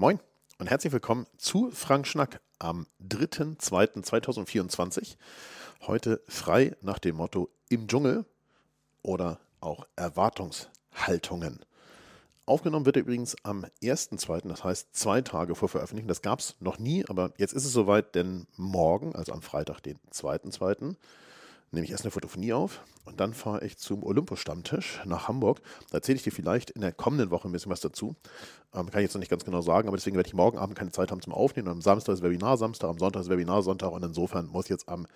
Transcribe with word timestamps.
Moin 0.00 0.20
und 0.60 0.70
herzlich 0.70 0.92
willkommen 0.92 1.26
zu 1.38 1.72
Frank 1.72 2.06
Schnack 2.06 2.40
am 2.60 2.86
3.2.2024. 3.08 5.16
Heute 5.88 6.22
frei 6.28 6.76
nach 6.82 7.00
dem 7.00 7.16
Motto 7.16 7.48
im 7.68 7.88
Dschungel 7.88 8.24
oder 9.02 9.40
auch 9.58 9.88
Erwartungshaltungen. 9.96 11.64
Aufgenommen 12.46 12.86
wird 12.86 12.94
er 12.94 13.02
übrigens 13.02 13.34
am 13.42 13.66
1.2., 13.82 14.46
das 14.46 14.62
heißt 14.62 14.94
zwei 14.94 15.20
Tage 15.20 15.56
vor 15.56 15.68
Veröffentlichung. 15.68 16.06
Das 16.06 16.22
gab 16.22 16.38
es 16.38 16.54
noch 16.60 16.78
nie, 16.78 17.04
aber 17.08 17.32
jetzt 17.36 17.54
ist 17.54 17.64
es 17.64 17.72
soweit, 17.72 18.14
denn 18.14 18.46
morgen, 18.56 19.16
also 19.16 19.32
am 19.32 19.42
Freitag, 19.42 19.80
den 19.80 19.98
2.2., 20.12 20.94
nehme 21.70 21.84
ich 21.84 21.90
erst 21.90 22.04
eine 22.04 22.10
Fotophonie 22.10 22.52
auf 22.52 22.82
und 23.04 23.20
dann 23.20 23.34
fahre 23.34 23.64
ich 23.64 23.78
zum 23.78 24.02
Olympus-Stammtisch 24.02 25.00
nach 25.04 25.28
Hamburg. 25.28 25.60
Da 25.90 25.98
erzähle 25.98 26.16
ich 26.16 26.22
dir 26.22 26.32
vielleicht 26.32 26.70
in 26.70 26.80
der 26.80 26.92
kommenden 26.92 27.30
Woche 27.30 27.48
ein 27.48 27.52
bisschen 27.52 27.70
was 27.72 27.80
dazu. 27.80 28.16
Ähm, 28.74 28.90
kann 28.90 29.00
ich 29.00 29.06
jetzt 29.06 29.14
noch 29.14 29.20
nicht 29.20 29.30
ganz 29.30 29.44
genau 29.44 29.60
sagen, 29.60 29.88
aber 29.88 29.96
deswegen 29.96 30.16
werde 30.16 30.28
ich 30.28 30.34
morgen 30.34 30.58
Abend 30.58 30.76
keine 30.76 30.92
Zeit 30.92 31.10
haben 31.10 31.22
zum 31.22 31.32
Aufnehmen. 31.32 31.68
Am 31.68 31.80
Samstag 31.80 32.14
ist 32.14 32.22
Webinar 32.22 32.56
Samstag, 32.56 32.88
am 32.88 32.98
Sonntag 32.98 33.22
ist 33.22 33.30
Webinar 33.30 33.62
Sonntag 33.62 33.92
und 33.92 34.04
insofern 34.04 34.46
muss 34.46 34.68
jetzt 34.68 34.88
am 34.88 35.06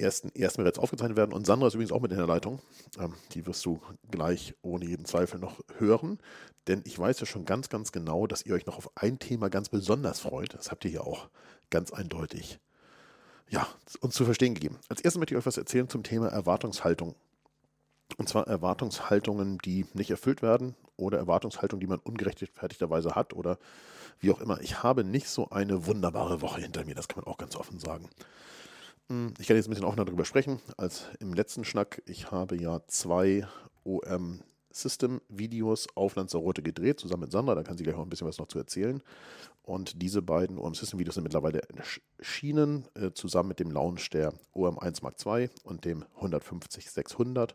ersten, 0.00 0.34
ersten 0.34 0.66
aufgezeichnet 0.78 1.16
werden. 1.16 1.32
Und 1.32 1.46
Sandra 1.46 1.68
ist 1.68 1.74
übrigens 1.74 1.92
auch 1.92 2.00
mit 2.00 2.10
in 2.10 2.18
der 2.18 2.26
Leitung. 2.26 2.60
Ähm, 2.98 3.14
die 3.32 3.46
wirst 3.46 3.64
du 3.64 3.80
gleich 4.10 4.54
ohne 4.62 4.86
jeden 4.86 5.04
Zweifel 5.04 5.38
noch 5.38 5.60
hören. 5.78 6.18
Denn 6.66 6.82
ich 6.84 6.98
weiß 6.98 7.20
ja 7.20 7.26
schon 7.26 7.44
ganz, 7.44 7.68
ganz 7.68 7.92
genau, 7.92 8.26
dass 8.26 8.44
ihr 8.44 8.54
euch 8.54 8.66
noch 8.66 8.78
auf 8.78 8.90
ein 8.94 9.18
Thema 9.18 9.50
ganz 9.50 9.68
besonders 9.68 10.20
freut. 10.20 10.54
Das 10.54 10.70
habt 10.70 10.84
ihr 10.84 10.90
hier 10.90 11.06
auch 11.06 11.28
ganz 11.70 11.92
eindeutig 11.92 12.58
ja, 13.50 13.66
uns 14.00 14.14
zu 14.14 14.24
verstehen 14.24 14.54
gegeben. 14.54 14.78
Als 14.88 15.00
erstes 15.00 15.18
möchte 15.18 15.34
ich 15.34 15.38
euch 15.38 15.46
was 15.46 15.56
erzählen 15.56 15.88
zum 15.88 16.02
Thema 16.02 16.28
Erwartungshaltung. 16.28 17.14
Und 18.16 18.28
zwar 18.28 18.46
Erwartungshaltungen, 18.46 19.58
die 19.58 19.86
nicht 19.92 20.10
erfüllt 20.10 20.42
werden 20.42 20.74
oder 20.96 21.18
Erwartungshaltungen, 21.18 21.80
die 21.80 21.86
man 21.86 21.98
ungerechtfertigterweise 21.98 23.14
hat 23.14 23.32
oder 23.34 23.58
wie 24.20 24.30
auch 24.30 24.40
immer. 24.40 24.60
Ich 24.60 24.82
habe 24.82 25.04
nicht 25.04 25.28
so 25.28 25.50
eine 25.50 25.86
wunderbare 25.86 26.42
Woche 26.42 26.60
hinter 26.60 26.84
mir, 26.84 26.94
das 26.94 27.08
kann 27.08 27.22
man 27.22 27.32
auch 27.32 27.38
ganz 27.38 27.56
offen 27.56 27.78
sagen. 27.78 28.08
Hm, 29.08 29.34
ich 29.38 29.46
kann 29.46 29.56
jetzt 29.56 29.66
ein 29.66 29.70
bisschen 29.70 29.84
auch 29.84 29.96
noch 29.96 30.04
darüber 30.04 30.24
sprechen, 30.24 30.60
als 30.76 31.06
im 31.18 31.34
letzten 31.34 31.64
Schnack. 31.64 32.02
Ich 32.06 32.30
habe 32.30 32.56
ja 32.56 32.80
zwei 32.86 33.46
OM 33.84 34.40
System-Videos 34.72 35.88
auf 35.94 36.16
Lanzarote 36.16 36.62
gedreht, 36.62 37.00
zusammen 37.00 37.22
mit 37.22 37.32
Sandra. 37.32 37.54
Da 37.54 37.62
kann 37.62 37.76
sie 37.76 37.84
gleich 37.84 37.96
auch 37.96 38.02
ein 38.02 38.08
bisschen 38.08 38.26
was 38.26 38.38
noch 38.38 38.48
zu 38.48 38.58
erzählen. 38.58 39.02
Und 39.62 40.02
diese 40.02 40.22
beiden 40.22 40.58
OM 40.58 40.74
System-Videos 40.74 41.14
sind 41.14 41.24
mittlerweile 41.24 41.62
erschienen, 42.18 42.86
äh, 42.94 43.12
zusammen 43.12 43.50
mit 43.50 43.60
dem 43.60 43.70
Launch 43.70 44.10
der 44.10 44.32
OM1 44.54 45.02
Mark 45.02 45.16
II 45.24 45.50
und 45.64 45.84
dem 45.84 46.04
150-600. 46.20 47.54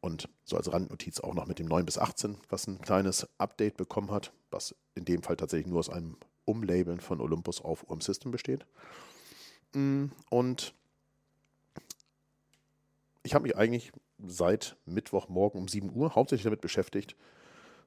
Und 0.00 0.28
so 0.44 0.56
als 0.56 0.72
Randnotiz 0.72 1.20
auch 1.20 1.34
noch 1.34 1.46
mit 1.46 1.58
dem 1.58 1.66
9 1.66 1.84
bis 1.84 1.98
18, 1.98 2.38
was 2.48 2.66
ein 2.66 2.80
kleines 2.80 3.28
Update 3.38 3.76
bekommen 3.76 4.10
hat, 4.10 4.32
was 4.50 4.74
in 4.94 5.04
dem 5.04 5.22
Fall 5.22 5.36
tatsächlich 5.36 5.66
nur 5.66 5.78
aus 5.78 5.90
einem 5.90 6.16
Umlabeln 6.46 7.00
von 7.00 7.20
Olympus 7.20 7.60
auf 7.60 7.88
OM 7.88 8.00
System 8.00 8.30
besteht. 8.30 8.66
Mm, 9.74 10.06
und 10.30 10.74
ich 13.22 13.34
habe 13.34 13.42
mich 13.42 13.56
eigentlich 13.56 13.92
seit 14.26 14.76
Mittwochmorgen 14.86 15.60
um 15.60 15.68
7 15.68 15.90
Uhr 15.94 16.14
hauptsächlich 16.14 16.44
damit 16.44 16.60
beschäftigt, 16.60 17.16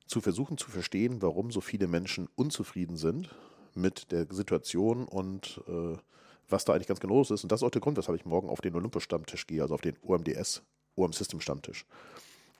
zu 0.08 0.22
versuchen 0.22 0.58
zu 0.58 0.70
verstehen, 0.70 1.22
warum 1.22 1.52
so 1.52 1.62
viele 1.62 1.88
Menschen 1.88 2.28
unzufrieden 2.36 2.98
sind 2.98 3.34
mit 3.74 4.12
der 4.12 4.28
Situation 4.30 5.06
und 5.06 5.62
äh, 5.68 5.98
was 6.50 6.66
da 6.66 6.74
eigentlich 6.74 6.88
ganz 6.88 7.00
genau 7.00 7.16
los 7.16 7.32
ist. 7.32 7.44
Und 7.44 7.52
das 7.52 7.62
ist 7.62 7.64
auch 7.66 7.72
der 7.72 7.82
Grund, 7.82 7.98
weshalb 7.98 8.20
ich 8.20 8.26
morgen 8.26 8.50
auf 8.50 8.62
den 8.62 8.76
Olympus-Stammtisch 8.76 9.48
gehe, 9.48 9.62
also 9.62 9.74
auf 9.74 9.82
den 9.82 9.98
OMDS, 10.02 10.62
OM-System-Stammtisch. 10.96 11.86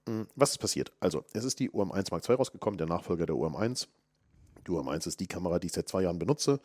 Hm, 0.08 0.28
was 0.36 0.52
ist 0.52 0.58
passiert? 0.58 0.92
Also, 1.00 1.24
es 1.34 1.44
ist 1.44 1.60
die 1.60 1.72
OM1 1.72 2.08
Mark 2.12 2.28
II 2.28 2.36
rausgekommen, 2.36 2.78
der 2.78 2.88
Nachfolger 2.88 3.26
der 3.26 3.36
OM1. 3.36 3.88
Die 4.66 4.72
OM1 4.72 5.08
ist 5.08 5.20
die 5.20 5.28
Kamera, 5.28 5.60
die 5.60 5.68
ich 5.68 5.74
seit 5.74 5.90
zwei 5.90 6.04
Jahren 6.04 6.20
benutze 6.20 6.60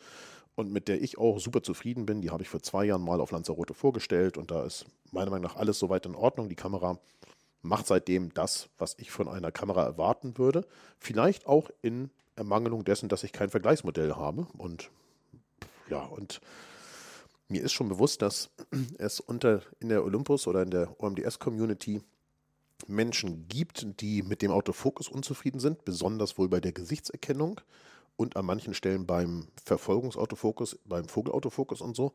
und 0.59 0.73
mit 0.73 0.89
der 0.89 1.01
ich 1.01 1.17
auch 1.17 1.39
super 1.39 1.63
zufrieden 1.63 2.05
bin. 2.05 2.21
Die 2.21 2.31
habe 2.31 2.43
ich 2.43 2.49
vor 2.49 2.61
zwei 2.61 2.83
Jahren 2.83 3.01
mal 3.01 3.21
auf 3.21 3.31
Lanzarote 3.31 3.73
vorgestellt 3.73 4.37
und 4.37 4.51
da 4.51 4.65
ist 4.65 4.85
meiner 5.11 5.31
Meinung 5.31 5.45
nach 5.45 5.55
alles 5.55 5.79
soweit 5.79 6.05
in 6.05 6.15
Ordnung. 6.15 6.49
Die 6.49 6.55
Kamera 6.55 6.99
macht 7.61 7.87
seitdem 7.87 8.33
das, 8.33 8.67
was 8.77 8.95
ich 8.99 9.09
von 9.09 9.29
einer 9.29 9.53
Kamera 9.53 9.85
erwarten 9.85 10.37
würde. 10.37 10.65
Vielleicht 10.99 11.47
auch 11.47 11.69
in 11.81 12.09
Ermangelung 12.35 12.83
dessen, 12.83 13.07
dass 13.07 13.23
ich 13.23 13.31
kein 13.31 13.49
Vergleichsmodell 13.49 14.15
habe. 14.15 14.47
Und 14.57 14.91
ja, 15.89 16.03
und 16.03 16.41
mir 17.47 17.63
ist 17.63 17.71
schon 17.71 17.87
bewusst, 17.87 18.21
dass 18.21 18.49
es 18.97 19.21
unter 19.21 19.61
in 19.79 19.87
der 19.87 20.03
Olympus 20.03 20.45
oder 20.45 20.61
in 20.61 20.71
der 20.71 20.93
OMDS-Community 21.01 22.01
Menschen 22.85 23.47
gibt, 23.47 24.01
die 24.01 24.23
mit 24.23 24.41
dem 24.41 24.51
Autofokus 24.51 25.07
unzufrieden 25.07 25.61
sind, 25.61 25.85
besonders 25.85 26.37
wohl 26.37 26.49
bei 26.49 26.59
der 26.59 26.73
Gesichtserkennung 26.73 27.61
und 28.19 28.35
an 28.35 28.45
manchen 28.45 28.73
Stellen 28.73 29.05
beim 29.05 29.47
Verfolgungsautofokus, 29.63 30.77
beim 30.83 31.05
Vogelautofokus 31.05 31.79
und 31.79 31.95
so. 31.95 32.11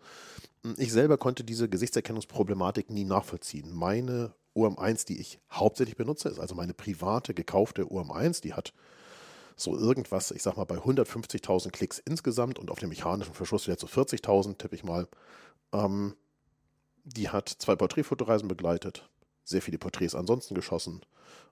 Ich 0.76 0.92
selber 0.92 1.16
konnte 1.16 1.44
diese 1.44 1.66
Gesichtserkennungsproblematik 1.66 2.90
nie 2.90 3.04
nachvollziehen. 3.04 3.72
Meine 3.72 4.34
OM1, 4.54 5.06
die 5.06 5.18
ich 5.18 5.40
hauptsächlich 5.50 5.96
benutze, 5.96 6.28
ist 6.28 6.38
also 6.38 6.54
meine 6.54 6.74
private 6.74 7.32
gekaufte 7.32 7.84
OM1, 7.86 8.42
die 8.42 8.52
hat 8.52 8.74
so 9.56 9.78
irgendwas, 9.78 10.30
ich 10.30 10.42
sag 10.42 10.58
mal, 10.58 10.64
bei 10.64 10.76
150.000 10.76 11.70
Klicks 11.70 12.00
insgesamt 12.00 12.58
und 12.58 12.70
auf 12.70 12.80
dem 12.80 12.90
mechanischen 12.90 13.32
Verschluss 13.32 13.66
wieder 13.66 13.78
zu 13.78 13.86
40.000, 13.86 14.58
tippe 14.58 14.74
ich 14.74 14.84
mal. 14.84 15.08
Ähm, 15.72 16.16
die 17.04 17.30
hat 17.30 17.48
zwei 17.48 17.76
Porträtfotoreisen 17.76 18.46
begleitet, 18.46 19.08
sehr 19.44 19.62
viele 19.62 19.78
Porträts 19.78 20.14
ansonsten 20.14 20.54
geschossen 20.54 21.02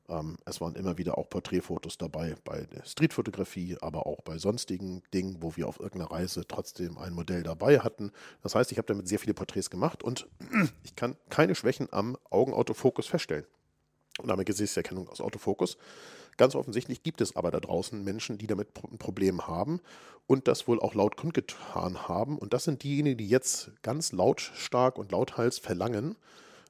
ähm, 0.08 0.36
es 0.44 0.60
waren 0.60 0.74
immer 0.74 0.98
wieder 0.98 1.18
auch 1.18 1.28
Porträtfotos 1.28 1.98
dabei 1.98 2.34
bei 2.44 2.66
Streetfotografie, 2.84 3.76
aber 3.80 4.06
auch 4.06 4.20
bei 4.22 4.38
sonstigen 4.38 5.02
Dingen, 5.14 5.36
wo 5.40 5.56
wir 5.56 5.68
auf 5.68 5.80
irgendeiner 5.80 6.10
Reise 6.10 6.46
trotzdem 6.46 6.98
ein 6.98 7.12
Modell 7.12 7.42
dabei 7.42 7.80
hatten. 7.80 8.12
Das 8.42 8.54
heißt, 8.54 8.72
ich 8.72 8.78
habe 8.78 8.86
damit 8.86 9.08
sehr 9.08 9.18
viele 9.18 9.34
Porträts 9.34 9.70
gemacht 9.70 10.02
und 10.02 10.26
ich 10.84 10.96
kann 10.96 11.16
keine 11.30 11.54
Schwächen 11.54 11.88
am 11.92 12.16
Augenautofokus 12.30 13.06
feststellen. 13.06 13.46
Und 14.18 14.28
damit 14.28 14.46
Gesichtserkennung 14.46 15.08
aus 15.08 15.22
Autofokus. 15.22 15.78
Ganz 16.36 16.54
offensichtlich 16.54 17.02
gibt 17.02 17.22
es 17.22 17.34
aber 17.34 17.50
da 17.50 17.60
draußen 17.60 18.02
Menschen, 18.04 18.36
die 18.36 18.46
damit 18.46 18.68
ein 18.90 18.98
Problem 18.98 19.46
haben 19.46 19.80
und 20.26 20.48
das 20.48 20.68
wohl 20.68 20.80
auch 20.80 20.94
laut 20.94 21.16
kundgetan 21.16 22.08
haben. 22.08 22.36
Und 22.38 22.52
das 22.52 22.64
sind 22.64 22.82
diejenigen, 22.82 23.16
die 23.16 23.28
jetzt 23.28 23.70
ganz 23.82 24.12
lautstark 24.12 24.98
und 24.98 25.12
lauthals 25.12 25.58
verlangen, 25.58 26.16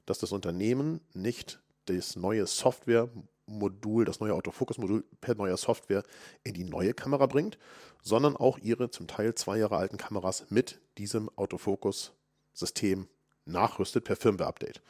dass 0.06 0.18
das 0.18 0.32
Unternehmen 0.32 1.00
nicht 1.14 1.60
das 1.86 2.16
neue 2.16 2.46
Software-Modul, 2.46 4.04
das 4.04 4.20
neue 4.20 4.34
Autofokus-Modul 4.34 5.04
per 5.20 5.34
neuer 5.34 5.56
Software 5.56 6.04
in 6.44 6.54
die 6.54 6.64
neue 6.64 6.94
Kamera 6.94 7.26
bringt, 7.26 7.58
sondern 8.02 8.36
auch 8.36 8.58
ihre 8.58 8.90
zum 8.90 9.06
Teil 9.06 9.34
zwei 9.34 9.58
Jahre 9.58 9.76
alten 9.76 9.96
Kameras 9.96 10.46
mit 10.50 10.80
diesem 10.98 11.28
Autofokus-System 11.36 13.08
nachrüstet 13.44 14.04
per 14.04 14.16
Firmware-Update. 14.16 14.82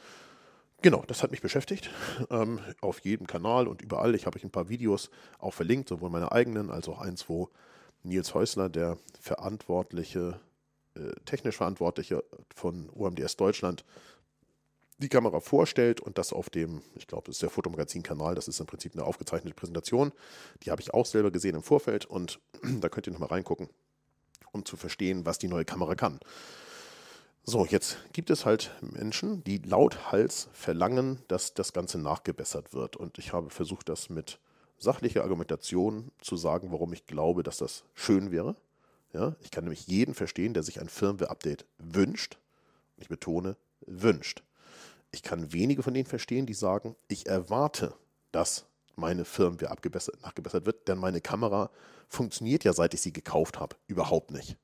Genau, 0.83 1.03
das 1.07 1.23
hat 1.23 1.31
mich 1.31 1.41
beschäftigt. 1.41 1.89
Ähm, 2.29 2.59
auf 2.81 2.99
jedem 2.99 3.25
Kanal 3.25 3.67
und 3.69 3.81
überall. 3.81 4.15
Ich 4.15 4.25
habe 4.25 4.37
euch 4.37 4.43
ein 4.43 4.51
paar 4.51 4.67
Videos 4.67 5.09
auch 5.39 5.53
verlinkt, 5.53 5.87
sowohl 5.87 6.09
meine 6.09 6.33
eigenen 6.33 6.69
als 6.69 6.89
auch 6.89 6.99
eins, 6.99 7.29
wo 7.29 7.49
Nils 8.03 8.33
Häusler, 8.33 8.67
der 8.67 8.97
verantwortliche, 9.21 10.41
äh, 10.95 11.11
technisch 11.23 11.55
Verantwortliche 11.55 12.23
von 12.53 12.89
OMDS 12.89 13.37
Deutschland, 13.37 13.85
die 15.03 15.09
Kamera 15.09 15.39
vorstellt 15.39 16.01
und 16.01 16.17
das 16.17 16.33
auf 16.33 16.49
dem, 16.49 16.81
ich 16.95 17.07
glaube, 17.07 17.25
das 17.27 17.35
ist 17.35 17.41
der 17.41 17.49
Fotomagazin-Kanal, 17.49 18.35
das 18.35 18.47
ist 18.47 18.59
im 18.59 18.65
Prinzip 18.65 18.93
eine 18.93 19.03
aufgezeichnete 19.03 19.55
Präsentation. 19.55 20.11
Die 20.63 20.71
habe 20.71 20.81
ich 20.81 20.93
auch 20.93 21.05
selber 21.05 21.31
gesehen 21.31 21.55
im 21.55 21.63
Vorfeld 21.63 22.05
und 22.05 22.39
da 22.81 22.89
könnt 22.89 23.07
ihr 23.07 23.13
nochmal 23.13 23.29
reingucken, 23.29 23.69
um 24.51 24.65
zu 24.65 24.77
verstehen, 24.77 25.25
was 25.25 25.37
die 25.37 25.47
neue 25.47 25.65
Kamera 25.65 25.95
kann. 25.95 26.19
So, 27.43 27.65
jetzt 27.65 27.97
gibt 28.13 28.29
es 28.29 28.45
halt 28.45 28.71
Menschen, 28.81 29.43
die 29.43 29.57
lauthals 29.57 30.47
verlangen, 30.53 31.19
dass 31.27 31.53
das 31.53 31.73
Ganze 31.73 31.97
nachgebessert 31.97 32.73
wird. 32.73 32.95
Und 32.95 33.17
ich 33.17 33.33
habe 33.33 33.49
versucht, 33.49 33.89
das 33.89 34.09
mit 34.09 34.39
sachlicher 34.77 35.23
Argumentation 35.23 36.11
zu 36.21 36.37
sagen, 36.37 36.71
warum 36.71 36.93
ich 36.93 37.05
glaube, 37.05 37.43
dass 37.43 37.57
das 37.57 37.83
schön 37.95 38.31
wäre. 38.31 38.55
Ja, 39.11 39.35
ich 39.41 39.51
kann 39.51 39.65
nämlich 39.65 39.87
jeden 39.87 40.13
verstehen, 40.13 40.53
der 40.53 40.63
sich 40.63 40.79
ein 40.79 40.87
Firmware-Update 40.87 41.65
wünscht. 41.77 42.39
Ich 42.97 43.09
betone, 43.09 43.57
wünscht 43.85 44.41
ich 45.13 45.23
kann 45.23 45.53
wenige 45.53 45.83
von 45.83 45.93
denen 45.93 46.07
verstehen, 46.07 46.45
die 46.45 46.53
sagen, 46.53 46.95
ich 47.07 47.27
erwarte, 47.27 47.93
dass 48.31 48.65
meine 48.95 49.25
Firmware 49.25 49.71
abgebessert, 49.71 50.21
nachgebessert 50.21 50.65
wird, 50.65 50.87
denn 50.87 50.97
meine 50.97 51.21
Kamera 51.21 51.69
funktioniert 52.09 52.63
ja, 52.63 52.73
seit 52.73 52.93
ich 52.93 53.01
sie 53.01 53.13
gekauft 53.13 53.59
habe, 53.59 53.75
überhaupt 53.87 54.31
nicht. 54.31 54.57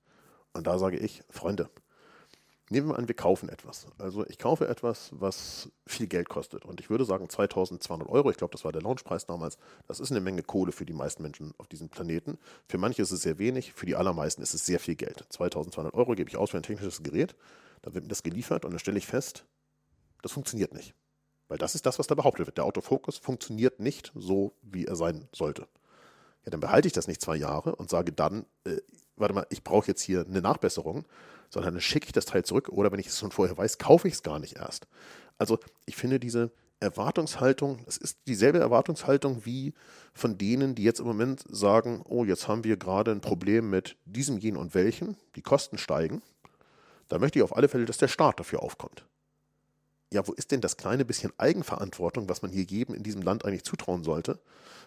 Und 0.54 0.68
da 0.68 0.78
sage 0.80 0.98
ich, 0.98 1.24
Freunde, 1.30 1.70
nehmen 2.70 2.90
wir 2.90 2.98
an, 2.98 3.08
wir 3.08 3.16
kaufen 3.16 3.48
etwas. 3.50 3.88
Also 4.00 4.26
ich 4.28 4.40
kaufe 4.40 4.68
etwas, 4.68 5.12
was 5.12 5.70
viel 5.86 6.08
Geld 6.08 6.30
kostet. 6.30 6.66
Und 6.66 6.80
ich 6.80 6.90
würde 6.90 7.06
sagen 7.06 7.30
2200 7.30 8.10
Euro, 8.10 8.32
ich 8.32 8.38
glaube, 8.38 8.52
das 8.52 8.66
war 8.66 8.72
der 8.72 8.82
Launchpreis 8.82 9.26
damals. 9.28 9.58
Das 9.88 10.00
ist 10.00 10.12
eine 10.12 10.20
Menge 10.20 10.42
Kohle 10.42 10.72
für 10.72 10.86
die 10.86 10.94
meisten 10.94 11.22
Menschen 11.22 11.54
auf 11.60 11.68
diesem 11.68 11.90
Planeten. 11.90 12.40
Für 12.68 12.80
manche 12.80 13.04
ist 13.04 13.12
es 13.12 13.22
sehr 13.22 13.38
wenig, 13.38 13.74
für 13.74 13.86
die 13.86 13.96
allermeisten 13.96 14.42
ist 14.42 14.54
es 14.54 14.66
sehr 14.66 14.80
viel 14.80 14.96
Geld. 14.96 15.26
2200 15.30 15.94
Euro 15.94 16.16
gebe 16.16 16.30
ich 16.30 16.38
aus 16.38 16.52
für 16.52 16.58
ein 16.58 16.64
technisches 16.64 17.04
Gerät. 17.04 17.36
Dann 17.84 17.94
wird 17.94 18.06
mir 18.06 18.10
das 18.10 18.24
geliefert 18.24 18.66
und 18.66 18.72
dann 18.72 18.80
stelle 18.80 18.98
ich 18.98 19.08
fest, 19.08 19.46
das 20.22 20.32
funktioniert 20.32 20.74
nicht. 20.74 20.94
Weil 21.48 21.58
das 21.58 21.76
ist 21.76 21.86
das, 21.86 21.98
was 21.98 22.08
da 22.08 22.16
behauptet 22.16 22.46
wird. 22.46 22.58
Der 22.58 22.66
Autofokus 22.66 23.18
funktioniert 23.18 23.80
nicht 23.80 24.12
so, 24.16 24.54
wie 24.62 24.86
er 24.86 24.96
sein 24.96 25.28
sollte. 25.34 25.68
Ja, 26.46 26.52
dann 26.52 26.60
behalte 26.60 26.88
ich 26.88 26.94
das 26.94 27.08
nicht 27.08 27.22
zwei 27.22 27.36
Jahre 27.36 27.76
und 27.76 27.90
sage 27.90 28.12
dann, 28.12 28.46
äh, 28.66 28.78
warte 29.16 29.34
mal, 29.34 29.48
ich 29.50 29.64
brauche 29.64 29.88
jetzt 29.88 30.02
hier 30.02 30.26
eine 30.26 30.42
Nachbesserung, 30.42 31.06
sondern 31.50 31.74
dann 31.74 31.82
schicke 31.82 32.06
ich 32.06 32.12
das 32.14 32.26
Teil 32.26 32.46
zurück 32.46 32.70
oder 32.70 32.92
wenn 32.92 33.00
ich 33.00 33.08
es 33.08 33.20
schon 33.20 33.32
vorher 33.32 33.58
weiß, 33.58 33.80
kaufe 33.80 34.08
ich 34.08 34.14
es 34.14 34.24
gar 34.24 34.40
nicht 34.40 34.58
erst. 34.58 34.88
Also 35.38 35.58
ich 35.86 35.96
finde 35.96 36.20
diese 36.20 36.52
Erwartungshaltung, 36.80 37.82
es 37.88 37.98
ist 37.98 38.20
dieselbe 38.28 38.60
Erwartungshaltung 38.60 39.46
wie 39.46 39.74
von 40.14 40.38
denen, 40.38 40.76
die 40.76 40.84
jetzt 40.84 41.00
im 41.00 41.08
Moment 41.08 41.44
sagen, 41.50 42.04
oh, 42.08 42.24
jetzt 42.24 42.48
haben 42.48 42.64
wir 42.64 42.78
gerade 42.78 43.12
ein 43.12 43.22
Problem 43.22 43.70
mit 43.70 43.98
diesem, 44.06 44.38
jenen 44.38 44.58
und 44.58 44.76
welchen, 44.76 45.18
die 45.36 45.42
Kosten 45.42 45.78
steigen. 45.78 46.22
Da 47.10 47.20
möchte 47.20 47.40
ich 47.40 47.44
auf 47.44 47.56
alle 47.56 47.68
Fälle, 47.68 47.86
dass 47.86 47.98
der 47.98 48.08
Staat 48.08 48.40
dafür 48.40 48.62
aufkommt. 48.62 49.06
Ja, 50.12 50.28
wo 50.28 50.34
ist 50.34 50.52
denn 50.52 50.62
das 50.62 50.78
kleine 50.78 51.06
bisschen 51.06 51.32
Eigenverantwortung, 51.38 52.30
was 52.30 52.42
man 52.42 52.52
hier 52.52 52.64
jedem 52.64 52.96
in 52.96 53.04
diesem 53.04 53.22
Land 53.22 53.46
eigentlich 53.46 53.64
zutrauen 53.64 54.04
sollte? 54.04 54.40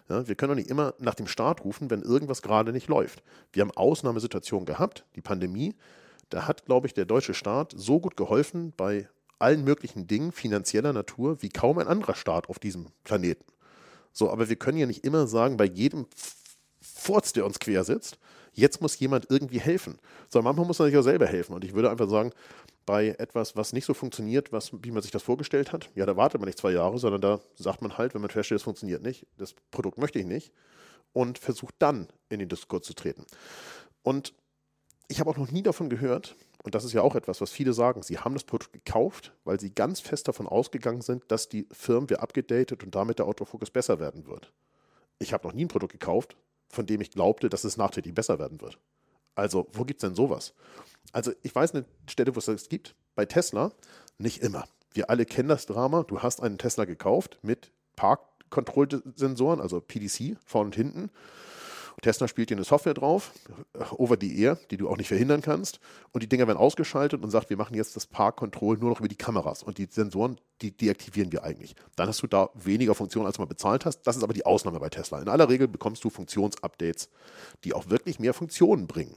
Ja, 0.09 0.27
wir 0.27 0.35
können 0.35 0.49
doch 0.49 0.55
nicht 0.55 0.69
immer 0.69 0.93
nach 0.99 1.15
dem 1.15 1.27
Staat 1.27 1.63
rufen, 1.63 1.89
wenn 1.89 2.01
irgendwas 2.01 2.41
gerade 2.41 2.73
nicht 2.73 2.89
läuft. 2.89 3.23
Wir 3.53 3.61
haben 3.61 3.71
Ausnahmesituationen 3.71 4.65
gehabt, 4.65 5.05
die 5.15 5.21
Pandemie. 5.21 5.75
Da 6.29 6.45
hat, 6.45 6.65
glaube 6.65 6.87
ich, 6.87 6.93
der 6.93 7.05
deutsche 7.05 7.33
Staat 7.33 7.73
so 7.75 8.01
gut 8.01 8.17
geholfen 8.17 8.73
bei 8.75 9.07
allen 9.39 9.63
möglichen 9.63 10.07
Dingen 10.07 10.31
finanzieller 10.31 10.91
Natur 10.91 11.41
wie 11.41 11.49
kaum 11.49 11.77
ein 11.77 11.87
anderer 11.87 12.15
Staat 12.15 12.49
auf 12.49 12.59
diesem 12.59 12.87
Planeten. 13.03 13.45
So, 14.11 14.29
aber 14.29 14.49
wir 14.49 14.55
können 14.57 14.77
ja 14.77 14.85
nicht 14.85 15.05
immer 15.05 15.27
sagen, 15.27 15.57
bei 15.57 15.65
jedem 15.65 16.05
Furz, 16.81 17.33
der 17.33 17.45
uns 17.45 17.59
quer 17.59 17.83
sitzt, 17.83 18.17
jetzt 18.53 18.81
muss 18.81 18.99
jemand 18.99 19.27
irgendwie 19.29 19.59
helfen. 19.59 19.99
Sondern 20.29 20.45
manchmal 20.45 20.67
muss 20.67 20.79
man 20.79 20.89
sich 20.89 20.97
auch 20.97 21.03
selber 21.03 21.25
helfen. 21.25 21.53
Und 21.53 21.63
ich 21.63 21.73
würde 21.73 21.89
einfach 21.89 22.09
sagen, 22.09 22.31
bei 22.85 23.09
etwas, 23.17 23.55
was 23.55 23.73
nicht 23.73 23.85
so 23.85 23.93
funktioniert, 23.93 24.51
was, 24.51 24.71
wie 24.83 24.91
man 24.91 25.01
sich 25.01 25.11
das 25.11 25.23
vorgestellt 25.23 25.71
hat, 25.71 25.89
ja, 25.95 26.05
da 26.05 26.17
wartet 26.17 26.39
man 26.41 26.47
nicht 26.47 26.57
zwei 26.57 26.71
Jahre, 26.71 26.97
sondern 26.97 27.21
da 27.21 27.39
sagt 27.55 27.81
man 27.81 27.97
halt, 27.97 28.13
wenn 28.13 28.21
man 28.21 28.29
feststellt, 28.29 28.59
es 28.59 28.63
funktioniert 28.63 29.01
nicht, 29.03 29.25
das 29.37 29.55
Produkt 29.71 29.97
möchte 29.97 30.19
ich 30.19 30.25
nicht, 30.25 30.51
und 31.13 31.37
versucht 31.37 31.75
dann 31.79 32.07
in 32.29 32.39
den 32.39 32.49
Diskurs 32.49 32.85
zu 32.85 32.93
treten. 32.93 33.25
Und 34.01 34.33
ich 35.07 35.19
habe 35.19 35.29
auch 35.29 35.37
noch 35.37 35.51
nie 35.51 35.63
davon 35.63 35.89
gehört, 35.89 36.35
und 36.63 36.75
das 36.75 36.85
ist 36.85 36.93
ja 36.93 37.01
auch 37.01 37.15
etwas, 37.15 37.41
was 37.41 37.51
viele 37.51 37.73
sagen, 37.73 38.03
sie 38.03 38.19
haben 38.19 38.33
das 38.33 38.45
Produkt 38.45 38.73
gekauft, 38.73 39.33
weil 39.43 39.59
sie 39.59 39.69
ganz 39.69 39.99
fest 39.99 40.27
davon 40.27 40.47
ausgegangen 40.47 41.01
sind, 41.01 41.23
dass 41.27 41.49
die 41.49 41.67
Firmware 41.71 42.21
abgedatet 42.21 42.83
und 42.83 42.95
damit 42.95 43.19
der 43.19 43.27
Autofokus 43.27 43.69
besser 43.69 43.99
werden 43.99 44.25
wird. 44.27 44.51
Ich 45.19 45.33
habe 45.33 45.45
noch 45.45 45.53
nie 45.53 45.65
ein 45.65 45.69
Produkt 45.69 45.91
gekauft, 45.91 46.35
von 46.73 46.85
dem 46.85 47.01
ich 47.01 47.11
glaubte, 47.11 47.49
dass 47.49 47.63
es 47.63 47.77
nachträglich 47.77 48.13
besser 48.13 48.39
werden 48.39 48.61
wird. 48.61 48.77
Also, 49.35 49.67
wo 49.73 49.85
gibt 49.85 50.03
es 50.03 50.07
denn 50.07 50.15
sowas? 50.15 50.53
Also, 51.11 51.31
ich 51.41 51.53
weiß 51.53 51.73
eine 51.73 51.85
Stelle, 52.09 52.35
wo 52.35 52.39
es 52.39 52.45
das 52.45 52.69
gibt. 52.69 52.95
Bei 53.15 53.25
Tesla 53.25 53.71
nicht 54.17 54.41
immer. 54.41 54.65
Wir 54.91 55.09
alle 55.09 55.25
kennen 55.25 55.49
das 55.49 55.65
Drama. 55.65 56.03
Du 56.03 56.21
hast 56.21 56.41
einen 56.41 56.57
Tesla 56.57 56.85
gekauft 56.85 57.39
mit 57.41 57.71
Parkkontrollsensoren, 57.95 59.61
also 59.61 59.81
PDC, 59.81 60.37
vorne 60.45 60.67
und 60.67 60.75
hinten. 60.75 61.09
Tesla 62.03 62.27
spielt 62.27 62.49
dir 62.49 62.55
eine 62.55 62.63
Software 62.63 62.93
drauf, 62.93 63.31
over 63.97 64.17
the 64.19 64.39
air, 64.39 64.57
die 64.69 64.77
du 64.77 64.89
auch 64.89 64.97
nicht 64.97 65.07
verhindern 65.07 65.41
kannst. 65.41 65.79
Und 66.11 66.21
die 66.21 66.27
Dinger 66.27 66.45
werden 66.47 66.59
ausgeschaltet 66.59 67.23
und 67.23 67.31
sagt, 67.31 67.49
wir 67.49 67.57
machen 67.57 67.75
jetzt 67.75 67.95
das 67.95 68.05
Park 68.05 68.35
Control 68.35 68.77
nur 68.77 68.91
noch 68.91 68.99
über 68.99 69.07
die 69.07 69.15
Kameras. 69.15 69.63
Und 69.63 69.77
die 69.77 69.87
Sensoren, 69.89 70.39
die 70.61 70.71
deaktivieren 70.71 71.31
wir 71.31 71.43
eigentlich. 71.43 71.75
Dann 71.95 72.07
hast 72.07 72.21
du 72.21 72.27
da 72.27 72.49
weniger 72.53 72.93
Funktionen, 72.93 73.25
als 73.25 73.37
du 73.37 73.41
mal 73.41 73.47
bezahlt 73.47 73.85
hast. 73.85 74.01
Das 74.03 74.17
ist 74.17 74.23
aber 74.23 74.33
die 74.33 74.45
Ausnahme 74.45 74.79
bei 74.79 74.89
Tesla. 74.89 75.21
In 75.21 75.29
aller 75.29 75.49
Regel 75.49 75.67
bekommst 75.67 76.03
du 76.03 76.09
Funktionsupdates, 76.09 77.09
die 77.63 77.73
auch 77.73 77.89
wirklich 77.89 78.19
mehr 78.19 78.33
Funktionen 78.33 78.85
bringen. 78.85 79.15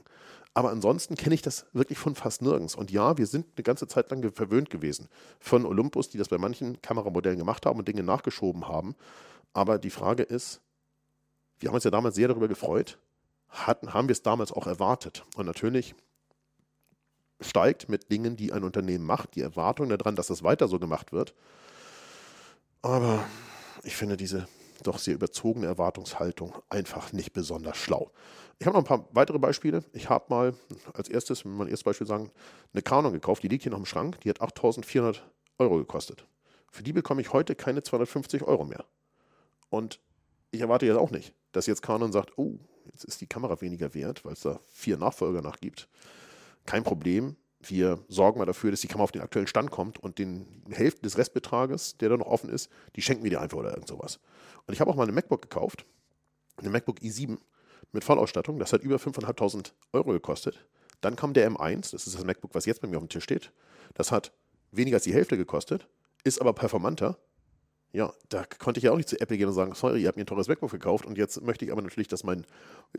Aber 0.53 0.71
ansonsten 0.71 1.15
kenne 1.15 1.35
ich 1.35 1.43
das 1.43 1.67
wirklich 1.73 1.99
von 1.99 2.15
fast 2.15 2.41
nirgends. 2.41 2.73
Und 2.73 2.89
ja, 2.89 3.17
wir 3.17 3.27
sind 3.27 3.45
eine 3.55 3.63
ganze 3.63 3.87
Zeit 3.87 4.09
lang 4.09 4.31
verwöhnt 4.31 4.69
gewesen 4.71 5.07
von 5.39 5.65
Olympus, 5.65 6.09
die 6.09 6.17
das 6.17 6.29
bei 6.29 6.39
manchen 6.39 6.81
Kameramodellen 6.81 7.37
gemacht 7.37 7.65
haben 7.65 7.77
und 7.77 7.87
Dinge 7.87 8.01
nachgeschoben 8.01 8.67
haben. 8.67 8.95
Aber 9.53 9.77
die 9.77 9.91
Frage 9.91 10.23
ist, 10.23 10.61
wir 11.59 11.69
haben 11.69 11.75
uns 11.75 11.83
ja 11.83 11.91
damals 11.91 12.15
sehr 12.15 12.27
darüber 12.27 12.47
gefreut, 12.47 12.97
hatten, 13.49 13.93
haben 13.93 14.07
wir 14.07 14.13
es 14.13 14.21
damals 14.21 14.51
auch 14.51 14.67
erwartet. 14.67 15.25
Und 15.35 15.45
natürlich 15.45 15.95
steigt 17.41 17.89
mit 17.89 18.11
Dingen, 18.11 18.35
die 18.35 18.51
ein 18.51 18.63
Unternehmen 18.63 19.05
macht, 19.05 19.35
die 19.35 19.41
Erwartung 19.41 19.89
daran, 19.89 20.15
dass 20.15 20.29
es 20.29 20.43
weiter 20.43 20.67
so 20.67 20.79
gemacht 20.79 21.11
wird. 21.11 21.33
Aber 22.81 23.23
ich 23.83 23.95
finde 23.95 24.17
diese 24.17 24.47
doch 24.83 24.99
sehr 24.99 25.15
überzogene 25.15 25.65
Erwartungshaltung 25.67 26.55
einfach 26.69 27.11
nicht 27.11 27.33
besonders 27.33 27.77
schlau. 27.77 28.11
Ich 28.59 28.65
habe 28.65 28.75
noch 28.77 28.83
ein 28.83 28.87
paar 28.87 29.07
weitere 29.11 29.39
Beispiele. 29.39 29.83
Ich 29.93 30.09
habe 30.09 30.25
mal 30.29 30.55
als 30.93 31.09
erstes, 31.09 31.45
wenn 31.45 31.53
mein 31.53 31.67
erstes 31.67 31.83
Beispiel 31.83 32.07
sagen, 32.07 32.31
eine 32.73 32.81
Canon 32.81 33.13
gekauft, 33.13 33.43
die 33.43 33.47
liegt 33.47 33.63
hier 33.63 33.71
noch 33.71 33.79
im 33.79 33.85
Schrank, 33.85 34.19
die 34.21 34.29
hat 34.29 34.41
8400 34.41 35.23
Euro 35.59 35.77
gekostet. 35.77 36.25
Für 36.71 36.83
die 36.83 36.93
bekomme 36.93 37.21
ich 37.21 37.33
heute 37.33 37.55
keine 37.55 37.83
250 37.83 38.43
Euro 38.43 38.65
mehr. 38.65 38.85
Und 39.69 39.99
ich 40.51 40.61
erwarte 40.61 40.85
jetzt 40.85 40.97
auch 40.97 41.11
nicht, 41.11 41.33
dass 41.57 41.65
jetzt 41.65 41.81
Canon 41.81 42.11
sagt, 42.11 42.37
oh, 42.37 42.59
jetzt 42.91 43.03
ist 43.03 43.19
die 43.19 43.27
Kamera 43.27 43.59
weniger 43.61 43.93
wert, 43.93 44.23
weil 44.23 44.33
es 44.33 44.41
da 44.41 44.59
vier 44.67 44.97
Nachfolger 44.97 45.41
nach 45.41 45.59
gibt. 45.59 45.89
Kein 46.65 46.83
Problem. 46.83 47.35
Wir 47.59 47.99
sorgen 48.07 48.37
mal 48.37 48.45
dafür, 48.45 48.69
dass 48.69 48.81
die 48.81 48.87
Kamera 48.87 49.05
auf 49.05 49.11
den 49.11 49.23
aktuellen 49.23 49.47
Stand 49.47 49.71
kommt 49.71 49.97
und 49.97 50.19
den 50.19 50.45
Hälfte 50.69 51.01
des 51.01 51.17
Restbetrages, 51.17 51.97
der 51.97 52.09
da 52.09 52.17
noch 52.17 52.27
offen 52.27 52.51
ist, 52.51 52.69
die 52.95 53.01
schenken 53.01 53.23
wir 53.23 53.31
dir 53.31 53.41
einfach 53.41 53.57
oder 53.57 53.71
irgend 53.71 53.87
sowas. 53.87 54.19
Und 54.67 54.75
ich 54.75 54.79
habe 54.79 54.91
auch 54.91 54.95
mal 54.95 55.03
eine 55.03 55.11
MacBook 55.11 55.41
gekauft, 55.41 55.85
eine 56.57 56.69
MacBook 56.69 56.99
i7 56.99 57.39
mit 57.91 58.03
Vollausstattung. 58.03 58.59
Das 58.59 58.73
hat 58.73 58.83
über 58.83 58.97
5.500 58.97 59.71
Euro 59.93 60.11
gekostet. 60.11 60.67
Dann 61.01 61.15
kam 61.15 61.33
der 61.33 61.49
M1, 61.49 61.91
das 61.91 62.05
ist 62.05 62.15
das 62.15 62.23
MacBook, 62.23 62.53
was 62.53 62.65
jetzt 62.65 62.81
bei 62.81 62.87
mir 62.87 62.97
auf 62.97 63.03
dem 63.03 63.09
Tisch 63.09 63.23
steht. 63.23 63.51
Das 63.95 64.11
hat 64.11 64.31
weniger 64.71 64.97
als 64.97 65.05
die 65.05 65.13
Hälfte 65.13 65.37
gekostet, 65.37 65.87
ist 66.23 66.39
aber 66.39 66.53
performanter 66.53 67.17
ja, 67.97 68.13
da 68.29 68.45
konnte 68.59 68.77
ich 68.77 68.83
ja 68.83 68.91
auch 68.91 68.95
nicht 68.97 69.09
zu 69.09 69.19
Apple 69.19 69.37
gehen 69.37 69.47
und 69.47 69.55
sagen, 69.55 69.73
sorry, 69.73 70.01
ihr 70.01 70.07
habt 70.07 70.17
mir 70.17 70.23
ein 70.23 70.27
teures 70.27 70.47
MacBook 70.47 70.69
gekauft 70.69 71.07
und 71.07 71.17
jetzt 71.17 71.41
möchte 71.41 71.65
ich 71.65 71.71
aber 71.71 71.81
natürlich, 71.81 72.07
dass 72.07 72.23
mein 72.23 72.45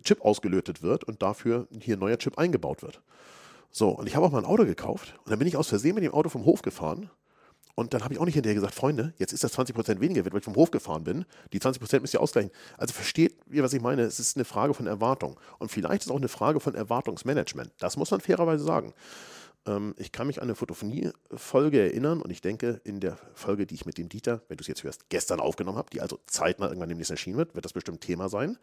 Chip 0.02 0.20
ausgelötet 0.22 0.82
wird 0.82 1.04
und 1.04 1.22
dafür 1.22 1.68
hier 1.80 1.96
ein 1.96 2.00
neuer 2.00 2.18
Chip 2.18 2.36
eingebaut 2.36 2.82
wird. 2.82 3.00
So, 3.70 3.90
und 3.90 4.08
ich 4.08 4.16
habe 4.16 4.26
auch 4.26 4.32
mal 4.32 4.38
ein 4.38 4.44
Auto 4.44 4.64
gekauft 4.64 5.14
und 5.24 5.30
dann 5.30 5.38
bin 5.38 5.46
ich 5.46 5.56
aus 5.56 5.68
Versehen 5.68 5.94
mit 5.94 6.02
dem 6.02 6.12
Auto 6.12 6.30
vom 6.30 6.44
Hof 6.44 6.62
gefahren 6.62 7.10
und 7.76 7.94
dann 7.94 8.02
habe 8.02 8.12
ich 8.12 8.18
auch 8.18 8.24
nicht 8.24 8.34
hinterher 8.34 8.56
gesagt, 8.56 8.74
Freunde, 8.74 9.14
jetzt 9.18 9.32
ist 9.32 9.44
das 9.44 9.56
20% 9.56 10.00
weniger 10.00 10.24
weil 10.24 10.38
ich 10.38 10.44
vom 10.44 10.56
Hof 10.56 10.72
gefahren 10.72 11.04
bin. 11.04 11.24
Die 11.52 11.60
20% 11.60 12.00
müsst 12.00 12.12
ihr 12.12 12.20
ausgleichen. 12.20 12.50
Also 12.76 12.92
versteht 12.92 13.36
ihr, 13.52 13.62
was 13.62 13.72
ich 13.72 13.80
meine? 13.80 14.02
Es 14.02 14.18
ist 14.18 14.36
eine 14.36 14.44
Frage 14.44 14.74
von 14.74 14.88
Erwartung. 14.88 15.38
Und 15.60 15.70
vielleicht 15.70 16.00
ist 16.00 16.06
es 16.06 16.10
auch 16.10 16.16
eine 16.16 16.26
Frage 16.26 16.58
von 16.58 16.74
Erwartungsmanagement. 16.74 17.70
Das 17.78 17.96
muss 17.96 18.10
man 18.10 18.20
fairerweise 18.20 18.64
sagen. 18.64 18.94
Ähm, 19.68 19.94
ich 19.98 20.12
kann 20.12 20.26
mich 20.26 20.38
an 20.38 20.44
eine 20.44 20.54
Fotophonie-Folge 20.54 21.80
erinnern 21.80 22.22
und 22.22 22.30
ich 22.30 22.40
denke, 22.40 22.80
in 22.84 23.00
der 23.00 23.18
Folge, 23.34 23.66
die 23.66 23.74
ich 23.74 23.86
mit 23.86 23.98
dem 23.98 24.08
Dieter, 24.08 24.42
wenn 24.48 24.56
du 24.56 24.62
es 24.62 24.66
jetzt 24.66 24.82
hörst, 24.82 25.08
gestern 25.10 25.40
aufgenommen 25.40 25.78
habe, 25.78 25.90
die 25.90 26.00
also 26.00 26.18
zeitnah 26.26 26.66
irgendwann 26.66 26.88
demnächst 26.88 27.10
erschienen 27.10 27.36
wird, 27.36 27.54
wird 27.54 27.64
das 27.64 27.72
bestimmt 27.72 28.00
Thema 28.00 28.28
sein. 28.28 28.58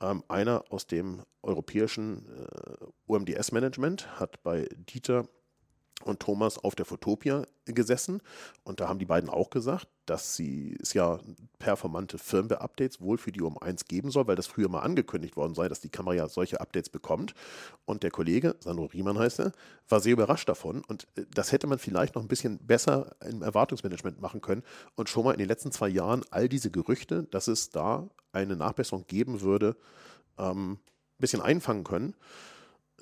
Ähm, 0.00 0.24
einer 0.28 0.64
aus 0.70 0.86
dem 0.86 1.22
europäischen 1.42 2.26
äh, 2.26 2.86
UMDS-Management 3.06 4.18
hat 4.18 4.42
bei 4.42 4.68
Dieter 4.74 5.28
und 6.04 6.20
Thomas 6.20 6.58
auf 6.58 6.74
der 6.74 6.86
Fotopia 6.86 7.44
gesessen 7.64 8.20
und 8.64 8.80
da 8.80 8.88
haben 8.88 8.98
die 8.98 9.04
beiden 9.04 9.28
auch 9.28 9.50
gesagt, 9.50 9.88
dass 10.06 10.36
sie 10.36 10.76
es 10.80 10.94
ja 10.94 11.18
performante 11.58 12.18
Firmware-Updates 12.18 13.00
wohl 13.00 13.18
für 13.18 13.32
die 13.32 13.42
UM1 13.42 13.86
geben 13.88 14.10
soll, 14.10 14.26
weil 14.26 14.36
das 14.36 14.46
früher 14.46 14.68
mal 14.68 14.80
angekündigt 14.80 15.36
worden 15.36 15.54
sei, 15.54 15.68
dass 15.68 15.80
die 15.80 15.90
Kamera 15.90 16.14
ja 16.14 16.28
solche 16.28 16.60
Updates 16.60 16.88
bekommt. 16.88 17.34
Und 17.84 18.02
der 18.02 18.10
Kollege, 18.10 18.56
Sandro 18.60 18.86
Riemann 18.86 19.18
heißt 19.18 19.40
er, 19.40 19.52
war 19.88 20.00
sehr 20.00 20.14
überrascht 20.14 20.48
davon 20.48 20.82
und 20.86 21.06
äh, 21.16 21.24
das 21.34 21.52
hätte 21.52 21.66
man 21.66 21.78
vielleicht 21.78 22.14
noch 22.14 22.22
ein 22.22 22.28
bisschen 22.28 22.58
besser 22.58 23.16
im 23.28 23.42
Erwartungsmanagement 23.42 24.20
machen 24.20 24.40
können 24.40 24.62
und 24.94 25.08
schon 25.08 25.24
mal 25.24 25.32
in 25.32 25.38
den 25.38 25.48
letzten 25.48 25.72
zwei 25.72 25.88
Jahren 25.88 26.24
all 26.30 26.48
diese 26.48 26.70
Gerüchte, 26.70 27.24
dass 27.24 27.48
es 27.48 27.70
da 27.70 28.08
eine 28.32 28.56
Nachbesserung 28.56 29.06
geben 29.06 29.40
würde, 29.40 29.76
ähm, 30.38 30.72
ein 30.72 30.78
bisschen 31.18 31.42
einfangen 31.42 31.84
können. 31.84 32.14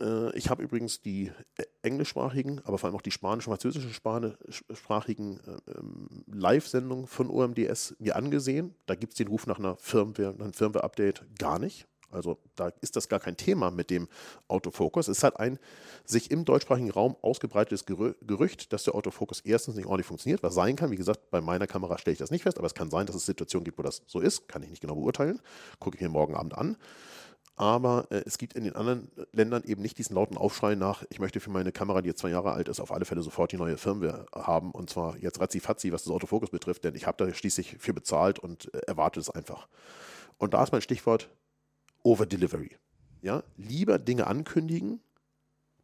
Äh, 0.01 0.37
ich 0.37 0.51
habe 0.51 0.63
übrigens 0.63 1.01
die 1.01 1.31
äh, 1.57 1.65
englischsprachigen, 1.83 2.61
aber 2.65 2.79
vor 2.79 2.89
allem 2.89 2.97
auch 2.97 3.03
die 3.03 3.11
spanisch- 3.11 3.47
und 3.47 3.53
französischsprachigen 3.53 5.41
äh, 5.41 5.71
ähm, 5.79 6.25
Live-Sendungen 6.33 7.07
von 7.07 7.31
OMDS 7.31 7.97
mir 7.99 8.17
angesehen. 8.17 8.75
Da 8.87 8.95
gibt 8.95 9.15
es 9.15 9.17
den 9.19 9.29
Ruf 9.29 9.47
nach 9.47 9.59
einer 9.59 9.77
Firmware, 9.77 10.35
einem 10.39 10.53
Firmware-Update 10.53 11.25
gar 11.39 11.59
nicht. 11.59 11.87
Also 12.11 12.39
da 12.55 12.69
ist 12.81 12.95
das 12.95 13.09
gar 13.09 13.19
kein 13.19 13.37
Thema 13.37 13.71
mit 13.71 13.91
dem 13.91 14.09
Autofokus. 14.47 15.09
Es 15.09 15.19
ist 15.19 15.25
halt 15.25 15.39
ein 15.41 15.59
sich 16.05 16.31
im 16.31 16.45
deutschsprachigen 16.45 16.91
Raum 16.91 17.17
ausgebreitetes 17.21 17.85
Gerücht, 17.85 18.73
dass 18.73 18.85
der 18.85 18.95
Autofokus 18.95 19.41
erstens 19.41 19.75
nicht 19.75 19.87
ordentlich 19.87 20.07
funktioniert, 20.07 20.43
was 20.43 20.55
sein 20.55 20.77
kann. 20.77 20.93
Wie 20.93 20.97
gesagt, 20.97 21.31
bei 21.31 21.41
meiner 21.41 21.67
Kamera 21.67 21.99
stelle 21.99 22.13
ich 22.13 22.19
das 22.19 22.31
nicht 22.31 22.45
fest, 22.45 22.59
aber 22.59 22.67
es 22.67 22.75
kann 22.75 22.91
sein, 22.91 23.07
dass 23.07 23.17
es 23.17 23.27
Situationen 23.27 23.65
gibt, 23.65 23.79
wo 23.79 23.83
das 23.83 24.03
so 24.07 24.21
ist. 24.21 24.49
Kann 24.49 24.63
ich 24.63 24.71
nicht 24.71 24.81
genau 24.81 24.95
beurteilen. 24.95 25.41
Gucke 25.81 25.97
ich 25.97 26.03
mir 26.03 26.09
morgen 26.09 26.37
Abend 26.37 26.57
an 26.57 26.77
aber 27.57 28.07
äh, 28.11 28.23
es 28.27 28.37
gibt 28.39 28.53
in 28.53 28.65
den 28.65 28.77
anderen 28.77 29.11
Ländern 29.33 29.65
eben 29.65 29.83
nicht 29.83 29.99
diesen 29.99 30.15
lauten 30.15 30.37
Aufschrei 30.37 30.75
nach, 30.75 31.05
ich 31.09 31.19
möchte 31.19 31.41
für 31.41 31.51
meine 31.51 31.73
Kamera, 31.73 32.03
die 32.03 32.09
jetzt 32.09 32.21
zwei 32.21 32.29
Jahre 32.29 32.53
alt 32.53 32.69
ist, 32.69 32.81
auf 32.81 32.93
alle 32.93 33.07
Fälle 33.07 33.23
sofort 33.23 33.51
die 33.53 33.57
neue 33.57 33.79
Firmware 33.79 34.27
haben 34.35 34.71
und 34.71 34.91
zwar 34.91 35.17
jetzt 35.19 35.41
ratzi-fatzi, 35.41 35.91
was 35.93 36.05
das 36.05 36.13
Autofokus 36.13 36.51
betrifft, 36.51 36.85
denn 36.85 36.95
ich 36.95 37.07
habe 37.07 37.25
da 37.25 37.33
schließlich 37.33 37.77
für 37.79 37.95
bezahlt 37.95 38.39
und 38.39 38.73
äh, 38.75 38.81
erwarte 38.87 39.19
es 39.21 39.31
einfach. 39.31 39.69
Und 40.39 40.53
da 40.53 40.63
ist 40.63 40.73
mein 40.73 40.83
Stichwort 40.83 41.31
Over-Delivery. 42.03 42.77
Ja? 43.23 43.43
Lieber 43.57 43.99
Dinge 43.99 44.27
ankündigen, 44.27 45.01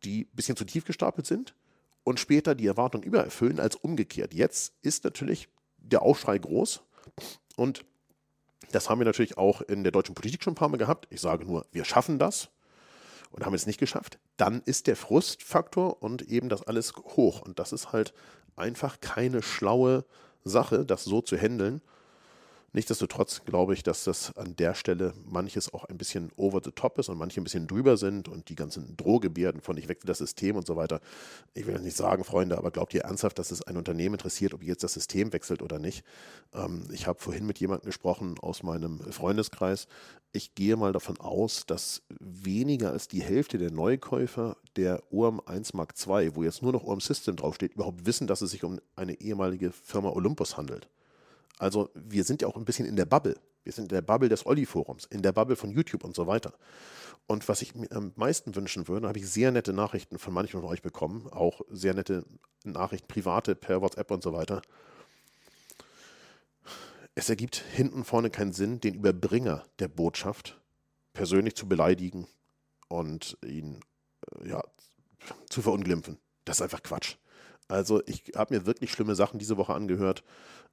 die 0.05 0.25
ein 0.25 0.37
bisschen 0.37 0.57
zu 0.57 0.65
tief 0.65 0.85
gestapelt 0.85 1.27
sind 1.27 1.55
und 2.05 2.21
später 2.21 2.55
die 2.55 2.67
Erwartung 2.67 3.03
übererfüllen, 3.03 3.61
als 3.61 3.77
umgekehrt. 3.77 4.35
Jetzt 4.35 4.75
ist 4.83 5.05
natürlich 5.05 5.49
der 5.79 6.03
Aufschrei 6.03 6.37
groß 6.37 6.83
und 7.57 7.85
Das 8.71 8.89
haben 8.89 9.01
wir 9.01 9.05
natürlich 9.05 9.37
auch 9.37 9.61
in 9.61 9.83
der 9.83 9.93
deutschen 9.93 10.15
Politik 10.15 10.43
schon 10.43 10.53
ein 10.53 10.57
paar 10.57 10.69
Mal 10.69 10.77
gehabt. 10.77 11.07
Ich 11.11 11.21
sage 11.21 11.45
nur, 11.45 11.67
wir 11.73 11.85
schaffen 11.85 12.19
das 12.19 12.49
und 13.31 13.45
haben 13.45 13.55
es 13.55 13.67
nicht 13.67 13.81
geschafft. 13.81 14.19
Dann 14.37 14.63
ist 14.65 14.87
der 14.87 14.97
Frustfaktor 14.97 16.03
und 16.03 16.23
eben 16.23 16.49
das 16.49 16.63
alles 16.63 16.95
hoch. 16.97 17.43
Und 17.43 17.59
das 17.59 17.73
ist 17.73 17.93
halt 17.93 18.15
einfach 18.57 19.01
keine 19.01 19.43
schlaue 19.43 20.05
Sache, 20.45 20.85
das 20.85 21.05
so 21.05 21.21
zu 21.21 21.37
handeln. 21.37 21.83
Nichtsdestotrotz 22.75 23.45
glaube 23.45 23.75
ich, 23.75 23.83
dass 23.83 24.05
das 24.05 24.35
an 24.35 24.57
der 24.57 24.75
Stelle 24.75 25.13
manches 25.27 25.75
auch 25.75 25.85
ein 25.85 25.99
bisschen 25.99 26.33
over 26.37 26.63
the 26.65 26.71
top 26.71 26.99
ist 26.99 27.11
und 27.11 27.19
manche 27.19 27.39
ein 27.39 27.45
bisschen 27.45 27.67
drüber 27.67 27.99
sind 27.99 28.29
und 28.29 28.49
die 28.49 28.55
ganzen 28.55 28.97
Drohgebärden 28.97 29.61
von 29.61 29.77
ich 29.77 29.89
wechsle 29.89 30.07
das 30.07 30.19
System 30.19 30.57
und 30.57 30.67
so 30.67 30.75
weiter. 30.75 31.01
Ich 31.53 31.67
will 31.67 31.79
nicht 31.81 31.97
sagen, 31.97 32.25
Freunde, 32.25 32.57
aber 32.57 32.71
glaubt 32.71 32.95
ihr 32.95 33.03
ernsthaft, 33.03 33.39
dass 33.39 33.51
es 33.51 33.61
ein 33.61 33.77
Unternehmen 33.77 34.15
interessiert, 34.15 34.55
ob 34.55 34.63
ihr 34.63 34.69
jetzt 34.69 34.85
das 34.85 34.95
System 34.95 35.35
wechselt 35.35 35.61
oder 35.61 35.79
nicht? 35.79 36.03
Ähm, 36.55 36.89
ich 36.93 37.07
habe 37.07 37.21
vorhin 37.21 37.45
mit 37.45 37.59
jemandem 37.59 37.85
gesprochen 37.85 38.37
aus 38.41 38.63
meinem 38.63 39.01
Freundeskreis. 39.01 39.87
Ich 40.33 40.55
gehe 40.55 40.77
mal 40.77 40.93
davon 40.93 41.21
aus, 41.21 41.67
dass 41.67 42.01
weniger 42.21 42.93
als 42.93 43.07
die 43.07 43.23
Hälfte 43.23 43.59
der 43.59 43.71
Neukäufer 43.71 44.57
der 44.77 45.03
ORM 45.13 45.43
1 45.45 45.75
Mark 45.75 45.93
II, 46.07 46.35
wo 46.37 46.43
jetzt 46.43 46.63
nur 46.63 46.73
noch 46.73 46.85
ORM 46.85 47.01
System 47.01 47.37
draufsteht, 47.37 47.75
überhaupt 47.75 48.07
wissen, 48.07 48.27
dass 48.27 48.41
es 48.41 48.51
sich 48.51 48.65
um 48.65 48.81
eine 48.97 49.21
ehemalige 49.21 49.73
Firma 49.73 50.09
Olympus 50.09 50.57
handelt. 50.57 50.89
Also 51.63 51.91
wir 51.95 52.25
sind 52.25 52.43
ja 52.43 52.49
auch 52.49 52.57
ein 52.57 52.65
bisschen 52.65 52.87
in 52.87 52.97
der 52.97 53.05
Bubble. 53.05 53.37
Wir 53.63 53.73
sind 53.73 53.85
in 53.85 53.95
der 53.95 54.03
Bubble 54.03 54.29
des 54.29 54.45
Olli-Forums, 54.47 55.05
in 55.05 55.23
der 55.23 55.31
Bubble 55.31 55.55
von 55.55 55.71
YouTube 55.71 56.03
und 56.03 56.17
so 56.17 56.27
weiter. 56.27 56.55
Und 57.29 57.49
was 57.49 57.63
ich 57.63 57.77
mir 57.77 57.87
am 57.93 58.11
meisten 58.17 58.57
wünschen 58.57 58.89
würde, 58.89 59.07
habe 59.07 59.21
ich 59.21 59.29
sehr 59.29 59.53
nette 59.53 59.73
Nachrichten 59.73 60.19
von 60.19 60.35
manchen 60.35 60.61
von 60.61 60.69
euch 60.69 60.83
bekommen, 60.83 61.29
auch 61.29 61.61
sehr 61.71 61.95
nette 61.95 62.25
Nachrichten, 62.65 63.07
private 63.07 63.55
per 63.55 63.81
WhatsApp 63.81 64.11
und 64.11 64.25
so 64.25 64.33
weiter. 64.33 64.61
Es 67.15 67.31
ergibt 67.31 67.63
hinten 67.73 68.03
vorne 68.03 68.31
keinen 68.31 68.53
Sinn, 68.53 68.81
den 68.81 68.95
Überbringer 68.95 69.65
der 69.79 69.87
Botschaft 69.87 70.61
persönlich 71.13 71.55
zu 71.55 71.69
beleidigen 71.69 72.27
und 72.89 73.39
ihn 73.47 73.79
äh, 74.41 74.49
ja, 74.49 74.65
zu 75.49 75.63
verunglimpfen. 75.63 76.19
Das 76.45 76.57
ist 76.57 76.63
einfach 76.63 76.83
Quatsch. 76.83 77.19
Also 77.69 78.03
ich 78.07 78.33
habe 78.35 78.53
mir 78.53 78.67
wirklich 78.67 78.91
schlimme 78.91 79.15
Sachen 79.15 79.39
diese 79.39 79.57
Woche 79.57 79.75
angehört 79.75 80.25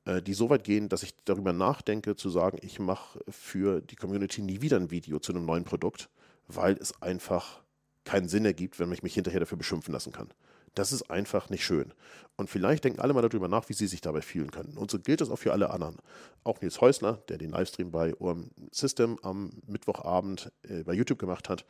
die 0.05 0.33
so 0.33 0.49
weit 0.49 0.63
gehen, 0.63 0.89
dass 0.89 1.03
ich 1.03 1.13
darüber 1.25 1.53
nachdenke, 1.53 2.15
zu 2.15 2.29
sagen, 2.29 2.57
ich 2.61 2.79
mache 2.79 3.19
für 3.29 3.81
die 3.81 3.95
Community 3.95 4.41
nie 4.41 4.61
wieder 4.61 4.77
ein 4.77 4.91
Video 4.91 5.19
zu 5.19 5.33
einem 5.33 5.45
neuen 5.45 5.63
Produkt, 5.63 6.09
weil 6.47 6.77
es 6.77 7.01
einfach 7.01 7.61
keinen 8.05 8.27
Sinn 8.27 8.45
ergibt, 8.45 8.79
wenn 8.79 8.91
ich 8.91 9.03
mich 9.03 9.13
hinterher 9.13 9.39
dafür 9.39 9.57
beschimpfen 9.57 9.93
lassen 9.93 10.11
kann. 10.11 10.29
Das 10.75 10.91
ist 10.91 11.09
einfach 11.09 11.49
nicht 11.49 11.63
schön. 11.63 11.93
Und 12.37 12.49
vielleicht 12.49 12.83
denken 12.83 13.01
alle 13.01 13.13
mal 13.13 13.21
darüber 13.21 13.47
nach, 13.47 13.69
wie 13.69 13.73
sie 13.73 13.87
sich 13.87 14.01
dabei 14.01 14.21
fühlen 14.21 14.51
können. 14.51 14.77
Und 14.77 14.89
so 14.89 14.99
gilt 14.99 15.21
das 15.21 15.29
auch 15.29 15.37
für 15.37 15.51
alle 15.51 15.71
anderen. 15.71 15.97
Auch 16.43 16.61
Nils 16.61 16.79
Häusler, 16.81 17.21
der 17.27 17.37
den 17.37 17.51
Livestream 17.51 17.91
bei 17.91 18.15
OM 18.19 18.51
System 18.71 19.17
am 19.21 19.51
Mittwochabend 19.67 20.51
äh, 20.63 20.83
bei 20.83 20.93
YouTube 20.93 21.19
gemacht 21.19 21.49
hat, 21.49 21.65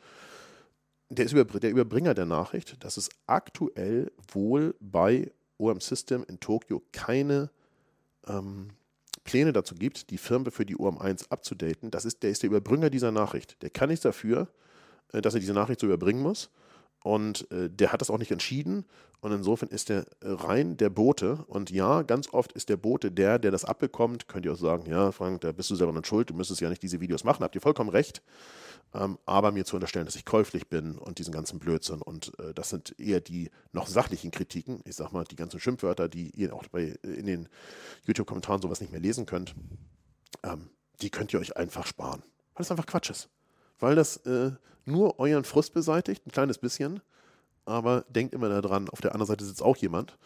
der 1.08 1.24
ist 1.24 1.34
der 1.34 1.70
Überbringer 1.70 2.14
der 2.14 2.26
Nachricht, 2.26 2.84
dass 2.84 2.96
es 2.96 3.08
aktuell 3.26 4.12
wohl 4.32 4.76
bei 4.80 5.32
OM 5.58 5.80
System 5.80 6.24
in 6.28 6.38
Tokio 6.38 6.82
keine 6.92 7.50
ähm, 8.26 8.68
Pläne 9.24 9.52
dazu 9.52 9.74
gibt, 9.74 10.10
die 10.10 10.18
Firma 10.18 10.50
für 10.50 10.64
die 10.64 10.76
UM1 10.76 11.30
abzudaten, 11.30 11.90
das 11.90 12.04
ist, 12.04 12.22
der 12.22 12.30
ist 12.30 12.42
der 12.42 12.50
Überbringer 12.50 12.90
dieser 12.90 13.12
Nachricht. 13.12 13.62
Der 13.62 13.70
kann 13.70 13.88
nichts 13.88 14.02
dafür, 14.02 14.48
äh, 15.12 15.20
dass 15.20 15.34
er 15.34 15.40
diese 15.40 15.52
Nachricht 15.54 15.80
so 15.80 15.86
überbringen 15.86 16.22
muss. 16.22 16.50
Und 17.02 17.50
äh, 17.50 17.70
der 17.70 17.92
hat 17.92 18.00
das 18.00 18.10
auch 18.10 18.18
nicht 18.18 18.30
entschieden. 18.30 18.84
Und 19.20 19.32
insofern 19.32 19.68
ist 19.68 19.90
er 19.90 20.06
rein 20.22 20.76
der 20.76 20.90
Bote. 20.90 21.44
Und 21.46 21.70
ja, 21.70 22.02
ganz 22.02 22.32
oft 22.32 22.52
ist 22.52 22.68
der 22.68 22.76
Bote 22.76 23.10
der, 23.10 23.38
der 23.38 23.50
das 23.50 23.64
abbekommt. 23.64 24.28
Könnt 24.28 24.46
ihr 24.46 24.52
auch 24.52 24.58
sagen, 24.58 24.86
ja, 24.86 25.12
Frank, 25.12 25.42
da 25.42 25.52
bist 25.52 25.70
du 25.70 25.74
selber 25.74 25.92
nicht 25.92 26.06
schuld, 26.06 26.30
du 26.30 26.34
müsstest 26.34 26.60
ja 26.60 26.70
nicht 26.70 26.82
diese 26.82 27.00
Videos 27.00 27.24
machen. 27.24 27.42
Habt 27.42 27.54
ihr 27.54 27.60
vollkommen 27.60 27.90
recht. 27.90 28.22
Ähm, 28.92 29.18
aber 29.24 29.52
mir 29.52 29.64
zu 29.64 29.76
unterstellen, 29.76 30.06
dass 30.06 30.16
ich 30.16 30.24
käuflich 30.24 30.68
bin 30.68 30.98
und 30.98 31.18
diesen 31.18 31.32
ganzen 31.32 31.58
Blödsinn. 31.58 32.02
Und 32.02 32.32
äh, 32.38 32.54
das 32.54 32.70
sind 32.70 32.98
eher 32.98 33.20
die 33.20 33.50
noch 33.72 33.86
sachlichen 33.86 34.30
Kritiken. 34.30 34.80
Ich 34.84 34.96
sag 34.96 35.12
mal, 35.12 35.24
die 35.24 35.36
ganzen 35.36 35.60
Schimpfwörter, 35.60 36.08
die 36.08 36.30
ihr 36.30 36.54
auch 36.54 36.66
bei, 36.68 36.98
in 37.02 37.26
den 37.26 37.48
YouTube-Kommentaren 38.04 38.62
sowas 38.62 38.80
nicht 38.80 38.90
mehr 38.90 39.00
lesen 39.00 39.26
könnt, 39.26 39.54
ähm, 40.42 40.70
die 41.02 41.10
könnt 41.10 41.32
ihr 41.32 41.40
euch 41.40 41.56
einfach 41.56 41.86
sparen. 41.86 42.22
Weil 42.54 42.62
das 42.62 42.70
einfach 42.70 42.86
Quatsch 42.86 43.10
ist 43.10 43.28
weil 43.80 43.96
das 43.96 44.18
äh, 44.18 44.52
nur 44.84 45.18
euren 45.18 45.44
Frust 45.44 45.74
beseitigt, 45.74 46.26
ein 46.26 46.32
kleines 46.32 46.58
bisschen. 46.58 47.00
Aber 47.64 48.04
denkt 48.08 48.34
immer 48.34 48.48
daran, 48.48 48.88
auf 48.88 49.00
der 49.00 49.12
anderen 49.12 49.28
Seite 49.28 49.44
sitzt 49.44 49.62
auch 49.62 49.76
jemand 49.76 50.16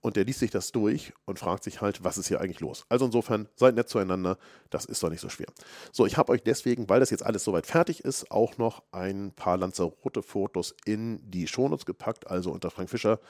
und 0.00 0.16
der 0.16 0.24
liest 0.24 0.38
sich 0.40 0.50
das 0.50 0.72
durch 0.72 1.12
und 1.26 1.38
fragt 1.38 1.64
sich 1.64 1.80
halt, 1.80 2.04
was 2.04 2.18
ist 2.18 2.28
hier 2.28 2.40
eigentlich 2.40 2.60
los? 2.60 2.86
Also 2.88 3.04
insofern, 3.06 3.48
seid 3.56 3.74
nett 3.74 3.88
zueinander, 3.88 4.38
das 4.70 4.84
ist 4.84 5.02
doch 5.02 5.10
nicht 5.10 5.20
so 5.20 5.28
schwer. 5.28 5.48
So, 5.92 6.06
ich 6.06 6.16
habe 6.16 6.32
euch 6.32 6.42
deswegen, 6.42 6.88
weil 6.88 7.00
das 7.00 7.10
jetzt 7.10 7.24
alles 7.24 7.44
soweit 7.44 7.66
fertig 7.66 8.04
ist, 8.04 8.30
auch 8.30 8.58
noch 8.58 8.82
ein 8.92 9.32
paar 9.32 9.56
Lanzarote-Fotos 9.56 10.74
in 10.84 11.20
die 11.30 11.48
Shownotes 11.48 11.84
gepackt, 11.84 12.28
also 12.28 12.52
unter 12.52 12.70
Frank 12.70 12.90
Fischer 12.90 13.20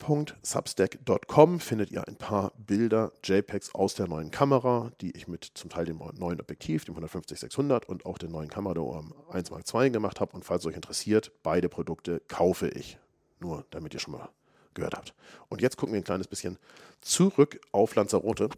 www.substack.com 0.00 1.60
findet 1.60 1.90
ihr 1.90 2.06
ein 2.06 2.16
paar 2.16 2.52
Bilder, 2.56 3.12
JPEGs 3.22 3.74
aus 3.74 3.94
der 3.94 4.08
neuen 4.08 4.30
Kamera, 4.30 4.90
die 5.00 5.16
ich 5.16 5.28
mit 5.28 5.44
zum 5.54 5.70
Teil 5.70 5.84
dem 5.84 6.00
neuen 6.14 6.40
Objektiv, 6.40 6.84
dem 6.84 6.96
150-600 6.96 7.84
und 7.86 8.06
auch 8.06 8.18
der 8.18 8.28
neuen 8.28 8.48
Kamera 8.48 8.74
der 8.74 9.04
1 9.30 9.50
Mark 9.50 9.64
II 9.72 9.90
gemacht 9.90 10.20
habe. 10.20 10.32
Und 10.32 10.44
falls 10.44 10.66
euch 10.66 10.74
interessiert, 10.74 11.32
beide 11.42 11.68
Produkte 11.68 12.20
kaufe 12.28 12.68
ich. 12.68 12.98
Nur 13.40 13.64
damit 13.70 13.94
ihr 13.94 14.00
schon 14.00 14.14
mal 14.14 14.28
gehört 14.74 14.94
habt. 14.94 15.14
Und 15.48 15.62
jetzt 15.62 15.76
gucken 15.76 15.94
wir 15.94 16.00
ein 16.00 16.04
kleines 16.04 16.28
bisschen 16.28 16.58
zurück 17.00 17.60
auf 17.72 17.94
Lanzarote. 17.94 18.48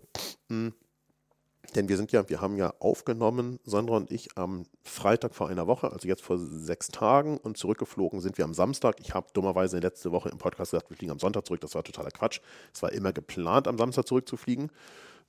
Denn 1.75 1.89
wir 1.89 1.97
sind 1.97 2.13
ja, 2.13 2.29
wir 2.29 2.41
haben 2.41 2.57
ja 2.57 2.75
aufgenommen, 2.81 3.59
Sandra 3.65 3.97
und 3.97 4.11
ich, 4.11 4.37
am 4.37 4.65
Freitag 4.83 5.35
vor 5.35 5.49
einer 5.49 5.67
Woche, 5.67 5.91
also 5.91 6.07
jetzt 6.07 6.23
vor 6.23 6.37
sechs 6.39 6.89
Tagen 6.89 7.39
und 7.39 7.57
zurückgeflogen 7.57 8.21
sind 8.21 8.37
wir 8.37 8.45
am 8.45 8.53
Samstag. 8.53 8.97
Ich 9.01 9.15
habe 9.15 9.29
dummerweise 9.33 9.79
letzte 9.79 10.13
Woche 10.13 10.29
im 10.29 10.39
Podcast 10.39 10.73
gesagt, 10.73 10.91
wir 10.91 10.97
fliegen 10.97 11.13
am 11.13 11.19
Sonntag 11.19 11.47
zurück. 11.47 11.61
Das 11.61 11.75
war 11.75 11.85
totaler 11.85 12.11
Quatsch. 12.11 12.41
Es 12.75 12.83
war 12.83 12.93
immer 12.93 13.13
geplant, 13.13 13.69
am 13.69 13.79
Samstag 13.79 14.07
zurückzufliegen. 14.07 14.71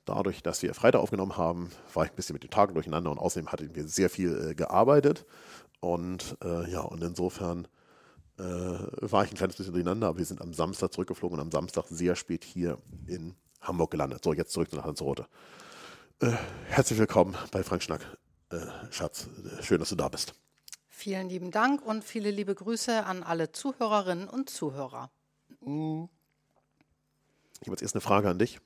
Dadurch, 0.06 0.44
dass 0.44 0.62
wir 0.64 0.74
Freitag 0.74 1.00
aufgenommen 1.02 1.38
haben, 1.38 1.70
war 1.94 2.04
ich 2.04 2.12
ein 2.12 2.16
bisschen 2.16 2.34
mit 2.34 2.44
den 2.44 2.50
Tagen 2.50 2.74
durcheinander 2.74 3.12
und 3.12 3.20
außerdem 3.20 3.52
hatten 3.52 3.74
wir 3.74 3.88
sehr 3.88 4.10
viel 4.10 4.50
äh, 4.50 4.56
gearbeitet. 4.56 5.26
Und 5.80 6.36
äh, 6.44 6.70
ja, 6.70 6.82
und 6.82 7.02
insofern 7.04 7.68
äh, 8.38 8.44
war 8.44 9.24
ich 9.24 9.32
ein 9.32 9.38
kleines 9.38 9.56
bisschen 9.56 9.74
durcheinander, 9.74 10.08
aber 10.08 10.18
wir 10.18 10.26
sind 10.26 10.42
am 10.42 10.54
Samstag 10.54 10.92
zurückgeflogen 10.92 11.38
und 11.38 11.46
am 11.46 11.52
Samstag 11.52 11.86
sehr 11.88 12.16
spät 12.16 12.44
hier 12.44 12.80
in 13.08 13.36
Hamburg 13.62 13.92
gelandet. 13.92 14.24
So, 14.24 14.34
jetzt 14.34 14.52
zurück 14.52 14.74
nach 14.74 14.86
Lanzarote. 14.86 15.28
Äh, 16.22 16.32
herzlich 16.68 17.00
willkommen 17.00 17.36
bei 17.52 17.64
Frank 17.64 17.84
Schnack. 17.84 18.02
Äh, 18.50 18.58
Schatz, 18.92 19.28
schön, 19.62 19.80
dass 19.80 19.90
du 19.90 19.96
da 19.96 20.10
bist. 20.10 20.34
Vielen 20.88 21.28
lieben 21.28 21.52
Dank 21.52 21.86
und 21.86 22.04
viele 22.04 22.32
liebe 22.32 22.56
Grüße 22.56 23.06
an 23.06 23.24
alle 23.24 23.52
Zuhörerinnen 23.52 24.30
und 24.30 24.50
Zuhörer. 24.50 25.12
Ich 25.62 25.68
habe 25.68 26.10
jetzt 27.72 27.82
erst 27.82 27.96
eine 27.96 28.02
Frage 28.02 28.30
an 28.30 28.40
dich. 28.40 28.60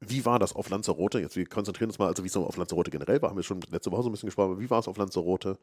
Wie 0.00 0.24
war 0.24 0.38
das 0.38 0.54
auf 0.54 0.70
Lanzarote? 0.70 1.20
Jetzt, 1.20 1.36
wir 1.36 1.46
konzentrieren 1.46 1.90
uns 1.90 1.98
mal, 1.98 2.06
also 2.06 2.24
wie 2.24 2.28
es 2.28 2.36
auf 2.36 2.56
Lanzarote 2.56 2.90
generell 2.90 3.20
war, 3.20 3.30
haben 3.30 3.36
wir 3.36 3.42
schon 3.42 3.60
letzte 3.70 3.90
Woche 3.92 4.02
so 4.02 4.08
ein 4.08 4.12
bisschen 4.12 4.28
gesprochen, 4.28 4.52
aber 4.52 4.60
wie 4.60 4.70
war 4.70 4.78
es 4.78 4.88
auf 4.88 4.96
Lanzarote? 4.96 5.58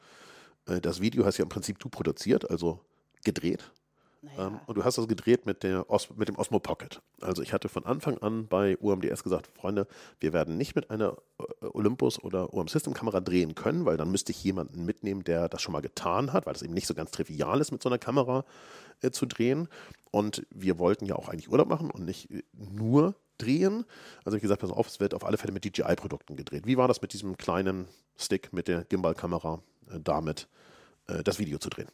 Äh, 0.67 0.81
das 0.81 1.01
Video 1.01 1.25
hast 1.25 1.37
ja 1.37 1.43
im 1.43 1.49
Prinzip 1.49 1.79
du 1.79 1.89
produziert, 1.89 2.49
also 2.51 2.79
gedreht. 3.23 3.71
Naja. 4.35 4.47
Ähm, 4.47 4.59
und 4.65 4.77
du 4.77 4.83
hast 4.83 4.97
das 4.97 5.07
gedreht 5.07 5.45
mit, 5.45 5.63
der 5.63 5.89
Os 5.89 6.09
mit 6.15 6.27
dem 6.27 6.37
Osmo 6.37 6.59
Pocket. 6.59 7.01
Also 7.21 7.41
ich 7.41 7.53
hatte 7.53 7.69
von 7.69 7.85
Anfang 7.85 8.17
an 8.19 8.47
bei 8.47 8.77
UMDS 8.77 9.23
gesagt, 9.23 9.47
Freunde, 9.47 9.87
wir 10.19 10.33
werden 10.33 10.57
nicht 10.57 10.75
mit 10.75 10.89
einer 10.89 11.17
äh, 11.39 11.65
Olympus 11.73 12.21
oder 12.23 12.53
UM 12.53 12.67
System 12.67 12.93
Kamera 12.93 13.19
drehen 13.19 13.55
können, 13.55 13.85
weil 13.85 13.97
dann 13.97 14.11
müsste 14.11 14.31
ich 14.31 14.43
jemanden 14.43 14.85
mitnehmen, 14.85 15.23
der 15.23 15.49
das 15.49 15.61
schon 15.61 15.73
mal 15.73 15.81
getan 15.81 16.33
hat, 16.33 16.45
weil 16.45 16.55
es 16.55 16.61
eben 16.61 16.73
nicht 16.73 16.87
so 16.87 16.93
ganz 16.93 17.11
trivial 17.11 17.61
ist, 17.61 17.71
mit 17.71 17.81
so 17.81 17.89
einer 17.89 17.99
Kamera 17.99 18.45
äh, 19.01 19.11
zu 19.11 19.25
drehen. 19.25 19.67
Und 20.11 20.45
wir 20.49 20.79
wollten 20.79 21.05
ja 21.05 21.15
auch 21.15 21.29
eigentlich 21.29 21.49
Urlaub 21.49 21.67
machen 21.67 21.91
und 21.91 22.05
nicht 22.05 22.31
äh, 22.31 22.43
nur 22.53 23.15
drehen. 23.37 23.85
Also 24.25 24.35
ich 24.35 24.41
gesagt, 24.41 24.61
pass 24.61 24.71
auf, 24.71 24.87
es 24.87 24.99
wird 24.99 25.13
auf 25.13 25.25
alle 25.25 25.37
Fälle 25.37 25.53
mit 25.53 25.63
DJI-Produkten 25.63 26.35
gedreht. 26.35 26.65
Wie 26.65 26.77
war 26.77 26.87
das 26.87 27.01
mit 27.01 27.13
diesem 27.13 27.37
kleinen 27.37 27.87
Stick 28.17 28.51
mit 28.51 28.67
der 28.67 28.83
Gimbal-Kamera, 28.85 29.61
äh, 29.91 29.99
damit 29.99 30.47
äh, 31.07 31.23
das 31.23 31.39
Video 31.39 31.59
zu 31.59 31.69
drehen? 31.69 31.89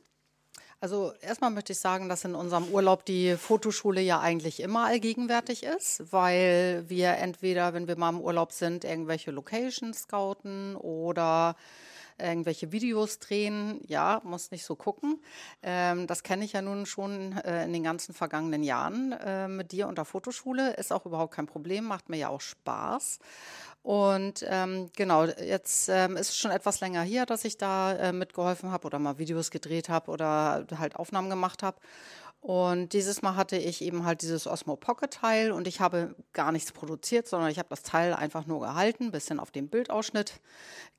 Also 0.83 1.13
erstmal 1.21 1.49
möchte 1.49 1.71
ich 1.71 1.79
sagen, 1.79 2.09
dass 2.09 2.25
in 2.25 2.35
unserem 2.35 2.65
Urlaub 2.65 3.05
die 3.05 3.37
Fotoschule 3.37 4.01
ja 4.01 4.19
eigentlich 4.19 4.59
immer 4.59 4.83
allgegenwärtig 4.83 5.63
ist, 5.63 6.11
weil 6.11 6.83
wir 6.89 7.13
entweder, 7.19 7.73
wenn 7.73 7.87
wir 7.87 7.97
mal 7.97 8.09
im 8.09 8.19
Urlaub 8.19 8.51
sind, 8.51 8.83
irgendwelche 8.83 9.31
Locations 9.31 9.97
scouten 9.97 10.75
oder 10.75 11.55
irgendwelche 12.17 12.73
Videos 12.73 13.19
drehen. 13.19 13.79
Ja, 13.87 14.19
muss 14.25 14.51
nicht 14.51 14.65
so 14.65 14.75
gucken. 14.75 15.21
Ähm, 15.61 16.05
das 16.05 16.21
kenne 16.21 16.43
ich 16.43 16.51
ja 16.51 16.61
nun 16.61 16.85
schon 16.85 17.37
äh, 17.37 17.63
in 17.63 17.71
den 17.71 17.83
ganzen 17.83 18.13
vergangenen 18.13 18.61
Jahren 18.61 19.13
äh, 19.13 19.47
mit 19.47 19.71
dir 19.71 19.87
und 19.87 19.97
der 19.97 20.03
Fotoschule. 20.05 20.73
Ist 20.73 20.91
auch 20.91 21.05
überhaupt 21.05 21.33
kein 21.33 21.47
Problem, 21.47 21.85
macht 21.85 22.09
mir 22.09 22.17
ja 22.17 22.27
auch 22.27 22.41
Spaß. 22.41 23.19
Und 23.83 24.45
ähm, 24.47 24.89
genau, 24.95 25.25
jetzt 25.25 25.89
ähm, 25.89 26.15
ist 26.15 26.29
es 26.29 26.37
schon 26.37 26.51
etwas 26.51 26.79
länger 26.79 27.01
her, 27.01 27.25
dass 27.25 27.43
ich 27.43 27.57
da 27.57 27.93
äh, 27.93 28.13
mitgeholfen 28.13 28.71
habe 28.71 28.87
oder 28.87 28.97
mal 28.97 29.17
Videos 29.17 29.51
gedreht 29.51 29.89
habe 29.89 30.09
oder 30.09 30.65
halt 30.79 30.95
Aufnahmen 30.95 31.29
gemacht 31.29 31.63
habe. 31.63 31.77
Und 32.39 32.93
dieses 32.93 33.21
Mal 33.21 33.35
hatte 33.35 33.57
ich 33.57 33.81
eben 33.81 34.05
halt 34.05 34.21
dieses 34.21 34.47
Osmo 34.47 34.77
Pocket 34.77 35.11
Teil 35.11 35.51
und 35.51 35.67
ich 35.67 35.81
habe 35.81 36.15
gar 36.31 36.51
nichts 36.51 36.71
produziert, 36.71 37.27
sondern 37.27 37.49
ich 37.49 37.59
habe 37.59 37.69
das 37.69 37.83
Teil 37.83 38.13
einfach 38.13 38.45
nur 38.45 38.61
gehalten, 38.61 39.11
bisschen 39.11 39.39
auf 39.39 39.51
den 39.51 39.69
Bildausschnitt 39.69 40.41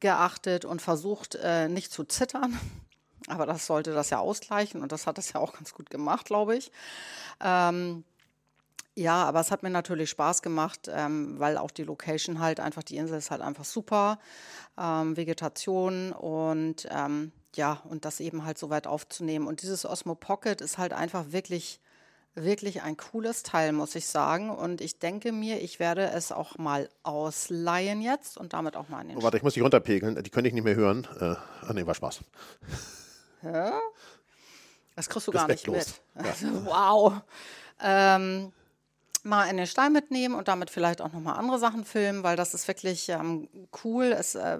geachtet 0.01 0.65
und 0.67 0.81
versucht, 0.81 1.37
äh, 1.37 1.69
nicht 1.69 1.91
zu 1.91 2.05
zittern. 2.05 2.59
Aber 3.29 3.47
das 3.47 3.67
sollte 3.67 3.95
das 3.95 4.11
ja 4.11 4.19
ausgleichen 4.19 4.83
und 4.83 4.93
das 4.93 5.07
hat 5.07 5.19
es 5.19 5.33
ja 5.33 5.41
auch 5.41 5.55
ganz 5.55 5.73
gut 5.73 5.89
gemacht, 5.89 6.27
glaube 6.27 6.57
ich. 6.57 6.71
Ähm, 7.43 8.05
ja, 8.97 9.25
aber 9.25 9.41
es 9.41 9.51
hat 9.51 9.63
mir 9.63 9.71
natürlich 9.71 10.11
Spaß 10.11 10.43
gemacht, 10.43 10.89
ähm, 10.89 11.39
weil 11.39 11.59
auch 11.59 11.73
die 11.73 11.83
Location 11.83 12.39
halt 12.39 12.61
einfach, 12.61 12.85
die 12.85 12.97
Insel 12.97 13.19
ist 13.19 13.31
halt 13.31 13.41
einfach 13.41 13.65
super, 13.65 14.19
ähm, 14.79 15.17
Vegetation 15.17 16.13
und 16.13 16.87
ähm, 16.91 17.33
ja, 17.57 17.83
und 17.89 18.05
das 18.05 18.21
eben 18.21 18.45
halt 18.45 18.59
so 18.59 18.71
weit 18.71 18.87
aufzunehmen. 18.87 19.47
Und 19.47 19.63
dieses 19.63 19.85
Osmo 19.85 20.15
Pocket 20.15 20.61
ist 20.61 20.79
halt 20.79 20.93
einfach 20.93 21.27
wirklich, 21.33 21.81
wirklich 22.35 22.83
ein 22.83 22.97
cooles 22.97 23.43
Teil, 23.43 23.73
muss 23.73 23.95
ich 23.95 24.07
sagen. 24.07 24.51
Und 24.51 24.81
ich 24.81 24.99
denke 24.99 25.33
mir, 25.33 25.61
ich 25.61 25.79
werde 25.81 26.11
es 26.11 26.33
auch 26.33 26.59
mal 26.59 26.89
ausleihen 27.03 28.01
jetzt 28.01 28.37
und 28.37 28.53
damit 28.53 28.77
auch 28.77 28.89
mal 28.89 29.03
in 29.03 29.09
den 29.09 29.19
oh, 29.19 29.23
Warte, 29.23 29.37
ich 29.37 29.43
muss 29.43 29.55
dich 29.55 29.63
runterpegeln, 29.63 30.23
die 30.23 30.31
könnte 30.31 30.49
ich 30.49 30.55
nicht 30.55 30.65
mehr 30.65 30.75
hören. 30.75 31.07
Äh, 31.21 31.35
ach 31.63 31.73
nee, 31.73 31.87
war 31.87 31.95
Spaß. 31.95 32.21
Hä? 33.41 33.71
Das 34.97 35.09
kriegst 35.09 35.27
du 35.27 35.33
gar 35.33 35.49
nicht 35.49 35.67
mit. 35.67 35.87
Ja. 36.15 36.23
Also, 36.23 36.47
wow. 36.65 37.13
Ähm, 37.81 38.53
mal 39.25 39.47
in 39.47 39.57
den 39.57 39.67
Stall 39.67 39.91
mitnehmen 39.91 40.35
und 40.35 40.49
damit 40.49 40.71
vielleicht 40.71 41.01
auch 41.01 41.13
nochmal 41.13 41.39
andere 41.39 41.59
Sachen 41.59 41.85
filmen, 41.85 42.23
weil 42.23 42.37
das 42.37 42.55
ist 42.55 42.69
wirklich 42.69 43.09
ähm, 43.09 43.49
cool. 43.85 44.15
Es, 44.17 44.35
äh, 44.35 44.59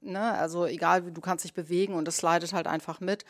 ne, 0.00 0.32
also 0.34 0.66
egal 0.66 1.06
wie 1.06 1.12
du 1.12 1.20
kannst 1.20 1.44
dich 1.44 1.54
bewegen 1.54 1.94
und 1.94 2.08
es 2.08 2.22
leidet 2.22 2.52
halt 2.52 2.66
einfach 2.66 3.00
mit. 3.00 3.24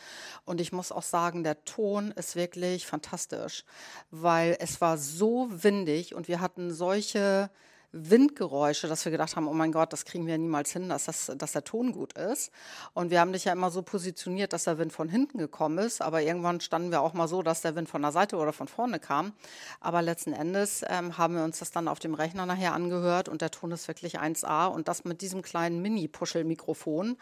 Und 0.45 0.61
ich 0.61 0.71
muss 0.71 0.91
auch 0.91 1.03
sagen, 1.03 1.43
der 1.43 1.63
Ton 1.65 2.11
ist 2.11 2.35
wirklich 2.35 2.85
fantastisch, 2.85 3.63
weil 4.11 4.55
es 4.59 4.81
war 4.81 4.97
so 4.97 5.47
windig 5.49 6.13
und 6.15 6.27
wir 6.27 6.41
hatten 6.41 6.71
solche 6.71 7.49
Windgeräusche, 7.91 8.87
dass 8.87 9.03
wir 9.05 9.11
gedacht 9.11 9.35
haben, 9.35 9.47
oh 9.47 9.53
mein 9.53 9.71
Gott, 9.71 9.93
das 9.93 10.05
kriegen 10.05 10.27
wir 10.27 10.37
niemals 10.37 10.71
hin, 10.71 10.89
dass, 10.89 11.05
das, 11.05 11.31
dass 11.35 11.53
der 11.53 11.63
Ton 11.63 11.91
gut 11.91 12.13
ist. 12.13 12.51
Und 12.93 13.09
wir 13.09 13.19
haben 13.19 13.33
dich 13.33 13.45
ja 13.45 13.53
immer 13.53 13.71
so 13.71 13.81
positioniert, 13.81 14.53
dass 14.53 14.65
der 14.65 14.77
Wind 14.77 14.93
von 14.93 15.09
hinten 15.09 15.39
gekommen 15.39 15.79
ist, 15.79 16.01
aber 16.01 16.21
irgendwann 16.21 16.61
standen 16.61 16.91
wir 16.91 17.01
auch 17.01 17.13
mal 17.13 17.27
so, 17.27 17.41
dass 17.41 17.61
der 17.61 17.75
Wind 17.75 17.89
von 17.89 18.01
der 18.01 18.11
Seite 18.11 18.37
oder 18.37 18.53
von 18.53 18.67
vorne 18.67 18.99
kam. 18.99 19.33
Aber 19.79 20.01
letzten 20.01 20.33
Endes 20.33 20.83
ähm, 20.87 21.17
haben 21.17 21.35
wir 21.35 21.43
uns 21.43 21.59
das 21.59 21.71
dann 21.71 21.87
auf 21.87 21.99
dem 21.99 22.13
Rechner 22.13 22.45
nachher 22.45 22.73
angehört 22.73 23.27
und 23.27 23.41
der 23.41 23.51
Ton 23.51 23.71
ist 23.71 23.87
wirklich 23.87 24.19
1A 24.19 24.67
und 24.67 24.87
das 24.87 25.03
mit 25.03 25.21
diesem 25.21 25.41
kleinen 25.41 25.81
Mini-Puschel-Mikrofon. 25.81 27.17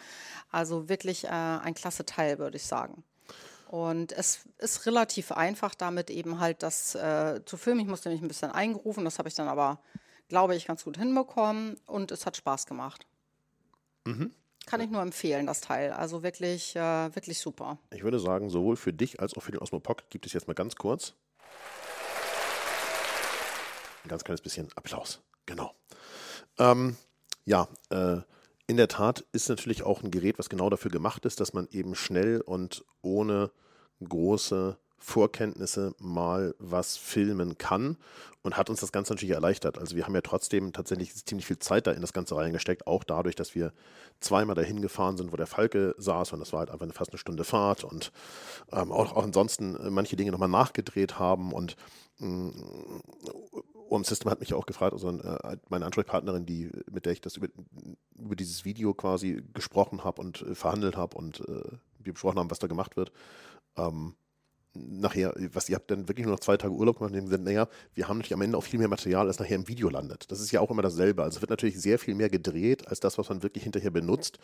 Also 0.51 0.89
wirklich 0.89 1.25
äh, 1.25 1.29
ein 1.29 1.75
klasse 1.75 2.05
Teil, 2.05 2.39
würde 2.39 2.57
ich 2.57 2.65
sagen. 2.65 3.03
Und 3.69 4.13
es 4.13 4.41
ist 4.59 4.85
relativ 4.85 5.31
einfach, 5.31 5.75
damit 5.75 6.09
eben 6.09 6.39
halt 6.39 6.63
das 6.63 6.95
äh, 6.95 7.41
zu 7.45 7.57
filmen. 7.57 7.81
Ich 7.81 7.87
musste 7.87 8.09
mich 8.09 8.21
ein 8.21 8.27
bisschen 8.27 8.51
eingerufen, 8.51 9.03
das 9.03 9.19
habe 9.19 9.27
ich 9.27 9.35
dann 9.35 9.49
aber 9.49 9.79
glaube 10.27 10.55
ich, 10.55 10.65
ganz 10.65 10.83
gut 10.83 10.97
hinbekommen 10.97 11.77
und 11.85 12.11
es 12.11 12.25
hat 12.25 12.37
Spaß 12.37 12.65
gemacht. 12.65 13.05
Mhm. 14.05 14.31
Kann 14.65 14.81
ich 14.81 14.89
nur 14.89 15.01
empfehlen, 15.01 15.45
das 15.45 15.61
Teil. 15.61 15.91
Also 15.91 16.23
wirklich, 16.23 16.75
äh, 16.75 17.15
wirklich 17.15 17.39
super. 17.39 17.77
Ich 17.91 18.03
würde 18.03 18.19
sagen, 18.19 18.49
sowohl 18.49 18.75
für 18.75 18.91
dich 18.91 19.21
als 19.21 19.35
auch 19.35 19.41
für 19.41 19.51
den 19.51 19.61
Osmo 19.61 19.79
Pocket 19.79 20.09
gibt 20.09 20.25
es 20.25 20.33
jetzt 20.33 20.47
mal 20.47 20.53
ganz 20.53 20.75
kurz 20.75 21.13
ein 24.07 24.09
ganz 24.09 24.23
kleines 24.23 24.41
bisschen 24.41 24.69
Applaus. 24.75 25.21
Genau. 25.45 25.73
Ähm, 26.57 26.95
ja, 27.45 27.67
äh, 27.89 28.17
in 28.65 28.77
der 28.77 28.87
Tat 28.87 29.25
ist 29.31 29.49
natürlich 29.49 29.83
auch 29.83 30.01
ein 30.01 30.11
Gerät, 30.11 30.39
was 30.39 30.49
genau 30.49 30.69
dafür 30.69 30.91
gemacht 30.91 31.25
ist, 31.25 31.39
dass 31.39 31.53
man 31.53 31.67
eben 31.71 31.95
schnell 31.95 32.41
und 32.41 32.83
ohne 33.01 33.51
große 34.03 34.77
Vorkenntnisse 34.99 35.93
mal 35.99 36.55
was 36.59 36.97
filmen 36.97 37.57
kann 37.57 37.97
und 38.41 38.57
hat 38.57 38.69
uns 38.69 38.79
das 38.79 38.91
Ganze 38.91 39.13
natürlich 39.13 39.35
erleichtert. 39.35 39.77
Also 39.77 39.95
wir 39.95 40.05
haben 40.05 40.15
ja 40.15 40.21
trotzdem 40.21 40.73
tatsächlich 40.73 41.13
ziemlich 41.25 41.45
viel 41.45 41.59
Zeit 41.59 41.87
da 41.87 41.91
in 41.91 42.01
das 42.01 42.13
Ganze 42.13 42.35
reingesteckt, 42.35 42.87
auch 42.87 43.03
dadurch, 43.03 43.35
dass 43.35 43.55
wir 43.55 43.73
zweimal 44.19 44.55
dahin 44.55 44.81
gefahren 44.81 45.17
sind, 45.17 45.31
wo 45.31 45.37
der 45.37 45.47
Falke 45.47 45.95
saß 45.97 46.33
und 46.33 46.39
das 46.39 46.53
war 46.53 46.59
halt 46.59 46.71
einfach 46.71 46.87
fast 46.93 47.11
eine 47.11 47.19
Stunde 47.19 47.43
Fahrt 47.43 47.83
und 47.83 48.11
ähm, 48.71 48.91
auch, 48.91 49.15
auch 49.15 49.23
ansonsten 49.23 49.75
äh, 49.75 49.89
manche 49.89 50.15
Dinge 50.15 50.31
nochmal 50.31 50.49
nachgedreht 50.49 51.19
haben 51.19 51.53
und 51.53 51.75
mm, 52.19 52.49
System 54.03 54.31
hat 54.31 54.39
mich 54.39 54.53
auch 54.53 54.65
gefragt, 54.65 54.93
also 54.93 55.09
äh, 55.09 55.57
meine 55.69 55.85
Ansprechpartnerin, 55.85 56.45
die, 56.45 56.71
mit 56.91 57.05
der 57.05 57.13
ich 57.13 57.21
das 57.21 57.37
über, 57.37 57.47
über 58.17 58.35
dieses 58.35 58.65
Video 58.65 58.93
quasi 58.93 59.43
gesprochen 59.53 60.03
habe 60.03 60.21
und 60.21 60.41
äh, 60.41 60.55
verhandelt 60.55 60.97
habe 60.97 61.17
und 61.17 61.41
äh, 61.41 61.77
wir 61.99 62.13
besprochen 62.13 62.39
haben, 62.39 62.51
was 62.51 62.59
da 62.59 62.67
gemacht 62.67 62.97
wird, 62.97 63.11
ähm, 63.75 64.15
nachher, 64.89 65.33
was 65.53 65.69
ihr 65.69 65.75
habt 65.75 65.89
dann 65.91 66.07
wirklich 66.07 66.25
nur 66.25 66.35
noch 66.35 66.39
zwei 66.39 66.57
Tage 66.57 66.73
Urlaub 66.73 66.97
gemacht 66.99 67.13
und 67.13 67.25
gesagt, 67.25 67.43
naja, 67.43 67.67
wir 67.93 68.07
haben 68.07 68.17
natürlich 68.17 68.33
am 68.33 68.41
Ende 68.41 68.57
auch 68.57 68.63
viel 68.63 68.79
mehr 68.79 68.87
Material, 68.87 69.27
als 69.27 69.39
nachher 69.39 69.55
im 69.55 69.67
Video 69.67 69.89
landet. 69.89 70.31
Das 70.31 70.39
ist 70.39 70.51
ja 70.51 70.61
auch 70.61 70.71
immer 70.71 70.81
dasselbe. 70.81 71.23
Also 71.23 71.41
wird 71.41 71.49
natürlich 71.49 71.79
sehr 71.79 71.99
viel 71.99 72.15
mehr 72.15 72.29
gedreht, 72.29 72.87
als 72.87 72.99
das, 72.99 73.17
was 73.17 73.29
man 73.29 73.43
wirklich 73.43 73.63
hinterher 73.63 73.91
benutzt, 73.91 74.39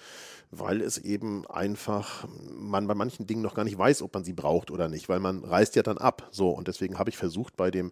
weil 0.51 0.81
es 0.81 0.97
eben 0.97 1.45
einfach, 1.47 2.27
man 2.57 2.87
bei 2.87 2.95
manchen 2.95 3.27
Dingen 3.27 3.41
noch 3.41 3.53
gar 3.53 3.65
nicht 3.65 3.77
weiß, 3.77 4.01
ob 4.01 4.13
man 4.13 4.23
sie 4.23 4.33
braucht 4.33 4.71
oder 4.71 4.89
nicht, 4.89 5.09
weil 5.09 5.19
man 5.19 5.43
reist 5.43 5.75
ja 5.75 5.83
dann 5.83 5.97
ab. 5.97 6.27
So, 6.31 6.49
und 6.49 6.67
deswegen 6.67 6.99
habe 6.99 7.09
ich 7.09 7.17
versucht, 7.17 7.55
bei 7.55 7.71
dem 7.71 7.91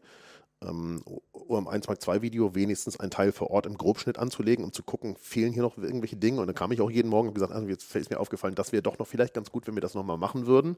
ähm, 0.64 1.04
OM 1.34 1.68
1 1.68 1.88
Mark 1.88 2.08
II 2.08 2.22
Video 2.22 2.56
wenigstens 2.56 3.00
einen 3.00 3.12
Teil 3.12 3.32
vor 3.32 3.52
Ort 3.52 3.66
im 3.66 3.78
Grobschnitt 3.78 4.18
anzulegen, 4.18 4.64
um 4.64 4.72
zu 4.72 4.84
gucken, 4.84 5.16
fehlen 5.18 5.54
hier 5.54 5.64
noch 5.64 5.78
irgendwelche 5.78 6.16
Dinge. 6.16 6.42
Und 6.42 6.48
dann 6.48 6.56
kam 6.56 6.72
ich 6.72 6.82
auch 6.82 6.92
jeden 6.92 7.10
Morgen 7.10 7.30
und 7.30 7.34
gesagt, 7.34 7.52
also 7.52 7.68
jetzt 7.68 7.96
ist 7.96 8.10
mir 8.10 8.20
aufgefallen, 8.20 8.56
das 8.56 8.72
wäre 8.72 8.84
doch 8.84 8.98
noch 8.98 9.08
vielleicht 9.08 9.34
ganz 9.34 9.52
gut, 9.52 9.68
wenn 9.68 9.76
wir 9.76 9.82
das 9.82 9.94
nochmal 9.94 10.18
machen 10.18 10.46
würden. 10.46 10.78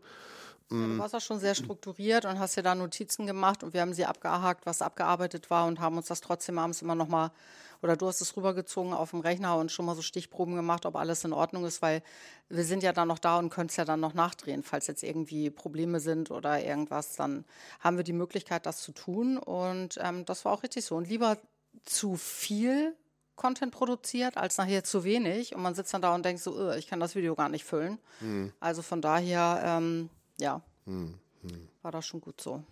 Ja, 0.72 0.78
du 0.78 0.98
warst 0.98 1.15
auch 1.15 1.22
schon 1.22 1.39
sehr 1.39 1.56
strukturiert 1.56 2.26
und 2.26 2.39
hast 2.39 2.58
dir 2.58 2.63
da 2.63 2.74
Notizen 2.74 3.28
gemacht 3.28 3.63
und 3.63 3.74
wir 3.74 3.82
haben 3.82 3.93
sie 3.93 4.06
abgehakt, 4.06 4.65
was 4.65 4.82
abgearbeitet 4.82 5.50
war 5.50 5.67
und 5.67 5.80
haben 5.80 5.98
uns 5.98 6.08
das 6.08 6.22
trotzdem 6.22 6.58
abends 6.58 6.82
immer 6.82 6.96
nochmal, 6.96 7.32
oder 7.84 7.98
du 7.98 8.08
hast 8.08 8.22
es 8.22 8.36
rübergezogen 8.38 8.93
auf 8.93 9.12
dem 9.12 9.19
Rechner 9.19 9.58
und 9.58 9.72
schon 9.72 9.86
mal 9.86 9.96
so 9.96 10.02
Stichproben 10.02 10.56
gemacht, 10.56 10.86
ob 10.86 10.96
alles 10.96 11.24
in 11.26 11.34
Ordnung 11.34 11.65
ist, 11.65 11.82
weil 11.82 12.02
wir 12.48 12.63
sind 12.63 12.82
ja 12.82 12.93
dann 12.93 13.10
noch 13.10 13.19
da 13.19 13.38
und 13.38 13.50
können 13.50 13.69
es 13.69 13.76
ja 13.76 13.84
dann 13.84 14.00
noch 14.00 14.13
nachdrehen. 14.13 14.63
Falls 14.63 14.88
jetzt 14.88 15.04
irgendwie 15.04 15.50
Probleme 15.50 16.00
sind 16.00 16.32
oder 16.32 16.63
irgendwas, 16.63 17.15
dann 17.15 17.43
haben 17.82 17.98
wir 17.98 18.06
die 18.06 18.13
Möglichkeit, 18.13 18.65
das 18.65 18.82
zu 18.82 18.93
tun 18.93 19.38
und 19.38 20.00
ähm, 20.02 20.26
das 20.26 20.46
war 20.46 20.54
auch 20.54 20.63
richtig 20.63 20.86
so. 20.86 20.96
Und 20.96 21.10
lieber 21.10 21.38
zu 21.84 22.15
viel 22.15 22.96
Content 23.36 23.74
produziert, 23.74 24.38
als 24.38 24.58
nachher 24.58 24.84
zu 24.84 25.04
wenig. 25.04 25.54
Und 25.56 25.62
man 25.62 25.76
sitzt 25.76 25.93
dann 25.93 26.02
da 26.02 26.15
und 26.15 26.24
denkt 26.24 26.41
so, 26.41 26.72
ich 26.72 26.88
kann 26.88 27.00
das 27.00 27.15
Video 27.15 27.36
gar 27.36 27.50
nicht 27.50 27.65
füllen. 27.65 28.00
Mhm. 28.22 28.54
Also 28.60 28.82
von 28.82 29.02
daher, 29.02 29.62
ähm, 29.65 30.10
ja, 30.39 30.62
hm, 30.86 31.15
hm. 31.41 31.67
war 31.82 31.91
das 31.91 32.06
schon 32.06 32.22
gut 32.22 32.39
so. 32.39 32.63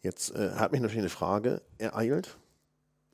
Jetzt 0.00 0.34
äh, 0.34 0.52
hat 0.52 0.72
mich 0.72 0.80
natürlich 0.80 1.02
eine 1.02 1.10
Frage 1.10 1.60
ereilt 1.76 2.38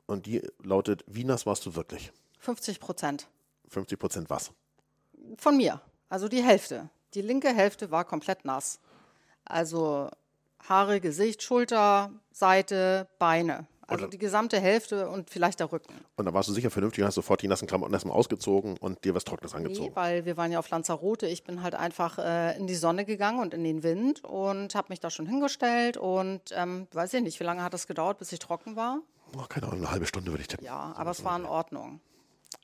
und 0.07 0.27
die 0.27 0.43
lautet, 0.62 1.05
wie 1.07 1.25
nass 1.25 1.47
warst 1.47 1.67
du 1.67 1.75
wirklich? 1.75 2.12
50 2.40 2.81
Prozent. 2.81 3.29
50 3.69 3.99
Prozent 3.99 4.31
was? 4.31 4.53
Von 5.38 5.57
mir, 5.57 5.81
also 6.09 6.29
die 6.29 6.43
Hälfte. 6.43 6.90
Die 7.14 7.23
linke 7.23 7.49
Hälfte 7.49 7.90
war 7.90 8.05
komplett 8.05 8.45
nass. 8.45 8.81
Also 9.45 10.11
Haare, 10.69 11.01
Gesicht, 11.01 11.43
Schulter, 11.43 12.11
Seite, 12.33 13.09
Beine. 13.19 13.67
Also 13.87 14.07
die 14.07 14.19
gesamte 14.19 14.59
Hälfte 14.59 15.09
und 15.11 15.29
vielleicht 15.29 15.61
der 15.61 15.71
Rücken. 15.71 15.93
Und 16.17 16.25
dann 16.25 16.33
warst 16.33 16.49
du 16.49 16.55
sicher 16.55 16.71
vernünftig 16.71 17.03
und 17.03 17.09
hast 17.09 17.17
sofort 17.17 17.43
die 17.43 17.49
nassen 17.49 17.69
Klamotten 17.69 17.93
erstmal 17.93 18.17
ausgezogen 18.17 18.79
und 18.79 19.05
dir 19.05 19.14
was 19.14 19.25
Trockenes 19.25 19.55
angezogen. 19.55 19.88
Nee, 19.88 19.97
weil 19.97 20.25
wir 20.25 20.37
waren 20.38 20.51
ja 20.51 20.59
auf 20.59 20.71
Lanzarote. 20.71 21.27
Ich 21.27 21.45
bin 21.45 21.62
halt 21.62 21.75
einfach 21.75 22.19
äh, 22.19 22.57
in 22.57 22.67
die 22.67 22.75
Sonne 22.75 23.05
gegangen 23.05 23.40
und 23.40 23.53
in 23.53 23.62
den 23.62 23.83
Wind 23.83 24.25
und 24.25 24.75
habe 24.75 24.87
mich 24.88 25.01
da 25.01 25.11
schon 25.11 25.27
hingestellt 25.27 25.99
und 25.99 26.40
ähm, 26.53 26.87
weiß 26.93 27.12
ich 27.14 27.23
nicht, 27.23 27.38
wie 27.40 27.45
lange 27.45 27.62
hat 27.62 27.75
es 27.75 27.87
gedauert, 27.87 28.19
bis 28.19 28.33
ich 28.33 28.38
trocken 28.38 28.75
war? 28.75 29.01
Oh, 29.37 29.44
keine 29.49 29.66
Ahnung, 29.66 29.81
eine 29.81 29.90
halbe 29.90 30.07
Stunde 30.07 30.31
würde 30.31 30.42
ich 30.42 30.49
tippen. 30.49 30.64
Ja, 30.64 30.92
aber 30.97 31.11
es 31.11 31.25
war 31.25 31.37
in 31.37 31.44
Ordnung. 31.44 32.01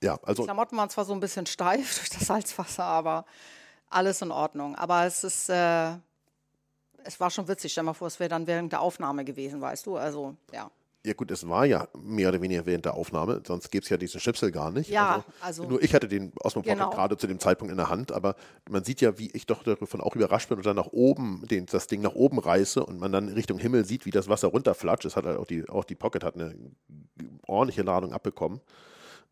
Ja, 0.03 0.19
also. 0.23 0.43
Die 0.43 0.47
Klamotten 0.47 0.77
waren 0.77 0.91
zwar 0.91 1.05
so 1.05 1.13
ein 1.13 1.21
bisschen 1.21 1.47
steif 1.55 1.99
durch 1.99 2.11
das 2.11 2.27
Salzwasser, 2.27 2.85
aber 2.85 3.25
alles 3.89 4.23
in 4.23 4.31
Ordnung. 4.31 4.77
Aber 4.77 5.05
es 5.05 5.25
ist, 5.25 5.49
äh, 5.49 5.93
es 7.05 7.19
war 7.19 7.31
schon 7.31 7.49
witzig. 7.49 7.73
Stell 7.73 7.83
dir 7.83 7.87
mal 7.87 7.95
vor, 7.95 8.07
es 8.07 8.21
wäre 8.21 8.31
dann 8.31 8.47
während 8.47 8.73
der 8.73 8.81
Aufnahme 8.81 9.25
gewesen, 9.25 9.61
weißt 9.61 9.87
du? 9.87 9.97
Also, 9.97 10.37
ja. 10.53 10.71
Ja 11.05 11.15
gut, 11.15 11.31
es 11.31 11.49
war 11.49 11.65
ja 11.65 11.89
mehr 11.99 12.29
oder 12.29 12.43
weniger 12.43 12.67
während 12.67 12.85
der 12.85 12.93
Aufnahme, 12.93 13.43
sonst 13.47 13.71
gäbe 13.71 13.83
es 13.83 13.89
ja 13.89 13.97
diesen 13.97 14.21
Schnipsel 14.21 14.53
gar 14.53 14.71
nicht. 14.71 14.91
Ja, 14.91 15.25
also, 15.41 15.63
also 15.63 15.69
nur 15.71 15.83
ich 15.83 15.95
hatte 15.95 16.09
den 16.09 16.31
Osmo 16.41 16.61
Pocket 16.61 16.77
genau. 16.77 16.91
gerade 16.91 17.17
zu 17.17 17.27
dem 17.27 17.39
Zeitpunkt 17.39 17.71
in 17.71 17.79
der 17.79 17.89
Hand, 17.89 18.13
aber 18.13 18.37
man 18.69 18.85
sieht 18.85 19.01
ja, 19.01 19.19
wie 19.19 19.31
ich 19.31 19.47
doch 19.47 19.63
davon 19.63 20.03
auch 20.03 20.15
überrascht 20.15 20.51
bin 20.51 20.59
und 20.59 20.67
dann 20.67 20.77
nach 20.77 20.89
oben, 20.93 21.43
den, 21.51 21.65
das 21.65 21.87
Ding 21.87 22.03
nach 22.03 22.15
oben 22.15 22.39
reiße 22.39 22.85
und 22.85 22.99
man 22.99 23.13
dann 23.13 23.29
Richtung 23.29 23.59
Himmel 23.59 23.87
sieht, 23.87 24.05
wie 24.05 24.11
das 24.11 24.29
Wasser 24.29 24.49
runterflatscht. 24.49 25.07
Es 25.07 25.17
hat 25.17 25.25
halt 25.25 25.39
auch 25.39 25.47
die, 25.47 25.67
auch 25.71 25.85
die 25.85 25.95
Pocket 25.95 26.23
hat 26.23 26.35
eine 26.35 26.55
ordentliche 27.47 27.83
Ladung 27.83 28.13
abbekommen. 28.13 28.61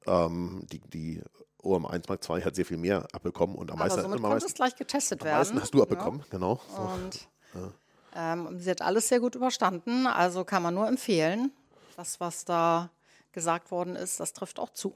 Ähm, 0.07 0.62
die, 0.72 0.81
die 0.81 1.22
OM 1.62 1.85
1 1.85 2.09
Mark 2.09 2.26
II 2.28 2.40
hat 2.40 2.54
sehr 2.54 2.64
viel 2.64 2.78
mehr 2.78 3.07
abbekommen 3.12 3.57
und 3.57 3.70
am 3.70 3.76
aber 3.76 3.88
meisten, 3.88 4.00
somit 4.00 4.22
konnte 4.22 4.46
es 4.46 4.54
gleich 4.54 4.76
getestet 4.76 5.20
am 5.20 5.26
werden. 5.26 5.35
Am 5.35 5.40
meisten 5.40 5.61
hast 5.61 5.74
du 5.74 5.83
abbekommen, 5.83 6.20
ja. 6.20 6.26
genau. 6.31 6.61
So. 6.74 6.83
Und 6.83 7.28
ja. 7.54 7.72
Ähm, 8.14 8.59
sie 8.59 8.71
hat 8.71 8.83
alles 8.83 9.09
sehr 9.09 9.21
gut 9.21 9.35
überstanden, 9.35 10.07
also 10.07 10.44
kann 10.44 10.62
man 10.62 10.75
nur 10.75 10.88
empfehlen 10.88 11.53
das, 11.99 12.21
was 12.21 12.44
da 12.44 12.90
gesagt 13.33 13.71
worden 13.71 13.97
ist, 13.97 14.21
das 14.21 14.33
trifft 14.33 14.59
auch 14.59 14.71
zu. 14.71 14.94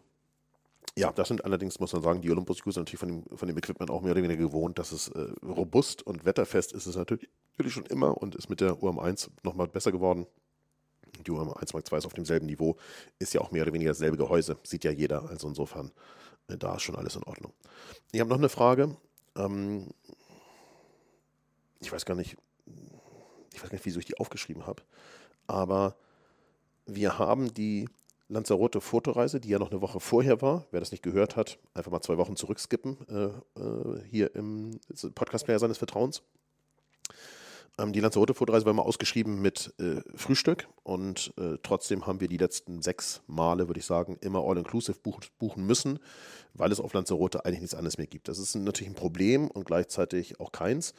Ja, 0.96 1.10
das 1.12 1.28
sind 1.28 1.44
allerdings, 1.44 1.80
muss 1.80 1.92
man 1.92 2.02
sagen, 2.02 2.20
die 2.20 2.30
Olympus 2.30 2.62
Crews 2.62 2.76
natürlich 2.76 3.00
von 3.00 3.08
dem, 3.08 3.36
von 3.36 3.48
dem 3.48 3.58
Equipment 3.58 3.90
auch 3.90 4.02
mehr 4.02 4.12
oder 4.12 4.22
weniger 4.22 4.42
gewohnt, 4.42 4.78
dass 4.78 4.92
es 4.92 5.08
äh, 5.08 5.26
robust 5.44 6.02
und 6.02 6.24
wetterfest 6.24 6.72
ist 6.72 6.86
es 6.86 6.96
natürlich 6.96 7.28
natürlich 7.52 7.74
schon 7.74 7.86
immer 7.86 8.16
und 8.16 8.34
ist 8.34 8.48
mit 8.48 8.60
der 8.60 8.74
UM1 8.74 9.28
nochmal 9.42 9.68
besser 9.68 9.92
geworden. 9.92 10.26
Die 11.26 11.30
UM1 11.30 11.72
Mark 11.72 11.92
II 11.92 11.98
ist 11.98 12.06
auf 12.06 12.14
demselben 12.14 12.46
Niveau, 12.46 12.76
ist 13.18 13.34
ja 13.34 13.40
auch 13.40 13.50
mehr 13.50 13.62
oder 13.62 13.72
weniger 13.72 13.90
dasselbe 13.90 14.16
Gehäuse, 14.16 14.56
sieht 14.62 14.84
ja 14.84 14.90
jeder, 14.90 15.28
also 15.28 15.48
insofern, 15.48 15.92
äh, 16.48 16.56
da 16.56 16.76
ist 16.76 16.82
schon 16.82 16.96
alles 16.96 17.16
in 17.16 17.24
Ordnung. 17.24 17.52
Ich 18.12 18.20
habe 18.20 18.30
noch 18.30 18.38
eine 18.38 18.48
Frage. 18.48 18.96
Ähm, 19.36 19.88
ich 21.80 21.92
weiß 21.92 22.04
gar 22.04 22.14
nicht, 22.14 22.36
ich 23.54 23.62
weiß 23.62 23.70
gar 23.70 23.76
nicht, 23.76 23.84
wieso 23.86 23.98
ich 23.98 24.06
die 24.06 24.18
aufgeschrieben 24.18 24.66
habe, 24.66 24.82
aber 25.46 25.96
wir 26.86 27.18
haben 27.18 27.52
die 27.54 27.88
Lanzarote 28.28 28.80
Fotoreise, 28.80 29.40
die 29.40 29.50
ja 29.50 29.58
noch 29.58 29.70
eine 29.70 29.82
Woche 29.82 30.00
vorher 30.00 30.40
war. 30.40 30.64
Wer 30.70 30.80
das 30.80 30.90
nicht 30.90 31.02
gehört 31.02 31.36
hat, 31.36 31.58
einfach 31.74 31.90
mal 31.90 32.00
zwei 32.00 32.16
Wochen 32.16 32.34
zurückskippen, 32.34 32.96
äh, 33.08 33.60
äh, 33.60 34.02
hier 34.08 34.34
im 34.34 34.80
Podcast-Player 35.14 35.58
seines 35.58 35.76
Vertrauens. 35.76 36.22
Ähm, 37.78 37.92
die 37.92 38.00
Lanzarote 38.00 38.34
Fotoreise 38.34 38.64
war 38.64 38.72
mal 38.72 38.82
ausgeschrieben 38.82 39.40
mit 39.40 39.74
äh, 39.78 40.00
Frühstück 40.14 40.68
und 40.82 41.32
äh, 41.38 41.58
trotzdem 41.62 42.06
haben 42.06 42.20
wir 42.20 42.28
die 42.28 42.38
letzten 42.38 42.82
sechs 42.82 43.22
Male, 43.26 43.68
würde 43.68 43.80
ich 43.80 43.86
sagen, 43.86 44.16
immer 44.20 44.40
All-Inclusive 44.40 44.98
buch 45.02 45.20
buchen 45.38 45.66
müssen, 45.66 45.98
weil 46.54 46.72
es 46.72 46.80
auf 46.80 46.92
Lanzarote 46.92 47.44
eigentlich 47.44 47.60
nichts 47.60 47.74
anderes 47.74 47.98
mehr 47.98 48.06
gibt. 48.06 48.28
Das 48.28 48.38
ist 48.38 48.54
natürlich 48.54 48.90
ein 48.90 48.96
Problem 48.96 49.50
und 49.50 49.64
gleichzeitig 49.64 50.40
auch 50.40 50.52
keins. 50.52 50.94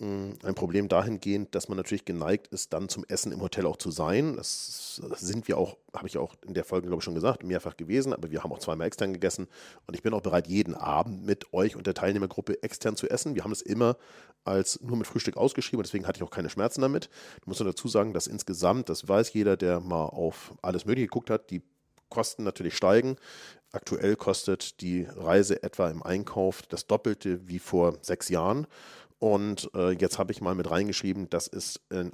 Mm, 0.00 0.30
ein 0.44 0.54
Problem 0.54 0.88
dahingehend, 0.88 1.54
dass 1.54 1.68
man 1.68 1.76
natürlich 1.76 2.06
geneigt 2.06 2.46
ist, 2.48 2.72
dann 2.72 2.88
zum 2.88 3.04
Essen 3.08 3.32
im 3.32 3.42
Hotel 3.42 3.66
auch 3.66 3.76
zu 3.76 3.90
sein. 3.90 4.34
Das 4.34 5.00
sind 5.16 5.46
wir 5.46 5.58
auch, 5.58 5.76
habe 5.94 6.08
ich 6.08 6.16
auch 6.16 6.36
in 6.46 6.54
der 6.54 6.64
Folge, 6.64 6.86
glaube 6.86 7.00
ich, 7.00 7.04
schon 7.04 7.14
gesagt, 7.14 7.44
mehrfach 7.44 7.76
gewesen, 7.76 8.14
aber 8.14 8.30
wir 8.30 8.42
haben 8.42 8.50
auch 8.50 8.58
zweimal 8.58 8.86
extern 8.86 9.12
gegessen 9.12 9.46
und 9.86 9.94
ich 9.94 10.02
bin 10.02 10.14
auch 10.14 10.22
bereit, 10.22 10.46
jeden 10.46 10.74
Abend 10.74 11.26
mit 11.26 11.52
euch 11.52 11.76
und 11.76 11.86
der 11.86 11.92
Teilnehmergruppe 11.92 12.62
extern 12.62 12.96
zu 12.96 13.10
essen. 13.10 13.34
Wir 13.34 13.44
haben 13.44 13.52
es 13.52 13.60
immer 13.60 13.98
als 14.42 14.80
nur 14.80 14.96
mit 14.96 15.06
Frühstück 15.06 15.36
ausgeschrieben 15.36 15.82
deswegen 15.82 16.06
hatte 16.06 16.16
ich 16.16 16.22
auch 16.22 16.30
keine 16.30 16.48
Schmerzen 16.48 16.80
damit. 16.80 17.10
Ich 17.42 17.46
muss 17.46 17.60
nur 17.60 17.68
dazu 17.68 17.86
sagen, 17.86 18.14
dass 18.14 18.26
insgesamt, 18.26 18.88
das 18.88 19.06
weiß 19.06 19.34
jeder, 19.34 19.58
der 19.58 19.80
mal 19.80 20.06
auf 20.06 20.54
alles 20.62 20.86
Mögliche 20.86 21.08
geguckt 21.08 21.28
hat, 21.28 21.50
die 21.50 21.62
Kosten 22.08 22.42
natürlich 22.42 22.74
steigen. 22.74 23.16
Aktuell 23.70 24.16
kostet 24.16 24.80
die 24.80 25.04
Reise 25.04 25.62
etwa 25.62 25.90
im 25.90 26.02
Einkauf 26.02 26.62
das 26.62 26.86
Doppelte 26.86 27.46
wie 27.48 27.58
vor 27.58 27.98
sechs 28.00 28.30
Jahren. 28.30 28.66
Und 29.20 29.70
äh, 29.74 29.90
jetzt 29.90 30.18
habe 30.18 30.32
ich 30.32 30.40
mal 30.40 30.54
mit 30.54 30.70
reingeschrieben, 30.70 31.30
dass 31.30 31.46
es 31.46 31.80
äh, 31.90 32.06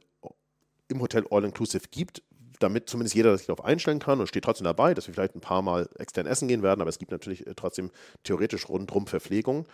im 0.89 1.01
Hotel 1.01 1.25
All-Inclusive 1.31 1.85
gibt, 1.91 2.23
damit 2.59 2.91
zumindest 2.91 3.15
jeder 3.15 3.37
sich 3.37 3.47
darauf 3.47 3.65
einstellen 3.65 4.01
kann 4.01 4.21
und 4.21 4.27
steht 4.27 4.45
trotzdem 4.45 4.65
dabei, 4.65 4.93
dass 4.93 5.07
wir 5.07 5.15
vielleicht 5.15 5.37
ein 5.37 5.41
paar 5.41 5.63
Mal 5.63 5.89
extern 5.99 6.27
essen 6.27 6.49
gehen 6.49 6.63
werden, 6.63 6.81
aber 6.81 6.91
es 6.91 6.99
gibt 6.99 7.13
natürlich 7.13 7.47
äh, 7.47 7.55
trotzdem 7.55 7.91
theoretisch 8.25 8.69
rundherum 8.69 9.07
Verpflegung. 9.07 9.67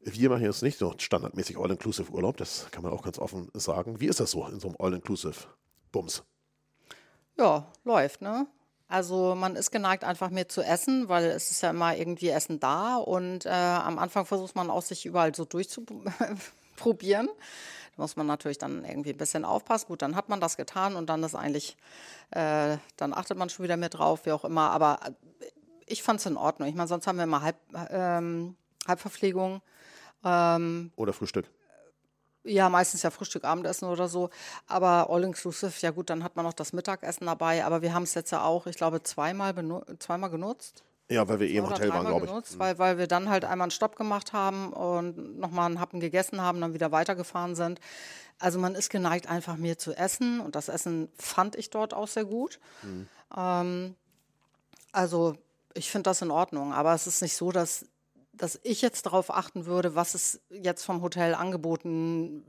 Wir 0.00 0.28
machen 0.28 0.44
jetzt 0.44 0.62
nicht 0.62 0.78
so 0.78 0.92
standardmäßig 0.98 1.56
All-Inclusive 1.56 2.12
Urlaub, 2.12 2.36
das 2.36 2.68
kann 2.72 2.82
man 2.82 2.92
auch 2.92 3.02
ganz 3.02 3.18
offen 3.18 3.48
sagen. 3.54 4.00
Wie 4.00 4.06
ist 4.06 4.20
das 4.20 4.32
so 4.32 4.46
in 4.46 4.58
so 4.58 4.68
einem 4.68 4.76
All-Inclusive 4.78 5.46
Bums? 5.92 6.24
Ja, 7.38 7.70
läuft, 7.84 8.22
ne? 8.22 8.46
Also 8.88 9.34
man 9.34 9.56
ist 9.56 9.72
geneigt, 9.72 10.04
einfach 10.04 10.30
mehr 10.30 10.48
zu 10.48 10.62
essen, 10.62 11.08
weil 11.08 11.24
es 11.24 11.50
ist 11.50 11.62
ja 11.62 11.70
immer 11.70 11.96
irgendwie 11.96 12.28
Essen 12.28 12.60
da 12.60 12.96
und 12.96 13.44
äh, 13.44 13.50
am 13.50 13.98
Anfang 13.98 14.26
versucht 14.26 14.54
man 14.54 14.70
auch, 14.70 14.82
sich 14.82 15.06
überall 15.06 15.34
so 15.34 15.44
durchzuprobieren. 15.44 17.26
Da 17.26 18.02
muss 18.02 18.14
man 18.14 18.26
natürlich 18.26 18.58
dann 18.58 18.84
irgendwie 18.84 19.10
ein 19.10 19.16
bisschen 19.16 19.44
aufpassen. 19.44 19.88
Gut, 19.88 20.02
dann 20.02 20.14
hat 20.14 20.28
man 20.28 20.40
das 20.40 20.56
getan 20.56 20.94
und 20.94 21.08
dann 21.08 21.24
ist 21.24 21.34
eigentlich, 21.34 21.76
äh, 22.30 22.76
dann 22.96 23.12
achtet 23.12 23.38
man 23.38 23.48
schon 23.48 23.64
wieder 23.64 23.76
mehr 23.76 23.88
drauf, 23.88 24.24
wie 24.24 24.32
auch 24.32 24.44
immer. 24.44 24.70
Aber 24.70 25.00
äh, 25.04 25.12
ich 25.86 26.02
fand 26.02 26.20
es 26.20 26.26
in 26.26 26.36
Ordnung. 26.36 26.68
Ich 26.68 26.74
meine, 26.74 26.88
sonst 26.88 27.06
haben 27.06 27.16
wir 27.16 27.24
immer 27.24 27.42
Halb, 27.42 27.56
ähm, 27.90 28.56
Halbverpflegung. 28.86 29.62
Ähm, 30.24 30.92
Oder 30.96 31.12
Frühstück. 31.12 31.50
Ja, 32.46 32.68
meistens 32.68 33.02
ja 33.02 33.10
Frühstück, 33.10 33.44
Abendessen 33.44 33.88
oder 33.88 34.08
so. 34.08 34.30
Aber 34.66 35.10
all-inclusive, 35.10 35.72
ja 35.80 35.90
gut, 35.90 36.10
dann 36.10 36.22
hat 36.22 36.36
man 36.36 36.44
noch 36.44 36.52
das 36.52 36.72
Mittagessen 36.72 37.26
dabei. 37.26 37.64
Aber 37.64 37.82
wir 37.82 37.92
haben 37.92 38.04
es 38.04 38.14
jetzt 38.14 38.30
ja 38.30 38.42
auch, 38.44 38.66
ich 38.66 38.76
glaube, 38.76 39.02
zweimal, 39.02 39.54
zweimal 39.98 40.30
genutzt. 40.30 40.84
Ja, 41.08 41.28
weil 41.28 41.38
wir 41.38 41.48
eh 41.48 41.56
im 41.58 41.68
Hotel 41.68 41.88
waren, 41.90 42.06
glaube 42.06 42.26
ich. 42.26 42.30
Genutzt, 42.30 42.58
weil, 42.58 42.78
weil 42.78 42.98
wir 42.98 43.06
dann 43.06 43.28
halt 43.28 43.44
einmal 43.44 43.66
einen 43.66 43.70
Stopp 43.70 43.96
gemacht 43.96 44.32
haben 44.32 44.72
und 44.72 45.38
nochmal 45.38 45.66
einen 45.66 45.80
Happen 45.80 46.00
gegessen 46.00 46.40
haben, 46.40 46.60
dann 46.60 46.74
wieder 46.74 46.90
weitergefahren 46.90 47.54
sind. 47.54 47.80
Also 48.38 48.58
man 48.58 48.74
ist 48.74 48.90
geneigt, 48.90 49.28
einfach 49.28 49.56
mehr 49.56 49.78
zu 49.78 49.94
essen. 49.94 50.40
Und 50.40 50.56
das 50.56 50.68
Essen 50.68 51.08
fand 51.16 51.56
ich 51.56 51.70
dort 51.70 51.94
auch 51.94 52.08
sehr 52.08 52.24
gut. 52.24 52.58
Mhm. 52.82 53.08
Ähm, 53.36 53.94
also 54.92 55.36
ich 55.74 55.90
finde 55.90 56.10
das 56.10 56.22
in 56.22 56.30
Ordnung. 56.30 56.72
Aber 56.72 56.92
es 56.94 57.06
ist 57.06 57.22
nicht 57.22 57.36
so, 57.36 57.52
dass 57.52 57.86
dass 58.36 58.60
ich 58.62 58.82
jetzt 58.82 59.06
darauf 59.06 59.30
achten 59.30 59.66
würde, 59.66 59.94
was 59.94 60.14
es 60.14 60.40
jetzt 60.50 60.84
vom 60.84 61.02
Hotel 61.02 61.34
angeboten, 61.34 62.44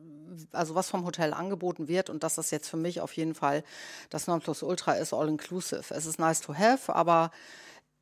also 0.51 0.75
was 0.75 0.89
vom 0.89 1.05
Hotel 1.05 1.33
angeboten 1.33 1.87
wird 1.87 2.09
und 2.09 2.23
dass 2.23 2.35
das 2.35 2.51
jetzt 2.51 2.69
für 2.69 2.77
mich 2.77 3.01
auf 3.01 3.13
jeden 3.13 3.35
Fall 3.35 3.63
das 4.09 4.27
Nonplusultra 4.27 4.93
ist, 4.93 5.13
all 5.13 5.29
inclusive. 5.29 5.93
Es 5.93 6.05
ist 6.05 6.19
nice 6.19 6.41
to 6.41 6.53
have, 6.53 6.93
aber 6.93 7.31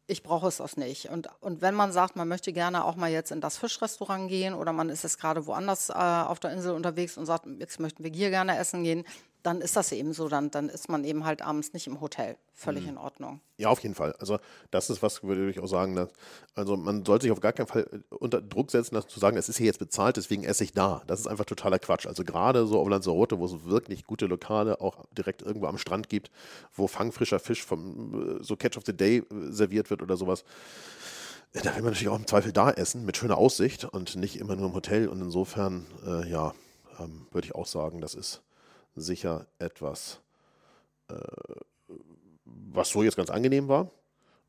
ich 0.08 0.24
brauche 0.24 0.48
es 0.48 0.62
auch 0.62 0.76
nicht. 0.76 1.10
Und, 1.10 1.30
und 1.41 1.62
wenn 1.62 1.74
man 1.74 1.91
sagt, 1.91 2.15
man 2.15 2.28
möchte 2.28 2.54
gerne 2.54 2.86
auch 2.86 2.95
mal 2.95 3.10
jetzt 3.10 3.32
in 3.32 3.41
das 3.41 3.58
Fischrestaurant 3.58 4.30
gehen 4.30 4.54
oder 4.54 4.71
man 4.71 4.89
ist 4.89 5.04
jetzt 5.04 5.19
gerade 5.19 5.48
woanders 5.48 5.89
äh, 5.89 5.93
auf 5.93 6.39
der 6.39 6.52
Insel 6.52 6.74
unterwegs 6.74 7.17
und 7.17 7.26
sagt, 7.26 7.48
jetzt 7.60 7.80
möchten 7.80 8.04
wir 8.04 8.12
hier 8.12 8.30
gerne 8.30 8.58
essen 8.58 8.84
gehen, 8.84 9.04
dann 9.46 9.62
ist 9.62 9.76
das 9.76 9.92
eben 9.92 10.12
so, 10.12 10.28
dann, 10.28 10.50
dann 10.50 10.70
ist 10.70 10.90
man 10.90 11.04
eben 11.04 11.24
halt 11.24 11.44
abends 11.44 11.74
nicht 11.74 11.86
im 11.86 12.02
Hotel. 12.02 12.36
Völlig 12.54 12.84
mhm. 12.84 12.92
in 12.92 12.98
Ordnung. 12.98 13.42
Ja, 13.58 13.70
auf 13.70 13.80
jeden 13.82 13.94
Fall. 13.94 14.16
Also 14.20 14.40
das 14.72 14.90
ist 14.90 15.04
was, 15.04 15.22
würde 15.24 15.50
ich 15.50 15.60
auch 15.60 15.68
sagen, 15.68 15.96
dass, 15.96 16.10
also 16.56 16.76
man 16.78 17.06
sollte 17.06 17.24
sich 17.24 17.32
auf 17.32 17.42
gar 17.42 17.54
keinen 17.54 17.68
Fall 17.68 17.86
äh, 17.92 18.16
unter 18.16 18.42
Druck 18.42 18.72
setzen, 18.72 18.96
das 18.96 19.08
zu 19.08 19.20
sagen, 19.20 19.38
es 19.38 19.48
ist 19.48 19.58
hier 19.58 19.68
jetzt 19.68 19.80
bezahlt, 19.80 20.18
deswegen 20.18 20.44
esse 20.44 20.64
ich 20.64 20.74
da. 20.74 21.04
Das 21.06 21.20
ist 21.20 21.28
einfach 21.28 21.46
totaler 21.46 21.78
Quatsch. 21.78 22.08
Also 22.08 22.24
gerade 22.24 22.66
so 22.66 22.80
auf 22.80 22.90
Lanzarote, 22.90 23.38
wo 23.38 23.46
es 23.46 23.66
wirklich 23.66 24.06
gute 24.06 24.26
Lokale 24.26 24.82
auch 24.82 25.06
direkt 25.16 25.42
irgendwo 25.44 25.68
am 25.68 25.78
Strand 25.78 26.10
gibt, 26.10 26.32
wo 26.74 26.88
fangfrischer 26.88 27.40
Fisch 27.40 27.64
vom 27.64 28.40
äh, 28.40 28.44
so 28.44 28.56
Catch 28.56 28.78
of 28.78 28.84
the 28.86 28.98
Day 28.98 29.18
äh, 29.18 29.52
serviert 29.52 29.92
wird 29.92 30.02
oder 30.02 30.18
sowas. 30.18 30.44
Da 31.54 31.64
will 31.76 31.84
man 31.84 31.92
natürlich 31.92 32.10
auch 32.10 32.20
im 32.20 32.28
Zweifel 32.28 32.52
da 32.52 32.72
essen, 32.72 33.06
mit 33.06 33.16
schöner 33.16 33.38
Aussicht 33.38 33.86
und 33.86 34.16
nicht 34.18 34.40
immer 34.40 34.56
nur 34.56 34.68
im 34.68 34.74
Hotel. 34.74 35.08
Und 35.08 35.22
insofern, 35.22 35.86
äh, 36.06 36.30
ja, 36.30 36.54
ähm, 37.00 37.28
würde 37.32 37.46
ich 37.46 37.56
auch 37.56 37.68
sagen, 37.68 38.02
das 38.02 38.16
ist 38.16 38.42
sicher 38.96 39.48
etwas, 39.60 40.20
äh, 41.10 41.16
was 42.46 42.90
so 42.90 43.04
jetzt 43.04 43.18
ganz 43.18 43.30
angenehm 43.30 43.68
war. 43.68 43.92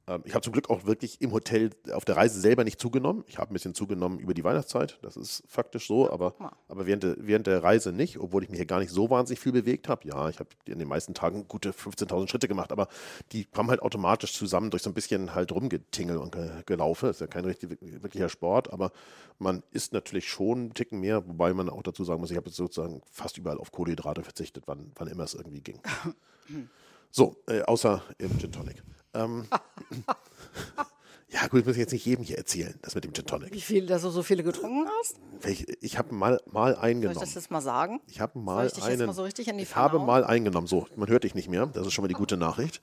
Ähm, 0.08 0.22
ich 0.24 0.34
habe 0.34 0.42
zum 0.42 0.52
Glück 0.52 0.70
auch 0.70 0.84
wirklich 0.86 1.20
im 1.20 1.32
Hotel 1.32 1.70
auf 1.92 2.04
der 2.04 2.16
Reise 2.16 2.40
selber 2.40 2.64
nicht 2.64 2.80
zugenommen. 2.80 3.24
Ich 3.26 3.38
habe 3.38 3.50
ein 3.50 3.54
bisschen 3.54 3.74
zugenommen 3.74 4.18
über 4.18 4.34
die 4.34 4.44
Weihnachtszeit, 4.44 4.98
das 5.02 5.16
ist 5.16 5.42
faktisch 5.46 5.86
so, 5.86 6.10
aber, 6.10 6.34
aber 6.68 6.86
während, 6.86 7.02
der, 7.02 7.16
während 7.18 7.46
der 7.46 7.62
Reise 7.62 7.92
nicht, 7.92 8.18
obwohl 8.18 8.42
ich 8.42 8.48
mich 8.48 8.58
hier 8.58 8.66
gar 8.66 8.78
nicht 8.78 8.90
so 8.90 9.10
wahnsinnig 9.10 9.40
viel 9.40 9.52
bewegt 9.52 9.88
habe. 9.88 10.06
Ja, 10.08 10.28
ich 10.28 10.38
habe 10.38 10.50
in 10.66 10.78
den 10.78 10.88
meisten 10.88 11.14
Tagen 11.14 11.48
gute 11.48 11.72
15.000 11.72 12.28
Schritte 12.28 12.48
gemacht, 12.48 12.72
aber 12.72 12.88
die 13.32 13.44
kommen 13.44 13.70
halt 13.70 13.82
automatisch 13.82 14.32
zusammen 14.34 14.70
durch 14.70 14.82
so 14.82 14.90
ein 14.90 14.94
bisschen 14.94 15.34
halt 15.34 15.52
rumgetingel 15.52 16.18
und 16.18 16.36
gelaufen. 16.66 17.06
Das 17.06 17.16
ist 17.16 17.20
ja 17.20 17.26
kein 17.26 17.44
richtig, 17.44 17.78
wirklicher 17.80 18.28
Sport, 18.28 18.72
aber 18.72 18.92
man 19.38 19.62
isst 19.70 19.92
natürlich 19.92 20.28
schon 20.28 20.58
einen 20.58 20.74
Ticken 20.74 21.00
mehr, 21.00 21.26
wobei 21.26 21.52
man 21.52 21.68
auch 21.68 21.82
dazu 21.82 22.04
sagen 22.04 22.20
muss, 22.20 22.30
ich 22.30 22.36
habe 22.36 22.46
jetzt 22.46 22.56
sozusagen 22.56 23.02
fast 23.10 23.38
überall 23.38 23.58
auf 23.58 23.72
Kohlenhydrate 23.72 24.22
verzichtet, 24.22 24.64
wann, 24.66 24.92
wann 24.94 25.08
immer 25.08 25.24
es 25.24 25.34
irgendwie 25.34 25.60
ging. 25.60 25.80
So, 27.12 27.36
äh, 27.48 27.62
außer 27.62 28.02
im 28.18 28.38
Gin 28.38 28.52
Tonic. 28.52 28.82
Ähm, 29.16 29.46
ja, 31.28 31.46
gut, 31.48 31.60
ich 31.60 31.66
muss 31.66 31.76
jetzt 31.76 31.92
nicht 31.92 32.04
jedem 32.04 32.24
hier 32.24 32.38
erzählen, 32.38 32.78
das 32.82 32.94
mit 32.94 33.04
dem 33.04 33.14
Gin 33.14 33.26
Tonic. 33.26 33.52
Wie 33.52 33.60
viel, 33.60 33.86
dass 33.86 34.02
du 34.02 34.10
so 34.10 34.22
viele 34.22 34.42
getrunken 34.42 34.88
hast? 35.00 35.16
Ich, 35.46 35.66
ich 35.82 35.98
habe 35.98 36.14
mal, 36.14 36.40
mal 36.46 36.76
eingenommen. 36.76 37.14
Soll 37.14 37.24
ich 37.24 37.34
das 37.34 37.42
jetzt 37.42 37.50
mal 37.50 37.62
sagen? 37.62 38.00
Ich 38.06 38.20
habe 38.20 38.38
mal 38.38 38.66
ich 38.66 38.82
einen. 38.82 39.06
Mal 39.06 39.12
so 39.12 39.24
richtig 39.24 39.48
in 39.48 39.56
die 39.56 39.64
ich 39.64 39.74
habe 39.74 39.98
mal 39.98 40.24
eingenommen. 40.24 40.66
So, 40.66 40.86
man 40.96 41.08
hört 41.08 41.24
dich 41.24 41.34
nicht 41.34 41.48
mehr. 41.48 41.66
Das 41.66 41.86
ist 41.86 41.92
schon 41.92 42.02
mal 42.02 42.08
die 42.08 42.14
gute 42.14 42.36
Nachricht. 42.36 42.80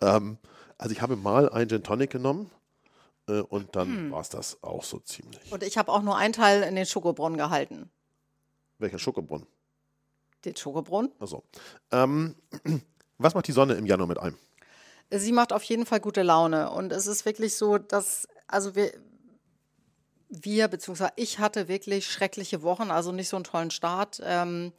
Ähm, 0.00 0.38
also 0.78 0.92
ich 0.92 1.00
habe 1.00 1.16
mal 1.16 1.48
einen 1.48 1.68
Gin 1.68 1.82
Tonic 1.82 2.10
genommen. 2.10 2.50
Äh, 3.28 3.40
und 3.40 3.74
dann 3.76 3.88
hm. 3.88 4.10
war 4.12 4.20
es 4.20 4.28
das 4.28 4.62
auch 4.62 4.84
so 4.84 4.98
ziemlich. 4.98 5.52
Und 5.52 5.62
ich 5.62 5.78
habe 5.78 5.92
auch 5.92 6.02
nur 6.02 6.16
einen 6.16 6.32
Teil 6.32 6.62
in 6.62 6.74
den 6.76 6.86
Schokobrunnen 6.86 7.38
gehalten. 7.38 7.90
Welcher 8.78 8.98
Schokobrunnen? 8.98 9.46
Den 10.44 10.54
Schokobrunnen. 10.54 11.10
Also, 11.18 11.42
ähm, 11.90 12.36
was 13.18 13.34
macht 13.34 13.48
die 13.48 13.52
Sonne 13.52 13.74
im 13.74 13.86
Januar 13.86 14.06
mit 14.06 14.18
einem? 14.18 14.36
Sie 15.10 15.32
macht 15.32 15.52
auf 15.52 15.62
jeden 15.62 15.86
Fall 15.86 16.00
gute 16.00 16.22
Laune. 16.22 16.70
Und 16.70 16.92
es 16.92 17.06
ist 17.06 17.24
wirklich 17.24 17.56
so, 17.56 17.78
dass, 17.78 18.26
also 18.48 18.74
wir, 18.74 18.92
wir, 20.28 20.68
beziehungsweise 20.68 21.12
ich 21.16 21.38
hatte 21.38 21.68
wirklich 21.68 22.10
schreckliche 22.10 22.62
Wochen, 22.62 22.90
also 22.90 23.12
nicht 23.12 23.28
so 23.28 23.36
einen 23.36 23.44
tollen 23.44 23.70
Start 23.70 24.20
ähm, 24.24 24.72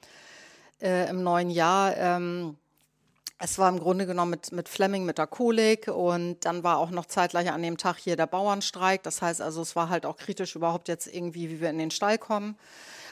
äh, 0.81 1.09
im 1.09 1.23
neuen 1.23 1.49
Jahr. 1.49 1.95
Ähm, 1.95 2.57
es 3.39 3.59
war 3.59 3.69
im 3.69 3.79
Grunde 3.79 4.07
genommen 4.07 4.31
mit, 4.31 4.51
mit 4.51 4.67
Fleming 4.67 5.05
mit 5.05 5.19
der 5.19 5.27
Kolik 5.27 5.87
und 5.87 6.43
dann 6.43 6.63
war 6.63 6.77
auch 6.77 6.89
noch 6.89 7.05
zeitgleich 7.05 7.51
an 7.51 7.61
dem 7.61 7.77
Tag 7.77 7.97
hier 7.97 8.15
der 8.15 8.25
Bauernstreik. 8.25 9.03
Das 9.03 9.21
heißt 9.21 9.41
also, 9.41 9.61
es 9.61 9.75
war 9.75 9.89
halt 9.89 10.05
auch 10.05 10.17
kritisch 10.17 10.55
überhaupt 10.55 10.87
jetzt 10.87 11.07
irgendwie, 11.07 11.49
wie 11.49 11.61
wir 11.61 11.69
in 11.69 11.77
den 11.77 11.91
Stall 11.91 12.17
kommen. 12.17 12.57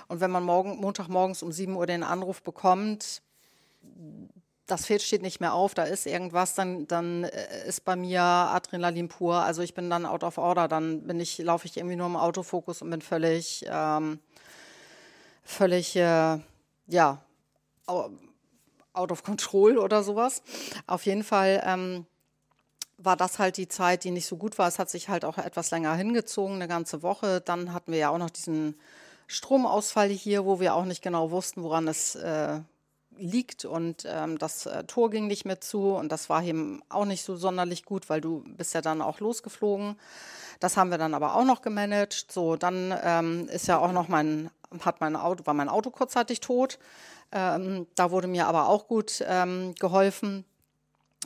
Und 0.08 0.22
wenn 0.22 0.32
man 0.32 0.44
morgen, 0.44 0.78
Montagmorgens 0.78 1.44
um 1.44 1.52
7 1.52 1.76
Uhr 1.76 1.86
den 1.86 2.04
Anruf 2.04 2.42
bekommt, 2.42 3.22
das 4.68 4.86
Pferd 4.86 5.02
steht 5.02 5.22
nicht 5.22 5.40
mehr 5.40 5.54
auf, 5.54 5.74
da 5.74 5.84
ist 5.84 6.08
irgendwas, 6.08 6.56
dann, 6.56 6.88
dann 6.88 7.24
äh, 7.26 7.68
ist 7.68 7.86
bei 7.86 7.96
mir 7.96 8.22
Adrenalin 8.22 9.08
pur. 9.08 9.36
Also 9.36 9.62
ich 9.62 9.74
bin 9.74 9.90
dann 9.90 10.06
out 10.06 10.24
of 10.24 10.38
order, 10.38 10.68
dann 10.68 11.06
bin 11.06 11.20
ich, 11.20 11.38
laufe 11.38 11.68
ich 11.68 11.78
irgendwie 11.78 11.96
nur 11.96 12.08
im 12.08 12.16
Autofokus 12.16 12.82
und 12.82 12.90
bin 12.90 13.02
völlig, 13.02 13.66
ähm, 13.70 14.20
völlig, 15.44 15.96
äh, 15.96 16.40
ja, 16.88 17.22
out 17.86 19.12
of 19.12 19.24
control 19.24 19.78
oder 19.78 20.04
sowas. 20.04 20.42
Auf 20.88 21.06
jeden 21.06 21.24
Fall 21.24 21.62
ähm, 21.66 22.06
war 22.98 23.16
das 23.16 23.38
halt 23.38 23.58
die 23.58 23.68
Zeit, 23.68 24.04
die 24.04 24.12
nicht 24.12 24.26
so 24.26 24.38
gut 24.38 24.58
war. 24.58 24.68
Es 24.68 24.80
hat 24.80 24.90
sich 24.90 25.10
halt 25.10 25.26
auch 25.26 25.38
etwas 25.38 25.70
länger 25.70 25.94
hingezogen, 25.96 26.56
eine 26.56 26.68
ganze 26.68 27.04
Woche. 27.04 27.42
Dann 27.42 27.74
hatten 27.74 27.92
wir 27.92 28.00
ja 28.00 28.10
auch 28.10 28.18
noch 28.18 28.32
diesen 28.32 28.80
Stromausfall 29.28 30.10
hier, 30.10 30.46
wo 30.46 30.60
wir 30.60 30.74
auch 30.74 30.86
nicht 30.86 31.04
genau 31.04 31.30
wussten, 31.30 31.62
woran 31.62 31.88
es 31.88 32.16
äh, 32.16 32.62
liegt. 33.18 33.66
Und 33.66 34.06
ähm, 34.08 34.38
das 34.38 34.66
äh, 34.66 34.84
Tor 34.86 35.10
ging 35.10 35.28
nicht 35.28 35.46
mehr 35.46 35.62
zu. 35.62 35.94
Und 35.94 36.12
das 36.12 36.30
war 36.30 36.44
eben 36.44 36.82
auch 36.90 37.06
nicht 37.06 37.24
so 37.24 37.36
sonderlich 37.36 37.86
gut, 37.86 38.10
weil 38.10 38.22
du 38.22 38.44
bist 38.48 38.74
ja 38.74 38.82
dann 38.82 39.02
auch 39.02 39.20
losgeflogen. 39.20 39.98
Das 40.60 40.78
haben 40.78 40.92
wir 40.92 40.98
dann 40.98 41.14
aber 41.14 41.36
auch 41.36 41.46
noch 41.46 41.62
gemanagt. 41.62 42.32
So, 42.32 42.56
dann 42.56 42.94
ähm, 43.04 43.48
ist 43.50 43.68
ja 43.68 43.78
auch 43.78 43.92
noch 43.92 44.08
mein, 44.08 44.50
hat 44.82 45.02
mein 45.02 45.16
Auto, 45.16 45.46
war 45.46 45.54
mein 45.54 45.70
Auto 45.70 45.92
kurzzeitig 45.92 46.40
tot. 46.40 46.80
Ähm, 47.32 47.88
da 47.96 48.12
wurde 48.12 48.28
mir 48.28 48.48
aber 48.48 48.70
auch 48.70 48.88
gut 48.88 49.24
ähm, 49.28 49.76
geholfen. 49.80 50.46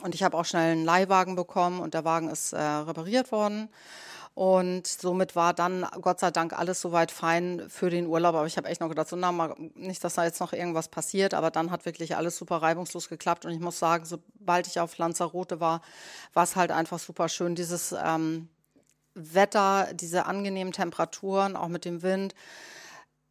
Und 0.02 0.14
ich 0.14 0.22
habe 0.22 0.36
auch 0.36 0.44
schnell 0.44 0.72
einen 0.72 0.84
Leihwagen 0.84 1.36
bekommen 1.36 1.80
und 1.80 1.94
der 1.94 2.04
Wagen 2.04 2.28
ist 2.28 2.52
äh, 2.52 2.60
repariert 2.60 3.32
worden. 3.32 3.68
Und 4.34 4.86
somit 4.86 5.36
war 5.36 5.52
dann 5.52 5.86
Gott 6.00 6.20
sei 6.20 6.30
Dank 6.30 6.52
alles 6.58 6.80
soweit 6.80 7.10
fein 7.10 7.64
für 7.68 7.90
den 7.90 8.06
Urlaub. 8.06 8.34
Aber 8.34 8.46
ich 8.46 8.56
habe 8.56 8.68
echt 8.68 8.80
noch 8.80 8.88
gedacht, 8.88 9.08
so, 9.08 9.16
na, 9.16 9.32
mal, 9.32 9.54
nicht, 9.74 10.02
dass 10.02 10.14
da 10.14 10.24
jetzt 10.24 10.40
noch 10.40 10.52
irgendwas 10.52 10.88
passiert. 10.88 11.34
Aber 11.34 11.50
dann 11.50 11.70
hat 11.70 11.84
wirklich 11.84 12.16
alles 12.16 12.36
super 12.36 12.56
reibungslos 12.56 13.08
geklappt. 13.08 13.44
Und 13.44 13.52
ich 13.52 13.60
muss 13.60 13.78
sagen, 13.78 14.04
sobald 14.04 14.66
ich 14.66 14.80
auf 14.80 14.96
Lanzarote 14.98 15.60
war, 15.60 15.82
war 16.32 16.44
es 16.44 16.56
halt 16.56 16.70
einfach 16.70 16.98
super 16.98 17.28
schön. 17.28 17.54
Dieses 17.54 17.92
ähm, 17.92 18.48
Wetter, 19.14 19.88
diese 19.94 20.26
angenehmen 20.26 20.72
Temperaturen, 20.72 21.56
auch 21.56 21.68
mit 21.68 21.84
dem 21.84 22.02
Wind 22.02 22.34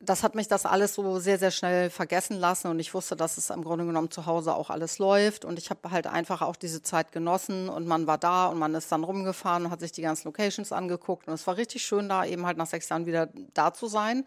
das 0.02 0.24
hat 0.24 0.34
mich 0.34 0.48
das 0.48 0.66
alles 0.66 0.96
so 0.96 1.20
sehr, 1.20 1.38
sehr 1.38 1.52
schnell 1.52 1.90
vergessen 1.90 2.38
lassen 2.38 2.68
und 2.68 2.80
ich 2.80 2.94
wusste, 2.94 3.18
dass 3.18 3.38
es 3.38 3.50
im 3.50 3.64
Grunde 3.64 3.86
genommen 3.86 4.10
zu 4.10 4.26
Hause 4.26 4.56
auch 4.56 4.70
alles 4.70 4.98
läuft 4.98 5.44
und 5.44 5.60
ich 5.60 5.70
habe 5.70 5.92
halt 5.92 6.08
einfach 6.08 6.42
auch 6.42 6.56
diese 6.56 6.82
Zeit 6.82 7.12
genossen 7.12 7.68
und 7.68 7.86
man 7.86 8.08
war 8.08 8.18
da 8.18 8.48
und 8.48 8.60
man 8.60 8.74
ist 8.76 8.92
dann 8.92 9.04
rumgefahren 9.04 9.66
und 9.66 9.72
hat 9.72 9.82
sich 9.82 9.92
die 9.92 10.02
ganzen 10.02 10.28
Locations 10.28 10.72
angeguckt 10.72 11.28
und 11.28 11.34
es 11.34 11.46
war 11.48 11.58
richtig 11.58 11.84
schön 11.84 12.08
da 12.08 12.24
eben 12.24 12.46
halt 12.46 12.58
nach 12.58 12.68
sechs 12.68 12.88
Jahren 12.88 13.06
wieder 13.06 13.28
da 13.54 13.74
zu 13.74 13.88
sein. 13.88 14.26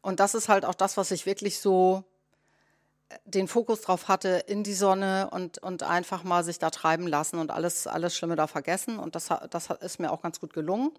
Und 0.00 0.20
das 0.20 0.34
ist 0.34 0.48
halt 0.48 0.64
auch 0.64 0.74
das, 0.74 0.96
was 0.96 1.10
ich 1.10 1.26
wirklich 1.26 1.58
so 1.58 2.04
den 3.24 3.48
Fokus 3.48 3.80
drauf 3.80 4.08
hatte 4.08 4.44
in 4.46 4.62
die 4.62 4.74
Sonne 4.74 5.28
und, 5.30 5.58
und 5.58 5.82
einfach 5.82 6.24
mal 6.24 6.44
sich 6.44 6.58
da 6.58 6.70
treiben 6.70 7.06
lassen 7.06 7.38
und 7.38 7.50
alles, 7.50 7.86
alles 7.86 8.16
Schlimme 8.16 8.36
da 8.36 8.46
vergessen. 8.46 8.98
Und 8.98 9.14
das, 9.14 9.30
das 9.50 9.68
ist 9.80 10.00
mir 10.00 10.12
auch 10.12 10.22
ganz 10.22 10.40
gut 10.40 10.52
gelungen. 10.52 10.90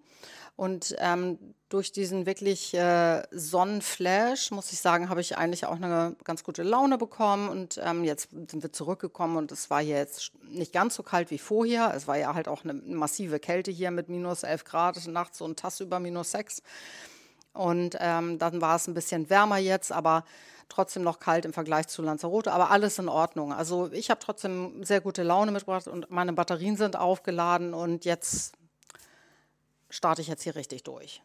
Und 0.56 0.94
ähm, 0.98 1.38
durch 1.68 1.92
diesen 1.92 2.26
wirklich 2.26 2.74
äh, 2.74 3.22
Sonnenflash, 3.30 4.50
muss 4.50 4.72
ich 4.72 4.80
sagen, 4.80 5.08
habe 5.08 5.20
ich 5.20 5.36
eigentlich 5.36 5.66
auch 5.66 5.76
eine 5.76 6.16
ganz 6.24 6.44
gute 6.44 6.62
Laune 6.62 6.98
bekommen. 6.98 7.48
Und 7.48 7.80
ähm, 7.82 8.04
jetzt 8.04 8.30
sind 8.30 8.62
wir 8.62 8.72
zurückgekommen 8.72 9.36
und 9.36 9.52
es 9.52 9.68
war 9.70 9.82
hier 9.82 9.96
jetzt 9.96 10.32
nicht 10.48 10.72
ganz 10.72 10.94
so 10.94 11.02
kalt 11.02 11.30
wie 11.30 11.38
vorher. 11.38 11.92
Es 11.94 12.06
war 12.06 12.16
ja 12.16 12.34
halt 12.34 12.48
auch 12.48 12.64
eine 12.64 12.74
massive 12.74 13.38
Kälte 13.38 13.70
hier 13.70 13.90
mit 13.90 14.08
minus 14.08 14.42
11 14.42 14.64
Grad, 14.64 15.06
nachts 15.08 15.38
so 15.38 15.44
ein 15.44 15.56
Tass 15.56 15.80
über 15.80 16.00
minus 16.00 16.30
6. 16.30 16.62
Und 17.52 17.96
ähm, 18.00 18.38
dann 18.38 18.60
war 18.60 18.76
es 18.76 18.86
ein 18.86 18.94
bisschen 18.94 19.30
wärmer 19.30 19.58
jetzt, 19.58 19.90
aber 19.90 20.24
trotzdem 20.68 21.02
noch 21.02 21.18
kalt 21.20 21.44
im 21.44 21.52
Vergleich 21.52 21.88
zu 21.88 22.02
Lanzarote, 22.02 22.52
aber 22.52 22.70
alles 22.70 22.98
in 22.98 23.08
Ordnung. 23.08 23.52
Also 23.52 23.90
ich 23.92 24.10
habe 24.10 24.20
trotzdem 24.20 24.84
sehr 24.84 25.00
gute 25.00 25.22
Laune 25.22 25.52
mitgebracht 25.52 25.88
und 25.88 26.10
meine 26.10 26.32
Batterien 26.32 26.76
sind 26.76 26.96
aufgeladen 26.96 27.74
und 27.74 28.04
jetzt 28.04 28.54
starte 29.90 30.22
ich 30.22 30.28
jetzt 30.28 30.42
hier 30.42 30.56
richtig 30.56 30.82
durch. 30.82 31.22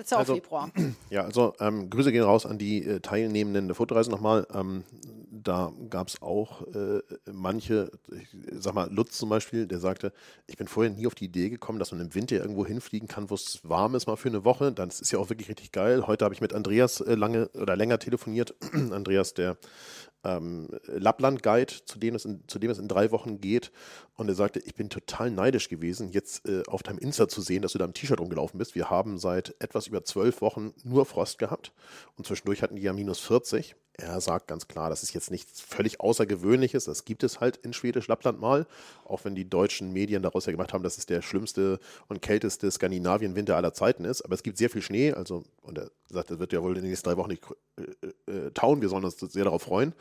Jetzt 0.00 0.12
ja 0.12 0.16
auch 0.16 0.20
also, 0.20 0.34
Februar. 0.34 0.70
Ja, 1.10 1.24
also 1.24 1.52
ähm, 1.60 1.90
Grüße 1.90 2.10
gehen 2.10 2.22
raus 2.22 2.46
an 2.46 2.56
die 2.56 2.84
äh, 2.84 3.00
Teilnehmenden 3.00 3.68
der 3.68 3.74
Fotoreise 3.74 4.10
nochmal. 4.10 4.46
Ähm, 4.54 4.84
da 5.30 5.72
gab 5.90 6.08
es 6.08 6.22
auch 6.22 6.66
äh, 6.68 7.00
manche, 7.30 7.90
ich 8.10 8.28
sag 8.58 8.74
mal, 8.74 8.90
Lutz 8.90 9.18
zum 9.18 9.28
Beispiel, 9.28 9.66
der 9.66 9.78
sagte, 9.78 10.12
ich 10.46 10.56
bin 10.56 10.68
vorher 10.68 10.90
nie 10.90 11.06
auf 11.06 11.14
die 11.14 11.26
Idee 11.26 11.50
gekommen, 11.50 11.78
dass 11.78 11.92
man 11.92 12.00
im 12.00 12.14
Winter 12.14 12.36
irgendwo 12.36 12.64
hinfliegen 12.64 13.08
kann, 13.08 13.28
wo 13.28 13.34
es 13.34 13.60
warm 13.62 13.94
ist, 13.94 14.06
mal 14.06 14.16
für 14.16 14.28
eine 14.28 14.44
Woche. 14.44 14.72
Das 14.72 15.00
ist 15.00 15.12
ja 15.12 15.18
auch 15.18 15.28
wirklich 15.28 15.48
richtig 15.50 15.70
geil. 15.70 16.06
Heute 16.06 16.24
habe 16.24 16.34
ich 16.34 16.40
mit 16.40 16.54
Andreas 16.54 17.02
äh, 17.02 17.14
lange 17.14 17.48
oder 17.50 17.76
länger 17.76 17.98
telefoniert. 17.98 18.54
Andreas, 18.72 19.34
der 19.34 19.58
ähm, 20.24 20.68
Lappland-Guide, 20.86 21.72
zu, 21.84 21.98
dem 21.98 22.14
es 22.14 22.24
in, 22.24 22.42
zu 22.46 22.58
dem 22.58 22.70
es 22.70 22.78
in 22.78 22.88
drei 22.88 23.10
Wochen 23.10 23.40
geht. 23.40 23.72
Und 24.16 24.28
er 24.28 24.34
sagte, 24.34 24.60
ich 24.60 24.74
bin 24.74 24.90
total 24.90 25.30
neidisch 25.30 25.68
gewesen, 25.68 26.10
jetzt 26.10 26.46
äh, 26.48 26.62
auf 26.66 26.82
deinem 26.82 26.98
Insta 26.98 27.28
zu 27.28 27.40
sehen, 27.40 27.62
dass 27.62 27.72
du 27.72 27.78
da 27.78 27.84
im 27.84 27.94
T-Shirt 27.94 28.20
rumgelaufen 28.20 28.58
bist. 28.58 28.74
Wir 28.74 28.90
haben 28.90 29.18
seit 29.18 29.54
etwas 29.60 29.86
über 29.86 30.04
zwölf 30.04 30.40
Wochen 30.40 30.74
nur 30.84 31.06
Frost 31.06 31.38
gehabt 31.38 31.72
und 32.16 32.26
zwischendurch 32.26 32.62
hatten 32.62 32.76
die 32.76 32.82
ja 32.82 32.92
minus 32.92 33.20
40. 33.20 33.76
Er 34.00 34.20
sagt 34.20 34.48
ganz 34.48 34.66
klar, 34.66 34.88
das 34.88 35.02
ist 35.02 35.12
jetzt 35.12 35.30
nichts 35.30 35.60
völlig 35.60 36.00
Außergewöhnliches. 36.00 36.86
Das 36.86 37.04
gibt 37.04 37.22
es 37.22 37.40
halt 37.40 37.58
in 37.58 37.72
Schwedisch 37.72 38.08
Lappland 38.08 38.40
mal. 38.40 38.66
Auch 39.04 39.24
wenn 39.24 39.34
die 39.34 39.48
deutschen 39.48 39.92
Medien 39.92 40.22
daraus 40.22 40.46
ja 40.46 40.52
gemacht 40.52 40.72
haben, 40.72 40.82
dass 40.82 40.96
es 40.96 41.06
der 41.06 41.22
schlimmste 41.22 41.78
und 42.08 42.22
kälteste 42.22 42.70
Skandinavien-Winter 42.70 43.56
aller 43.56 43.74
Zeiten 43.74 44.04
ist. 44.04 44.22
Aber 44.22 44.34
es 44.34 44.42
gibt 44.42 44.56
sehr 44.56 44.70
viel 44.70 44.82
Schnee. 44.82 45.12
Also, 45.12 45.44
und 45.62 45.78
er 45.78 45.90
sagt, 46.08 46.30
das 46.30 46.38
wird 46.38 46.52
ja 46.52 46.62
wohl 46.62 46.76
in 46.76 46.82
den 46.82 46.90
nächsten 46.90 47.08
drei 47.08 47.16
Wochen 47.16 47.30
nicht 47.30 47.42
äh, 47.76 48.32
äh, 48.32 48.50
tauen. 48.52 48.80
Wir 48.80 48.88
sollen 48.88 49.04
uns 49.04 49.18
sehr 49.18 49.44
darauf 49.44 49.62
freuen. 49.62 49.92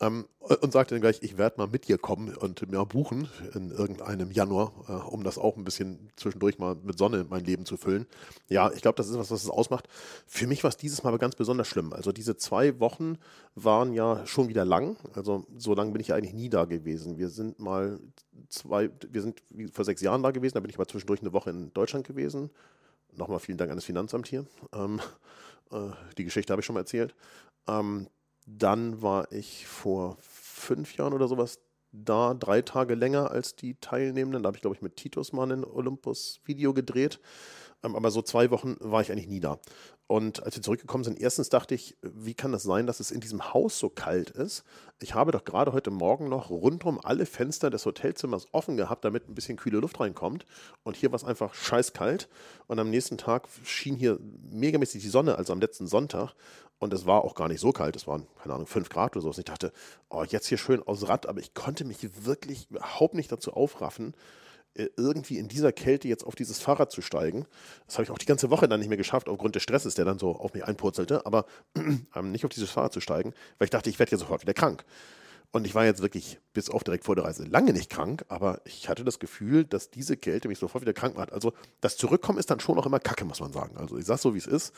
Ähm, 0.00 0.26
und 0.38 0.72
sagte 0.72 0.94
dann 0.94 1.00
gleich, 1.00 1.18
ich 1.22 1.38
werde 1.38 1.58
mal 1.58 1.66
mit 1.66 1.88
dir 1.88 1.98
kommen 1.98 2.34
und 2.34 2.70
mir 2.70 2.84
buchen 2.86 3.28
in 3.54 3.70
irgendeinem 3.70 4.30
Januar, 4.30 4.72
äh, 4.88 4.92
um 4.92 5.24
das 5.24 5.38
auch 5.38 5.56
ein 5.56 5.64
bisschen 5.64 6.10
zwischendurch 6.16 6.58
mal 6.58 6.76
mit 6.76 6.96
Sonne 6.96 7.26
mein 7.28 7.44
Leben 7.44 7.66
zu 7.66 7.76
füllen. 7.76 8.06
Ja, 8.48 8.70
ich 8.70 8.80
glaube, 8.80 8.96
das 8.96 9.08
ist 9.08 9.18
was, 9.18 9.30
was 9.32 9.42
es 9.42 9.50
ausmacht. 9.50 9.88
Für 10.26 10.46
mich 10.46 10.62
war 10.62 10.68
es 10.68 10.76
dieses 10.76 11.02
Mal 11.02 11.10
aber 11.10 11.18
ganz 11.18 11.34
besonders 11.34 11.66
schlimm. 11.66 11.92
Also 11.92 12.12
diese 12.12 12.36
zwei 12.36 12.78
Wochen 12.78 13.18
waren 13.56 13.92
ja 13.92 14.24
schon 14.26 14.48
wieder 14.48 14.64
lang. 14.64 14.96
Also 15.14 15.46
so 15.56 15.74
lange 15.74 15.90
bin 15.90 16.00
ich 16.00 16.08
ja 16.08 16.16
eigentlich 16.16 16.34
nie 16.34 16.48
da 16.48 16.64
gewesen. 16.64 17.18
Wir 17.18 17.28
sind 17.28 17.58
mal 17.58 17.98
zwei, 18.48 18.90
wir 19.10 19.22
sind 19.22 19.42
vor 19.72 19.84
sechs 19.84 20.00
Jahren 20.00 20.22
da 20.22 20.30
gewesen, 20.30 20.54
da 20.54 20.60
bin 20.60 20.70
ich 20.70 20.78
mal 20.78 20.86
zwischendurch 20.86 21.20
eine 21.20 21.32
Woche 21.32 21.50
in 21.50 21.72
Deutschland 21.74 22.06
gewesen. 22.06 22.50
Nochmal 23.16 23.40
vielen 23.40 23.58
Dank 23.58 23.70
an 23.70 23.76
das 23.76 23.84
Finanzamt 23.84 24.28
hier. 24.28 24.46
Ähm, 24.72 25.00
äh, 25.72 25.90
die 26.16 26.24
Geschichte 26.24 26.52
habe 26.52 26.60
ich 26.60 26.66
schon 26.66 26.74
mal 26.74 26.80
erzählt. 26.80 27.14
Ähm, 27.66 28.06
dann 28.56 29.02
war 29.02 29.30
ich 29.30 29.66
vor 29.66 30.16
fünf 30.20 30.96
Jahren 30.96 31.12
oder 31.12 31.28
sowas 31.28 31.60
da, 31.92 32.34
drei 32.34 32.62
Tage 32.62 32.94
länger 32.94 33.30
als 33.30 33.56
die 33.56 33.74
Teilnehmenden. 33.80 34.42
Da 34.42 34.48
habe 34.48 34.56
ich, 34.56 34.62
glaube 34.62 34.76
ich, 34.76 34.82
mit 34.82 34.96
Titus 34.96 35.32
mal 35.32 35.50
ein 35.50 35.64
Olympus-Video 35.64 36.74
gedreht. 36.74 37.20
Ähm, 37.82 37.94
aber 37.94 38.10
so 38.10 38.22
zwei 38.22 38.50
Wochen 38.50 38.76
war 38.80 39.00
ich 39.00 39.12
eigentlich 39.12 39.28
nie 39.28 39.40
da. 39.40 39.58
Und 40.06 40.42
als 40.42 40.56
wir 40.56 40.62
zurückgekommen 40.62 41.04
sind, 41.04 41.20
erstens 41.20 41.50
dachte 41.50 41.74
ich, 41.74 41.98
wie 42.00 42.32
kann 42.32 42.50
das 42.50 42.62
sein, 42.62 42.86
dass 42.86 42.98
es 42.98 43.10
in 43.10 43.20
diesem 43.20 43.52
Haus 43.52 43.78
so 43.78 43.90
kalt 43.90 44.30
ist? 44.30 44.64
Ich 45.00 45.14
habe 45.14 45.32
doch 45.32 45.44
gerade 45.44 45.74
heute 45.74 45.90
Morgen 45.90 46.30
noch 46.30 46.48
rundum 46.48 46.98
alle 47.02 47.26
Fenster 47.26 47.68
des 47.68 47.84
Hotelzimmers 47.84 48.46
offen 48.52 48.78
gehabt, 48.78 49.04
damit 49.04 49.28
ein 49.28 49.34
bisschen 49.34 49.58
kühle 49.58 49.80
Luft 49.80 50.00
reinkommt. 50.00 50.46
Und 50.82 50.96
hier 50.96 51.12
war 51.12 51.16
es 51.16 51.24
einfach 51.24 51.52
scheißkalt. 51.52 52.28
Und 52.68 52.78
am 52.78 52.88
nächsten 52.88 53.18
Tag 53.18 53.48
schien 53.64 53.96
hier 53.96 54.18
megamäßig 54.50 55.02
die 55.02 55.08
Sonne, 55.08 55.36
also 55.36 55.52
am 55.52 55.60
letzten 55.60 55.86
Sonntag. 55.86 56.34
Und 56.78 56.92
es 56.92 57.06
war 57.06 57.24
auch 57.24 57.34
gar 57.34 57.48
nicht 57.48 57.60
so 57.60 57.72
kalt. 57.72 57.96
Es 57.96 58.06
waren, 58.06 58.26
keine 58.40 58.54
Ahnung, 58.54 58.66
fünf 58.66 58.88
Grad 58.88 59.16
oder 59.16 59.22
so. 59.22 59.28
Und 59.28 59.38
ich 59.38 59.44
dachte, 59.44 59.72
oh, 60.10 60.24
jetzt 60.24 60.46
hier 60.46 60.58
schön 60.58 60.82
aus 60.82 61.08
Rad. 61.08 61.26
Aber 61.26 61.40
ich 61.40 61.54
konnte 61.54 61.84
mich 61.84 62.24
wirklich 62.24 62.70
überhaupt 62.70 63.14
nicht 63.14 63.32
dazu 63.32 63.52
aufraffen, 63.52 64.14
äh, 64.74 64.88
irgendwie 64.96 65.38
in 65.38 65.48
dieser 65.48 65.72
Kälte 65.72 66.08
jetzt 66.08 66.24
auf 66.24 66.36
dieses 66.36 66.60
Fahrrad 66.60 66.92
zu 66.92 67.02
steigen. 67.02 67.46
Das 67.86 67.96
habe 67.96 68.04
ich 68.04 68.10
auch 68.10 68.18
die 68.18 68.26
ganze 68.26 68.50
Woche 68.50 68.68
dann 68.68 68.80
nicht 68.80 68.88
mehr 68.88 68.96
geschafft, 68.96 69.28
aufgrund 69.28 69.56
des 69.56 69.62
Stresses, 69.62 69.94
der 69.96 70.04
dann 70.04 70.18
so 70.18 70.36
auf 70.36 70.54
mich 70.54 70.64
einpurzelte, 70.64 71.26
aber 71.26 71.46
ähm, 72.14 72.30
nicht 72.30 72.44
auf 72.44 72.50
dieses 72.50 72.70
Fahrrad 72.70 72.92
zu 72.92 73.00
steigen, 73.00 73.34
weil 73.58 73.66
ich 73.66 73.70
dachte, 73.70 73.90
ich 73.90 73.98
werde 73.98 74.12
ja 74.12 74.18
sofort 74.18 74.42
wieder 74.42 74.54
krank. 74.54 74.84
Und 75.50 75.66
ich 75.66 75.74
war 75.74 75.84
jetzt 75.84 76.02
wirklich 76.02 76.38
bis 76.52 76.68
auf 76.68 76.84
direkt 76.84 77.04
vor 77.04 77.16
der 77.16 77.24
Reise 77.24 77.44
lange 77.44 77.72
nicht 77.72 77.90
krank, 77.90 78.24
aber 78.28 78.60
ich 78.66 78.88
hatte 78.88 79.02
das 79.02 79.18
Gefühl, 79.18 79.64
dass 79.64 79.90
diese 79.90 80.16
Kälte 80.16 80.46
mich 80.46 80.58
sofort 80.58 80.82
wieder 80.82 80.92
krank 80.92 81.16
macht. 81.16 81.32
Also 81.32 81.54
das 81.80 81.96
Zurückkommen 81.96 82.38
ist 82.38 82.50
dann 82.50 82.60
schon 82.60 82.78
auch 82.78 82.86
immer 82.86 83.00
kacke, 83.00 83.24
muss 83.24 83.40
man 83.40 83.52
sagen. 83.52 83.76
Also 83.78 83.96
ich 83.96 84.04
sage 84.04 84.20
so, 84.20 84.34
wie 84.34 84.38
es 84.38 84.46
ist. 84.46 84.74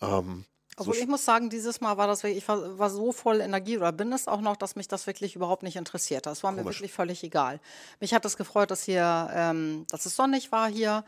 Ähm, 0.00 0.44
obwohl 0.80 0.94
so 0.94 1.00
ich 1.00 1.08
muss 1.08 1.24
sagen, 1.24 1.50
dieses 1.50 1.80
Mal 1.80 1.96
war 1.96 2.06
das 2.06 2.22
wirklich, 2.22 2.42
ich 2.42 2.48
war, 2.48 2.78
war, 2.78 2.90
so 2.90 3.12
voll 3.12 3.40
Energie 3.40 3.76
oder 3.76 3.92
bin 3.92 4.12
es 4.12 4.28
auch 4.28 4.40
noch, 4.40 4.56
dass 4.56 4.76
mich 4.76 4.88
das 4.88 5.06
wirklich 5.06 5.36
überhaupt 5.36 5.62
nicht 5.62 5.76
interessiert 5.76 6.26
hat. 6.26 6.32
Das 6.32 6.42
war 6.42 6.50
Komisch. 6.50 6.64
mir 6.64 6.70
wirklich 6.70 6.92
völlig 6.92 7.22
egal. 7.24 7.60
Mich 8.00 8.14
hat 8.14 8.24
es 8.24 8.36
gefreut, 8.36 8.70
dass 8.70 8.84
hier, 8.84 9.30
ähm, 9.32 9.86
dass 9.90 10.06
es 10.06 10.16
sonnig 10.16 10.52
war 10.52 10.68
hier. 10.68 11.04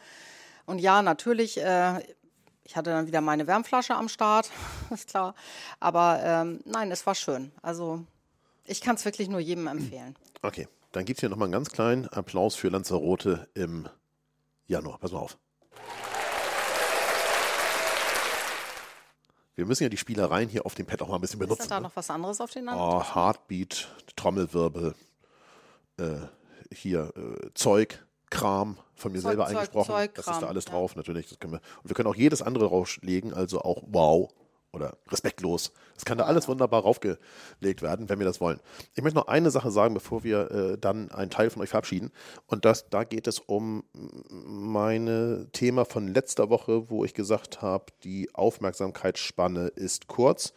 Und 0.66 0.78
ja, 0.78 1.02
natürlich, 1.02 1.60
äh, 1.60 2.00
ich 2.64 2.76
hatte 2.76 2.90
dann 2.90 3.06
wieder 3.06 3.20
meine 3.20 3.46
Wärmflasche 3.46 3.94
am 3.94 4.08
Start, 4.08 4.50
ist 4.90 5.08
klar. 5.08 5.34
Aber 5.78 6.20
ähm, 6.22 6.60
nein, 6.64 6.90
es 6.90 7.06
war 7.06 7.14
schön. 7.14 7.52
Also 7.62 8.04
ich 8.64 8.80
kann 8.80 8.96
es 8.96 9.04
wirklich 9.04 9.28
nur 9.28 9.40
jedem 9.40 9.66
empfehlen. 9.66 10.16
Okay, 10.42 10.68
dann 10.92 11.04
gibt 11.04 11.18
es 11.18 11.20
hier 11.20 11.28
nochmal 11.28 11.46
einen 11.46 11.52
ganz 11.52 11.70
kleinen 11.70 12.08
Applaus 12.08 12.54
für 12.54 12.68
Lanzarote 12.68 13.48
im 13.54 13.88
Januar. 14.66 14.98
Pass 14.98 15.12
mal 15.12 15.18
auf. 15.18 15.38
Wir 19.56 19.66
müssen 19.66 19.82
ja 19.82 19.88
die 19.88 19.96
Spielereien 19.96 20.48
hier 20.48 20.64
auf 20.64 20.74
dem 20.74 20.86
Pad 20.86 21.02
auch 21.02 21.08
mal 21.08 21.16
ein 21.16 21.20
bisschen 21.20 21.38
benutzen. 21.38 21.62
Ist 21.62 21.70
da 21.70 21.80
ne? 21.80 21.88
noch 21.88 21.96
was 21.96 22.08
anderes 22.10 22.40
auf 22.40 22.50
den 22.50 22.68
anderen? 22.68 22.88
Oh, 22.88 23.14
Heartbeat, 23.14 23.88
Trommelwirbel, 24.16 24.94
äh, 25.98 26.04
hier 26.72 27.12
äh, 27.16 27.50
Zeug, 27.54 28.04
Kram, 28.30 28.78
von 28.94 29.12
mir 29.12 29.18
Zeug, 29.18 29.30
selber 29.30 29.46
Zeug, 29.46 29.56
eingesprochen. 29.56 29.90
Zeug, 29.90 30.14
das 30.14 30.26
ist 30.28 30.40
da 30.40 30.46
alles 30.46 30.64
drauf, 30.64 30.96
natürlich. 30.96 31.28
Das 31.28 31.38
können 31.38 31.54
wir. 31.54 31.60
Und 31.82 31.90
wir 31.90 31.94
können 31.94 32.08
auch 32.08 32.14
jedes 32.14 32.42
andere 32.42 32.68
drauflegen, 32.68 33.34
also 33.34 33.60
auch 33.60 33.82
Wow 33.86 34.30
oder 34.72 34.96
respektlos. 35.08 35.72
Das 35.94 36.04
kann 36.04 36.18
da 36.18 36.24
alles 36.24 36.48
wunderbar 36.48 36.82
raufgelegt 36.82 37.82
werden, 37.82 38.08
wenn 38.08 38.18
wir 38.18 38.26
das 38.26 38.40
wollen. 38.40 38.60
Ich 38.94 39.02
möchte 39.02 39.18
noch 39.18 39.28
eine 39.28 39.50
Sache 39.50 39.70
sagen, 39.70 39.94
bevor 39.94 40.24
wir 40.24 40.50
äh, 40.50 40.78
dann 40.78 41.10
einen 41.10 41.30
Teil 41.30 41.50
von 41.50 41.62
euch 41.62 41.70
verabschieden. 41.70 42.10
Und 42.46 42.64
das, 42.64 42.88
da 42.88 43.04
geht 43.04 43.26
es 43.26 43.38
um 43.38 43.84
mein 44.30 45.48
Thema 45.52 45.84
von 45.84 46.08
letzter 46.08 46.50
Woche, 46.50 46.90
wo 46.90 47.04
ich 47.04 47.14
gesagt 47.14 47.62
habe, 47.62 47.86
die 48.04 48.34
Aufmerksamkeitsspanne 48.34 49.68
ist 49.68 50.06
kurz. 50.06 50.54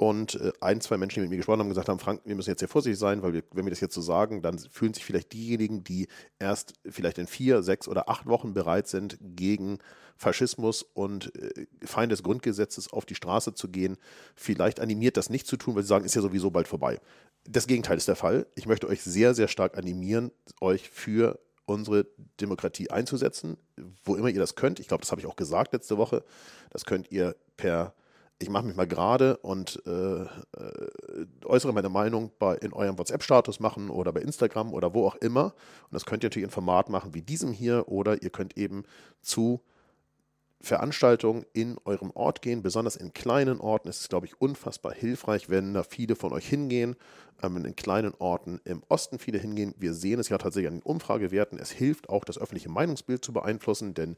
Und 0.00 0.36
äh, 0.36 0.50
ein, 0.62 0.80
zwei 0.80 0.96
Menschen, 0.96 1.16
die 1.16 1.20
mit 1.20 1.30
mir 1.30 1.36
gesprochen 1.36 1.60
haben, 1.60 1.68
gesagt 1.68 1.90
haben, 1.90 1.98
Frank, 1.98 2.22
wir 2.24 2.34
müssen 2.34 2.48
jetzt 2.48 2.60
sehr 2.60 2.70
vorsichtig 2.70 2.98
sein, 2.98 3.20
weil 3.20 3.34
wir, 3.34 3.42
wenn 3.52 3.66
wir 3.66 3.70
das 3.70 3.80
jetzt 3.80 3.94
so 3.94 4.00
sagen, 4.00 4.40
dann 4.40 4.58
fühlen 4.58 4.94
sich 4.94 5.04
vielleicht 5.04 5.34
diejenigen, 5.34 5.84
die 5.84 6.08
erst 6.38 6.72
vielleicht 6.88 7.18
in 7.18 7.26
vier, 7.26 7.62
sechs 7.62 7.86
oder 7.86 8.08
acht 8.08 8.24
Wochen 8.24 8.54
bereit 8.54 8.88
sind, 8.88 9.18
gegen 9.20 9.76
Faschismus 10.16 10.82
und 10.82 11.36
äh, 11.36 11.66
Feind 11.84 12.12
des 12.12 12.22
Grundgesetzes 12.22 12.90
auf 12.90 13.04
die 13.04 13.14
Straße 13.14 13.52
zu 13.52 13.68
gehen, 13.68 13.98
vielleicht 14.34 14.80
animiert, 14.80 15.18
das 15.18 15.28
nicht 15.28 15.46
zu 15.46 15.58
tun, 15.58 15.74
weil 15.74 15.82
sie 15.82 15.88
sagen, 15.88 16.06
ist 16.06 16.14
ja 16.14 16.22
sowieso 16.22 16.50
bald 16.50 16.66
vorbei. 16.66 16.98
Das 17.44 17.66
Gegenteil 17.66 17.98
ist 17.98 18.08
der 18.08 18.16
Fall. 18.16 18.46
Ich 18.54 18.64
möchte 18.64 18.88
euch 18.88 19.02
sehr, 19.02 19.34
sehr 19.34 19.48
stark 19.48 19.76
animieren, 19.76 20.30
euch 20.62 20.88
für 20.88 21.38
unsere 21.66 22.06
Demokratie 22.40 22.88
einzusetzen, 22.88 23.58
wo 24.02 24.16
immer 24.16 24.30
ihr 24.30 24.40
das 24.40 24.54
könnt. 24.54 24.80
Ich 24.80 24.88
glaube, 24.88 25.02
das 25.02 25.10
habe 25.10 25.20
ich 25.20 25.26
auch 25.26 25.36
gesagt 25.36 25.74
letzte 25.74 25.98
Woche. 25.98 26.24
Das 26.70 26.86
könnt 26.86 27.12
ihr 27.12 27.36
per 27.58 27.92
ich 28.40 28.48
mache 28.48 28.64
mich 28.64 28.74
mal 28.74 28.86
gerade 28.86 29.36
und 29.38 29.82
äh, 29.86 30.22
äh, 30.22 30.26
äußere 31.44 31.74
meine 31.74 31.90
Meinung 31.90 32.32
bei, 32.38 32.56
in 32.56 32.72
eurem 32.72 32.98
WhatsApp-Status 32.98 33.60
machen 33.60 33.90
oder 33.90 34.12
bei 34.12 34.22
Instagram 34.22 34.72
oder 34.72 34.94
wo 34.94 35.06
auch 35.06 35.16
immer. 35.16 35.44
Und 35.44 35.92
das 35.92 36.06
könnt 36.06 36.24
ihr 36.24 36.28
natürlich 36.28 36.46
in 36.46 36.50
Format 36.50 36.88
machen 36.88 37.12
wie 37.12 37.20
diesem 37.20 37.52
hier 37.52 37.88
oder 37.88 38.22
ihr 38.22 38.30
könnt 38.30 38.56
eben 38.56 38.84
zu 39.20 39.60
Veranstaltungen 40.62 41.46
in 41.54 41.78
eurem 41.84 42.10
Ort 42.10 42.42
gehen, 42.42 42.62
besonders 42.62 42.96
in 42.96 43.14
kleinen 43.14 43.60
Orten 43.60 43.88
ist 43.88 44.02
es, 44.02 44.08
glaube 44.08 44.26
ich, 44.26 44.40
unfassbar 44.40 44.92
hilfreich, 44.92 45.48
wenn 45.48 45.72
da 45.72 45.82
viele 45.82 46.16
von 46.16 46.32
euch 46.32 46.46
hingehen, 46.46 46.96
ähm, 47.42 47.64
in 47.64 47.76
kleinen 47.76 48.12
Orten 48.18 48.60
im 48.64 48.82
Osten 48.88 49.18
viele 49.18 49.38
hingehen. 49.38 49.74
Wir 49.78 49.94
sehen 49.94 50.20
es 50.20 50.28
ja 50.28 50.36
tatsächlich 50.36 50.68
an 50.68 50.78
den 50.78 50.82
Umfragewerten. 50.82 51.58
Es 51.58 51.70
hilft 51.70 52.10
auch, 52.10 52.24
das 52.24 52.36
öffentliche 52.36 52.68
Meinungsbild 52.68 53.24
zu 53.24 53.32
beeinflussen, 53.32 53.94
denn 53.94 54.16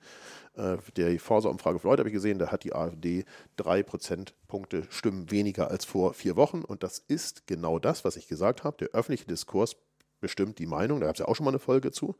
äh, 0.57 0.78
der 0.96 1.18
Forsa-Umfrage 1.20 1.78
für 1.78 1.88
heute 1.88 2.00
habe 2.00 2.09
ich 2.09 2.14
gesehen, 2.14 2.40
da 2.40 2.50
hat 2.50 2.64
die 2.64 2.74
AfD 2.74 3.24
drei 3.57 3.85
Prozentpunkte 3.85 4.85
Stimmen 4.90 5.31
weniger 5.31 5.70
als 5.70 5.85
vor 5.85 6.12
vier 6.12 6.35
Wochen. 6.35 6.62
Und 6.62 6.83
das 6.83 6.98
ist 6.98 7.46
genau 7.46 7.78
das, 7.78 8.05
was 8.05 8.16
ich 8.16 8.26
gesagt 8.26 8.64
habe. 8.64 8.78
Der 8.78 8.88
öffentliche 8.88 9.26
Diskurs 9.26 9.76
bestimmt 10.20 10.59
die 10.59 10.66
Meinung. 10.66 10.98
Da 10.98 11.07
gab 11.07 11.14
es 11.14 11.20
ja 11.20 11.28
auch 11.28 11.37
schon 11.37 11.44
mal 11.44 11.50
eine 11.50 11.61
Folge 11.61 11.92
zu. 11.92 12.16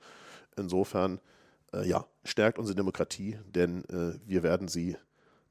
Insofern 0.57 1.21
äh, 1.73 1.87
ja, 1.87 2.07
stärkt 2.25 2.59
unsere 2.59 2.77
Demokratie, 2.77 3.39
denn 3.47 3.85
äh, 3.85 4.19
wir 4.27 4.43
werden 4.43 4.69
sie 4.69 4.97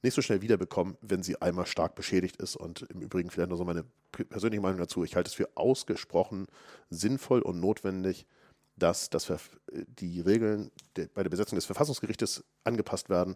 nicht 0.03 0.13
so 0.15 0.21
schnell 0.21 0.41
wiederbekommen, 0.41 0.97
wenn 1.01 1.21
sie 1.21 1.41
einmal 1.41 1.65
stark 1.65 1.95
beschädigt 1.95 2.37
ist. 2.37 2.55
Und 2.55 2.83
im 2.89 3.01
Übrigen 3.01 3.29
vielleicht 3.29 3.49
noch 3.49 3.57
so 3.57 3.65
meine 3.65 3.85
persönliche 4.11 4.61
Meinung 4.61 4.79
dazu. 4.79 5.03
Ich 5.03 5.15
halte 5.15 5.29
es 5.29 5.35
für 5.35 5.49
ausgesprochen 5.55 6.47
sinnvoll 6.89 7.41
und 7.41 7.59
notwendig, 7.59 8.25
dass 8.77 9.09
das 9.11 9.31
die 9.71 10.21
Regeln 10.21 10.71
bei 11.13 11.21
der 11.21 11.29
Besetzung 11.29 11.55
des 11.55 11.65
Verfassungsgerichtes 11.65 12.43
angepasst 12.63 13.09
werden. 13.09 13.35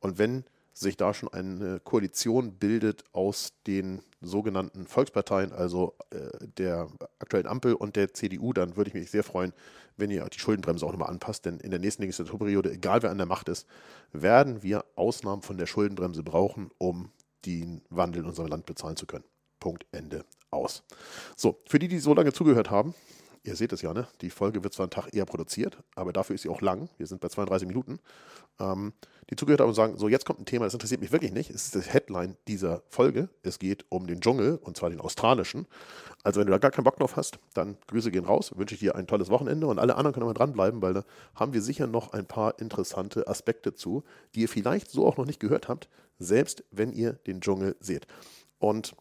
Und 0.00 0.18
wenn 0.18 0.44
sich 0.80 0.96
da 0.96 1.12
schon 1.12 1.32
eine 1.32 1.80
Koalition 1.80 2.54
bildet 2.54 3.04
aus 3.12 3.52
den 3.66 4.02
sogenannten 4.20 4.86
Volksparteien, 4.86 5.52
also 5.52 5.94
äh, 6.10 6.46
der 6.58 6.88
aktuellen 7.18 7.46
Ampel 7.46 7.74
und 7.74 7.96
der 7.96 8.14
CDU, 8.14 8.52
dann 8.52 8.76
würde 8.76 8.88
ich 8.88 8.94
mich 8.94 9.10
sehr 9.10 9.24
freuen, 9.24 9.52
wenn 9.96 10.10
ihr 10.10 10.24
die 10.26 10.38
Schuldenbremse 10.38 10.84
auch 10.86 10.92
nochmal 10.92 11.10
anpasst. 11.10 11.44
Denn 11.44 11.58
in 11.58 11.70
der 11.70 11.80
nächsten 11.80 12.02
Legislaturperiode, 12.02 12.72
egal 12.72 13.02
wer 13.02 13.10
an 13.10 13.18
der 13.18 13.26
Macht 13.26 13.48
ist, 13.48 13.66
werden 14.12 14.62
wir 14.62 14.84
Ausnahmen 14.96 15.42
von 15.42 15.58
der 15.58 15.66
Schuldenbremse 15.66 16.22
brauchen, 16.22 16.70
um 16.78 17.10
den 17.44 17.82
Wandel 17.90 18.22
in 18.22 18.28
unserem 18.28 18.48
Land 18.48 18.66
bezahlen 18.66 18.96
zu 18.96 19.06
können. 19.06 19.24
Punkt, 19.58 19.86
Ende, 19.92 20.24
aus. 20.50 20.82
So, 21.36 21.60
für 21.66 21.78
die, 21.78 21.88
die 21.88 21.98
so 21.98 22.14
lange 22.14 22.32
zugehört 22.32 22.70
haben, 22.70 22.94
ihr 23.42 23.56
seht 23.56 23.72
es 23.72 23.82
ja, 23.82 23.92
ne? 23.94 24.06
Die 24.20 24.30
Folge 24.30 24.62
wird 24.62 24.74
zwar 24.74 24.84
einen 24.84 24.90
Tag 24.90 25.14
eher 25.14 25.24
produziert, 25.24 25.78
aber 25.94 26.12
dafür 26.12 26.34
ist 26.34 26.42
sie 26.42 26.48
auch 26.48 26.60
lang. 26.60 26.88
Wir 26.98 27.06
sind 27.06 27.20
bei 27.20 27.28
32 27.28 27.66
Minuten. 27.66 27.98
Ähm, 28.58 28.92
die 29.30 29.36
zugehört 29.36 29.60
haben 29.60 29.72
sagen: 29.72 29.96
So, 29.96 30.08
jetzt 30.08 30.26
kommt 30.26 30.40
ein 30.40 30.46
Thema, 30.46 30.66
das 30.66 30.74
interessiert 30.74 31.00
mich 31.00 31.12
wirklich 31.12 31.32
nicht. 31.32 31.50
Es 31.50 31.64
ist 31.64 31.74
das 31.74 31.92
Headline 31.92 32.36
dieser 32.48 32.82
Folge. 32.88 33.28
Es 33.42 33.58
geht 33.58 33.86
um 33.88 34.06
den 34.06 34.20
Dschungel 34.20 34.58
und 34.62 34.76
zwar 34.76 34.90
den 34.90 35.00
australischen. 35.00 35.66
Also, 36.22 36.40
wenn 36.40 36.46
du 36.46 36.52
da 36.52 36.58
gar 36.58 36.70
keinen 36.70 36.84
Bock 36.84 36.98
drauf 36.98 37.16
hast, 37.16 37.38
dann 37.54 37.78
Grüße 37.86 38.10
gehen 38.10 38.24
raus. 38.24 38.52
Wünsche 38.56 38.74
ich 38.74 38.80
dir 38.80 38.94
ein 38.94 39.06
tolles 39.06 39.30
Wochenende 39.30 39.66
und 39.66 39.78
alle 39.78 39.96
anderen 39.96 40.12
können 40.12 40.26
mal 40.26 40.34
dranbleiben, 40.34 40.82
weil 40.82 40.94
da 40.94 41.04
haben 41.34 41.54
wir 41.54 41.62
sicher 41.62 41.86
noch 41.86 42.12
ein 42.12 42.26
paar 42.26 42.58
interessante 42.58 43.26
Aspekte 43.26 43.74
zu, 43.74 44.04
die 44.34 44.42
ihr 44.42 44.48
vielleicht 44.48 44.90
so 44.90 45.06
auch 45.06 45.16
noch 45.16 45.26
nicht 45.26 45.40
gehört 45.40 45.68
habt, 45.68 45.88
selbst 46.18 46.64
wenn 46.70 46.92
ihr 46.92 47.14
den 47.14 47.40
Dschungel 47.40 47.76
seht. 47.80 48.06
Und 48.58 48.94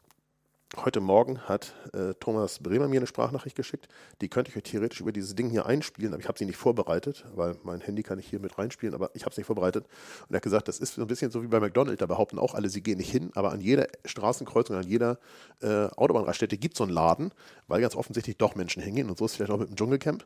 Heute 0.77 0.99
Morgen 0.99 1.39
hat 1.39 1.73
äh, 1.93 2.13
Thomas 2.19 2.60
Bremer 2.60 2.88
mir 2.88 2.97
eine 2.97 3.08
Sprachnachricht 3.08 3.55
geschickt. 3.55 3.88
Die 4.21 4.29
könnte 4.29 4.51
ich 4.51 4.58
euch 4.58 4.63
theoretisch 4.63 5.01
über 5.01 5.12
dieses 5.12 5.34
Ding 5.34 5.49
hier 5.49 5.65
einspielen, 5.65 6.13
aber 6.13 6.21
ich 6.21 6.27
habe 6.27 6.38
sie 6.38 6.45
nicht 6.45 6.58
vorbereitet, 6.58 7.25
weil 7.34 7.55
mein 7.63 7.82
Handy 7.82 8.03
kann 8.03 8.19
ich 8.19 8.27
hier 8.27 8.39
mit 8.39 8.55
reinspielen, 8.55 8.93
aber 8.93 9.10
ich 9.15 9.23
habe 9.23 9.32
es 9.32 9.38
nicht 9.38 9.47
vorbereitet. 9.47 9.88
Und 10.27 10.36
er 10.36 10.36
hat 10.36 10.43
gesagt, 10.43 10.67
das 10.67 10.77
ist 10.77 10.93
so 10.93 11.01
ein 11.01 11.08
bisschen 11.08 11.32
so 11.32 11.41
wie 11.41 11.47
bei 11.47 11.60
McDonald's. 11.60 11.99
Da 11.99 12.05
behaupten 12.05 12.38
auch 12.38 12.53
alle, 12.53 12.69
sie 12.69 12.84
gehen 12.84 12.99
nicht 12.99 13.10
hin, 13.10 13.32
aber 13.34 13.51
an 13.51 13.62
jeder 13.62 13.88
Straßenkreuzung, 14.05 14.75
an 14.75 14.86
jeder 14.88 15.17
äh, 15.63 15.88
Autobahnraststätte 15.88 16.55
gibt 16.60 16.75
es 16.75 16.77
so 16.77 16.84
einen 16.84 16.93
Laden, 16.93 17.32
weil 17.67 17.82
ganz 17.82 17.95
offensichtlich 17.95 18.38
doch 18.38 18.53
Menschen 18.53 18.84
hingehen. 18.84 19.10
Und 19.10 19.17
so 19.17 19.25
ist 19.25 19.32
es 19.32 19.38
vielleicht 19.38 19.51
auch 19.51 19.58
mit 19.58 19.69
dem 19.69 19.75
Dschungelcamp. 19.75 20.23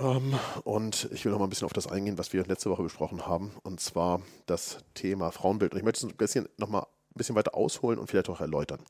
Ähm, 0.00 0.34
und 0.64 1.08
ich 1.12 1.24
will 1.24 1.30
noch 1.30 1.38
mal 1.38 1.46
ein 1.46 1.50
bisschen 1.50 1.66
auf 1.66 1.72
das 1.72 1.86
eingehen, 1.86 2.18
was 2.18 2.32
wir 2.32 2.44
letzte 2.46 2.68
Woche 2.68 2.82
besprochen 2.82 3.28
haben, 3.28 3.52
und 3.62 3.78
zwar 3.78 4.22
das 4.46 4.78
Thema 4.94 5.30
Frauenbild. 5.30 5.72
Und 5.72 5.78
ich 5.78 5.84
möchte 5.84 6.04
es 6.04 6.12
ein 6.12 6.16
bisschen 6.16 6.48
noch 6.58 6.68
mal 6.68 6.88
ein 7.10 7.18
bisschen 7.18 7.34
weiter 7.34 7.54
ausholen 7.54 7.98
und 7.98 8.08
vielleicht 8.08 8.28
auch 8.28 8.40
erläutern. 8.40 8.80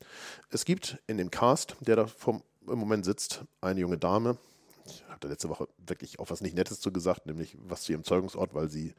Es 0.49 0.65
gibt 0.65 0.99
in 1.07 1.17
dem 1.17 1.31
Cast, 1.31 1.75
der 1.81 1.95
da 1.95 2.07
vom, 2.07 2.43
im 2.67 2.77
Moment 2.77 3.05
sitzt, 3.05 3.43
eine 3.61 3.79
junge 3.79 3.97
Dame. 3.97 4.37
Ich 4.85 5.03
hatte 5.09 5.27
letzte 5.27 5.49
Woche 5.49 5.67
wirklich 5.77 6.19
auch 6.19 6.29
was 6.29 6.41
nicht 6.41 6.55
Nettes 6.55 6.79
zu 6.79 6.91
gesagt, 6.91 7.25
nämlich 7.25 7.57
was 7.59 7.83
zu 7.83 7.91
ihrem 7.91 8.03
Zeugungsort, 8.03 8.53
weil 8.53 8.69
sie, 8.69 8.93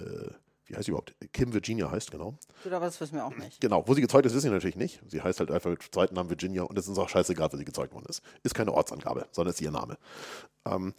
äh, 0.00 0.30
wie 0.66 0.74
heißt 0.74 0.86
sie 0.86 0.90
überhaupt? 0.90 1.14
Kim 1.32 1.52
Virginia 1.52 1.90
heißt, 1.90 2.10
genau. 2.10 2.36
Oder 2.64 2.80
was 2.80 3.00
wissen 3.00 3.14
wir 3.14 3.24
auch 3.24 3.36
nicht. 3.36 3.60
Genau, 3.60 3.86
wo 3.86 3.94
sie 3.94 4.00
gezeugt 4.00 4.26
ist, 4.26 4.34
wissen 4.34 4.50
wir 4.50 4.54
natürlich 4.54 4.76
nicht. 4.76 5.00
Sie 5.06 5.22
heißt 5.22 5.40
halt 5.40 5.50
einfach 5.50 5.70
mit 5.70 5.82
zweiten 5.82 6.14
Namen 6.14 6.30
Virginia 6.30 6.62
und 6.62 6.78
es 6.78 6.88
ist 6.88 6.98
auch 6.98 7.08
scheißegal, 7.08 7.52
wo 7.52 7.56
sie 7.56 7.64
gezeugt 7.64 7.94
worden 7.94 8.06
ist. 8.08 8.22
Ist 8.42 8.54
keine 8.54 8.72
Ortsangabe, 8.72 9.26
sondern 9.32 9.52
ist 9.52 9.60
ihr 9.60 9.70
Name. 9.70 9.98
Ähm, 10.64 10.94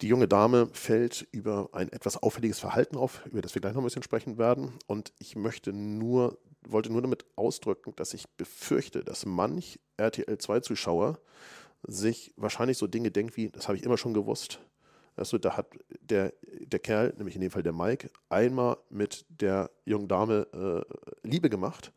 die 0.00 0.08
junge 0.08 0.28
Dame 0.28 0.68
fällt 0.72 1.26
über 1.32 1.70
ein 1.72 1.90
etwas 1.90 2.22
auffälliges 2.22 2.60
Verhalten 2.60 2.96
auf, 2.96 3.26
über 3.26 3.42
das 3.42 3.54
wir 3.54 3.60
gleich 3.60 3.74
noch 3.74 3.82
ein 3.82 3.84
bisschen 3.84 4.04
sprechen 4.04 4.38
werden. 4.38 4.72
Und 4.86 5.12
ich 5.18 5.34
möchte 5.34 5.72
nur 5.72 6.38
wollte 6.70 6.92
nur 6.92 7.02
damit 7.02 7.24
ausdrücken, 7.36 7.94
dass 7.96 8.14
ich 8.14 8.28
befürchte, 8.30 9.04
dass 9.04 9.26
manch 9.26 9.80
RTL 9.96 10.34
2-Zuschauer 10.34 11.18
sich 11.86 12.32
wahrscheinlich 12.36 12.78
so 12.78 12.86
Dinge 12.86 13.10
denkt 13.10 13.36
wie, 13.36 13.50
das 13.50 13.68
habe 13.68 13.76
ich 13.76 13.84
immer 13.84 13.96
schon 13.96 14.14
gewusst. 14.14 14.60
Also 15.16 15.38
da 15.38 15.56
hat 15.56 15.66
der, 16.00 16.32
der 16.42 16.78
Kerl, 16.78 17.12
nämlich 17.16 17.34
in 17.34 17.40
dem 17.40 17.50
Fall 17.50 17.62
der 17.62 17.72
Mike, 17.72 18.10
einmal 18.28 18.76
mit 18.88 19.26
der 19.28 19.70
jungen 19.84 20.08
Dame 20.08 20.46
äh, 20.52 21.28
Liebe 21.28 21.50
gemacht 21.50 21.92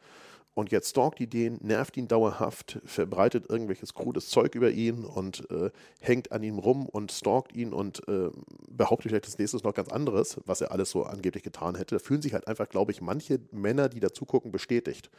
und 0.53 0.71
jetzt 0.71 0.89
stalkt 0.89 1.19
die 1.19 1.27
den, 1.27 1.57
nervt 1.61 1.95
ihn 1.95 2.09
dauerhaft, 2.09 2.79
verbreitet 2.83 3.49
irgendwelches 3.49 3.93
krudes 3.93 4.29
Zeug 4.29 4.53
über 4.55 4.69
ihn 4.69 5.05
und 5.05 5.49
äh, 5.49 5.69
hängt 6.01 6.31
an 6.33 6.43
ihm 6.43 6.59
rum 6.59 6.87
und 6.87 7.11
stalkt 7.11 7.55
ihn 7.55 7.71
und 7.71 8.05
äh, 8.09 8.29
behauptet 8.69 9.11
vielleicht 9.11 9.27
das 9.27 9.37
nächste 9.37 9.57
noch 9.57 9.73
ganz 9.73 9.89
anderes, 9.89 10.39
was 10.45 10.59
er 10.59 10.71
alles 10.71 10.89
so 10.91 11.03
angeblich 11.03 11.43
getan 11.43 11.75
hätte. 11.75 11.95
Da 11.95 11.99
fühlen 11.99 12.21
sich 12.21 12.33
halt 12.33 12.47
einfach, 12.47 12.67
glaube 12.67 12.91
ich, 12.91 13.01
manche 13.01 13.39
Männer, 13.51 13.87
die 13.87 14.01
da 14.01 14.11
zugucken, 14.11 14.51
bestätigt. 14.51 15.09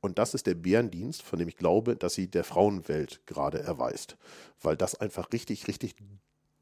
Und 0.00 0.18
das 0.18 0.34
ist 0.34 0.46
der 0.46 0.54
Bärendienst, 0.54 1.22
von 1.22 1.38
dem 1.38 1.48
ich 1.48 1.56
glaube, 1.56 1.94
dass 1.94 2.14
sie 2.14 2.28
der 2.28 2.44
Frauenwelt 2.44 3.24
gerade 3.26 3.60
erweist. 3.60 4.16
Weil 4.60 4.76
das 4.76 4.96
einfach 4.96 5.32
richtig, 5.32 5.68
richtig 5.68 5.94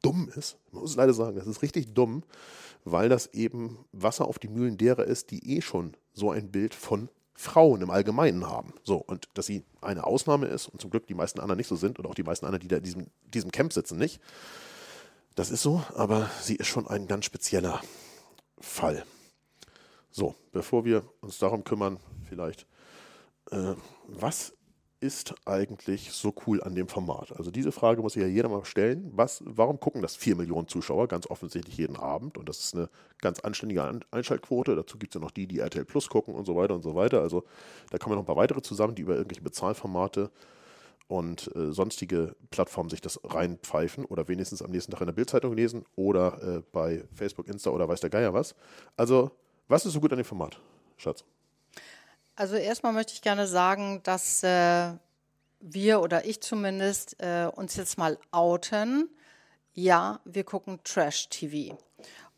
dumm 0.03 0.31
ist. 0.35 0.57
Man 0.71 0.81
muss 0.81 0.95
leider 0.95 1.13
sagen, 1.13 1.37
das 1.37 1.47
ist 1.47 1.61
richtig 1.63 1.93
dumm, 1.93 2.23
weil 2.83 3.09
das 3.09 3.33
eben 3.33 3.79
Wasser 3.91 4.27
auf 4.27 4.37
die 4.39 4.47
Mühlen 4.47 4.77
derer 4.77 5.05
ist, 5.05 5.31
die 5.31 5.57
eh 5.57 5.61
schon 5.61 5.97
so 6.13 6.31
ein 6.31 6.51
Bild 6.51 6.73
von 6.73 7.09
Frauen 7.39 7.81
im 7.81 7.89
Allgemeinen 7.89 8.47
haben. 8.47 8.73
So, 8.83 8.97
und 8.97 9.29
dass 9.33 9.45
sie 9.45 9.63
eine 9.79 10.03
Ausnahme 10.03 10.47
ist 10.47 10.67
und 10.67 10.81
zum 10.81 10.89
Glück 10.89 11.07
die 11.07 11.13
meisten 11.13 11.39
anderen 11.39 11.55
nicht 11.55 11.69
so 11.69 11.77
sind 11.77 11.97
und 11.97 12.05
auch 12.05 12.13
die 12.13 12.23
meisten 12.23 12.45
anderen, 12.45 12.59
die 12.59 12.67
da 12.67 12.75
in 12.75 12.83
diesem, 12.83 13.07
diesem 13.33 13.49
Camp 13.49 13.71
sitzen, 13.71 13.97
nicht. 13.97 14.19
Das 15.35 15.49
ist 15.49 15.61
so, 15.61 15.81
aber 15.95 16.29
sie 16.41 16.57
ist 16.57 16.67
schon 16.67 16.85
ein 16.85 17.07
ganz 17.07 17.23
spezieller 17.23 17.79
Fall. 18.59 19.05
So, 20.11 20.35
bevor 20.51 20.83
wir 20.83 21.05
uns 21.21 21.37
darum 21.37 21.63
kümmern, 21.63 22.01
vielleicht, 22.27 22.67
äh, 23.51 23.75
was 24.07 24.51
ist 25.01 25.33
eigentlich 25.45 26.11
so 26.11 26.33
cool 26.45 26.61
an 26.61 26.75
dem 26.75 26.87
Format? 26.87 27.31
Also 27.37 27.51
diese 27.51 27.71
Frage 27.71 28.01
muss 28.01 28.13
sich 28.13 28.21
ja 28.21 28.27
jeder 28.27 28.49
mal 28.49 28.65
stellen. 28.65 29.11
Was, 29.15 29.41
warum 29.45 29.79
gucken 29.79 30.01
das 30.01 30.15
vier 30.15 30.35
Millionen 30.35 30.67
Zuschauer 30.67 31.07
ganz 31.07 31.27
offensichtlich 31.27 31.77
jeden 31.77 31.95
Abend? 31.95 32.37
Und 32.37 32.49
das 32.49 32.59
ist 32.59 32.75
eine 32.75 32.89
ganz 33.21 33.39
anständige 33.39 33.89
Einschaltquote. 34.11 34.75
Dazu 34.75 34.97
gibt 34.97 35.15
es 35.15 35.19
ja 35.19 35.25
noch 35.25 35.31
die, 35.31 35.47
die 35.47 35.59
RTL 35.59 35.85
Plus 35.85 36.09
gucken 36.09 36.35
und 36.35 36.45
so 36.45 36.55
weiter 36.55 36.75
und 36.75 36.81
so 36.81 36.95
weiter. 36.95 37.21
Also 37.21 37.43
da 37.91 37.97
kommen 37.97 38.15
noch 38.15 38.23
ein 38.23 38.25
paar 38.25 38.35
weitere 38.35 38.61
zusammen, 38.61 38.95
die 38.95 39.03
über 39.03 39.15
irgendwelche 39.15 39.41
Bezahlformate 39.41 40.31
und 41.07 41.49
äh, 41.55 41.71
sonstige 41.71 42.35
Plattformen 42.51 42.89
sich 42.89 43.01
das 43.01 43.19
reinpfeifen 43.23 44.05
oder 44.05 44.27
wenigstens 44.27 44.61
am 44.61 44.71
nächsten 44.71 44.91
Tag 44.91 45.01
in 45.01 45.07
der 45.07 45.13
Bildzeitung 45.13 45.53
lesen 45.53 45.85
oder 45.95 46.57
äh, 46.57 46.61
bei 46.71 47.03
Facebook, 47.13 47.47
Insta 47.47 47.71
oder 47.71 47.87
weiß 47.87 48.01
der 48.01 48.09
Geier 48.09 48.33
was. 48.33 48.53
Also, 48.97 49.31
was 49.67 49.85
ist 49.85 49.93
so 49.93 50.01
gut 50.01 50.11
an 50.11 50.17
dem 50.17 50.25
Format, 50.25 50.59
Schatz? 50.97 51.23
Also 52.39 52.55
erstmal 52.55 52.93
möchte 52.93 53.11
ich 53.11 53.21
gerne 53.21 53.47
sagen, 53.47 53.99
dass 54.03 54.43
äh, 54.43 54.93
wir 55.59 55.99
oder 55.99 56.23
ich 56.23 56.39
zumindest 56.39 57.17
äh, 57.19 57.51
uns 57.53 57.75
jetzt 57.75 57.97
mal 57.97 58.17
outen. 58.31 59.09
Ja, 59.73 60.21
wir 60.23 60.45
gucken 60.45 60.79
Trash-TV. 60.85 61.77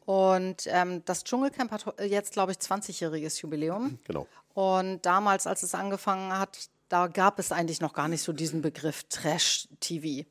Und 0.07 0.63
ähm, 0.65 1.05
das 1.05 1.23
Dschungelcamp 1.23 1.69
hat 1.69 1.85
jetzt, 2.01 2.33
glaube 2.33 2.51
ich, 2.51 2.57
20-jähriges 2.57 3.43
Jubiläum. 3.43 3.99
Genau. 4.05 4.25
Und 4.55 5.05
damals, 5.05 5.45
als 5.45 5.61
es 5.61 5.75
angefangen 5.75 6.35
hat, 6.35 6.57
da 6.89 7.05
gab 7.05 7.37
es 7.37 7.51
eigentlich 7.51 7.79
noch 7.79 7.93
gar 7.93 8.07
nicht 8.07 8.23
so 8.23 8.33
diesen 8.33 8.63
Begriff 8.63 9.03
Trash-TV. 9.03 10.27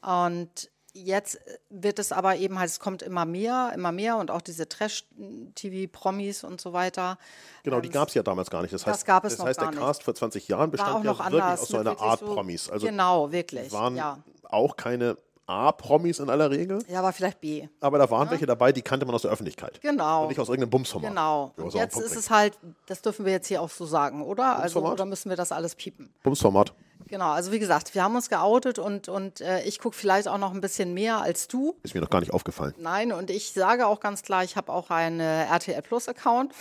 Und 0.00 0.68
jetzt 0.92 1.38
wird 1.70 1.98
es 1.98 2.12
aber 2.12 2.36
eben 2.36 2.58
halt, 2.58 2.70
es 2.70 2.80
kommt 2.80 3.02
immer 3.02 3.24
mehr, 3.24 3.72
immer 3.74 3.92
mehr 3.92 4.16
und 4.16 4.30
auch 4.30 4.42
diese 4.42 4.68
Trash-TV-Promis 4.68 6.44
und 6.44 6.60
so 6.60 6.72
weiter. 6.72 7.18
Genau, 7.62 7.80
die 7.80 7.88
Ähm, 7.88 7.92
gab 7.92 8.08
es 8.08 8.14
ja 8.14 8.22
damals 8.22 8.50
gar 8.50 8.62
nicht. 8.62 8.72
Das 8.74 8.86
heißt, 8.86 8.96
das 9.00 9.04
gab 9.04 9.24
es 9.24 9.32
das 9.32 9.38
noch 9.38 9.46
heißt 9.46 9.58
gar 9.58 9.70
der 9.70 9.78
nicht. 9.80 9.86
Cast 9.86 10.02
vor 10.02 10.14
20 10.14 10.48
Jahren 10.48 10.70
bestand 10.70 11.04
ja 11.04 11.16
wirklich 11.18 11.42
aus 11.42 11.68
so 11.68 11.78
einer 11.78 12.00
Art 12.00 12.20
so- 12.20 12.26
Promis. 12.34 12.68
Also 12.70 12.86
genau, 12.86 13.32
wirklich. 13.32 13.72
waren 13.72 13.96
ja. 13.96 14.18
auch 14.48 14.76
keine 14.76 15.16
A-Promis 15.46 16.20
in 16.20 16.30
aller 16.30 16.50
Regel, 16.50 16.78
ja, 16.88 17.00
aber 17.00 17.12
vielleicht 17.12 17.40
B. 17.40 17.66
aber 17.80 17.98
da 17.98 18.08
waren 18.10 18.30
welche 18.30 18.46
dabei, 18.46 18.70
die 18.72 18.80
kannte 18.80 19.04
man 19.04 19.14
aus 19.14 19.22
der 19.22 19.30
Öffentlichkeit. 19.32 19.80
Genau. 19.82 20.22
Und 20.22 20.28
nicht 20.28 20.38
aus 20.38 20.48
irgendeinem 20.48 20.70
Bumsformat. 20.70 21.10
Genau. 21.10 21.52
Ja, 21.56 21.64
Und 21.64 21.74
jetzt 21.74 21.98
ist 21.98 22.16
es 22.16 22.30
halt, 22.30 22.56
das 22.86 23.02
dürfen 23.02 23.24
wir 23.26 23.32
jetzt 23.32 23.48
hier 23.48 23.60
auch 23.60 23.68
so 23.68 23.84
sagen, 23.84 24.22
oder? 24.22 24.56
Also, 24.58 24.80
oder 24.80 25.04
müssen 25.04 25.28
wir 25.30 25.36
das 25.36 25.50
alles 25.50 25.74
piepen? 25.74 26.14
Bumsformat. 26.22 26.72
Genau, 27.12 27.30
also 27.30 27.52
wie 27.52 27.58
gesagt, 27.58 27.94
wir 27.94 28.02
haben 28.02 28.16
uns 28.16 28.30
geoutet 28.30 28.78
und, 28.78 29.06
und 29.10 29.42
äh, 29.42 29.62
ich 29.64 29.78
gucke 29.78 29.94
vielleicht 29.94 30.28
auch 30.28 30.38
noch 30.38 30.54
ein 30.54 30.62
bisschen 30.62 30.94
mehr 30.94 31.18
als 31.20 31.46
du. 31.46 31.76
Ist 31.82 31.94
mir 31.94 32.00
noch 32.00 32.08
gar 32.08 32.20
nicht 32.20 32.32
aufgefallen. 32.32 32.72
Nein, 32.78 33.12
und 33.12 33.28
ich 33.28 33.52
sage 33.52 33.86
auch 33.86 34.00
ganz 34.00 34.22
klar, 34.22 34.44
ich 34.44 34.56
habe 34.56 34.72
auch 34.72 34.88
einen 34.88 35.20
äh, 35.20 35.44
RTL 35.44 35.82
Plus 35.82 36.08
Account. 36.08 36.54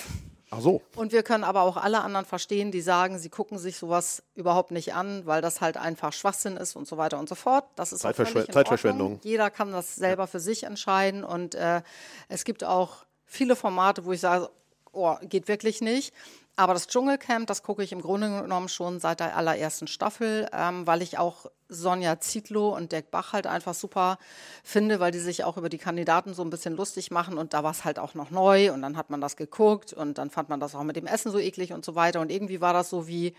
Ach 0.50 0.60
so. 0.60 0.82
Und 0.98 1.14
wir 1.14 1.24
können 1.24 1.46
aber 1.46 1.62
auch 1.62 1.78
alle 1.78 2.02
anderen 2.02 2.26
verstehen, 2.26 2.70
die 2.74 2.82
sagen, 2.82 3.18
sie 3.18 3.30
gucken 3.30 3.58
sich 3.60 3.78
sowas 3.78 4.24
überhaupt 4.36 4.72
nicht 4.72 4.94
an, 4.94 5.26
weil 5.26 5.42
das 5.42 5.62
halt 5.62 5.78
einfach 5.78 6.12
Schwachsinn 6.12 6.58
ist 6.58 6.76
und 6.76 6.86
so 6.86 6.98
weiter 6.98 7.18
und 7.18 7.30
so 7.30 7.36
fort. 7.36 7.64
Das 7.78 7.94
ist 7.94 8.04
Zeitverschw- 8.04 8.52
Zeitverschwendung. 8.52 9.22
Jeder 9.24 9.50
kann 9.50 9.72
das 9.72 9.96
selber 9.96 10.28
für 10.28 10.42
sich 10.42 10.64
entscheiden 10.64 11.24
und 11.24 11.56
äh, 11.56 11.82
es 12.28 12.44
gibt 12.44 12.66
auch 12.66 13.06
viele 13.26 13.56
Formate, 13.56 14.04
wo 14.04 14.12
ich 14.12 14.20
sage, 14.20 14.50
oh, 14.92 15.16
geht 15.22 15.48
wirklich 15.48 15.80
nicht. 15.80 16.14
Aber 16.62 16.76
das 16.76 16.86
Dschungelcamp, 16.86 17.48
das 17.48 17.64
gucke 17.64 17.82
ich 17.82 17.92
im 17.92 18.04
Grunde 18.04 18.44
genommen 18.44 18.70
schon 18.70 19.00
seit 19.00 19.20
der 19.20 19.36
allerersten 19.36 19.88
Staffel, 19.88 20.48
ähm, 20.54 20.86
weil 20.86 21.02
ich 21.02 21.18
auch 21.18 21.48
Sonja 21.70 22.20
Zietlow 22.20 22.76
und 22.76 22.92
Dirk 22.92 23.10
Bach 23.10 23.34
halt 23.34 23.48
einfach 23.48 23.74
super 23.74 24.20
finde, 24.64 25.00
weil 25.00 25.12
die 25.12 25.18
sich 25.18 25.44
auch 25.44 25.58
über 25.58 25.70
die 25.70 25.80
Kandidaten 25.80 26.36
so 26.36 26.44
ein 26.44 26.52
bisschen 26.52 26.76
lustig 26.76 27.10
machen. 27.10 27.40
Und 27.40 27.56
da 27.56 27.64
war 27.64 27.72
es 27.72 27.84
halt 27.84 27.98
auch 27.98 28.14
noch 28.14 28.30
neu 28.30 28.72
und 28.72 28.84
dann 28.84 28.96
hat 28.96 29.10
man 29.10 29.22
das 29.22 29.38
geguckt 29.38 29.92
und 29.92 30.20
dann 30.20 30.30
fand 30.30 30.50
man 30.50 30.60
das 30.60 30.76
auch 30.76 30.84
mit 30.84 30.98
dem 30.98 31.08
Essen 31.08 31.32
so 31.32 31.40
eklig 31.40 31.74
und 31.74 31.84
so 31.84 31.96
weiter. 31.96 32.22
Und 32.22 32.32
irgendwie 32.32 32.62
war 32.62 32.74
das 32.74 32.92
so 32.92 33.08
wie, 33.08 33.34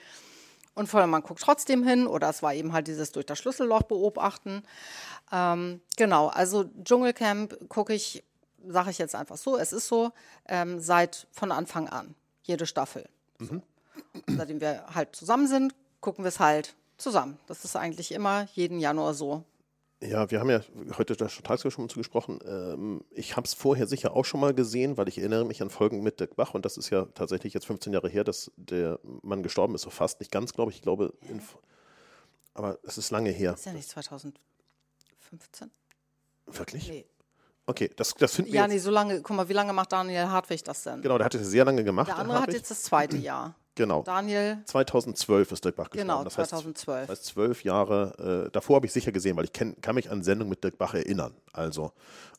und 0.75 0.89
vor 0.89 1.01
allem 1.01 1.11
man 1.11 1.23
guckt 1.23 1.43
trotzdem 1.43 1.87
hin 1.87 2.09
oder 2.09 2.29
es 2.29 2.43
war 2.43 2.55
eben 2.55 2.73
halt 2.73 2.89
dieses 2.89 3.13
durch 3.13 3.27
das 3.27 3.39
Schlüsselloch 3.39 3.83
beobachten. 3.83 4.65
Ähm, 5.31 5.81
genau, 5.97 6.27
also 6.27 6.65
Dschungelcamp 6.83 7.69
gucke 7.69 7.95
ich, 7.95 8.25
sage 8.67 8.91
ich 8.91 8.99
jetzt 8.99 9.15
einfach 9.15 9.37
so, 9.37 9.57
es 9.57 9.73
ist 9.73 9.87
so, 9.87 10.11
ähm, 10.49 10.81
seit 10.81 11.29
von 11.31 11.53
Anfang 11.53 11.89
an, 11.89 12.17
jede 12.43 12.67
Staffel. 12.67 13.09
So. 13.39 13.63
Seitdem 14.27 14.61
wir 14.61 14.87
halt 14.95 15.15
zusammen 15.15 15.47
sind, 15.47 15.75
gucken 16.01 16.25
wir 16.25 16.29
es 16.29 16.41
halt 16.41 16.75
zusammen. 16.97 17.39
Das 17.47 17.65
ist 17.65 17.77
eigentlich 17.77 18.13
immer 18.13 18.49
jeden 18.55 18.79
Januar 18.79 19.15
so. 19.15 19.45
Ja, 20.03 20.31
wir 20.33 20.41
haben 20.41 20.51
ja 20.51 20.61
heute 20.99 21.15
da 21.15 21.29
schon 21.29 21.45
tagsüber 21.45 21.71
schon 21.71 21.89
zugesprochen. 21.89 22.41
Ähm, 22.45 23.05
ich 23.11 23.37
habe 23.37 23.47
es 23.47 23.55
vorher 23.55 23.87
sicher 23.87 24.17
auch 24.17 24.25
schon 24.25 24.41
mal 24.41 24.53
gesehen, 24.53 24.97
weil 24.97 25.07
ich 25.09 25.19
erinnere 25.19 25.45
mich 25.45 25.63
an 25.63 25.71
Folgen 25.71 26.03
mit 26.03 26.19
Dirk 26.19 26.35
Bach 26.35 26.55
und 26.55 26.65
das 26.65 26.77
ist 26.77 26.91
ja 26.91 27.07
tatsächlich 27.15 27.55
jetzt 27.55 27.67
15 27.67 27.93
Jahre 27.93 28.09
her, 28.09 28.25
dass 28.25 28.51
der 28.57 28.99
Mann 29.23 29.45
gestorben 29.45 29.77
ist, 29.77 29.83
so 29.83 29.91
fast 29.91 30.19
nicht 30.19 30.33
ganz, 30.33 30.53
glaube 30.55 30.73
ich. 30.73 30.79
Ich 30.79 30.83
glaube, 30.83 31.15
in, 31.29 31.41
aber 32.55 32.79
es 32.83 32.99
ist 32.99 33.13
lange 33.13 33.31
her. 33.31 33.55
Ist 33.55 33.67
ja 33.67 33.73
nicht 33.73 33.89
2015? 33.89 34.41
Wirklich? 36.47 36.89
Nee. 36.89 37.07
Okay, 37.67 37.91
das, 37.97 38.13
das 38.15 38.35
finden 38.35 38.51
wir 38.53 38.57
Ja, 38.59 38.63
jetzt. 38.67 38.73
nee, 38.73 38.79
so 38.79 38.91
lange, 38.91 39.21
guck 39.23 39.37
mal, 39.37 39.49
wie 39.49 39.53
lange 39.53 39.73
macht 39.73 39.93
Daniel 39.93 40.27
Hartwig 40.29 40.65
das 40.65 40.83
denn? 40.83 41.01
Genau, 41.01 41.17
der 41.17 41.27
hat 41.27 41.35
es 41.35 41.47
sehr 41.49 41.65
lange 41.65 41.85
gemacht. 41.85 42.09
Der 42.09 42.19
andere 42.19 42.41
hat 42.43 42.53
jetzt 42.53 42.71
das 42.71 42.83
zweite 42.83 43.17
Jahr. 43.17 43.55
Genau. 43.75 44.03
Daniel, 44.03 44.59
2012 44.67 45.51
ist 45.53 45.65
Dirk 45.65 45.77
Bach 45.77 45.89
gestorben. 45.89 46.07
genau, 46.07 46.25
das 46.25 46.37
heißt, 46.37 46.51
2012. 46.51 47.07
Das 47.07 47.19
heißt, 47.19 47.25
zwölf 47.25 47.65
Jahre, 47.65 48.45
äh, 48.49 48.51
davor 48.51 48.77
habe 48.77 48.85
ich 48.85 48.93
sicher 48.93 49.13
gesehen, 49.13 49.35
weil 49.39 49.45
ich 49.47 49.53
kenn, 49.55 49.81
kann 49.81 49.95
mich 49.95 50.11
an 50.11 50.23
Sendungen 50.23 50.51
mit 50.51 50.63
Dirk 50.63 50.77
Bach 50.77 50.93
erinnern. 50.93 51.35
Also, 51.55 51.93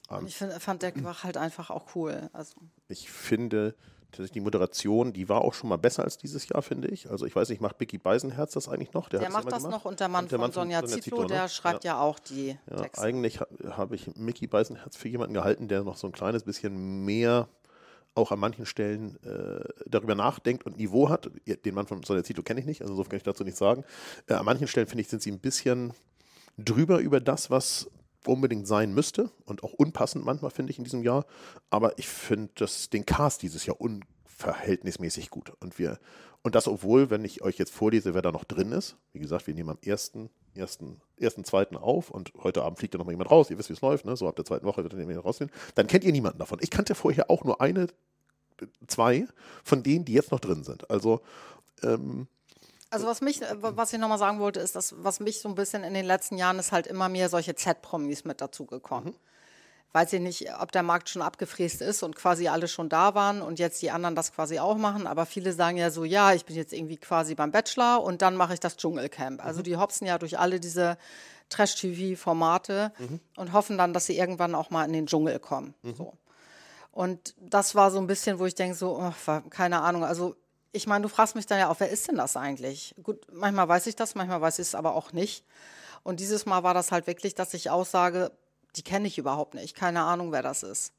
Und 0.10 0.28
ich 0.28 0.36
find, 0.38 0.54
fand 0.54 0.84
Dirk 0.84 1.02
Bach 1.02 1.24
halt 1.24 1.38
einfach 1.38 1.72
auch 1.72 1.96
cool. 1.96 2.30
Also, 2.34 2.54
ich 2.88 3.10
finde, 3.10 3.74
tatsächlich 4.14 4.32
die 4.32 4.42
Moderation, 4.42 5.14
die 5.14 5.28
war 5.30 5.42
auch 5.42 5.54
schon 5.54 5.70
mal 5.70 5.78
besser 5.78 6.04
als 6.04 6.18
dieses 6.18 6.48
Jahr, 6.48 6.62
finde 6.62 6.88
ich. 6.88 7.10
Also, 7.10 7.26
ich 7.26 7.36
weiß 7.36 7.50
nicht, 7.50 7.62
macht 7.62 7.80
Micky 7.80 7.98
Beisenherz 7.98 8.54
das 8.54 8.70
eigentlich 8.70 8.94
noch? 8.94 9.10
der 9.10 9.22
hat's 9.22 9.34
macht 9.34 9.52
das 9.52 9.64
gemacht. 9.64 9.72
noch 9.72 9.86
und 9.86 10.00
der 10.00 10.08
Mann 10.08 10.26
Und 10.26 10.32
der 10.32 10.38
von 10.40 10.42
Mann 10.46 10.52
von 10.54 10.64
Sonja 10.64 10.80
Sonja 10.82 10.96
Zietlow, 10.96 11.18
Zietlow, 11.18 11.22
ne? 11.24 11.28
der 11.42 11.48
schreibt 11.50 11.84
ja, 11.84 12.00
auch 12.00 12.20
die 12.20 12.58
Ja, 12.70 12.78
Texte. 12.78 13.02
eigentlich 13.02 13.42
ha, 13.42 13.48
habe 13.72 13.96
ich 13.96 14.16
Micky 14.16 14.48
Beisenherz 14.48 14.96
für 14.96 15.10
jemanden 15.10 15.34
gehalten, 15.34 15.68
der 15.68 15.84
noch 15.84 15.98
so 15.98 16.08
ein 16.08 16.14
kleines 16.14 16.44
bisschen 16.44 17.04
mehr 17.06 17.48
auch 18.16 18.32
an 18.32 18.40
manchen 18.40 18.66
Stellen 18.68 19.18
äh, 19.24 19.64
darüber 19.88 20.14
nachdenkt 20.16 20.66
und 20.66 20.78
Niveau 20.78 21.10
hat. 21.10 21.32
Ja, 21.46 21.56
Den 21.56 21.74
Mann 21.74 21.88
von 21.88 22.04
Sonja 22.04 22.24
Zito 22.24 22.44
kenne 22.44 22.60
ich 22.60 22.66
nicht, 22.68 22.82
also 22.82 22.94
insofern 22.94 23.10
kann 23.10 23.18
ich 23.18 23.24
dazu 23.24 23.44
nichts 23.44 23.60
sagen. 23.60 23.84
Äh, 24.28 24.36
an 24.36 24.46
manchen 24.46 24.68
Stellen, 24.68 24.88
finde 24.88 25.02
ich, 25.02 25.08
sind 25.08 25.22
sie 25.24 25.32
ein 25.32 25.40
bisschen 25.40 25.94
drüber 26.58 27.00
über 27.00 27.20
das, 27.20 27.50
was 27.50 27.90
unbedingt 28.28 28.68
sein 28.68 28.94
müsste 28.94 29.30
und 29.46 29.64
auch 29.64 29.74
unpassend 29.74 30.26
manchmal, 30.26 30.52
finde 30.52 30.72
ich, 30.72 30.78
in 30.78 30.84
diesem 30.84 31.04
Jahr. 31.04 31.26
Aber 31.70 31.98
ich 31.98 32.08
finde 32.08 32.66
den 32.92 33.06
Cast 33.06 33.42
dieses 33.42 33.66
Jahr 33.66 33.80
unverhältnismäßig 33.80 35.30
gut. 35.30 35.54
Und 35.60 35.80
wir, 35.80 36.00
und 36.42 36.56
das, 36.56 36.68
obwohl, 36.68 37.10
wenn 37.10 37.24
ich 37.26 37.42
euch 37.42 37.58
jetzt 37.58 37.74
vorlese, 37.74 38.14
wer 38.14 38.22
da 38.22 38.32
noch 38.32 38.44
drin 38.44 38.72
ist, 38.72 38.98
wie 39.14 39.20
gesagt, 39.20 39.48
wir 39.48 39.54
nehmen 39.54 39.70
am 39.70 39.80
ersten, 39.84 40.30
ersten, 40.56 41.02
ersten, 41.18 41.44
zweiten 41.44 41.78
auf 41.78 42.10
und 42.10 42.34
heute 42.44 42.64
Abend 42.64 42.80
fliegt 42.80 42.94
ja 42.94 42.98
noch 42.98 43.06
mal 43.06 43.12
jemand 43.12 43.32
raus, 43.32 43.50
ihr 43.50 43.58
wisst, 43.58 43.70
wie 43.70 43.74
es 43.74 43.82
läuft, 43.82 44.06
ne? 44.06 44.16
So 44.16 44.28
ab 44.28 44.36
der 44.36 44.46
zweiten 44.46 44.66
Woche 44.66 44.84
wird 44.84 44.94
dann 44.94 45.00
jemand 45.00 45.26
rausgehen. 45.26 45.52
Dann 45.76 45.88
kennt 45.88 46.04
ihr 46.04 46.12
niemanden 46.12 46.40
davon. 46.40 46.60
Ich 46.62 46.70
kannte 46.70 46.96
vorher 46.96 47.30
auch 47.30 47.44
nur 47.44 47.62
eine, 47.62 47.88
zwei 48.88 49.26
von 49.64 49.84
denen, 49.84 50.06
die 50.06 50.14
jetzt 50.14 50.32
noch 50.32 50.40
drin 50.40 50.64
sind. 50.64 50.90
Also, 50.90 51.22
ähm, 51.82 52.28
Also 52.94 53.08
was 53.08 53.22
mich, 53.22 53.42
äh, 53.42 53.56
was 53.60 53.92
ich 53.94 54.00
nochmal 54.00 54.20
sagen 54.20 54.40
wollte, 54.40 54.60
ist, 54.60 54.76
dass 54.76 54.94
was 55.04 55.20
mich 55.20 55.40
so 55.42 55.50
ein 55.50 55.56
bisschen 55.56 55.84
in 55.84 55.94
den 55.94 56.06
letzten 56.06 56.38
Jahren 56.38 56.60
ist 56.60 56.72
halt 56.72 56.88
immer 56.88 57.10
mehr 57.10 57.28
solche 57.30 57.56
Z-Promis 57.56 58.24
mit 58.24 58.40
dazugekommen. 58.42 59.10
Mhm. 59.14 59.16
Weiß 59.96 60.12
ich 60.14 60.22
nicht, 60.22 60.48
ob 60.60 60.72
der 60.72 60.82
Markt 60.82 61.10
schon 61.10 61.22
abgefräst 61.22 61.82
ist 61.82 62.02
und 62.02 62.16
quasi 62.16 62.48
alle 62.48 62.68
schon 62.68 62.90
da 62.90 63.14
waren 63.14 63.44
und 63.44 63.60
jetzt 63.60 63.80
die 63.84 63.92
anderen 63.92 64.16
das 64.16 64.32
quasi 64.34 64.58
auch 64.60 64.76
machen. 64.76 65.06
Aber 65.06 65.28
viele 65.28 65.54
sagen 65.54 65.78
ja 65.78 65.92
so, 65.92 66.04
ja, 66.04 66.34
ich 66.34 66.46
bin 66.46 66.56
jetzt 66.56 66.74
irgendwie 66.74 66.98
quasi 66.98 67.36
beim 67.36 67.52
Bachelor 67.52 68.02
und 68.04 68.24
dann 68.24 68.36
mache 68.36 68.56
ich 68.56 68.60
das 68.60 68.76
Dschungelcamp. 68.78 69.44
Also 69.46 69.60
Mhm. 69.60 69.64
die 69.66 69.78
hopsen 69.78 70.08
ja 70.08 70.18
durch 70.18 70.40
alle 70.40 70.60
diese 70.60 70.98
Trash-TV-Formate 71.50 72.92
Mhm. 72.98 73.20
und 73.38 73.54
hoffen 73.54 73.78
dann, 73.78 73.94
dass 73.94 74.06
sie 74.06 74.18
irgendwann 74.18 74.56
auch 74.56 74.70
mal 74.70 74.86
in 74.86 74.94
den 74.94 75.08
Dschungel 75.08 75.40
kommen. 75.40 75.74
Mhm. 75.84 75.96
So. 75.96 76.14
Und 76.92 77.36
das 77.40 77.76
war 77.76 77.92
so 77.92 77.98
ein 78.00 78.08
bisschen, 78.08 78.40
wo 78.40 78.46
ich 78.46 78.56
denke, 78.56 78.76
so, 78.76 79.00
oh, 79.00 79.42
keine 79.50 79.82
Ahnung, 79.82 80.04
also 80.04 80.36
ich 80.74 80.88
meine, 80.88 81.04
du 81.04 81.08
fragst 81.08 81.36
mich 81.36 81.46
dann 81.46 81.60
ja 81.60 81.70
auch, 81.70 81.80
wer 81.80 81.90
ist 81.90 82.08
denn 82.08 82.18
das 82.18 82.36
eigentlich? 82.36 82.96
Gut, 83.02 83.26
manchmal 83.32 83.68
weiß 83.70 83.88
ich 83.88 83.96
das, 83.96 84.16
manchmal 84.16 84.42
weiß 84.42 84.60
ich 84.60 84.68
es 84.68 84.76
aber 84.76 84.96
auch 84.96 85.14
nicht. 85.14 85.46
Und 86.02 86.20
dieses 86.20 86.46
Mal 86.46 86.64
war 86.64 86.74
das 86.74 86.92
halt 86.92 87.08
wirklich, 87.08 87.36
dass 87.36 87.54
ich 87.54 87.70
aussage, 87.70 88.32
die 88.76 88.82
kenne 88.84 89.08
ich 89.08 89.18
überhaupt 89.18 89.54
nicht, 89.54 89.76
keine 89.76 90.02
Ahnung, 90.02 90.32
wer 90.32 90.42
das 90.42 90.64
ist. 90.64 90.92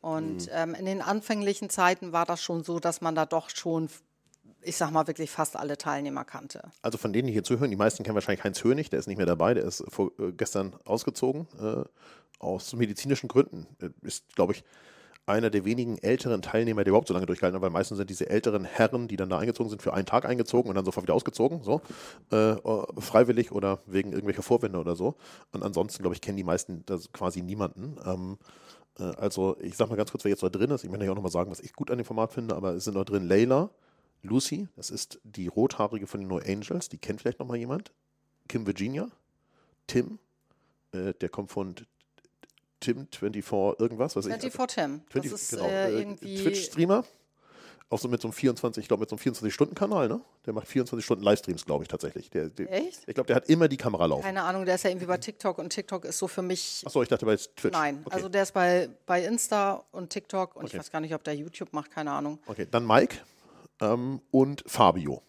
Und 0.00 0.50
ähm, 0.52 0.74
in 0.74 0.84
den 0.84 1.00
anfänglichen 1.00 1.70
Zeiten 1.70 2.12
war 2.12 2.26
das 2.26 2.42
schon 2.42 2.62
so, 2.64 2.78
dass 2.78 3.00
man 3.00 3.14
da 3.14 3.24
doch 3.24 3.48
schon, 3.48 3.88
ich 4.60 4.76
sag 4.76 4.90
mal, 4.90 5.06
wirklich 5.06 5.30
fast 5.30 5.56
alle 5.56 5.78
Teilnehmer 5.78 6.24
kannte. 6.24 6.70
Also 6.82 6.98
von 6.98 7.12
denen, 7.12 7.28
die 7.28 7.32
hier 7.32 7.44
zuhören, 7.44 7.70
die 7.70 7.76
meisten 7.76 8.02
kennen 8.02 8.16
wahrscheinlich 8.16 8.44
Heinz 8.44 8.62
Hönig, 8.62 8.90
der 8.90 8.98
ist 8.98 9.06
nicht 9.06 9.16
mehr 9.16 9.26
dabei, 9.26 9.54
der 9.54 9.64
ist 9.64 9.82
vor, 9.88 10.10
äh, 10.18 10.32
gestern 10.32 10.76
ausgezogen, 10.84 11.46
äh, 11.58 11.84
aus 12.38 12.74
medizinischen 12.74 13.28
Gründen. 13.28 13.66
Äh, 13.80 13.90
Ist, 14.02 14.34
glaube 14.34 14.52
ich, 14.52 14.64
einer 15.26 15.50
der 15.50 15.64
wenigen 15.64 15.98
älteren 15.98 16.42
Teilnehmer, 16.42 16.84
der 16.84 16.90
überhaupt 16.90 17.08
so 17.08 17.14
lange 17.14 17.26
durchgehalten 17.26 17.56
hat, 17.56 17.62
weil 17.62 17.70
meistens 17.70 17.96
sind 17.98 18.10
diese 18.10 18.28
älteren 18.28 18.64
Herren, 18.64 19.08
die 19.08 19.16
dann 19.16 19.30
da 19.30 19.38
eingezogen 19.38 19.70
sind, 19.70 19.80
für 19.80 19.94
einen 19.94 20.06
Tag 20.06 20.26
eingezogen 20.26 20.68
und 20.68 20.74
dann 20.74 20.84
sofort 20.84 21.04
wieder 21.04 21.14
ausgezogen, 21.14 21.62
so, 21.62 21.80
äh, 22.30 22.52
äh, 22.52 22.84
freiwillig 22.98 23.52
oder 23.52 23.78
wegen 23.86 24.12
irgendwelcher 24.12 24.42
Vorwände 24.42 24.78
oder 24.78 24.96
so. 24.96 25.14
Und 25.52 25.62
ansonsten, 25.62 26.02
glaube 26.02 26.14
ich, 26.14 26.20
kennen 26.20 26.36
die 26.36 26.44
meisten 26.44 26.84
quasi 27.12 27.42
niemanden. 27.42 27.96
Ähm, 28.04 28.38
äh, 28.98 29.04
also, 29.16 29.56
ich 29.60 29.76
sag 29.76 29.88
mal 29.88 29.96
ganz 29.96 30.10
kurz, 30.10 30.24
wer 30.24 30.30
jetzt 30.30 30.42
da 30.42 30.50
drin 30.50 30.70
ist. 30.70 30.84
Ich 30.84 30.90
möchte 30.90 31.06
ja 31.06 31.10
auch 31.10 31.16
nochmal 31.16 31.32
sagen, 31.32 31.50
was 31.50 31.60
ich 31.60 31.72
gut 31.72 31.90
an 31.90 31.98
dem 31.98 32.04
Format 32.04 32.32
finde, 32.32 32.54
aber 32.54 32.74
es 32.74 32.84
sind 32.84 32.94
noch 32.94 33.04
drin 33.04 33.26
Layla, 33.26 33.70
Lucy, 34.22 34.68
das 34.76 34.90
ist 34.90 35.20
die 35.22 35.48
Rothaarige 35.48 36.06
von 36.06 36.20
den 36.20 36.28
No 36.28 36.38
Angels, 36.38 36.88
die 36.88 36.98
kennt 36.98 37.20
vielleicht 37.20 37.38
nochmal 37.38 37.58
jemand. 37.58 37.92
Kim 38.48 38.66
Virginia, 38.66 39.08
Tim, 39.86 40.18
äh, 40.92 41.12
der 41.14 41.28
kommt 41.28 41.50
von 41.50 41.74
Tim 42.80 43.06
24 43.10 43.80
irgendwas, 43.80 44.16
was 44.16 44.26
ich. 44.26 44.34
24 44.34 44.74
Tim, 44.74 45.02
das 45.12 45.22
20 45.22 45.32
ist 45.32 45.50
genau, 45.50 45.64
äh, 45.66 45.86
äh, 45.94 45.98
irgendwie... 45.98 46.42
Twitch-Streamer. 46.42 47.04
Auch 47.90 47.98
so 47.98 48.08
mit 48.08 48.20
so 48.20 48.28
einem 48.28 48.32
24, 48.32 48.82
ich 48.82 48.88
glaube 48.88 49.02
mit 49.02 49.10
so 49.10 49.16
einem 49.16 49.34
24-Stunden-Kanal, 49.34 50.08
ne? 50.08 50.20
Der 50.46 50.52
macht 50.54 50.66
24 50.66 51.04
Stunden 51.04 51.22
Livestreams, 51.22 51.64
glaube 51.64 51.84
ich, 51.84 51.88
tatsächlich. 51.88 52.30
Der, 52.30 52.48
der, 52.48 52.72
Echt? 52.72 53.02
Ich 53.06 53.14
glaube, 53.14 53.26
der 53.26 53.36
hat 53.36 53.48
immer 53.48 53.68
die 53.68 53.76
Kamera 53.76 54.06
laufen. 54.06 54.22
Keine 54.22 54.42
Ahnung, 54.42 54.64
der 54.64 54.76
ist 54.76 54.84
ja 54.84 54.90
irgendwie 54.90 55.06
bei 55.06 55.18
TikTok 55.18 55.58
und 55.58 55.70
TikTok 55.70 56.04
ist 56.06 56.18
so 56.18 56.26
für 56.26 56.42
mich 56.42 56.82
Achso, 56.86 57.02
ich 57.02 57.08
dachte 57.08 57.26
bei 57.26 57.36
Twitch. 57.36 57.72
Nein, 57.72 58.00
Okay. 58.04 58.14
also 58.16 58.28
der 58.28 58.42
ist 58.42 58.52
bei, 58.52 58.88
bei 59.06 59.22
Insta 59.24 59.84
und 59.92 60.10
TikTok 60.10 60.56
und 60.56 60.64
Okay. 60.64 60.72
ich 60.72 60.78
weiß 60.80 60.90
gar 60.90 61.00
nicht, 61.00 61.14
ob 61.14 61.22
der 61.24 61.34
YouTube 61.36 61.72
macht, 61.72 61.90
keine 61.90 62.10
Ahnung. 62.10 62.38
okay, 62.46 62.66
dann 62.68 62.86
Mike, 62.86 63.18
ähm, 63.80 64.20
und 64.30 64.64
Fabio. 64.66 65.22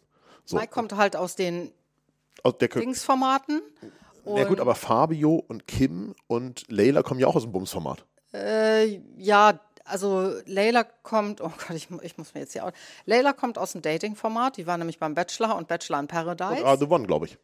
So. 0.46 0.56
Mike 0.58 0.70
kommt 0.70 0.96
halt 0.96 1.16
aus 1.16 1.36
den 1.36 1.72
aus 2.44 2.58
der 2.58 2.70
Dingsformaten. 4.26 4.44
Ja 4.44 4.50
gut, 4.50 4.60
aber 4.60 4.76
Fabio 4.76 5.44
und 5.48 5.68
Kim 5.68 6.16
und 6.28 6.66
Leila 6.70 7.04
kommen 7.04 7.20
ja 7.20 7.28
auch 7.28 7.36
aus 7.36 7.44
dem 7.44 7.52
Bums-Format. 7.52 8.06
Äh, 8.34 9.02
ja, 9.18 9.60
also 9.86 10.34
Leila 10.46 10.84
kommt, 10.84 11.42
oh 11.42 11.52
Gott, 11.68 11.76
ich, 11.76 11.88
ich, 12.02 12.18
muss 12.18 12.34
mir 12.34 12.42
jetzt 12.42 12.54
hier 12.54 12.66
auch. 12.66 12.72
Leila 13.06 13.34
kommt 13.34 13.58
aus 13.58 13.74
dem 13.74 13.82
Dating-Format, 13.82 14.58
die 14.58 14.68
war 14.68 14.78
nämlich 14.78 15.00
beim 15.00 15.14
Bachelor 15.14 15.56
und 15.56 15.68
Bachelor 15.68 16.00
in 16.00 16.08
Paradise. 16.08 16.62
Und 16.62 16.68
Are 16.68 16.78
the 16.78 16.86
One, 16.86 17.06
glaube 17.06 17.28
ich. 17.28 17.38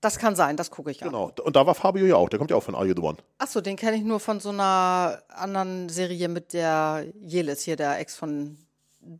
Das 0.00 0.18
kann 0.18 0.36
sein, 0.36 0.56
das 0.56 0.70
gucke 0.70 0.90
ich 0.90 1.02
an. 1.02 1.08
Genau, 1.08 1.32
und 1.42 1.56
da 1.56 1.66
war 1.66 1.74
Fabio 1.74 2.06
ja 2.06 2.14
auch, 2.16 2.28
der 2.28 2.38
kommt 2.38 2.50
ja 2.50 2.56
auch 2.56 2.62
von 2.62 2.74
Are 2.74 2.86
You 2.86 2.94
the 2.94 3.02
One. 3.02 3.18
Achso, 3.38 3.60
den 3.60 3.76
kenne 3.76 3.96
ich 3.96 4.04
nur 4.04 4.20
von 4.20 4.38
so 4.38 4.50
einer 4.50 5.22
anderen 5.28 5.88
Serie 5.88 6.28
mit 6.28 6.52
der 6.52 7.06
Jelis 7.20 7.62
hier, 7.62 7.76
der 7.76 7.98
Ex 7.98 8.14
von 8.16 8.58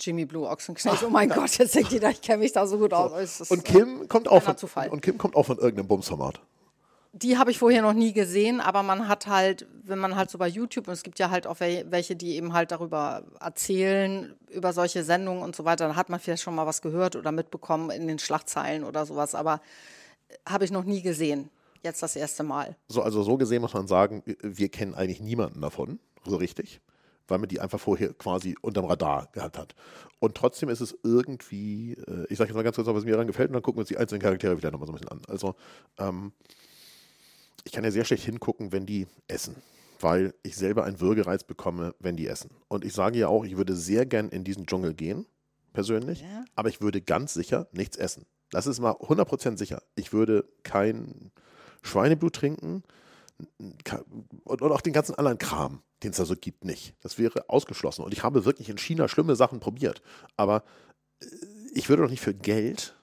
Jimmy 0.01 0.25
Blue 0.25 0.49
Ochsenknecht. 0.49 1.03
Oh 1.03 1.11
mein 1.11 1.29
Gott, 1.29 1.57
jetzt 1.59 1.75
denkt 1.75 1.93
jeder, 1.93 2.11
ich 2.11 2.21
kenne 2.21 2.39
mich 2.39 2.53
da 2.53 2.67
so 2.67 2.79
gut 2.79 2.93
aus. 2.93 3.41
Und 3.51 3.65
Kim 3.65 4.09
kommt 4.09 4.29
auch 4.29 4.43
von, 4.43 4.91
und 4.91 5.03
Kim 5.03 5.19
kommt 5.19 5.37
auch 5.37 5.45
von 5.45 5.59
irgendeinem 5.59 5.89
Bumsformat. 5.89 6.41
Die 7.13 7.39
habe 7.39 7.51
ich 7.51 7.59
vorher 7.59 7.83
noch 7.83 7.95
nie 7.95 8.13
gesehen, 8.13 8.61
aber 8.61 8.83
man 8.83 9.09
hat 9.09 9.27
halt, 9.27 9.67
wenn 9.83 9.99
man 9.99 10.15
halt 10.15 10.31
so 10.31 10.37
bei 10.37 10.47
YouTube, 10.47 10.89
und 10.89 10.93
es 10.93 11.03
gibt 11.03 11.19
ja 11.19 11.31
halt 11.31 11.47
auch 11.47 11.59
welche, 11.59 12.17
die 12.17 12.37
eben 12.37 12.53
halt 12.53 12.71
darüber 12.71 13.25
erzählen, 13.41 14.35
über 14.51 14.73
solche 14.73 15.03
Sendungen 15.03 15.43
und 15.43 15.57
so 15.57 15.65
weiter, 15.65 15.87
dann 15.87 15.97
hat 15.97 16.11
man 16.11 16.21
vielleicht 16.21 16.43
schon 16.43 16.55
mal 16.55 16.67
was 16.67 16.83
gehört 16.83 17.17
oder 17.17 17.33
mitbekommen 17.33 17.91
in 17.91 18.07
den 18.07 18.19
Schlagzeilen 18.19 18.85
oder 18.85 19.07
sowas, 19.07 19.35
aber 19.35 19.61
äh, 20.29 20.35
habe 20.49 20.65
ich 20.65 20.71
noch 20.71 20.85
nie 20.85 21.01
gesehen. 21.01 21.49
Jetzt 21.83 22.03
das 22.03 22.15
erste 22.15 22.43
Mal. 22.43 22.77
So, 22.89 23.03
also 23.03 23.23
so 23.23 23.37
gesehen 23.37 23.63
muss 23.63 23.73
man 23.73 23.87
sagen, 23.87 24.23
wir 24.43 24.69
kennen 24.69 24.95
eigentlich 24.95 25.21
niemanden 25.21 25.61
davon, 25.61 26.01
so 26.27 26.37
richtig 26.37 26.81
weil 27.29 27.39
man 27.39 27.49
die 27.49 27.61
einfach 27.61 27.79
vorher 27.79 28.13
quasi 28.15 28.57
unterm 28.61 28.87
Radar 28.87 29.29
gehabt 29.33 29.59
hat. 29.59 29.75
Und 30.19 30.35
trotzdem 30.35 30.69
ist 30.69 30.81
es 30.81 30.99
irgendwie, 31.05 31.93
äh, 31.93 32.27
ich 32.29 32.39
sage 32.39 32.49
jetzt 32.51 32.57
mal 32.57 32.63
ganz 32.65 32.77
kurz, 32.77 32.89
was 32.89 33.05
mir 33.05 33.13
daran 33.13 33.27
gefällt, 33.27 33.51
und 33.51 33.55
dann 33.55 33.63
gucken 33.63 33.79
wir 33.79 33.83
uns 33.83 33.89
die 33.89 33.99
einzelnen 33.99 34.23
Charaktere 34.23 34.57
wieder 34.57 34.71
nochmal 34.71 34.87
so 34.87 34.93
ein 34.93 34.99
bisschen 34.99 35.13
an. 35.13 35.23
Also, 35.29 35.55
ähm, 35.99 36.33
ich 37.65 37.73
kann 37.73 37.85
ja 37.85 37.91
sehr 37.91 38.05
schlecht 38.05 38.25
hingucken, 38.25 38.73
wenn 38.73 38.87
die 38.87 39.07
essen, 39.29 39.55
weil 40.01 40.35
ich 40.43 40.57
selber 40.57 40.85
einen 40.85 41.01
Würgereiz 41.01 41.45
bekomme, 41.45 41.95
wenn 42.01 42.17
die 42.17 42.27
essen. 42.27 42.51
Und 42.69 42.85
ich 42.85 42.95
sage 42.95 43.19
ja 43.19 43.29
auch, 43.29 43.45
ich 43.45 43.57
würde 43.57 43.77
sehr 43.77 44.07
gern 44.07 44.31
in 44.31 44.43
diesen 44.43 44.67
Dschungel 44.67 44.95
gehen, 44.95 45.27
persönlich, 45.73 46.23
ja. 46.23 46.45
aber 46.55 46.71
ich 46.71 46.81
würde 46.81 47.01
ganz 47.03 47.35
sicher 47.35 47.69
nichts 47.73 47.97
essen. 47.97 48.25
Das 48.51 48.67
ist 48.67 48.81
mal 48.81 48.93
100% 48.93 49.59
sicher. 49.59 49.83
Ich 49.95 50.13
würde 50.13 50.47
kein 50.63 51.31
Schweineblut 51.83 52.35
trinken 52.35 52.83
und 54.45 54.63
auch 54.63 54.81
den 54.81 54.93
ganzen 54.93 55.15
anderen 55.15 55.39
Kram 55.39 55.83
den 56.03 56.13
es 56.13 56.17
da 56.17 56.25
so 56.25 56.37
gibt, 56.37 56.65
nicht. 56.65 56.95
Das 57.03 57.19
wäre 57.19 57.49
ausgeschlossen. 57.49 58.05
Und 58.05 58.13
ich 58.13 58.23
habe 58.23 58.45
wirklich 58.45 58.69
in 58.69 58.79
China 58.79 59.09
schlimme 59.09 59.37
Sachen 59.37 59.61
probiert. 59.61 60.03
Aber 60.37 60.63
äh, 61.21 61.27
ich 61.75 61.89
würde 61.89 62.03
doch 62.03 62.11
nicht 62.11 62.23
für 62.23 62.35
Geld 62.35 62.95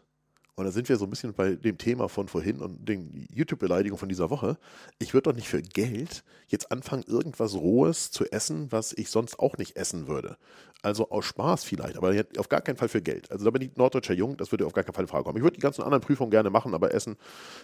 und 0.57 0.63
da 0.63 0.71
sind 0.71 0.87
wir 0.87 0.95
so 0.95 1.05
ein 1.05 1.09
bisschen 1.09 1.33
bei 1.33 1.55
dem 1.55 1.77
Thema 1.77 2.07
von 2.07 2.29
vorhin 2.29 2.61
und 2.61 2.87
den 2.87 3.27
YouTube-Beleidigungen 3.33 3.99
von 3.99 4.07
dieser 4.07 4.29
Woche. 4.29 4.57
Ich 4.99 5.13
würde 5.13 5.29
doch 5.29 5.35
nicht 5.35 5.49
für 5.49 5.61
Geld 5.61 6.23
jetzt 6.47 6.71
anfangen, 6.71 7.03
irgendwas 7.07 7.55
Rohes 7.55 8.09
zu 8.11 8.23
essen, 8.31 8.71
was 8.71 8.93
ich 8.93 9.09
sonst 9.09 9.37
auch 9.37 9.57
nicht 9.57 9.75
essen 9.75 10.07
würde. 10.07 10.37
Also 10.81 11.09
aus 11.09 11.25
Spaß 11.25 11.63
vielleicht, 11.63 11.97
aber 11.97 12.13
auf 12.37 12.47
gar 12.47 12.61
keinen 12.61 12.77
Fall 12.77 12.87
für 12.89 13.01
Geld. 13.01 13.31
Also 13.31 13.43
da 13.43 13.51
bin 13.51 13.63
ich 13.63 13.75
norddeutscher 13.75 14.13
Jung, 14.13 14.37
das 14.37 14.51
würde 14.51 14.65
auf 14.65 14.73
gar 14.73 14.83
keinen 14.83 14.93
Fall 14.93 15.05
in 15.05 15.07
Frage 15.09 15.23
kommen. 15.23 15.37
Ich 15.37 15.43
würde 15.43 15.55
die 15.55 15.61
ganzen 15.61 15.81
anderen 15.81 16.01
Prüfungen 16.01 16.29
gerne 16.29 16.49
machen, 16.51 16.73
aber 16.73 16.93
essen, 16.93 17.17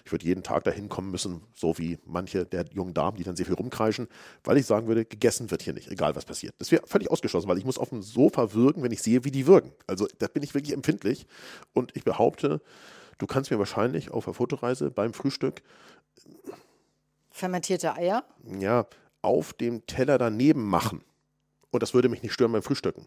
ich 0.04 0.12
würde 0.12 0.26
jeden 0.26 0.44
Tag 0.44 0.64
dahin 0.64 0.90
kommen 0.90 1.12
müssen, 1.12 1.42
so 1.54 1.78
wie 1.78 2.00
manche 2.06 2.46
der 2.46 2.66
jungen 2.74 2.94
Damen, 2.94 3.18
die 3.18 3.24
dann 3.24 3.36
sehr 3.36 3.46
viel 3.46 3.56
rumkreischen, 3.56 4.08
weil 4.44 4.58
ich 4.58 4.66
sagen 4.66 4.88
würde, 4.88 5.06
gegessen 5.06 5.52
wird 5.52 5.62
hier 5.62 5.74
nicht, 5.74 5.90
egal 5.90 6.16
was 6.16 6.26
passiert. 6.26 6.56
Das 6.58 6.72
wäre 6.72 6.82
völlig 6.88 7.12
ausgeschlossen, 7.12 7.48
weil 7.48 7.60
ich 7.60 7.66
muss 7.66 7.78
auf 7.78 7.90
dem 7.90 8.02
Sofa 8.02 8.54
würgen, 8.54 8.82
wenn 8.82 8.92
ich 8.92 9.04
sehe, 9.04 9.24
wie 9.24 9.32
die 9.32 9.46
würgen. 9.46 9.72
Also 9.86 10.08
da 10.18 10.28
bin 10.28 10.42
ich 10.42 10.56
wirklich 10.56 10.74
empfindlich 10.74 11.28
und 11.74 11.96
ich 11.96 12.04
behaupte, 12.04 12.60
Du 13.22 13.28
kannst 13.28 13.52
mir 13.52 13.60
wahrscheinlich 13.60 14.10
auf 14.10 14.26
der 14.26 14.34
Fotoreise 14.34 14.90
beim 14.90 15.14
Frühstück 15.14 15.62
fermentierte 17.30 17.94
Eier? 17.94 18.24
Ja, 18.60 18.88
auf 19.22 19.54
dem 19.54 19.86
Teller 19.86 20.18
daneben 20.18 20.66
machen. 20.66 21.04
Und 21.70 21.84
das 21.84 21.94
würde 21.94 22.10
mich 22.10 22.24
nicht 22.24 22.34
stören 22.34 22.52
beim 22.52 22.64
Frühstücken. 22.64 23.06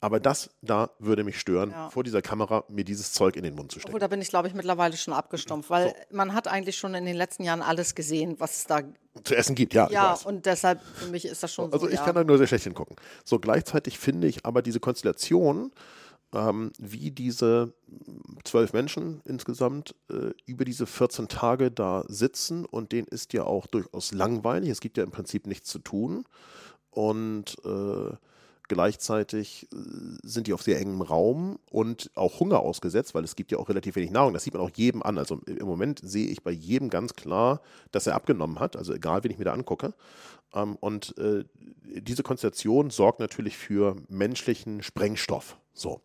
Aber 0.00 0.18
das 0.18 0.50
da 0.62 0.90
würde 0.98 1.22
mich 1.22 1.38
stören, 1.38 1.70
ja. 1.70 1.90
vor 1.90 2.02
dieser 2.02 2.22
Kamera 2.22 2.64
mir 2.66 2.82
dieses 2.82 3.12
Zeug 3.12 3.36
in 3.36 3.44
den 3.44 3.54
Mund 3.54 3.70
zu 3.70 3.78
stecken. 3.78 3.90
Obwohl, 3.90 4.00
da 4.00 4.08
bin 4.08 4.20
ich, 4.20 4.30
glaube 4.30 4.48
ich, 4.48 4.54
mittlerweile 4.54 4.96
schon 4.96 5.14
abgestumpft, 5.14 5.70
weil 5.70 5.90
so. 5.90 6.16
man 6.16 6.34
hat 6.34 6.48
eigentlich 6.48 6.76
schon 6.76 6.94
in 6.94 7.04
den 7.04 7.14
letzten 7.14 7.44
Jahren 7.44 7.62
alles 7.62 7.94
gesehen, 7.94 8.40
was 8.40 8.56
es 8.56 8.66
da 8.66 8.80
zu 9.22 9.36
essen 9.36 9.54
gibt. 9.54 9.74
Ja, 9.74 9.88
ja 9.92 10.18
und 10.24 10.44
deshalb 10.44 10.82
für 10.82 11.06
mich 11.06 11.24
ist 11.24 11.44
das 11.44 11.54
schon 11.54 11.66
also 11.66 11.78
so. 11.78 11.84
Also 11.84 11.94
ich 11.94 12.00
ja. 12.00 12.04
kann 12.04 12.16
da 12.16 12.24
nur 12.24 12.36
sehr 12.36 12.48
schlecht 12.48 12.64
hingucken. 12.64 12.96
So 13.24 13.38
gleichzeitig 13.38 14.00
finde 14.00 14.26
ich 14.26 14.44
aber 14.44 14.60
diese 14.60 14.80
Konstellation 14.80 15.70
ähm, 16.32 16.72
wie 16.78 17.10
diese 17.10 17.72
zwölf 18.44 18.72
Menschen 18.72 19.20
insgesamt 19.24 19.94
äh, 20.10 20.30
über 20.46 20.64
diese 20.64 20.86
14 20.86 21.28
Tage 21.28 21.70
da 21.70 22.04
sitzen 22.08 22.64
und 22.64 22.92
denen 22.92 23.08
ist 23.08 23.32
ja 23.32 23.44
auch 23.44 23.66
durchaus 23.66 24.12
langweilig. 24.12 24.70
Es 24.70 24.80
gibt 24.80 24.96
ja 24.96 25.04
im 25.04 25.10
Prinzip 25.10 25.46
nichts 25.46 25.68
zu 25.68 25.78
tun 25.78 26.24
und 26.90 27.56
äh, 27.64 28.16
gleichzeitig 28.68 29.68
äh, 29.72 29.76
sind 30.22 30.46
die 30.46 30.54
auf 30.54 30.62
sehr 30.62 30.80
engem 30.80 31.02
Raum 31.02 31.58
und 31.70 32.10
auch 32.14 32.40
Hunger 32.40 32.60
ausgesetzt, 32.60 33.14
weil 33.14 33.24
es 33.24 33.36
gibt 33.36 33.52
ja 33.52 33.58
auch 33.58 33.68
relativ 33.68 33.96
wenig 33.96 34.10
Nahrung. 34.10 34.32
Das 34.32 34.44
sieht 34.44 34.54
man 34.54 34.62
auch 34.62 34.70
jedem 34.74 35.02
an. 35.02 35.18
Also 35.18 35.40
im 35.46 35.66
Moment 35.66 36.00
sehe 36.02 36.28
ich 36.28 36.42
bei 36.42 36.50
jedem 36.50 36.88
ganz 36.88 37.14
klar, 37.14 37.60
dass 37.90 38.06
er 38.06 38.14
abgenommen 38.14 38.60
hat, 38.60 38.76
also 38.76 38.94
egal, 38.94 39.24
wen 39.24 39.30
ich 39.30 39.38
mir 39.38 39.44
da 39.44 39.52
angucke. 39.52 39.92
Ähm, 40.54 40.76
und 40.76 41.16
äh, 41.18 41.44
diese 41.84 42.22
Konstellation 42.22 42.90
sorgt 42.90 43.20
natürlich 43.20 43.58
für 43.58 43.96
menschlichen 44.08 44.82
Sprengstoff. 44.82 45.58
So. 45.72 46.00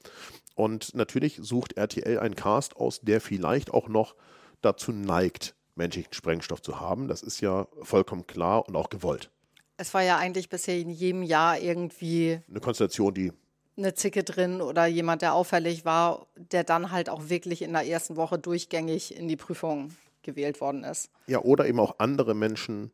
Und 0.55 0.95
natürlich 0.95 1.39
sucht 1.41 1.77
RTL 1.77 2.19
einen 2.19 2.35
Cast 2.35 2.75
aus, 2.77 3.01
der 3.01 3.21
vielleicht 3.21 3.71
auch 3.71 3.87
noch 3.87 4.15
dazu 4.61 4.91
neigt, 4.91 5.55
menschlichen 5.75 6.13
Sprengstoff 6.13 6.61
zu 6.61 6.79
haben. 6.79 7.07
Das 7.07 7.21
ist 7.21 7.41
ja 7.41 7.67
vollkommen 7.81 8.25
klar 8.25 8.67
und 8.67 8.75
auch 8.75 8.89
gewollt. 8.89 9.29
Es 9.77 9.93
war 9.93 10.01
ja 10.01 10.17
eigentlich 10.17 10.49
bisher 10.49 10.77
in 10.79 10.89
jedem 10.89 11.21
Jahr 11.21 11.59
irgendwie 11.59 12.39
eine 12.49 12.59
Konstellation, 12.59 13.13
die 13.13 13.31
eine 13.77 13.93
Zicke 13.93 14.23
drin 14.23 14.61
oder 14.61 14.87
jemand, 14.87 15.21
der 15.21 15.35
auffällig 15.35 15.85
war, 15.85 16.25
der 16.35 16.63
dann 16.63 16.91
halt 16.91 17.09
auch 17.09 17.29
wirklich 17.29 17.61
in 17.61 17.73
der 17.73 17.85
ersten 17.85 18.15
Woche 18.15 18.39
durchgängig 18.39 19.15
in 19.15 19.27
die 19.27 19.35
Prüfung 19.35 19.91
gewählt 20.23 20.59
worden 20.59 20.83
ist. 20.83 21.11
Ja, 21.27 21.39
oder 21.41 21.67
eben 21.67 21.79
auch 21.79 21.99
andere 21.99 22.33
Menschen 22.33 22.91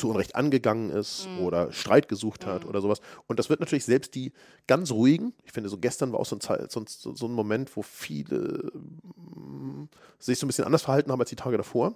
zu 0.00 0.08
Unrecht 0.08 0.34
angegangen 0.34 0.90
ist 0.90 1.28
mhm. 1.28 1.44
oder 1.44 1.72
Streit 1.72 2.08
gesucht 2.08 2.46
hat 2.46 2.64
mhm. 2.64 2.70
oder 2.70 2.80
sowas. 2.80 3.00
Und 3.26 3.38
das 3.38 3.50
wird 3.50 3.60
natürlich 3.60 3.84
selbst 3.84 4.14
die 4.14 4.32
ganz 4.66 4.90
ruhigen, 4.90 5.32
ich 5.44 5.52
finde, 5.52 5.68
so 5.68 5.78
gestern 5.78 6.12
war 6.12 6.20
auch 6.20 6.26
so 6.26 6.36
ein, 6.36 6.68
so, 6.68 6.84
so 6.86 7.26
ein 7.26 7.32
Moment, 7.32 7.76
wo 7.76 7.82
viele 7.82 8.72
mm, 9.16 9.88
sich 10.18 10.38
so 10.38 10.46
ein 10.46 10.48
bisschen 10.48 10.64
anders 10.64 10.82
verhalten 10.82 11.12
haben 11.12 11.20
als 11.20 11.30
die 11.30 11.36
Tage 11.36 11.56
davor 11.56 11.94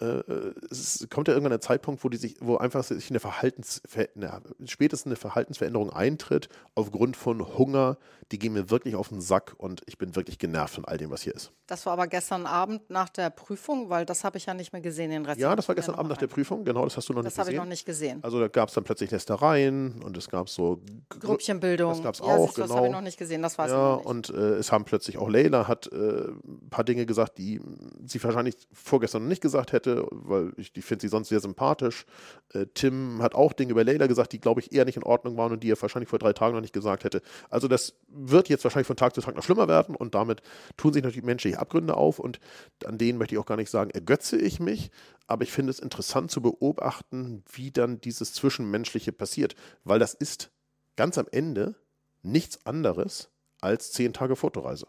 es 0.00 1.06
kommt 1.10 1.28
ja 1.28 1.34
irgendwann 1.34 1.52
ein 1.52 1.60
Zeitpunkt, 1.60 2.04
wo 2.04 2.08
die 2.08 2.16
sich, 2.16 2.36
wo 2.40 2.56
einfach 2.56 2.84
sich 2.84 3.10
eine 3.10 3.20
Verhaltensver 3.20 4.06
eine, 4.14 4.40
spätestens 4.66 5.10
eine 5.10 5.16
Verhaltensveränderung 5.16 5.90
eintritt 5.90 6.48
aufgrund 6.74 7.16
von 7.16 7.58
Hunger. 7.58 7.98
Die 8.30 8.38
gehen 8.38 8.52
mir 8.52 8.70
wirklich 8.70 8.94
auf 8.94 9.08
den 9.08 9.20
Sack 9.20 9.54
und 9.56 9.82
ich 9.86 9.98
bin 9.98 10.14
wirklich 10.14 10.38
genervt 10.38 10.74
von 10.74 10.84
all 10.84 10.98
dem, 10.98 11.10
was 11.10 11.22
hier 11.22 11.34
ist. 11.34 11.50
Das 11.66 11.84
war 11.86 11.94
aber 11.94 12.06
gestern 12.06 12.46
Abend 12.46 12.88
nach 12.90 13.08
der 13.08 13.30
Prüfung, 13.30 13.88
weil 13.90 14.04
das 14.06 14.22
habe 14.22 14.36
ich 14.36 14.46
ja 14.46 14.54
nicht 14.54 14.72
mehr 14.72 14.82
gesehen, 14.82 15.10
den 15.10 15.24
Rest. 15.24 15.40
Ja, 15.40 15.56
das 15.56 15.66
war 15.66 15.74
gestern 15.74 15.96
Abend 15.96 16.10
nach 16.10 16.18
der 16.18 16.26
Prüfung, 16.26 16.64
genau, 16.64 16.84
das 16.84 16.96
hast 16.96 17.08
du 17.08 17.14
noch 17.14 17.22
das 17.22 17.36
nicht 17.36 17.36
gesehen. 17.36 17.38
Das 17.38 17.46
habe 17.46 17.52
ich 17.54 17.58
noch 17.58 17.68
nicht 17.68 17.86
gesehen. 17.86 18.18
Also 18.22 18.38
da 18.38 18.48
gab 18.48 18.68
es 18.68 18.74
dann 18.74 18.84
plötzlich 18.84 19.10
Nestereien 19.10 20.02
und 20.02 20.16
es 20.16 20.28
gab 20.28 20.48
so 20.48 20.80
Grüppchenbildung. 21.08 21.90
Das 21.90 22.02
gab 22.02 22.14
es 22.14 22.20
ja, 22.20 22.26
auch, 22.26 22.54
genau. 22.54 22.66
Das 22.66 22.76
habe 22.76 22.86
ich 22.86 22.92
noch 22.92 23.00
nicht 23.00 23.18
gesehen, 23.18 23.42
das 23.42 23.58
weiß 23.58 23.70
ja, 23.70 23.92
ich 23.92 23.98
nicht. 23.98 24.06
Und 24.06 24.30
äh, 24.30 24.54
es 24.56 24.72
haben 24.72 24.84
plötzlich 24.84 25.18
auch 25.18 25.28
Leila 25.28 25.66
hat 25.66 25.90
äh, 25.92 25.96
ein 25.96 26.70
paar 26.70 26.84
Dinge 26.84 27.06
gesagt, 27.06 27.38
die 27.38 27.60
sie 28.06 28.22
wahrscheinlich 28.22 28.56
vorgestern 28.72 29.22
noch 29.22 29.28
nicht 29.28 29.42
gesagt 29.42 29.72
hätte, 29.72 29.87
weil 30.10 30.52
ich 30.56 30.68
ich, 30.74 30.84
finde 30.84 31.02
sie 31.02 31.08
sonst 31.08 31.28
sehr 31.28 31.40
sympathisch. 31.40 32.06
Äh, 32.52 32.66
Tim 32.74 33.22
hat 33.22 33.34
auch 33.34 33.52
Dinge 33.52 33.72
über 33.72 33.84
Leila 33.84 34.06
gesagt, 34.06 34.32
die, 34.32 34.40
glaube 34.40 34.60
ich, 34.60 34.72
eher 34.72 34.84
nicht 34.84 34.96
in 34.96 35.02
Ordnung 35.02 35.36
waren 35.36 35.52
und 35.52 35.62
die 35.62 35.70
er 35.70 35.80
wahrscheinlich 35.80 36.08
vor 36.08 36.18
drei 36.18 36.32
Tagen 36.32 36.54
noch 36.54 36.60
nicht 36.60 36.72
gesagt 36.72 37.04
hätte. 37.04 37.22
Also 37.50 37.68
das 37.68 37.94
wird 38.08 38.48
jetzt 38.48 38.64
wahrscheinlich 38.64 38.86
von 38.86 38.96
Tag 38.96 39.14
zu 39.14 39.20
Tag 39.20 39.36
noch 39.36 39.42
schlimmer 39.42 39.68
werden 39.68 39.94
und 39.94 40.14
damit 40.14 40.42
tun 40.76 40.92
sich 40.92 41.02
natürlich 41.02 41.24
menschliche 41.24 41.58
Abgründe 41.58 41.96
auf 41.96 42.18
und 42.18 42.40
an 42.84 42.98
denen 42.98 43.18
möchte 43.18 43.34
ich 43.34 43.38
auch 43.38 43.46
gar 43.46 43.56
nicht 43.56 43.70
sagen, 43.70 43.90
ergötze 43.90 44.36
ich 44.36 44.60
mich, 44.60 44.90
aber 45.26 45.42
ich 45.42 45.52
finde 45.52 45.70
es 45.70 45.78
interessant 45.78 46.30
zu 46.30 46.40
beobachten, 46.40 47.42
wie 47.52 47.70
dann 47.70 48.00
dieses 48.00 48.32
Zwischenmenschliche 48.32 49.12
passiert, 49.12 49.54
weil 49.84 49.98
das 49.98 50.14
ist 50.14 50.50
ganz 50.96 51.18
am 51.18 51.26
Ende 51.30 51.76
nichts 52.22 52.64
anderes 52.66 53.30
als 53.60 53.92
zehn 53.92 54.12
Tage 54.12 54.36
Fotoreise. 54.36 54.86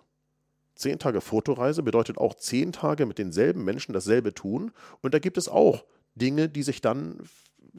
Zehn 0.79 0.97
Tage 0.97 1.19
Fotoreise 1.19 1.83
bedeutet 1.83 2.17
auch 2.17 2.35
zehn 2.35 2.71
Tage 2.71 3.05
mit 3.05 3.17
denselben 3.17 3.65
Menschen 3.65 3.91
dasselbe 3.91 4.33
tun. 4.33 4.71
Und 5.01 5.13
da 5.13 5.19
gibt 5.19 5.37
es 5.37 5.49
auch 5.49 5.83
Dinge, 6.15 6.47
die 6.47 6.63
sich 6.63 6.79
dann 6.79 7.19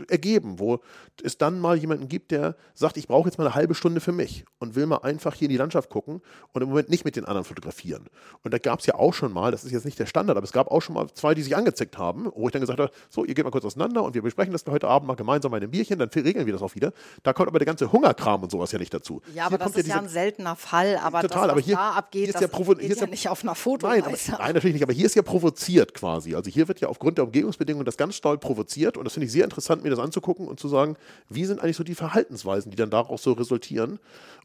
ergeben, 0.08 0.58
wo 0.58 0.80
es 1.22 1.38
dann 1.38 1.60
mal 1.60 1.76
jemanden 1.76 2.08
gibt, 2.08 2.30
der 2.30 2.56
sagt, 2.74 2.96
ich 2.96 3.08
brauche 3.08 3.28
jetzt 3.28 3.38
mal 3.38 3.46
eine 3.46 3.54
halbe 3.54 3.74
Stunde 3.74 4.00
für 4.00 4.12
mich 4.12 4.44
und 4.58 4.74
will 4.74 4.86
mal 4.86 4.98
einfach 4.98 5.34
hier 5.34 5.46
in 5.46 5.50
die 5.50 5.56
Landschaft 5.56 5.90
gucken 5.90 6.20
und 6.52 6.62
im 6.62 6.68
Moment 6.68 6.88
nicht 6.88 7.04
mit 7.04 7.16
den 7.16 7.24
anderen 7.24 7.44
fotografieren. 7.44 8.06
Und 8.42 8.54
da 8.54 8.58
gab 8.58 8.80
es 8.80 8.86
ja 8.86 8.94
auch 8.94 9.14
schon 9.14 9.32
mal, 9.32 9.50
das 9.50 9.64
ist 9.64 9.72
jetzt 9.72 9.84
nicht 9.84 9.98
der 9.98 10.06
Standard, 10.06 10.36
aber 10.36 10.44
es 10.44 10.52
gab 10.52 10.70
auch 10.70 10.80
schon 10.80 10.94
mal 10.94 11.08
zwei, 11.12 11.34
die 11.34 11.42
sich 11.42 11.56
angezickt 11.56 11.98
haben, 11.98 12.30
wo 12.34 12.46
ich 12.46 12.52
dann 12.52 12.60
gesagt 12.60 12.78
habe, 12.78 12.90
so, 13.08 13.24
ihr 13.24 13.34
geht 13.34 13.44
mal 13.44 13.50
kurz 13.50 13.64
auseinander 13.64 14.02
und 14.02 14.14
wir 14.14 14.22
besprechen 14.22 14.52
das 14.52 14.64
heute 14.66 14.88
Abend 14.88 15.08
mal 15.08 15.14
gemeinsam 15.14 15.50
bei 15.50 15.58
einem 15.58 15.70
Bierchen, 15.70 15.98
dann 15.98 16.08
regeln 16.08 16.46
wir 16.46 16.52
das 16.52 16.62
auch 16.62 16.74
wieder. 16.74 16.92
Da 17.22 17.32
kommt 17.32 17.48
aber 17.48 17.58
der 17.58 17.66
ganze 17.66 17.90
Hungerkram 17.92 18.42
und 18.42 18.50
sowas 18.50 18.72
ja 18.72 18.78
nicht 18.78 18.92
dazu. 18.92 19.20
Ja, 19.34 19.46
aber 19.46 19.56
hier 19.56 19.66
das 19.66 19.76
ist 19.76 19.88
ja, 19.88 19.96
ja 19.96 20.00
ein 20.00 20.08
seltener 20.08 20.56
Fall, 20.56 20.96
aber 21.02 21.22
total, 21.22 21.42
das, 21.42 21.50
aber 21.50 21.60
hier, 21.60 21.76
da 21.76 21.90
abgeht, 21.92 22.26
hier 22.26 22.34
ist 22.34 22.40
ja, 22.40 22.48
provo 22.48 22.76
hier 22.78 22.90
ist 22.90 23.00
ja 23.00 23.06
nicht 23.06 23.28
auf 23.28 23.42
einer 23.42 23.54
Foto. 23.54 23.86
Nein, 23.86 24.02
aber, 24.02 24.16
nein, 24.38 24.54
natürlich 24.54 24.74
nicht, 24.74 24.82
aber 24.82 24.92
hier 24.92 25.06
ist 25.06 25.14
ja 25.14 25.22
provoziert 25.22 25.94
quasi. 25.94 26.34
Also 26.34 26.50
hier 26.50 26.68
wird 26.68 26.80
ja 26.80 26.88
aufgrund 26.88 27.18
der 27.18 27.24
Umgebungsbedingungen 27.24 27.84
das 27.84 27.96
ganz 27.96 28.20
doll 28.20 28.38
provoziert 28.38 28.96
und 28.96 29.04
das 29.04 29.14
finde 29.14 29.26
ich 29.26 29.32
sehr 29.32 29.44
interessant, 29.44 29.79
mir 29.82 29.90
das 29.90 29.98
anzugucken 29.98 30.46
und 30.46 30.60
zu 30.60 30.68
sagen, 30.68 30.96
wie 31.28 31.44
sind 31.44 31.60
eigentlich 31.60 31.76
so 31.76 31.84
die 31.84 31.94
Verhaltensweisen, 31.94 32.70
die 32.70 32.76
dann 32.76 32.90
daraus 32.90 33.22
so 33.22 33.32
resultieren. 33.32 33.98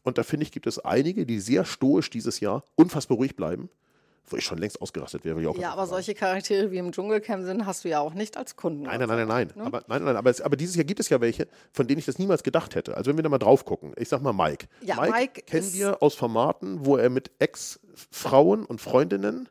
Und 0.04 0.18
da 0.18 0.24
finde 0.24 0.44
ich, 0.44 0.52
gibt 0.52 0.68
es 0.68 0.80
einige, 0.80 1.26
die 1.26 1.40
sehr 1.40 1.66
stoisch 1.66 2.10
dieses 2.10 2.40
Jahr 2.40 2.64
unfassbar 2.76 3.18
ruhig 3.18 3.36
bleiben 3.36 3.70
wo 4.28 4.38
ich 4.38 4.44
schon 4.44 4.58
längst 4.58 4.82
ausgerastet 4.82 5.24
wäre. 5.24 5.42
ja, 5.60 5.72
aber 5.72 5.88
solche 5.88 6.16
Charaktere 6.16 6.72
wie 6.72 6.78
im 6.78 6.92
Dschungelcamp 6.92 7.44
sind, 7.46 7.66
hast 7.66 7.86
du 7.86 7.90
ja 7.90 8.00
auch 8.00 8.14
nicht 8.14 8.38
als 8.38 8.56
Kunden. 8.56 8.84
Nein, 8.84 9.00
nein, 9.00 9.08
nein, 9.08 9.18
nein, 9.20 9.28
nein. 9.28 9.52
Ne? 9.56 9.66
Aber, 9.66 9.84
nein, 9.88 10.04
nein, 10.04 10.16
aber, 10.16 10.30
es, 10.30 10.42
aber, 10.42 10.56
dieses 10.56 10.76
Jahr 10.76 10.86
gibt 10.86 11.00
es 11.00 11.10
ja 11.10 11.22
welche, 11.22 11.48
von 11.72 11.88
denen 11.88 12.00
ich 12.00 12.06
das 12.06 12.18
niemals 12.18 12.44
gedacht 12.44 12.76
hätte. 12.76 12.98
Also 12.98 13.10
wenn 13.10 13.18
wir 13.18 13.24
da 13.24 13.30
mal 13.30 13.38
drauf 13.38 13.66
gucken, 13.66 13.94
ich 13.98 14.10
sag 14.10 14.22
mal 14.22 14.34
Mike. 14.34 14.68
Ja, 14.82 14.96
Mike, 14.96 15.12
Mike 15.12 15.42
kennen 15.44 15.74
wir 15.74 16.02
aus 16.02 16.16
Formaten, 16.16 16.86
wo 16.86 16.98
er 16.98 17.10
mit 17.10 17.32
Ex-Frauen 17.40 18.66
und 18.66 18.82
Freundinnen 18.82 19.50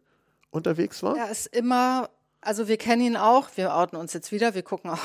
unterwegs 0.50 1.02
war. 1.02 1.16
Er 1.16 1.30
ist 1.30 1.46
immer, 1.46 2.10
also 2.40 2.68
wir 2.68 2.76
kennen 2.76 3.02
ihn 3.02 3.16
auch, 3.16 3.48
wir 3.56 3.74
outen 3.74 3.96
uns 3.96 4.12
jetzt 4.12 4.32
wieder, 4.32 4.54
wir 4.54 4.62
gucken 4.62 4.90
auch 4.90 4.98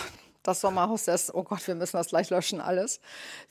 das 0.43 0.61
Sommerhaus 0.61 1.03
Stars. 1.03 1.33
Oh 1.33 1.43
Gott, 1.43 1.65
wir 1.67 1.75
müssen 1.75 1.97
das 1.97 2.07
gleich 2.07 2.29
löschen, 2.29 2.61
alles. 2.61 2.99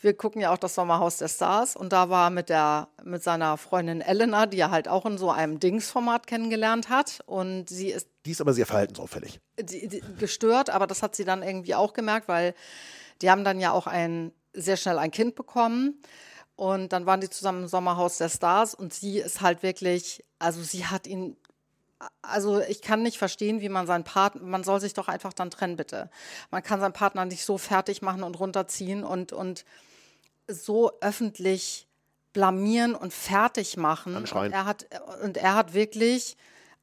Wir 0.01 0.16
gucken 0.16 0.41
ja 0.41 0.53
auch 0.53 0.59
das 0.59 0.74
Sommerhaus 0.74 1.18
der 1.18 1.28
Stars 1.28 1.76
und 1.76 1.93
da 1.93 2.11
war 2.11 2.30
mit 2.30 2.49
der, 2.49 2.89
mit 3.05 3.22
seiner 3.22 3.57
Freundin 3.57 4.01
Elena, 4.01 4.47
die 4.47 4.59
er 4.59 4.70
halt 4.70 4.89
auch 4.89 5.07
in 5.07 5.18
so 5.18 5.30
einem 5.30 5.61
Dingsformat 5.61 6.26
kennengelernt 6.26 6.89
hat 6.89 7.20
und 7.26 7.68
sie 7.68 7.91
ist. 7.91 8.09
Die 8.24 8.30
ist 8.30 8.41
aber 8.41 8.53
sehr 8.53 8.66
verhaltensauffällig. 8.66 9.41
Die, 9.61 9.89
die, 9.89 10.03
gestört, 10.18 10.70
aber 10.70 10.86
das 10.86 11.03
hat 11.03 11.14
sie 11.14 11.24
dann 11.24 11.43
irgendwie 11.43 11.74
auch 11.74 11.93
gemerkt, 11.93 12.28
weil 12.28 12.55
die 13.22 13.30
haben 13.30 13.45
dann 13.45 13.61
ja 13.61 13.72
auch 13.72 13.86
ein, 13.86 14.32
sehr 14.53 14.76
schnell 14.76 14.99
ein 14.99 15.11
Kind 15.11 15.34
bekommen. 15.34 16.01
Und 16.57 16.93
dann 16.93 17.07
waren 17.07 17.20
die 17.20 17.30
zusammen 17.30 17.62
im 17.62 17.68
Sommerhaus 17.68 18.18
der 18.18 18.28
Stars 18.28 18.74
und 18.74 18.93
sie 18.93 19.20
ist 19.20 19.41
halt 19.41 19.62
wirklich, 19.62 20.24
also 20.41 20.61
sie 20.61 20.86
hat 20.86 21.07
ihn 21.07 21.36
also 22.22 22.61
ich 22.61 22.82
kann 22.82 23.03
nicht 23.03 23.18
verstehen, 23.18 23.61
wie 23.61 23.68
man 23.68 23.86
seinen 23.86 24.05
Partner, 24.05 24.42
man 24.42 24.64
soll 24.64 24.80
sich 24.80 24.94
doch 24.94 25.09
einfach 25.09 25.32
dann 25.32 25.51
trennen, 25.51 25.76
bitte. 25.76 26.11
Man 26.51 26.62
kann 26.62 26.80
seinen 26.80 26.92
Partner 26.92 27.24
nicht 27.24 27.44
so 27.44 27.59
fertig 27.59 28.03
machen 28.03 28.22
und 28.22 28.38
runterziehen 28.38 29.05
und, 29.05 29.32
und 29.32 29.64
so 30.46 30.92
öffentlich 31.01 31.88
blamieren 32.32 32.94
und 32.94 33.12
fertig 33.12 33.76
machen. 33.76 34.14
Und 34.16 34.53
er 34.53 34.64
hat, 34.64 34.86
und 35.22 35.36
er 35.36 35.55
hat 35.55 35.74
wirklich, 35.74 36.36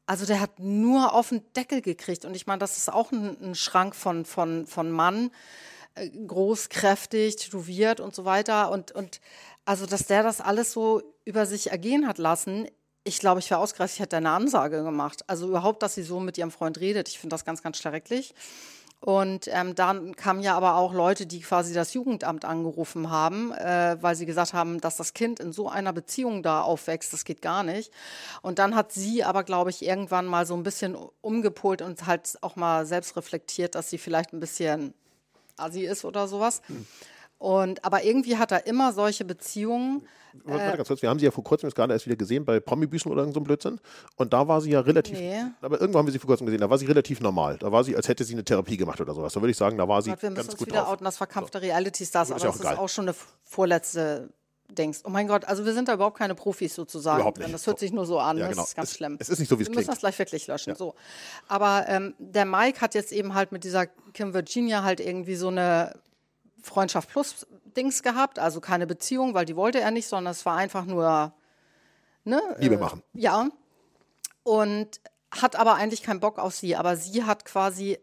also 0.06 0.26
der 0.26 0.42
hat 0.42 0.60
nur 0.60 1.14
auf 1.14 1.30
den 1.30 1.42
Deckel 1.54 1.82
gekriegt. 1.82 2.26
Und 2.26 2.36
ich 2.36 2.48
meine, 2.48 2.60
das 2.60 2.78
ist 2.78 2.92
auch 2.92 3.12
ein, 3.12 3.38
ein 3.42 3.56
Schrank 3.56 3.96
von, 3.96 4.26
von, 4.26 4.68
von 4.68 4.92
Mann, 4.92 5.32
äh, 5.96 6.10
groß, 6.10 6.70
kräftig, 6.70 7.38
tätowiert 7.38 8.00
und 8.02 8.14
so 8.14 8.26
weiter. 8.26 8.70
Und, 8.72 8.92
und 8.92 9.22
also, 9.64 9.86
dass 9.86 10.08
der 10.08 10.24
das 10.24 10.42
alles 10.42 10.74
so 10.74 11.02
über 11.24 11.46
sich 11.46 11.72
ergehen 11.72 12.08
hat 12.08 12.18
lassen, 12.18 12.68
ich 13.06 13.20
glaube, 13.20 13.40
ich 13.40 13.50
wäre 13.50 13.62
ausgerastet, 13.62 13.98
ich 13.98 14.02
hätte 14.02 14.18
eine 14.18 14.32
Ansage 14.32 14.84
gemacht. 14.84 15.24
Also 15.28 15.48
überhaupt, 15.48 15.84
dass 15.84 15.96
sie 15.96 16.04
so 16.04 16.20
mit 16.20 16.38
ihrem 16.38 16.52
Freund 16.52 16.80
redet, 16.80 17.08
ich 17.08 17.20
finde 17.20 17.36
das 17.36 17.46
ganz, 17.46 17.62
ganz 17.62 17.78
schrecklich. 17.78 18.34
Und 19.00 19.48
ähm, 19.52 19.76
dann 19.76 20.16
kamen 20.16 20.42
ja 20.42 20.58
aber 20.58 20.78
auch 20.78 20.92
Leute, 20.92 21.28
die 21.28 21.42
quasi 21.42 21.76
das 21.76 21.94
Jugendamt 21.94 22.44
angerufen 22.44 23.12
haben, 23.12 23.52
äh, 23.52 23.98
weil 24.02 24.16
sie 24.16 24.26
gesagt 24.26 24.54
haben, 24.54 24.82
dass 24.82 24.98
das 24.98 25.14
Kind 25.14 25.40
in 25.40 25.54
so 25.54 25.70
einer 25.70 25.94
Beziehung 25.94 26.42
da 26.42 26.62
aufwächst, 26.62 27.14
das 27.14 27.24
geht 27.24 27.44
gar 27.44 27.62
nicht. 27.62 27.92
Und 28.42 28.58
dann 28.58 28.76
hat 28.76 28.92
sie 28.92 29.24
aber, 29.24 29.44
glaube 29.44 29.70
ich, 29.70 29.86
irgendwann 29.86 30.26
mal 30.26 30.48
so 30.48 30.56
ein 30.56 30.64
bisschen 30.64 30.98
umgepolt 31.22 31.84
und 31.84 32.08
halt 32.08 32.40
auch 32.42 32.56
mal 32.56 32.88
selbst 32.88 33.16
reflektiert, 33.16 33.76
dass 33.76 33.92
sie 33.92 34.00
vielleicht 34.00 34.34
ein 34.34 34.40
bisschen 34.40 34.96
assi 35.58 35.86
ist 35.86 36.04
oder 36.04 36.28
sowas. 36.28 36.64
Hm. 36.66 36.88
Und, 37.38 37.84
aber 37.84 38.04
irgendwie 38.04 38.38
hat 38.38 38.52
er 38.52 38.66
immer 38.66 38.94
solche 38.94 39.26
Beziehungen. 39.26 40.08
Warte, 40.44 40.78
ganz 40.78 40.88
kurz, 40.88 41.02
wir 41.02 41.10
haben 41.10 41.20
sie 41.20 41.26
ja 41.26 41.32
vor 41.32 41.44
kurzem 41.44 41.68
jetzt 41.68 41.76
gerade 41.76 41.94
erst 41.94 42.06
wieder 42.06 42.16
gesehen 42.16 42.44
bei 42.44 42.60
Promi-Büßen 42.60 43.10
oder 43.12 43.32
so 43.32 43.40
ein 43.40 43.44
Blödsinn. 43.44 43.80
Und 44.16 44.34
da 44.34 44.48
war 44.48 44.62
sie 44.62 44.72
ja 44.72 44.82
relativ, 44.82 45.18
nee. 45.18 45.44
aber 45.62 45.80
irgendwo 45.80 46.00
haben 46.00 46.08
wir 46.08 46.12
sie 46.12 46.20
vor 46.20 46.28
kurzem 46.28 46.46
gesehen, 46.46 46.62
da 46.62 46.70
war 46.70 46.78
sie 46.78 46.86
relativ 46.86 47.22
normal. 47.22 47.58
Da 47.58 47.72
war 47.72 47.84
sie, 47.84 47.96
als 47.96 48.08
hätte 48.08 48.24
sie 48.24 48.34
eine 48.34 48.44
Therapie 48.44 48.78
gemacht 48.78 49.00
oder 49.00 49.14
sowas. 49.14 49.34
Da 49.34 49.42
würde 49.42 49.52
ich 49.52 49.58
sagen, 49.58 49.78
da 49.78 49.88
war 49.88 50.02
sie 50.02 50.10
Gott, 50.10 50.22
wir 50.22 50.30
müssen 50.32 50.48
ganz 50.48 50.60
uns 50.60 50.68
wieder 50.68 50.82
drauf. 50.82 50.90
outen, 50.90 51.06
das 51.06 51.18
verkampfte 51.18 51.60
so. 51.60 51.66
Reality-Stars, 51.66 52.32
aber 52.32 52.40
das 52.40 52.56
ist 52.56 52.66
auch 52.66 52.90
schon 52.90 53.06
eine 53.06 53.16
vorletzte 53.44 54.30
denkst, 54.68 55.00
oh 55.04 55.10
mein 55.10 55.28
Gott, 55.28 55.46
also 55.46 55.66
wir 55.66 55.74
sind 55.74 55.88
da 55.88 55.94
überhaupt 55.94 56.18
keine 56.18 56.36
Profis 56.36 56.74
sozusagen. 56.74 57.20
Überhaupt 57.20 57.40
nicht. 57.40 57.54
Das 57.54 57.68
hört 57.68 57.80
sich 57.80 57.92
nur 57.92 58.06
so 58.06 58.20
an, 58.20 58.38
ja, 58.38 58.48
genau. 58.48 58.62
das 58.62 58.70
ist 58.70 58.76
ganz 58.76 58.90
es, 58.90 58.96
schlimm. 58.96 59.18
Es 59.20 59.30
ist 59.30 59.40
nicht 59.40 59.50
so, 59.50 59.60
wie 59.60 59.64
es 59.64 59.68
klingt. 59.68 59.78
Wir 59.78 59.82
müssen 59.82 59.92
das 59.92 60.00
gleich 60.00 60.18
wirklich 60.18 60.48
löschen. 60.48 60.72
Ja. 60.72 60.76
So. 60.76 60.96
Aber 61.48 61.86
ähm, 61.88 62.16
der 62.18 62.46
Mike 62.46 62.82
hat 62.82 62.96
jetzt 62.96 63.12
eben 63.12 63.34
halt 63.34 63.52
mit 63.52 63.64
dieser 63.64 63.86
Kim 64.14 64.34
Virginia 64.34 64.84
halt 64.84 65.00
irgendwie 65.00 65.36
so 65.36 65.50
eine 65.50 65.94
Freundschaft 66.66 67.10
plus 67.10 67.48
Dings 67.78 68.04
gehabt, 68.04 68.40
also 68.40 68.60
keine 68.60 68.88
Beziehung, 68.88 69.34
weil 69.34 69.46
die 69.46 69.56
wollte 69.56 69.80
er 69.80 69.92
nicht, 69.92 70.08
sondern 70.08 70.32
es 70.32 70.46
war 70.46 70.58
einfach 70.58 70.86
nur 70.86 71.34
ne, 72.24 72.42
Liebe 72.58 72.76
äh, 72.76 72.80
machen. 72.80 73.04
Ja. 73.14 73.50
Und 74.44 75.00
hat 75.32 75.56
aber 75.56 75.76
eigentlich 75.76 76.04
keinen 76.04 76.20
Bock 76.20 76.40
auf 76.40 76.56
sie, 76.56 76.76
aber 76.76 76.98
sie 76.98 77.24
hat 77.24 77.46
quasi 77.46 77.98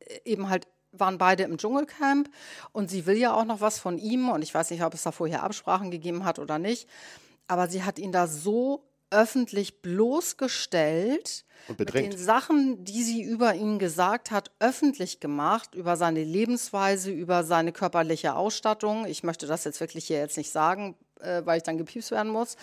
äh, 0.00 0.20
eben 0.24 0.48
halt 0.48 0.66
waren 0.90 1.18
beide 1.18 1.42
im 1.42 1.58
Dschungelcamp 1.58 2.30
und 2.72 2.90
sie 2.90 3.04
will 3.04 3.18
ja 3.18 3.34
auch 3.34 3.44
noch 3.44 3.60
was 3.60 3.78
von 3.78 3.98
ihm 3.98 4.30
und 4.30 4.42
ich 4.42 4.54
weiß 4.54 4.70
nicht, 4.70 4.82
ob 4.82 4.94
es 4.94 5.02
da 5.02 5.12
vorher 5.12 5.42
Absprachen 5.42 5.90
gegeben 5.90 6.24
hat 6.24 6.38
oder 6.38 6.58
nicht, 6.58 6.88
aber 7.46 7.68
sie 7.68 7.84
hat 7.84 7.98
ihn 7.98 8.10
da 8.10 8.26
so 8.26 8.87
öffentlich 9.10 9.82
bloßgestellt, 9.82 11.44
und 11.68 11.76
bedrängt. 11.76 12.08
Mit 12.08 12.18
den 12.18 12.24
Sachen, 12.24 12.84
die 12.84 13.02
sie 13.02 13.22
über 13.22 13.54
ihn 13.54 13.78
gesagt 13.78 14.30
hat, 14.30 14.50
öffentlich 14.58 15.20
gemacht, 15.20 15.74
über 15.74 15.96
seine 15.96 16.24
Lebensweise, 16.24 17.10
über 17.10 17.44
seine 17.44 17.72
körperliche 17.72 18.34
Ausstattung. 18.36 19.06
Ich 19.06 19.22
möchte 19.22 19.46
das 19.46 19.64
jetzt 19.64 19.80
wirklich 19.80 20.06
hier 20.06 20.18
jetzt 20.18 20.36
nicht 20.36 20.50
sagen, 20.50 20.96
äh, 21.20 21.42
weil 21.44 21.58
ich 21.58 21.62
dann 21.64 21.76
gepiepst 21.78 22.10
werden 22.10 22.32
muss. 22.32 22.56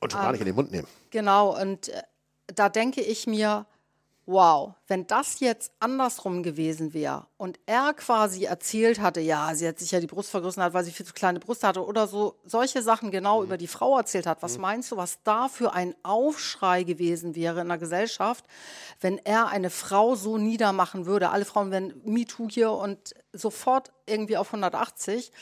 Und 0.00 0.12
schon 0.12 0.20
gar 0.20 0.32
nicht 0.32 0.40
in 0.40 0.46
den 0.46 0.54
Mund 0.54 0.70
nehmen. 0.70 0.86
Genau, 1.10 1.60
und 1.60 1.88
äh, 1.88 2.02
da 2.54 2.68
denke 2.68 3.00
ich 3.00 3.26
mir, 3.26 3.66
wow, 4.28 4.74
wenn 4.88 5.06
das 5.06 5.40
jetzt 5.40 5.72
andersrum 5.80 6.42
gewesen 6.42 6.92
wäre 6.92 7.26
und 7.38 7.58
er 7.64 7.94
quasi 7.94 8.44
erzählt 8.44 9.00
hatte, 9.00 9.20
ja, 9.20 9.54
sie 9.54 9.66
hat 9.66 9.78
sich 9.78 9.90
ja 9.90 10.00
die 10.00 10.06
Brust 10.06 10.28
vergrößert, 10.28 10.74
weil 10.74 10.84
sie 10.84 10.90
viel 10.90 11.06
zu 11.06 11.14
kleine 11.14 11.40
Brust 11.40 11.64
hatte 11.64 11.82
oder 11.82 12.06
so, 12.06 12.34
solche 12.44 12.82
Sachen 12.82 13.10
genau 13.10 13.38
mhm. 13.38 13.46
über 13.46 13.56
die 13.56 13.66
Frau 13.66 13.96
erzählt 13.96 14.26
hat, 14.26 14.42
was 14.42 14.56
mhm. 14.56 14.62
meinst 14.62 14.92
du, 14.92 14.98
was 14.98 15.22
da 15.22 15.48
für 15.48 15.72
ein 15.72 15.94
Aufschrei 16.02 16.82
gewesen 16.82 17.36
wäre 17.36 17.62
in 17.62 17.68
der 17.68 17.78
Gesellschaft, 17.78 18.44
wenn 19.00 19.16
er 19.16 19.48
eine 19.48 19.70
Frau 19.70 20.14
so 20.14 20.36
niedermachen 20.36 21.06
würde? 21.06 21.30
Alle 21.30 21.46
Frauen 21.46 21.70
werden 21.70 21.98
MeToo 22.04 22.48
hier 22.50 22.72
und 22.72 23.14
sofort 23.32 23.92
irgendwie 24.04 24.36
auf 24.36 24.48
180. 24.48 25.32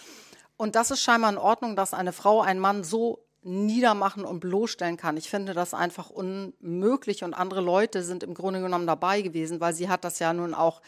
Und 0.56 0.76
das 0.76 0.92
ist 0.92 1.02
scheinbar 1.02 1.30
in 1.32 1.38
Ordnung, 1.38 1.74
dass 1.74 1.92
eine 1.92 2.12
Frau 2.12 2.40
einen 2.40 2.60
Mann 2.60 2.84
so 2.84 3.25
niedermachen 3.46 4.24
und 4.24 4.40
bloßstellen 4.40 4.96
kann. 4.96 5.16
Ich 5.16 5.30
finde 5.30 5.54
das 5.54 5.72
einfach 5.72 6.10
unmöglich 6.10 7.22
und 7.22 7.32
andere 7.32 7.60
Leute 7.60 8.02
sind 8.02 8.24
im 8.24 8.34
Grunde 8.34 8.60
genommen 8.60 8.88
dabei 8.88 9.22
gewesen, 9.22 9.60
weil 9.60 9.72
sie 9.72 9.88
hat 9.88 10.04
das 10.04 10.18
ja 10.18 10.32
nun 10.32 10.52
auch 10.52 10.82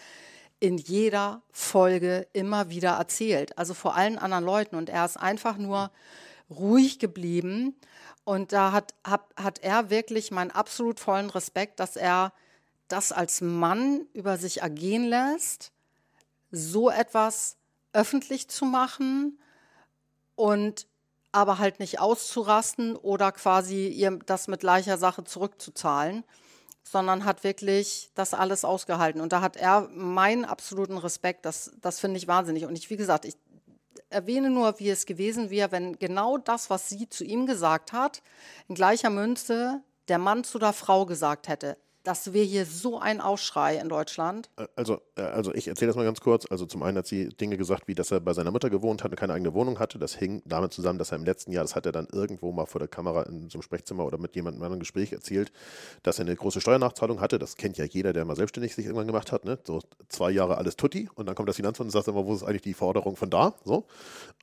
in 0.58 0.76
jeder 0.76 1.40
Folge 1.52 2.26
immer 2.32 2.68
wieder 2.68 2.90
erzählt, 2.90 3.56
also 3.56 3.74
vor 3.74 3.94
allen 3.94 4.18
anderen 4.18 4.44
Leuten. 4.44 4.74
Und 4.74 4.88
er 4.88 5.04
ist 5.04 5.16
einfach 5.16 5.56
nur 5.56 5.92
ruhig 6.50 6.98
geblieben. 6.98 7.76
Und 8.24 8.52
da 8.52 8.72
hat, 8.72 8.92
hat, 9.04 9.22
hat 9.36 9.60
er 9.60 9.88
wirklich 9.88 10.32
meinen 10.32 10.50
absolut 10.50 10.98
vollen 10.98 11.30
Respekt, 11.30 11.78
dass 11.78 11.94
er 11.94 12.32
das 12.88 13.12
als 13.12 13.40
Mann 13.40 14.06
über 14.14 14.36
sich 14.36 14.62
ergehen 14.62 15.04
lässt, 15.04 15.70
so 16.50 16.90
etwas 16.90 17.56
öffentlich 17.92 18.48
zu 18.48 18.64
machen 18.64 19.38
und 20.34 20.88
aber 21.32 21.58
halt 21.58 21.78
nicht 21.80 22.00
auszurasten 22.00 22.96
oder 22.96 23.32
quasi 23.32 23.88
ihr 23.88 24.18
das 24.26 24.48
mit 24.48 24.60
gleicher 24.60 24.98
Sache 24.98 25.24
zurückzuzahlen, 25.24 26.24
sondern 26.82 27.24
hat 27.24 27.44
wirklich 27.44 28.10
das 28.14 28.34
alles 28.34 28.64
ausgehalten. 28.64 29.20
Und 29.20 29.32
da 29.32 29.40
hat 29.40 29.56
er 29.56 29.88
meinen 29.92 30.44
absoluten 30.44 30.96
Respekt. 30.96 31.44
Das, 31.44 31.72
das 31.80 32.00
finde 32.00 32.16
ich 32.16 32.28
wahnsinnig. 32.28 32.64
Und 32.64 32.76
ich, 32.78 32.88
wie 32.90 32.96
gesagt, 32.96 33.24
ich 33.24 33.34
erwähne 34.10 34.50
nur, 34.50 34.78
wie 34.78 34.88
es 34.88 35.06
gewesen 35.06 35.50
wäre, 35.50 35.70
wenn 35.70 35.98
genau 35.98 36.38
das, 36.38 36.70
was 36.70 36.88
sie 36.88 37.08
zu 37.08 37.24
ihm 37.24 37.46
gesagt 37.46 37.92
hat, 37.92 38.22
in 38.68 38.74
gleicher 38.74 39.10
Münze 39.10 39.82
der 40.08 40.18
Mann 40.18 40.44
zu 40.44 40.58
der 40.58 40.72
Frau 40.72 41.04
gesagt 41.04 41.48
hätte. 41.48 41.76
Dass 42.04 42.32
wir 42.32 42.42
hier 42.42 42.64
so 42.64 42.98
einen 42.98 43.20
Aufschrei 43.20 43.76
in 43.76 43.88
Deutschland. 43.88 44.50
Also, 44.76 45.00
äh, 45.16 45.22
also 45.22 45.52
ich 45.54 45.68
erzähle 45.68 45.88
das 45.88 45.96
mal 45.96 46.04
ganz 46.04 46.20
kurz. 46.20 46.46
Also 46.50 46.66
zum 46.66 46.82
einen 46.82 46.98
hat 46.98 47.06
sie 47.06 47.28
Dinge 47.28 47.56
gesagt, 47.56 47.88
wie 47.88 47.94
dass 47.94 48.10
er 48.10 48.20
bei 48.20 48.32
seiner 48.32 48.50
Mutter 48.50 48.70
gewohnt 48.70 49.04
hat 49.04 49.10
und 49.10 49.16
keine 49.16 49.34
eigene 49.34 49.54
Wohnung 49.54 49.78
hatte. 49.78 49.98
Das 49.98 50.14
hing 50.14 50.42
damit 50.44 50.72
zusammen, 50.72 50.98
dass 50.98 51.12
er 51.12 51.16
im 51.18 51.24
letzten 51.24 51.52
Jahr, 51.52 51.64
das 51.64 51.74
hat 51.76 51.86
er 51.86 51.92
dann 51.92 52.06
irgendwo 52.10 52.52
mal 52.52 52.66
vor 52.66 52.78
der 52.78 52.88
Kamera 52.88 53.22
in 53.22 53.50
so 53.50 53.58
einem 53.58 53.62
Sprechzimmer 53.62 54.04
oder 54.04 54.18
mit 54.18 54.34
jemandem 54.36 54.62
in 54.62 54.66
einem 54.66 54.80
Gespräch 54.80 55.12
erzählt, 55.12 55.52
dass 56.02 56.18
er 56.18 56.26
eine 56.26 56.36
große 56.36 56.60
Steuernachzahlung 56.60 57.20
hatte. 57.20 57.38
Das 57.38 57.56
kennt 57.56 57.76
ja 57.78 57.84
jeder, 57.84 58.12
der 58.12 58.24
mal 58.24 58.36
selbstständig 58.36 58.74
sich 58.74 58.86
irgendwann 58.86 59.06
gemacht 59.06 59.32
hat. 59.32 59.44
Ne? 59.44 59.58
So 59.64 59.80
zwei 60.08 60.30
Jahre 60.30 60.56
alles 60.56 60.76
tutti 60.76 61.08
und 61.14 61.26
dann 61.26 61.34
kommt 61.34 61.48
das 61.48 61.56
Finanzamt 61.56 61.88
und 61.88 61.90
sagt 61.90 62.08
immer, 62.08 62.24
wo 62.24 62.34
ist 62.34 62.42
eigentlich 62.42 62.62
die 62.62 62.74
Forderung 62.74 63.16
von 63.16 63.30
da? 63.30 63.54
So. 63.64 63.86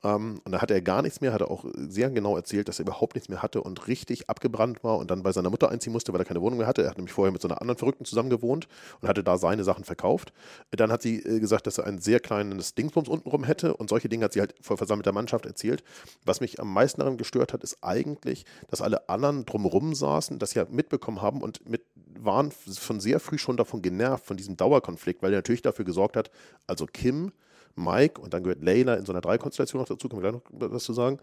Ähm, 0.04 0.40
und 0.44 0.52
da 0.52 0.60
hatte 0.60 0.74
er 0.74 0.82
gar 0.82 1.02
nichts 1.02 1.20
mehr, 1.20 1.32
hat 1.32 1.40
er 1.40 1.50
auch 1.50 1.64
sehr 1.74 2.10
genau 2.10 2.36
erzählt, 2.36 2.68
dass 2.68 2.78
er 2.78 2.84
überhaupt 2.84 3.14
nichts 3.14 3.28
mehr 3.28 3.42
hatte 3.42 3.62
und 3.62 3.88
richtig 3.88 4.28
abgebrannt 4.28 4.84
war 4.84 4.98
und 4.98 5.10
dann 5.10 5.22
bei 5.22 5.32
seiner 5.32 5.50
Mutter 5.50 5.70
einziehen 5.70 5.92
musste, 5.92 6.12
weil 6.12 6.20
er 6.20 6.24
keine 6.24 6.40
Wohnung 6.40 6.58
mehr 6.58 6.66
hatte. 6.66 6.82
Er 6.82 6.90
hat 6.90 6.96
nämlich 6.96 7.12
vorher 7.12 7.32
mit 7.32 7.42
so 7.42 7.48
einer 7.48 7.55
anderen 7.60 7.78
Verrückten 7.78 8.04
zusammengearbeitet 8.04 8.36
gewohnt 8.36 8.68
und 9.00 9.08
hatte 9.08 9.24
da 9.24 9.38
seine 9.38 9.64
Sachen 9.64 9.84
verkauft. 9.84 10.32
Dann 10.70 10.92
hat 10.92 11.02
sie 11.02 11.18
äh, 11.22 11.40
gesagt, 11.40 11.66
dass 11.66 11.78
er 11.78 11.86
ein 11.86 11.98
sehr 11.98 12.20
kleines 12.20 12.74
Dingsbums 12.74 13.08
untenrum 13.08 13.44
hätte 13.44 13.76
und 13.76 13.88
solche 13.88 14.08
Dinge 14.08 14.24
hat 14.24 14.32
sie 14.32 14.40
halt 14.40 14.54
vor 14.60 14.76
versammelter 14.76 15.12
Mannschaft 15.12 15.46
erzählt. 15.46 15.82
Was 16.24 16.40
mich 16.40 16.60
am 16.60 16.72
meisten 16.72 17.00
daran 17.00 17.16
gestört 17.16 17.52
hat, 17.52 17.62
ist 17.62 17.78
eigentlich, 17.82 18.44
dass 18.68 18.82
alle 18.82 19.08
anderen 19.08 19.44
drumherum 19.46 19.94
saßen, 19.94 20.38
das 20.38 20.54
ja 20.54 20.66
mitbekommen 20.68 21.22
haben 21.22 21.42
und 21.42 21.68
mit 21.68 21.82
waren 22.18 22.50
von 22.50 22.98
sehr 22.98 23.20
früh 23.20 23.36
schon 23.36 23.58
davon 23.58 23.82
genervt, 23.82 24.24
von 24.24 24.38
diesem 24.38 24.56
Dauerkonflikt, 24.56 25.22
weil 25.22 25.32
er 25.34 25.38
natürlich 25.38 25.60
dafür 25.60 25.84
gesorgt 25.84 26.16
hat, 26.16 26.30
also 26.66 26.86
Kim, 26.86 27.30
Mike 27.74 28.18
und 28.20 28.32
dann 28.32 28.42
gehört 28.42 28.62
Layla 28.62 28.94
in 28.94 29.04
so 29.04 29.12
einer 29.12 29.20
Dreikonstellation 29.20 29.80
noch 29.80 29.86
dazu, 29.86 30.08
können 30.08 30.22
wir 30.22 30.32
gleich 30.32 30.42
noch 30.42 30.72
was 30.72 30.84
zu 30.84 30.94
sagen, 30.94 31.18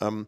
ähm, 0.00 0.26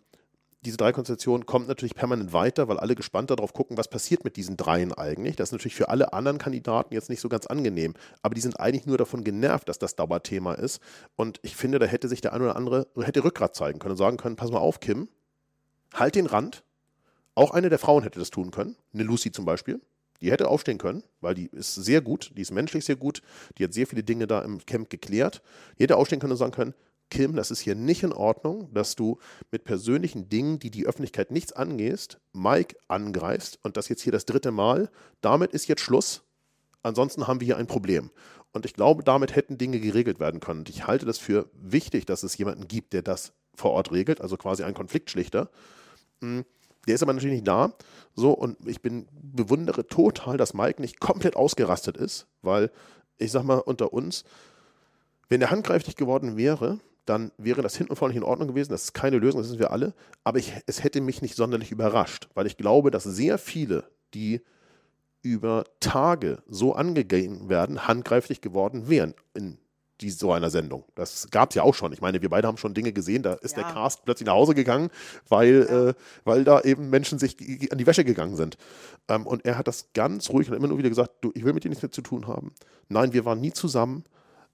diese 0.65 0.77
drei 0.77 0.93
Konstellationen 0.93 1.47
kommt 1.47 1.69
natürlich 1.69 1.95
permanent 1.95 2.33
weiter, 2.33 2.69
weil 2.69 2.79
alle 2.79 2.95
gespannt 2.95 3.31
darauf 3.31 3.53
gucken, 3.53 3.77
was 3.77 3.89
passiert 3.89 4.25
mit 4.25 4.37
diesen 4.37 4.57
dreien 4.57 4.93
eigentlich. 4.93 5.37
Das 5.37 5.49
ist 5.49 5.53
natürlich 5.53 5.75
für 5.75 5.91
alle 5.91 6.13
anderen 6.13 6.39
Kandidaten 6.39 6.95
jetzt 6.95 7.11
nicht 7.11 7.21
so 7.21 7.29
ganz 7.29 7.47
angenehm. 7.47 7.95
Aber 8.23 8.35
die 8.35 8.41
sind 8.41 8.59
eigentlich 8.59 8.87
nur 8.87 8.97
davon 8.97 9.25
genervt, 9.25 9.69
dass 9.69 9.79
das 9.79 9.95
Dauerthema 9.95 10.55
ist. 10.55 10.81
Und 11.17 11.39
ich 11.43 11.55
finde, 11.55 11.79
da 11.79 11.87
hätte 11.87 12.09
sich 12.09 12.23
der 12.23 12.33
eine 12.33 12.45
oder 12.45 12.57
andere, 12.57 12.87
hätte 12.99 13.23
Rückgrat 13.23 13.55
zeigen 13.55 13.79
können 13.79 13.93
und 13.93 13.99
sagen 13.99 14.17
können, 14.17 14.37
pass 14.37 14.51
mal 14.51 14.59
auf, 14.59 14.81
Kim, 14.81 15.09
halt 15.93 16.15
den 16.15 16.27
Rand. 16.27 16.65
Auch 17.35 17.51
eine 17.51 17.69
der 17.69 17.79
Frauen 17.79 18.03
hätte 18.03 18.19
das 18.19 18.31
tun 18.31 18.51
können. 18.51 18.77
Eine 18.95 19.03
Lucy 19.03 19.33
zum 19.33 19.45
Beispiel. 19.45 19.81
Die 20.23 20.31
hätte 20.31 20.49
aufstehen 20.49 20.79
können, 20.79 21.03
weil 21.21 21.35
die 21.35 21.47
ist 21.47 21.75
sehr 21.75 22.01
gut, 22.01 22.33
die 22.37 22.43
ist 22.43 22.53
menschlich 22.53 22.85
sehr 22.85 22.97
gut, 22.97 23.21
die 23.59 23.65
hat 23.65 23.75
sehr 23.75 23.87
viele 23.87 24.03
Dinge 24.03 24.27
da 24.27 24.41
im 24.41 24.65
Camp 24.65 24.89
geklärt. 24.89 25.43
Die 25.79 25.83
hätte 25.83 25.97
aufstehen 25.97 26.21
können 26.21 26.33
und 26.33 26.39
sagen 26.39 26.53
können, 26.53 26.75
Kim, 27.15 27.37
das 27.37 27.53
ist 27.53 27.61
hier 27.61 27.77
nicht 27.77 28.03
in 28.03 28.13
Ordnung, 28.13 28.75
dass 28.75 28.97
du 28.97 29.19
mit 29.53 29.63
persönlichen 29.63 30.29
Dingen, 30.29 30.59
die 30.59 30.73
die 30.73 30.85
Öffentlichkeit 30.85 31.31
nichts 31.31 31.53
angehst, 31.53 32.19
Mike 32.33 32.77
angreifst 32.89 33.61
und 33.63 33.77
das 33.77 33.89
jetzt 33.89 34.03
hier 34.03 34.11
das 34.11 34.27
dritte 34.27 34.51
Mal. 34.51 34.91
Damit 35.21 35.53
ist 35.53 35.69
jetzt 35.69 35.81
Schluss. 35.81 36.25
Ansonsten 36.83 37.29
haben 37.29 37.39
wir 37.41 37.47
hier 37.47 37.57
ein 37.57 37.69
Problem. 37.69 38.11
Und 38.53 38.67
ich 38.67 38.75
glaube, 38.75 39.05
damit 39.05 39.37
hätten 39.37 39.59
Dinge 39.59 39.79
geregelt 39.79 40.19
werden 40.19 40.41
können. 40.41 40.61
Und 40.61 40.69
ich 40.69 40.89
halte 40.89 41.07
das 41.07 41.19
für 41.19 41.49
wichtig, 41.55 42.05
dass 42.05 42.25
es 42.25 42.37
jemanden 42.37 42.67
gibt, 42.67 42.93
der 42.93 43.03
das 43.03 43.33
vor 43.55 43.71
Ort 43.71 43.93
regelt, 43.93 44.21
also 44.21 44.37
quasi 44.37 44.65
ein 44.65 44.75
Konfliktschlichter. 44.75 45.51
Hm, 46.21 46.45
der 46.89 46.97
ist 46.97 47.03
aber 47.05 47.13
natürlich 47.13 47.37
nicht 47.37 47.47
da. 47.47 47.75
So, 48.17 48.33
und 48.33 48.57
ich 48.67 48.83
bin, 48.83 49.07
bewundere 49.13 49.87
total, 49.87 50.37
dass 50.37 50.53
Mike 50.53 50.83
nicht 50.83 50.99
komplett 50.99 51.37
ausgerastet 51.37 51.97
ist, 51.97 52.27
weil 52.43 52.73
ich 53.19 53.31
sag 53.31 53.45
mal, 53.45 53.59
unter 53.59 53.93
uns, 53.93 54.25
wenn 55.29 55.41
er 55.41 55.53
handgreiflich 55.53 55.95
geworden 55.95 56.37
wäre, 56.37 56.81
dann 57.05 57.33
wäre 57.37 57.63
das 57.63 57.77
hinten 57.77 57.93
und 57.93 57.97
vorne 57.97 58.15
nicht 58.15 58.23
in 58.23 58.29
Ordnung 58.29 58.49
gewesen. 58.49 58.71
Das 58.71 58.85
ist 58.85 58.95
keine 58.95 59.19
Lösung, 59.19 59.41
das 59.41 59.49
wissen 59.49 59.59
wir 59.59 59.71
alle. 59.71 59.95
Aber 60.23 60.39
ich, 60.39 60.53
es 60.67 60.83
hätte 60.83 61.01
mich 61.01 61.23
nicht 61.23 61.37
sonderlich 61.37 61.71
überrascht, 61.71 62.29
weil 62.35 62.47
ich 62.47 62.57
glaube, 62.57 62.91
dass 62.91 63.05
sehr 63.05 63.39
viele, 63.39 63.85
die 64.15 64.43
über 65.23 65.65
Tage 65.81 66.43
so 66.47 66.75
angegangen 66.75 67.49
werden, 67.49 67.87
handgreiflich 67.87 68.41
geworden 68.41 68.89
wären 68.89 69.15
in 69.33 69.59
die, 70.01 70.11
so 70.11 70.33
einer 70.33 70.51
Sendung. 70.51 70.85
Das 70.95 71.29
gab 71.31 71.51
es 71.51 71.55
ja 71.55 71.63
auch 71.63 71.75
schon. 71.75 71.93
Ich 71.93 72.01
meine, 72.01 72.21
wir 72.21 72.29
beide 72.29 72.49
haben 72.49 72.57
schon 72.57 72.75
Dinge 72.75 72.93
gesehen, 72.93 73.23
da 73.23 73.35
ist 73.35 73.57
ja. 73.57 73.63
der 73.63 73.73
Cast 73.73 74.05
plötzlich 74.05 74.27
nach 74.27 74.35
Hause 74.35 74.55
gegangen, 74.55 74.91
weil, 75.29 75.67
ja. 75.69 75.89
äh, 75.89 75.95
weil 76.25 76.45
da 76.45 76.61
eben 76.61 76.91
Menschen 76.91 77.19
sich 77.19 77.37
an 77.71 77.79
die 77.79 77.87
Wäsche 77.87 78.05
gegangen 78.05 78.37
sind. 78.37 78.59
Ähm, 79.09 79.27
und 79.27 79.45
er 79.45 79.57
hat 79.57 79.69
das 79.69 79.93
ganz 79.95 80.31
ruhig 80.31 80.51
und 80.51 80.57
immer 80.57 80.69
nur 80.69 80.79
wieder 80.79 80.89
gesagt, 80.89 81.13
du, 81.21 81.33
ich 81.35 81.45
will 81.45 81.53
mit 81.53 81.65
dir 81.65 81.69
nichts 81.69 81.83
mehr 81.83 81.93
zu 81.93 82.03
tun 82.03 82.27
haben. 82.27 82.53
Nein, 82.89 83.13
wir 83.13 83.25
waren 83.25 83.41
nie 83.41 83.53
zusammen. 83.53 84.05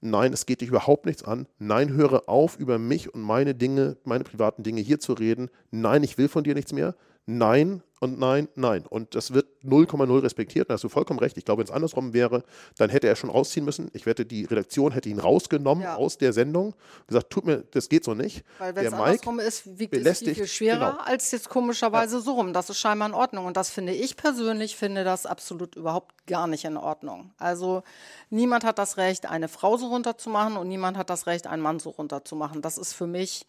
Nein, 0.01 0.33
es 0.33 0.47
geht 0.47 0.61
dich 0.61 0.69
überhaupt 0.69 1.05
nichts 1.05 1.23
an. 1.23 1.47
Nein, 1.59 1.93
höre 1.93 2.27
auf, 2.27 2.57
über 2.57 2.79
mich 2.79 3.13
und 3.13 3.21
meine 3.21 3.53
Dinge, 3.53 3.97
meine 4.03 4.23
privaten 4.23 4.63
Dinge 4.63 4.81
hier 4.81 4.99
zu 4.99 5.13
reden. 5.13 5.49
Nein, 5.69 6.03
ich 6.03 6.17
will 6.17 6.27
von 6.27 6.43
dir 6.43 6.55
nichts 6.55 6.73
mehr. 6.73 6.95
Nein, 7.27 7.83
und 8.01 8.17
nein, 8.17 8.47
nein. 8.55 8.87
Und 8.89 9.13
das 9.13 9.31
wird 9.31 9.45
0,0 9.63 10.23
respektiert. 10.23 10.71
Da 10.71 10.73
hast 10.73 10.83
du 10.83 10.89
vollkommen 10.89 11.19
recht. 11.19 11.37
Ich 11.37 11.45
glaube, 11.45 11.59
wenn 11.59 11.67
es 11.67 11.71
andersrum 11.71 12.13
wäre, 12.13 12.43
dann 12.79 12.89
hätte 12.89 13.07
er 13.07 13.15
schon 13.15 13.29
rausziehen 13.29 13.63
müssen. 13.63 13.91
Ich 13.93 14.07
wette, 14.07 14.25
die 14.25 14.45
Redaktion 14.45 14.91
hätte 14.91 15.07
ihn 15.07 15.19
rausgenommen 15.19 15.83
ja. 15.83 15.97
aus 15.97 16.17
der 16.17 16.33
Sendung. 16.33 16.73
Gesagt, 17.05 17.29
tut 17.29 17.45
mir, 17.45 17.63
das 17.69 17.89
geht 17.89 18.03
so 18.03 18.15
nicht. 18.15 18.43
Weil 18.57 18.75
wenn 18.75 18.87
es 18.87 18.93
andersrum 18.93 19.39
ist, 19.39 19.77
wiegt 19.77 19.95
es 19.95 20.17
viel, 20.17 20.33
viel 20.33 20.47
schwerer 20.47 20.93
genau. 20.93 21.03
als 21.03 21.29
jetzt 21.29 21.47
komischerweise 21.47 22.15
ja. 22.15 22.21
so 22.23 22.31
rum. 22.31 22.53
Das 22.53 22.71
ist 22.71 22.79
scheinbar 22.79 23.07
in 23.07 23.13
Ordnung. 23.13 23.45
Und 23.45 23.55
das 23.55 23.69
finde 23.69 23.93
ich 23.93 24.17
persönlich, 24.17 24.75
finde 24.75 25.03
das 25.03 25.27
absolut 25.27 25.75
überhaupt 25.75 26.25
gar 26.25 26.47
nicht 26.47 26.65
in 26.65 26.77
Ordnung. 26.77 27.35
Also 27.37 27.83
niemand 28.31 28.63
hat 28.63 28.79
das 28.79 28.97
Recht, 28.97 29.27
eine 29.27 29.47
Frau 29.47 29.77
so 29.77 29.85
runterzumachen 29.89 30.57
und 30.57 30.67
niemand 30.67 30.97
hat 30.97 31.11
das 31.11 31.27
Recht, 31.27 31.45
einen 31.45 31.61
Mann 31.61 31.77
so 31.77 31.91
runterzumachen. 31.91 32.63
Das 32.63 32.79
ist 32.79 32.93
für 32.93 33.05
mich 33.05 33.45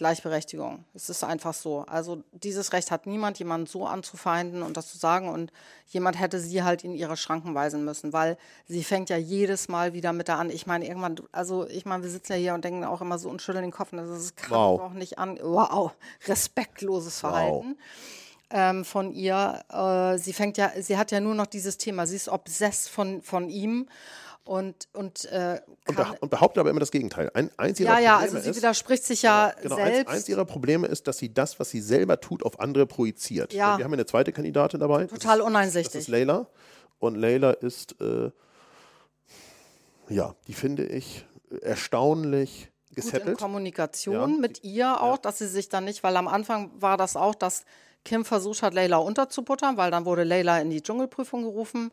Gleichberechtigung. 0.00 0.86
Es 0.94 1.10
ist 1.10 1.22
einfach 1.22 1.52
so. 1.52 1.84
Also 1.86 2.22
dieses 2.32 2.72
Recht 2.72 2.90
hat 2.90 3.06
niemand, 3.06 3.38
jemanden 3.38 3.66
so 3.66 3.86
anzufeinden 3.86 4.62
und 4.62 4.78
das 4.78 4.90
zu 4.90 4.96
sagen. 4.96 5.28
Und 5.28 5.52
jemand 5.88 6.18
hätte 6.18 6.40
sie 6.40 6.62
halt 6.62 6.84
in 6.84 6.94
ihre 6.94 7.18
Schranken 7.18 7.54
weisen 7.54 7.84
müssen, 7.84 8.14
weil 8.14 8.38
sie 8.66 8.82
fängt 8.82 9.10
ja 9.10 9.18
jedes 9.18 9.68
Mal 9.68 9.92
wieder 9.92 10.14
mit 10.14 10.28
da 10.28 10.38
an. 10.38 10.48
Ich 10.48 10.66
meine, 10.66 10.88
irgendwann, 10.88 11.16
also 11.32 11.68
ich 11.68 11.84
meine, 11.84 12.02
wir 12.02 12.08
sitzen 12.08 12.32
ja 12.32 12.38
hier 12.38 12.54
und 12.54 12.64
denken 12.64 12.82
auch 12.84 13.02
immer 13.02 13.18
so 13.18 13.28
und 13.28 13.42
schütteln 13.42 13.62
den 13.64 13.72
Kopf. 13.72 13.90
Das 13.92 14.08
ist, 14.08 14.38
kann 14.38 14.52
wow. 14.52 14.80
doch 14.80 14.94
nicht 14.94 15.18
an. 15.18 15.38
Wow, 15.42 15.92
respektloses 16.26 17.20
Verhalten. 17.20 17.76
Wow. 17.76 18.52
Ähm, 18.52 18.86
von 18.86 19.12
ihr. 19.12 19.62
Äh, 19.68 20.16
sie 20.16 20.32
fängt 20.32 20.56
ja, 20.56 20.72
sie 20.80 20.96
hat 20.96 21.10
ja 21.10 21.20
nur 21.20 21.34
noch 21.34 21.46
dieses 21.46 21.76
Thema. 21.76 22.06
Sie 22.06 22.16
ist 22.16 22.30
obsess 22.30 22.88
von, 22.88 23.20
von 23.20 23.50
ihm 23.50 23.86
und, 24.44 24.88
und, 24.94 25.26
äh, 25.26 25.60
und, 25.86 25.96
beh 25.96 26.04
und, 26.20 26.30
behauptet 26.30 26.60
aber 26.60 26.70
immer 26.70 26.80
das 26.80 26.90
Gegenteil. 26.90 27.30
Ein, 27.34 27.50
eins 27.56 27.78
ihrer 27.78 27.94
ja, 27.94 27.98
ja, 27.98 28.16
also 28.18 28.38
sie 28.38 28.50
ist, 28.50 28.56
widerspricht 28.56 29.04
sich 29.04 29.22
ja 29.22 29.52
genau, 29.62 29.76
selbst. 29.76 29.98
Eins, 29.98 30.08
eins, 30.08 30.28
ihrer 30.28 30.44
Probleme 30.44 30.86
ist, 30.86 31.06
dass 31.06 31.18
sie 31.18 31.32
das, 31.32 31.60
was 31.60 31.70
sie 31.70 31.80
selber 31.80 32.20
tut, 32.20 32.44
auf 32.44 32.58
andere 32.58 32.86
projiziert. 32.86 33.52
Ja. 33.52 33.78
Wir 33.78 33.84
haben 33.84 33.92
eine 33.92 34.06
zweite 34.06 34.32
Kandidatin 34.32 34.80
dabei. 34.80 35.04
Total 35.06 35.38
das 35.38 35.46
uneinsichtig. 35.46 35.92
das 35.92 36.02
ist 36.02 36.08
Leila. 36.08 36.48
Und 36.98 37.14
Leila 37.16 37.52
ist, 37.52 38.00
äh, 38.00 38.30
ja, 40.08 40.34
die 40.46 40.54
finde 40.54 40.84
ich 40.86 41.24
erstaunlich 41.62 42.70
gesettelt. 42.94 43.22
Gut 43.22 43.30
in 43.32 43.36
Kommunikation 43.36 44.34
ja. 44.34 44.38
mit 44.38 44.64
ihr 44.64 45.00
auch, 45.00 45.18
dass 45.18 45.38
sie 45.38 45.48
sich 45.48 45.68
dann 45.68 45.84
nicht, 45.84 46.02
weil 46.02 46.16
am 46.16 46.28
Anfang 46.28 46.70
war 46.80 46.96
das 46.96 47.16
auch, 47.16 47.34
dass 47.34 47.64
Kim 48.04 48.24
versucht 48.24 48.62
hat, 48.62 48.74
Leila 48.74 48.96
unterzubuttern, 48.98 49.76
weil 49.76 49.90
dann 49.90 50.04
wurde 50.04 50.24
Leila 50.24 50.58
in 50.58 50.70
die 50.70 50.82
Dschungelprüfung 50.82 51.42
gerufen 51.42 51.90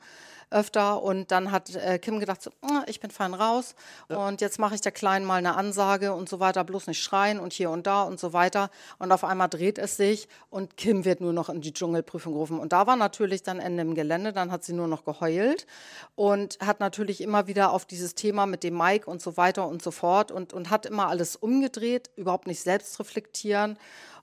öfter. 0.50 1.02
Und 1.02 1.32
dann 1.32 1.52
hat 1.52 1.76
äh, 1.76 2.00
Kim 2.00 2.20
gedacht, 2.20 2.42
so, 2.42 2.52
ah, 2.62 2.84
ich 2.88 3.00
bin 3.00 3.12
fein 3.12 3.34
raus 3.34 3.76
ja. 4.10 4.18
und 4.18 4.42
jetzt 4.42 4.60
mache 4.60 4.76
ich 4.76 4.82
der 4.82 4.92
Kleinen 4.92 5.26
mal 5.26 5.36
eine 5.36 5.56
Ansage 5.56 6.14
und 6.14 6.30
so 6.30 6.40
weiter, 6.40 6.64
bloß 6.64 6.88
nicht 6.88 7.02
schreien 7.02 7.40
und 7.40 7.54
hier 7.54 7.70
und 7.70 7.88
da 7.88 8.04
und 8.04 8.20
so 8.20 8.34
weiter. 8.34 8.70
Und 9.00 9.12
auf 9.12 9.24
einmal 9.24 9.50
dreht 9.50 9.78
es 9.78 9.98
sich 9.98 10.28
und 10.50 10.78
Kim 10.78 11.06
wird 11.06 11.22
nur 11.22 11.34
noch 11.34 11.50
in 11.50 11.62
die 11.62 11.74
Dschungelprüfung 11.74 12.34
gerufen. 12.34 12.60
Und 12.60 12.74
da 12.74 12.88
war 12.88 12.96
natürlich 12.96 13.44
dann 13.44 13.60
Ende 13.60 13.82
im 13.82 13.96
Gelände, 13.96 14.34
dann 14.34 14.52
hat 14.52 14.64
sie 14.64 14.74
nur 14.74 14.88
noch 14.88 15.04
geheult 15.04 15.68
und 16.16 16.58
hat 16.60 16.80
natürlich 16.80 17.22
immer 17.22 17.48
wieder 17.48 17.72
auf 17.72 17.86
dieses 17.86 18.16
Thema 18.16 18.46
mit 18.46 18.64
dem 18.64 18.78
Mike 18.78 19.10
und 19.10 19.22
so 19.22 19.38
weiter 19.38 19.68
und 19.68 19.82
so 19.82 19.92
fort 19.92 20.32
und, 20.32 20.54
und 20.54 20.70
hat 20.70 20.86
immer 20.86 21.08
alles 21.08 21.36
umgedreht, 21.36 22.10
überhaupt 22.16 22.48
nicht 22.48 22.62
selbst 22.62 23.00
reflektieren. 23.00 23.78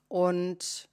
Und 0.08 0.88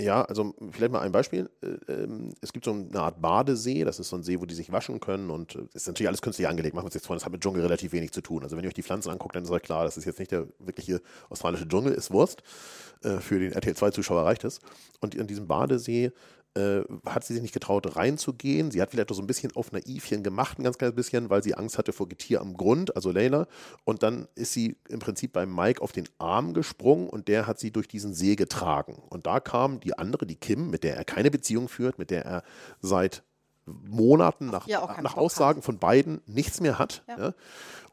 ja, 0.00 0.22
also 0.22 0.54
vielleicht 0.70 0.92
mal 0.92 1.00
ein 1.00 1.12
Beispiel. 1.12 1.50
Äh, 1.62 1.92
ähm, 1.92 2.32
es 2.40 2.52
gibt 2.52 2.64
so 2.64 2.72
eine 2.72 3.00
Art 3.00 3.20
Badesee, 3.20 3.84
das 3.84 3.98
ist 3.98 4.08
so 4.08 4.16
ein 4.16 4.22
See, 4.22 4.40
wo 4.40 4.46
die 4.46 4.54
sich 4.54 4.72
waschen 4.72 5.00
können 5.00 5.30
und 5.30 5.54
das 5.54 5.62
äh, 5.62 5.66
ist 5.74 5.86
natürlich 5.86 6.08
alles 6.08 6.22
künstlich 6.22 6.48
angelegt. 6.48 6.74
Machen 6.74 6.84
wir 6.84 6.86
uns 6.86 6.94
jetzt 6.94 7.06
vor, 7.06 7.16
das 7.16 7.24
hat 7.24 7.32
mit 7.32 7.42
Dschungel 7.42 7.62
relativ 7.62 7.92
wenig 7.92 8.12
zu 8.12 8.20
tun. 8.20 8.42
Also 8.42 8.56
wenn 8.56 8.64
ihr 8.64 8.68
euch 8.68 8.74
die 8.74 8.82
Pflanzen 8.82 9.10
anguckt, 9.10 9.36
dann 9.36 9.44
ist 9.44 9.50
halt 9.50 9.62
klar, 9.62 9.84
das 9.84 9.96
ist 9.96 10.04
jetzt 10.04 10.18
nicht 10.18 10.32
der 10.32 10.46
wirkliche 10.58 11.00
australische 11.28 11.68
Dschungel, 11.68 11.92
ist 11.92 12.10
Wurst. 12.10 12.42
Äh, 13.02 13.18
für 13.18 13.38
den 13.38 13.52
RTL 13.52 13.74
2-Zuschauer 13.74 14.24
reicht 14.24 14.44
es. 14.44 14.60
Und 15.00 15.14
in 15.14 15.26
diesem 15.26 15.46
Badesee 15.46 16.12
äh, 16.54 16.82
hat 17.06 17.24
sie 17.24 17.34
sich 17.34 17.42
nicht 17.42 17.54
getraut, 17.54 17.96
reinzugehen. 17.96 18.70
Sie 18.70 18.82
hat 18.82 18.90
vielleicht 18.90 19.10
auch 19.10 19.14
so 19.14 19.22
ein 19.22 19.26
bisschen 19.26 19.54
auf 19.54 19.72
Naivchen 19.72 20.22
gemacht, 20.22 20.58
ein 20.58 20.64
ganz 20.64 20.78
kleines 20.78 20.96
bisschen, 20.96 21.30
weil 21.30 21.42
sie 21.42 21.54
Angst 21.54 21.78
hatte 21.78 21.92
vor 21.92 22.08
Getier 22.08 22.40
am 22.40 22.56
Grund, 22.56 22.96
also 22.96 23.10
Leila. 23.10 23.46
Und 23.84 24.02
dann 24.02 24.28
ist 24.34 24.52
sie 24.52 24.76
im 24.88 24.98
Prinzip 24.98 25.32
beim 25.32 25.54
Mike 25.54 25.80
auf 25.80 25.92
den 25.92 26.08
Arm 26.18 26.54
gesprungen 26.54 27.08
und 27.08 27.28
der 27.28 27.46
hat 27.46 27.58
sie 27.58 27.70
durch 27.70 27.88
diesen 27.88 28.14
See 28.14 28.36
getragen. 28.36 29.00
Und 29.10 29.26
da 29.26 29.40
kam 29.40 29.80
die 29.80 29.96
andere, 29.96 30.26
die 30.26 30.36
Kim, 30.36 30.70
mit 30.70 30.84
der 30.84 30.96
er 30.96 31.04
keine 31.04 31.30
Beziehung 31.30 31.68
führt, 31.68 31.98
mit 31.98 32.10
der 32.10 32.24
er 32.24 32.42
seit 32.80 33.22
Monaten 33.66 34.46
nach, 34.46 34.66
nach 34.66 35.16
Aussagen 35.16 35.62
von 35.62 35.78
beiden 35.78 36.20
nichts 36.26 36.60
mehr 36.60 36.78
hat. 36.78 37.04
Ja. 37.08 37.18
Ja, 37.18 37.34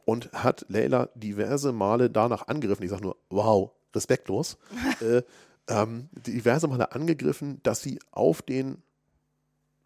und 0.08 0.32
hat 0.32 0.66
Leila 0.70 1.10
diverse 1.16 1.74
Male 1.74 2.10
danach 2.10 2.48
angegriffen. 2.48 2.84
Ich 2.84 2.90
sage 2.90 3.04
nur, 3.04 3.18
wow, 3.30 3.72
respektlos. 3.94 4.58
äh, 5.02 5.22
ähm, 5.68 6.10
diverse 6.12 6.68
Male 6.68 6.92
angegriffen, 6.92 7.62
dass 7.64 7.82
sie 7.82 8.00
auf 8.12 8.42
den 8.42 8.82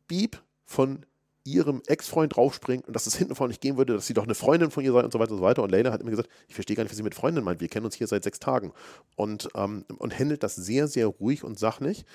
Beep 0.08 0.42
von 0.66 1.06
ihrem 1.44 1.82
Ex-Freund 1.88 2.36
draufspringt 2.36 2.88
und 2.88 2.96
dass 2.96 3.08
es 3.08 3.16
hinten 3.16 3.36
vorne 3.36 3.52
nicht 3.52 3.62
gehen 3.62 3.78
würde, 3.78 3.94
dass 3.94 4.06
sie 4.06 4.14
doch 4.14 4.24
eine 4.24 4.36
Freundin 4.36 4.70
von 4.70 4.84
ihr 4.84 4.92
sei 4.92 5.04
und 5.04 5.12
so 5.12 5.20
weiter 5.20 5.32
und 5.32 5.38
so 5.38 5.44
weiter. 5.44 5.64
Und 5.64 5.72
Leila 5.72 5.92
hat 5.92 6.02
immer 6.02 6.12
gesagt, 6.12 6.30
ich 6.48 6.54
verstehe 6.54 6.76
gar 6.76 6.84
nicht, 6.84 6.92
was 6.92 6.98
sie 6.98 7.04
mit 7.04 7.16
Freundin 7.16 7.44
meint. 7.44 7.62
Wir 7.62 7.68
kennen 7.68 7.86
uns 7.86 7.96
hier 7.96 8.08
seit 8.08 8.24
sechs 8.24 8.40
Tagen. 8.40 8.74
Und, 9.16 9.50
ähm, 9.56 9.86
und 9.98 10.18
handelt 10.18 10.44
das 10.44 10.56
sehr, 10.56 10.88
sehr 10.88 11.08
ruhig 11.08 11.44
und 11.44 11.58
sachlich. 11.58 12.06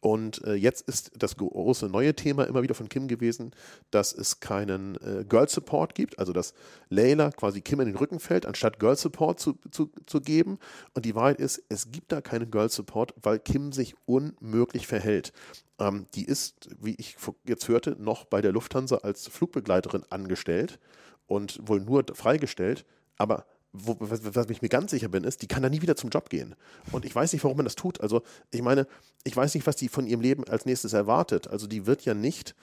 Und 0.00 0.44
äh, 0.44 0.54
jetzt 0.54 0.86
ist 0.86 1.12
das 1.16 1.36
große 1.36 1.86
neue 1.86 2.14
Thema 2.14 2.44
immer 2.44 2.62
wieder 2.62 2.74
von 2.74 2.90
Kim 2.90 3.08
gewesen, 3.08 3.52
dass 3.90 4.12
es 4.12 4.40
keinen 4.40 4.96
äh, 4.96 5.24
Girl 5.26 5.48
Support 5.48 5.94
gibt. 5.94 6.18
Also 6.18 6.34
dass 6.34 6.52
Leila 6.90 7.30
quasi 7.30 7.62
Kim 7.62 7.80
in 7.80 7.86
den 7.86 7.96
Rücken 7.96 8.20
fällt, 8.20 8.44
anstatt 8.44 8.78
Girl 8.78 8.96
Support 8.96 9.40
zu, 9.40 9.58
zu, 9.70 9.90
zu 10.04 10.20
geben. 10.20 10.58
Und 10.92 11.06
die 11.06 11.14
Wahrheit 11.14 11.38
ist, 11.38 11.62
es 11.70 11.90
gibt 11.90 12.12
da 12.12 12.20
keinen 12.20 12.50
Girl 12.50 12.68
Support, 12.68 13.14
weil 13.22 13.38
Kim 13.38 13.72
sich 13.72 13.94
unmöglich 14.04 14.86
verhält. 14.86 15.32
Ähm, 15.78 16.06
die 16.14 16.24
ist, 16.24 16.68
wie 16.80 16.94
ich 16.94 17.16
jetzt 17.44 17.68
hörte, 17.68 17.96
noch 17.98 18.24
bei 18.24 18.40
der 18.40 18.52
Lufthansa 18.52 18.98
als 18.98 19.26
Flugbegleiterin 19.28 20.04
angestellt 20.10 20.78
und 21.26 21.58
wohl 21.66 21.80
nur 21.80 22.04
freigestellt. 22.14 22.84
Aber 23.16 23.46
wo, 23.72 23.96
was, 23.98 24.50
ich 24.50 24.62
mir 24.62 24.68
ganz 24.68 24.92
sicher 24.92 25.08
bin, 25.08 25.24
ist, 25.24 25.42
die 25.42 25.48
kann 25.48 25.62
da 25.62 25.68
nie 25.68 25.82
wieder 25.82 25.96
zum 25.96 26.10
Job 26.10 26.30
gehen. 26.30 26.54
Und 26.92 27.04
ich 27.04 27.14
weiß 27.14 27.32
nicht, 27.32 27.42
warum 27.42 27.56
man 27.56 27.66
das 27.66 27.74
tut. 27.74 28.00
Also, 28.00 28.22
ich 28.52 28.62
meine, 28.62 28.86
ich 29.24 29.36
weiß 29.36 29.52
nicht, 29.54 29.66
was 29.66 29.74
die 29.74 29.88
von 29.88 30.06
ihrem 30.06 30.20
Leben 30.20 30.44
als 30.44 30.64
nächstes 30.64 30.92
erwartet. 30.92 31.48
Also, 31.48 31.66
die 31.66 31.86
wird 31.86 32.04
ja 32.04 32.14
nicht 32.14 32.54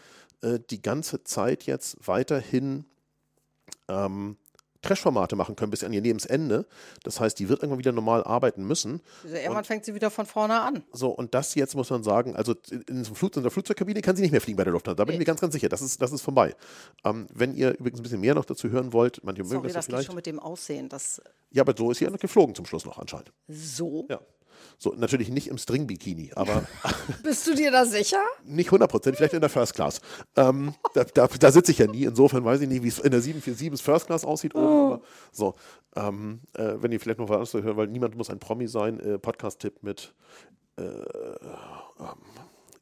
äh, 0.42 0.60
die 0.70 0.82
ganze 0.82 1.24
Zeit 1.26 1.64
jetzt 1.64 1.98
weiterhin 2.08 2.86
ähm, 3.90 4.38
Trash-Formate 4.82 5.36
machen 5.36 5.56
können 5.56 5.72
bis 5.72 5.84
an 5.84 5.94
ihr 5.94 6.02
Lebensende. 6.02 6.66
Das 7.04 7.20
heißt, 7.20 7.38
die 7.40 7.50
wird 7.50 7.60
irgendwann 7.60 7.80
wieder 7.80 7.92
normal 7.92 8.24
arbeiten 8.24 8.66
müssen. 8.66 9.02
Also 9.24 9.36
irgendwann 9.36 9.58
und, 9.58 9.68
fängt 9.68 9.86
sie 9.86 9.96
wieder 9.96 10.10
von 10.10 10.26
vorne 10.26 10.62
an. 10.62 10.84
So, 10.92 11.10
und 11.10 11.34
das 11.34 11.56
jetzt 11.56 11.76
muss 11.76 11.90
man 11.90 12.04
sagen, 12.04 12.36
also 12.36 12.56
in, 12.88 13.06
Flug, 13.06 13.36
in 13.36 13.44
der 13.44 13.52
Flugzeugkabine 13.52 14.02
kann 14.02 14.16
sie 14.16 14.22
nicht 14.22 14.32
mehr 14.32 14.42
fliegen 14.42 14.58
bei 14.58 14.64
der 14.64 14.74
Lufthansa. 14.74 14.96
Da 14.96 15.06
bin 15.06 15.14
ich 15.14 15.20
mir 15.20 15.26
ganz, 15.26 15.42
ganz 15.42 15.54
sicher. 15.54 15.70
Das 15.70 15.82
ist, 15.82 16.02
das 16.02 16.12
ist 16.12 16.22
vorbei. 16.22 16.56
Ähm, 17.04 17.28
wenn 17.34 17.56
ihr 17.56 17.72
übrigens 17.80 18.00
ein 18.00 18.04
bisschen 18.04 18.22
mehr 18.22 18.36
noch 18.36 18.46
dazu 18.46 18.70
hören 18.70 18.94
wollt, 18.94 19.24
manche 19.24 19.44
Sorry, 19.44 19.56
mögen 19.56 19.68
das, 19.68 19.74
das 19.74 19.86
vielleicht. 19.86 20.08
schon 20.08 20.16
mit 20.16 20.26
dem 20.26 20.40
Aussehen. 20.40 20.90
Das 20.90 21.22
ja, 21.52 21.62
aber 21.64 21.76
so 21.78 21.92
ist 21.92 21.98
sie 21.98 22.06
ja 22.06 22.12
noch 22.12 22.20
geflogen 22.20 22.56
zum 22.56 22.66
Schluss 22.66 22.86
noch 22.86 22.98
anscheinend. 22.98 23.32
So? 23.48 24.08
Ja. 24.10 24.20
So, 24.84 24.96
natürlich 24.98 25.30
nicht 25.30 25.48
im 25.48 25.60
String-Bikini, 25.60 26.32
aber. 26.34 26.64
Bist 27.24 27.46
du 27.46 27.54
dir 27.54 27.70
da 27.70 27.86
sicher? 27.86 28.18
Nicht 28.44 28.74
100 28.74 29.16
vielleicht 29.16 29.36
in 29.36 29.40
der 29.40 29.50
First 29.52 29.76
Class. 29.76 30.02
Ähm, 30.36 30.74
da, 30.96 31.04
da, 31.04 31.28
da 31.28 31.52
sitze 31.52 31.72
ich 31.72 31.78
ja 31.78 31.86
nie, 31.86 32.06
insofern 32.06 32.44
weiß 32.44 32.62
ich 32.62 32.68
nicht, 32.68 32.82
wie 32.82 32.88
es 32.88 32.98
in 32.98 33.12
der 33.12 33.22
747 33.22 33.80
First 33.80 34.08
Class 34.08 34.26
aussieht. 34.26 34.56
Oben, 34.56 34.66
oh. 34.66 34.94
aber 34.94 35.02
so, 35.32 35.54
ähm, 35.96 36.40
äh, 36.54 36.74
wenn 36.78 36.92
ihr 36.92 37.00
vielleicht 37.00 37.20
noch 37.20 37.30
was 37.30 37.36
anderes 37.36 37.54
hören, 37.54 37.78
weil 37.78 37.88
niemand 37.90 38.18
muss 38.18 38.32
ein 38.32 38.40
Promi 38.40 38.68
sein, 38.68 39.00
äh, 39.02 39.20
Podcast-Tipp 39.20 39.84
mit. 39.84 40.16
Äh, 40.78 40.82
ähm, 40.82 42.18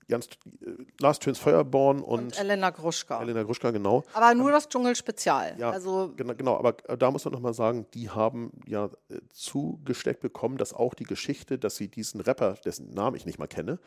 Jans, 0.09 0.27
äh, 0.27 0.71
Lars 0.99 1.19
Töns 1.19 1.37
Feuerborn 1.37 2.01
und, 2.01 2.19
und, 2.19 2.39
Elena 2.39 2.71
Gruschka. 2.71 3.21
Elena 3.21 3.43
Gruschka, 3.43 3.69
genau. 3.69 4.03
Aber 4.13 4.33
nur 4.33 4.51
das 4.51 4.67
Dschungelspezial. 4.67 5.55
Ja, 5.57 5.69
also 5.69 6.11
genau, 6.17 6.33
genau, 6.33 6.57
aber 6.57 6.73
da 6.73 7.11
muss 7.11 7.25
man 7.25 7.33
nochmal 7.33 7.53
sagen, 7.53 7.85
die 7.93 8.09
haben 8.09 8.51
ja 8.65 8.85
äh, 9.09 9.19
zugesteckt 9.31 10.21
bekommen, 10.21 10.57
dass 10.57 10.73
auch 10.73 10.95
die 10.95 11.03
Geschichte, 11.03 11.59
dass 11.59 11.75
sie 11.75 11.87
diesen 11.87 12.21
Rapper, 12.21 12.55
dessen 12.65 12.89
Namen 12.89 13.15
ich 13.15 13.27
nicht 13.27 13.37
mal 13.37 13.47
kenne, 13.47 13.79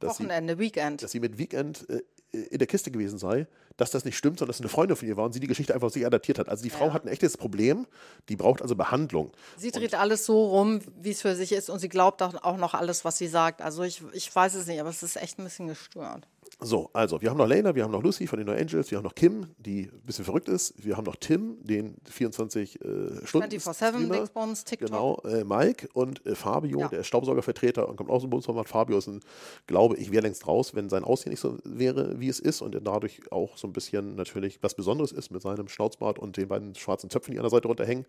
dass 0.00 0.18
Wochenende, 0.18 0.54
sie, 0.54 0.58
Weekend. 0.58 1.02
Dass 1.02 1.12
sie 1.12 1.20
mit 1.20 1.38
Weekend 1.38 1.88
äh, 1.88 2.02
in 2.32 2.58
der 2.58 2.66
Kiste 2.66 2.90
gewesen 2.90 3.18
sei, 3.18 3.46
dass 3.78 3.90
das 3.90 4.04
nicht 4.04 4.16
stimmt, 4.16 4.38
sondern 4.38 4.50
dass 4.50 4.56
es 4.56 4.60
eine 4.60 4.68
Freundin 4.68 4.96
von 4.96 5.08
ihr 5.08 5.16
war 5.16 5.24
und 5.24 5.32
sie 5.32 5.40
die 5.40 5.46
Geschichte 5.46 5.74
einfach 5.74 5.90
sich 5.90 6.04
adaptiert 6.04 6.38
hat. 6.38 6.48
Also 6.48 6.62
die 6.62 6.70
Frau 6.70 6.88
ja. 6.88 6.92
hat 6.92 7.04
ein 7.04 7.08
echtes 7.08 7.36
Problem, 7.36 7.86
die 8.28 8.36
braucht 8.36 8.60
also 8.60 8.76
Behandlung. 8.76 9.32
Sie 9.56 9.70
dreht 9.70 9.94
und 9.94 10.00
alles 10.00 10.26
so 10.26 10.46
rum, 10.46 10.80
wie 11.00 11.10
es 11.10 11.22
für 11.22 11.34
sich 11.34 11.52
ist 11.52 11.70
und 11.70 11.78
sie 11.78 11.88
glaubt 11.88 12.22
auch 12.22 12.56
noch 12.56 12.74
alles, 12.74 13.04
was 13.04 13.16
sie 13.18 13.28
sagt. 13.28 13.62
Also 13.62 13.82
ich, 13.82 14.02
ich 14.12 14.34
weiß 14.34 14.54
es 14.54 14.66
nicht, 14.66 14.80
aber 14.80 14.90
es 14.90 15.02
ist 15.02 15.16
echt 15.16 15.38
ein 15.38 15.44
bisschen 15.44 15.68
gestört. 15.68 16.26
So, 16.60 16.90
also 16.92 17.20
wir 17.22 17.30
haben 17.30 17.36
noch 17.36 17.46
Lena, 17.46 17.76
wir 17.76 17.84
haben 17.84 17.92
noch 17.92 18.02
Lucy 18.02 18.26
von 18.26 18.36
den 18.36 18.46
No 18.46 18.52
Angels, 18.52 18.90
wir 18.90 18.98
haben 18.98 19.04
noch 19.04 19.14
Kim, 19.14 19.46
die 19.58 19.82
ein 19.82 20.02
bisschen 20.04 20.24
verrückt 20.24 20.48
ist, 20.48 20.74
wir 20.84 20.96
haben 20.96 21.04
noch 21.04 21.14
Tim, 21.14 21.56
den 21.62 21.94
24 22.04 22.80
äh, 22.80 23.26
Stunden 23.26 23.48
24-7 23.48 24.10
Dingsbums, 24.10 24.64
TikTok. 24.64 24.88
Genau, 24.88 25.22
äh, 25.24 25.44
Mike 25.44 25.88
und 25.92 26.26
äh, 26.26 26.34
Fabio, 26.34 26.80
ja. 26.80 26.88
der 26.88 27.00
ist 27.00 27.06
Staubsaugervertreter 27.06 27.88
und 27.88 27.94
kommt 27.94 28.10
aus 28.10 28.22
dem 28.22 28.30
Bundesverband. 28.30 28.68
Fabio 28.68 28.98
ist 28.98 29.06
ein, 29.06 29.20
glaube 29.68 29.96
ich, 29.98 30.10
wäre 30.10 30.24
längst 30.24 30.48
raus, 30.48 30.74
wenn 30.74 30.88
sein 30.88 31.04
Aussehen 31.04 31.30
nicht 31.30 31.38
so 31.38 31.58
wäre, 31.62 32.18
wie 32.18 32.28
es 32.28 32.40
ist 32.40 32.60
und 32.60 32.74
er 32.74 32.80
dadurch 32.80 33.20
auch 33.30 33.56
so 33.56 33.68
ein 33.68 33.72
bisschen 33.72 34.16
natürlich 34.16 34.60
was 34.60 34.74
Besonderes 34.74 35.12
ist 35.12 35.30
mit 35.30 35.42
seinem 35.42 35.68
Schnauzbart 35.68 36.18
und 36.18 36.36
den 36.36 36.48
beiden 36.48 36.74
schwarzen 36.74 37.08
Zöpfen, 37.08 37.30
die 37.30 37.38
an 37.38 37.44
der 37.44 37.50
Seite 37.50 37.68
runterhängen. 37.68 38.04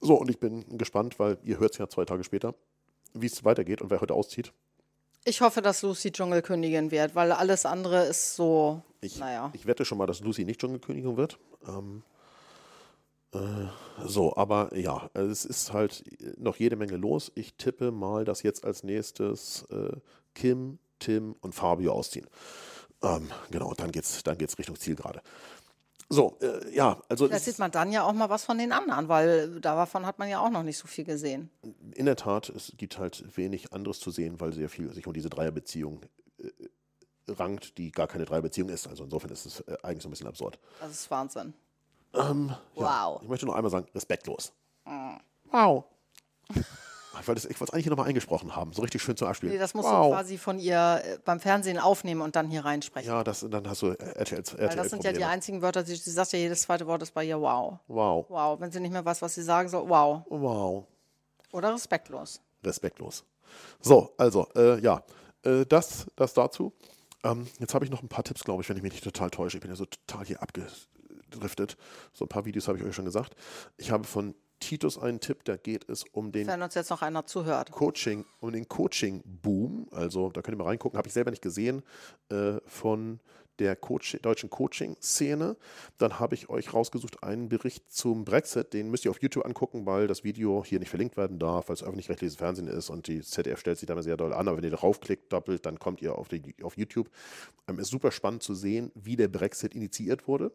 So, 0.00 0.14
und 0.14 0.30
ich 0.30 0.38
bin 0.38 0.78
gespannt, 0.78 1.18
weil 1.18 1.38
ihr 1.42 1.58
hört 1.58 1.72
es 1.72 1.78
ja 1.78 1.88
zwei 1.88 2.04
Tage 2.04 2.22
später, 2.22 2.54
wie 3.12 3.26
es 3.26 3.44
weitergeht 3.44 3.82
und 3.82 3.90
wer 3.90 4.00
heute 4.00 4.14
auszieht. 4.14 4.52
Ich 5.24 5.40
hoffe, 5.40 5.62
dass 5.62 5.82
Lucy 5.82 6.12
Dschungelkönigin 6.12 6.90
wird, 6.90 7.14
weil 7.14 7.32
alles 7.32 7.66
andere 7.66 8.04
ist 8.04 8.34
so. 8.34 8.82
Ich, 9.00 9.18
naja. 9.18 9.50
ich 9.52 9.66
wette 9.66 9.84
schon 9.84 9.98
mal, 9.98 10.06
dass 10.06 10.20
Lucy 10.20 10.44
nicht 10.44 10.60
Dschungelkönigin 10.60 11.16
wird. 11.16 11.38
Ähm, 11.66 12.02
äh, 13.32 13.38
so, 14.06 14.36
aber 14.36 14.74
ja, 14.76 15.10
es 15.14 15.44
ist 15.44 15.72
halt 15.72 16.04
noch 16.38 16.56
jede 16.56 16.76
Menge 16.76 16.96
los. 16.96 17.30
Ich 17.34 17.54
tippe 17.54 17.90
mal, 17.90 18.24
dass 18.24 18.42
jetzt 18.42 18.64
als 18.64 18.84
nächstes 18.84 19.66
äh, 19.70 19.96
Kim, 20.34 20.78
Tim 20.98 21.34
und 21.40 21.54
Fabio 21.54 21.92
ausziehen. 21.92 22.26
Ähm, 23.02 23.30
genau, 23.50 23.74
dann 23.74 23.92
geht's, 23.92 24.22
dann 24.24 24.38
geht's 24.38 24.58
Richtung 24.58 24.76
Zielgerade. 24.76 25.20
So, 26.10 26.38
äh, 26.40 26.74
ja, 26.74 27.00
also. 27.08 27.28
Da 27.28 27.38
sieht 27.38 27.58
man 27.58 27.70
dann 27.70 27.92
ja 27.92 28.02
auch 28.02 28.14
mal 28.14 28.30
was 28.30 28.44
von 28.44 28.56
den 28.56 28.72
anderen, 28.72 29.08
weil 29.08 29.60
davon 29.60 30.06
hat 30.06 30.18
man 30.18 30.28
ja 30.28 30.40
auch 30.40 30.48
noch 30.50 30.62
nicht 30.62 30.78
so 30.78 30.86
viel 30.86 31.04
gesehen. 31.04 31.50
In 31.94 32.06
der 32.06 32.16
Tat, 32.16 32.48
es 32.48 32.72
gibt 32.76 32.98
halt 32.98 33.36
wenig 33.36 33.72
anderes 33.74 34.00
zu 34.00 34.10
sehen, 34.10 34.40
weil 34.40 34.52
sehr 34.52 34.70
viel 34.70 34.92
sich 34.94 35.06
um 35.06 35.12
diese 35.12 35.28
Dreierbeziehung 35.28 36.00
äh, 36.38 36.50
rankt, 37.28 37.76
die 37.76 37.92
gar 37.92 38.06
keine 38.06 38.24
Dreierbeziehung 38.24 38.70
ist. 38.70 38.86
Also 38.88 39.04
insofern 39.04 39.30
ist 39.30 39.44
es 39.44 39.60
äh, 39.60 39.76
eigentlich 39.82 40.02
so 40.02 40.08
ein 40.08 40.12
bisschen 40.12 40.28
absurd. 40.28 40.58
Das 40.80 40.92
ist 40.92 41.10
Wahnsinn. 41.10 41.52
Ähm, 42.14 42.54
wow. 42.74 43.16
Ja, 43.16 43.18
ich 43.22 43.28
möchte 43.28 43.44
noch 43.44 43.54
einmal 43.54 43.70
sagen, 43.70 43.86
respektlos. 43.94 44.52
Mhm. 44.86 45.20
Wow. 45.50 45.84
Ich 47.20 47.26
wollte 47.26 47.46
es 47.48 47.72
eigentlich 47.72 47.86
nochmal 47.86 48.08
eingesprochen 48.08 48.54
haben, 48.54 48.72
so 48.72 48.82
richtig 48.82 49.02
schön 49.02 49.16
zum 49.16 49.28
Abspielen. 49.28 49.52
Nee, 49.52 49.58
das 49.58 49.74
musst 49.74 49.88
wow. 49.88 50.06
du 50.06 50.12
quasi 50.12 50.38
von 50.38 50.58
ihr 50.58 51.02
äh, 51.04 51.18
beim 51.24 51.40
Fernsehen 51.40 51.78
aufnehmen 51.78 52.20
und 52.20 52.36
dann 52.36 52.48
hier 52.48 52.64
reinsprechen. 52.64 53.10
Ja, 53.10 53.24
das, 53.24 53.46
dann 53.48 53.68
hast 53.68 53.82
du 53.82 53.88
RTL, 53.88 54.38
RTL 54.38 54.68
Weil 54.68 54.76
das 54.76 54.90
sind 54.90 55.04
ja 55.04 55.12
die 55.12 55.24
einzigen 55.24 55.62
Wörter, 55.62 55.84
sie, 55.84 55.96
sie 55.96 56.10
sagt 56.10 56.32
ja 56.32 56.38
jedes 56.38 56.62
zweite 56.62 56.86
Wort 56.86 57.02
ist 57.02 57.12
bei 57.12 57.24
ihr 57.24 57.40
wow. 57.40 57.78
Wow. 57.88 58.26
Wow, 58.28 58.60
wenn 58.60 58.70
sie 58.70 58.80
nicht 58.80 58.92
mehr 58.92 59.04
weiß, 59.04 59.22
was 59.22 59.34
sie 59.34 59.42
sagen 59.42 59.68
soll, 59.68 59.88
wow. 59.88 60.22
Wow. 60.28 60.86
Oder 61.52 61.74
respektlos. 61.74 62.40
Respektlos. 62.62 63.24
So, 63.80 64.12
also, 64.18 64.46
äh, 64.54 64.78
ja, 64.80 65.02
äh, 65.42 65.64
das, 65.66 66.06
das 66.16 66.34
dazu. 66.34 66.72
Ähm, 67.24 67.48
jetzt 67.58 67.74
habe 67.74 67.84
ich 67.84 67.90
noch 67.90 68.02
ein 68.02 68.08
paar 68.08 68.24
Tipps, 68.24 68.44
glaube 68.44 68.62
ich, 68.62 68.68
wenn 68.68 68.76
ich 68.76 68.82
mich 68.82 68.92
nicht 68.92 69.04
total 69.04 69.30
täusche. 69.30 69.56
Ich 69.56 69.62
bin 69.62 69.70
ja 69.70 69.76
so 69.76 69.86
total 69.86 70.26
hier 70.26 70.42
abgedriftet. 70.42 71.76
So 72.12 72.24
ein 72.24 72.28
paar 72.28 72.44
Videos 72.44 72.68
habe 72.68 72.78
ich 72.78 72.84
euch 72.84 72.94
schon 72.94 73.04
gesagt. 73.04 73.34
Ich 73.76 73.90
habe 73.90 74.04
von 74.04 74.34
Titus 74.60 74.98
einen 74.98 75.20
Tipp, 75.20 75.44
da 75.44 75.56
geht 75.56 75.88
es 75.88 76.04
um 76.12 76.32
den 76.32 76.46
Wenn 76.46 76.62
uns 76.62 76.74
jetzt 76.74 76.90
noch 76.90 77.02
einer 77.02 77.26
zuhört. 77.26 77.70
Coaching, 77.70 78.24
um 78.40 78.52
den 78.52 78.68
Coaching-Boom. 78.68 79.88
Also 79.90 80.30
da 80.30 80.42
könnt 80.42 80.56
ihr 80.56 80.58
mal 80.58 80.68
reingucken, 80.68 80.98
habe 80.98 81.08
ich 81.08 81.14
selber 81.14 81.30
nicht 81.30 81.42
gesehen, 81.42 81.82
äh, 82.30 82.60
von 82.66 83.20
der 83.58 83.76
Coach, 83.76 84.16
deutschen 84.22 84.50
Coaching-Szene. 84.50 85.56
Dann 85.98 86.18
habe 86.18 86.34
ich 86.34 86.48
euch 86.48 86.72
rausgesucht 86.72 87.22
einen 87.22 87.48
Bericht 87.48 87.90
zum 87.90 88.24
Brexit. 88.24 88.72
Den 88.72 88.90
müsst 88.90 89.04
ihr 89.04 89.10
auf 89.10 89.20
YouTube 89.20 89.44
angucken, 89.44 89.86
weil 89.86 90.06
das 90.06 90.24
Video 90.24 90.64
hier 90.64 90.78
nicht 90.78 90.90
verlinkt 90.90 91.16
werden 91.16 91.38
darf, 91.38 91.68
weil 91.68 91.74
es 91.74 91.82
öffentlich-rechtliches 91.82 92.36
Fernsehen 92.36 92.68
ist 92.68 92.90
und 92.90 93.08
die 93.08 93.20
ZDF 93.20 93.58
stellt 93.58 93.78
sich 93.78 93.86
da 93.86 93.94
mal 93.94 94.02
sehr 94.02 94.16
doll 94.16 94.32
an. 94.32 94.48
Aber 94.48 94.56
wenn 94.56 94.64
ihr 94.64 94.70
draufklickt, 94.70 95.32
doppelt, 95.32 95.66
dann 95.66 95.78
kommt 95.78 96.02
ihr 96.02 96.16
auf, 96.16 96.28
die, 96.28 96.54
auf 96.62 96.76
YouTube. 96.76 97.10
Ähm, 97.66 97.78
ist 97.78 97.90
super 97.90 98.12
spannend 98.12 98.42
zu 98.42 98.54
sehen, 98.54 98.92
wie 98.94 99.16
der 99.16 99.28
Brexit 99.28 99.74
initiiert 99.74 100.28
wurde 100.28 100.52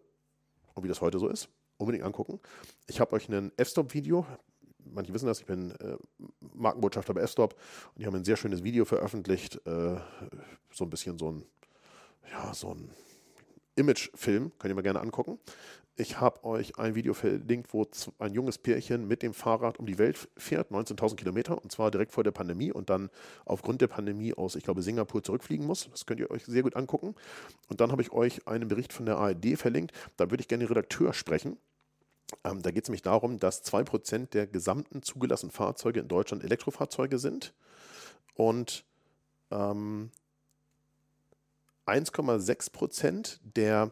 und 0.74 0.84
wie 0.84 0.88
das 0.88 1.02
heute 1.02 1.20
so 1.20 1.28
ist 1.28 1.50
unbedingt 1.78 2.06
angucken. 2.06 2.40
Ich 2.88 3.00
habe 3.00 3.14
euch 3.14 3.30
ein 3.30 3.52
F-Stop-Video. 3.58 4.26
Manche 4.86 5.14
wissen 5.14 5.28
das, 5.28 5.40
ich 5.40 5.46
bin 5.46 5.72
äh, 5.72 5.98
Markenbotschafter 6.54 7.14
bei 7.14 7.22
F-Stop 7.22 7.54
und 7.54 8.02
die 8.02 8.06
haben 8.06 8.16
ein 8.16 8.26
sehr 8.26 8.36
schönes 8.36 8.64
Video 8.64 8.86
veröffentlicht. 8.86 9.56
Äh, 9.66 9.96
so 10.72 10.84
ein 10.84 10.90
bisschen 10.90 11.18
so 11.18 11.32
ein, 11.32 11.46
ja, 12.30 12.54
so 12.54 12.74
ein 12.74 12.90
Imagefilm, 13.76 14.52
könnt 14.60 14.72
ihr 14.72 14.76
mal 14.76 14.82
gerne 14.82 15.02
angucken. 15.02 15.40
Ich 15.96 16.20
habe 16.20 16.44
euch 16.44 16.80
ein 16.80 16.96
Video 16.96 17.14
verlinkt, 17.14 17.72
wo 17.72 17.86
ein 18.18 18.34
junges 18.34 18.58
Pärchen 18.58 19.08
mit 19.08 19.22
dem 19.22 19.36
Fahrrad 19.36 19.78
um 19.78 19.86
die 19.86 20.00
Welt 20.00 20.28
fährt, 20.38 20.72
19.000 20.72 21.16
Kilometer, 21.18 21.62
und 21.62 21.72
zwar 21.72 21.92
direkt 21.92 22.12
vor 22.12 22.24
der 22.24 22.32
Pandemie 22.32 22.72
und 22.72 22.90
dann 22.90 23.12
aufgrund 23.46 23.80
der 23.80 23.88
Pandemie 23.88 24.34
aus, 24.34 24.56
ich 24.56 24.64
glaube, 24.64 24.82
Singapur 24.82 25.22
zurückfliegen 25.22 25.68
muss. 25.68 25.88
Das 25.92 26.08
könnt 26.08 26.20
ihr 26.20 26.32
euch 26.32 26.46
sehr 26.46 26.64
gut 26.64 26.76
angucken. 26.76 27.14
Und 27.68 27.80
dann 27.80 27.92
habe 27.92 28.02
ich 28.02 28.12
euch 28.12 28.48
einen 28.48 28.68
Bericht 28.68 28.92
von 28.92 29.06
der 29.06 29.18
ARD 29.18 29.56
verlinkt. 29.56 29.92
Da 30.18 30.32
würde 30.32 30.42
ich 30.42 30.48
gerne 30.48 30.64
den 30.64 30.70
Redakteur 30.70 31.14
sprechen. 31.14 31.58
Ähm, 32.44 32.64
da 32.64 32.72
geht 32.72 32.86
es 32.86 32.90
nämlich 32.90 33.04
darum, 33.04 33.40
dass 33.40 33.64
2% 33.64 34.32
der 34.32 34.48
gesamten 34.48 35.04
zugelassenen 35.04 35.52
Fahrzeuge 35.52 36.00
in 36.00 36.08
Deutschland 36.08 36.44
Elektrofahrzeuge 36.44 37.20
sind 37.20 37.54
und 38.34 38.84
ähm, 39.52 40.10
1,6% 41.86 43.38
der 43.56 43.92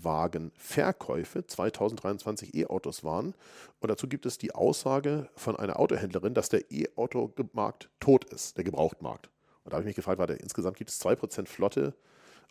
Gebrauchtwagenverkäufe 0.00 1.46
2023 1.46 2.54
E-Autos 2.54 3.04
waren. 3.04 3.34
Und 3.80 3.88
dazu 3.88 4.08
gibt 4.08 4.26
es 4.26 4.38
die 4.38 4.54
Aussage 4.54 5.28
von 5.36 5.56
einer 5.56 5.78
Autohändlerin, 5.78 6.34
dass 6.34 6.48
der 6.48 6.70
E-Auto-Markt 6.70 7.90
tot 8.00 8.24
ist, 8.24 8.56
der 8.56 8.64
Gebrauchtmarkt. 8.64 9.30
Und 9.64 9.72
da 9.72 9.76
habe 9.76 9.82
ich 9.82 9.86
mich 9.88 9.96
gefragt, 9.96 10.18
warte, 10.18 10.34
insgesamt 10.34 10.76
gibt 10.76 10.90
es 10.90 11.00
2% 11.00 11.46
Flotte 11.46 11.94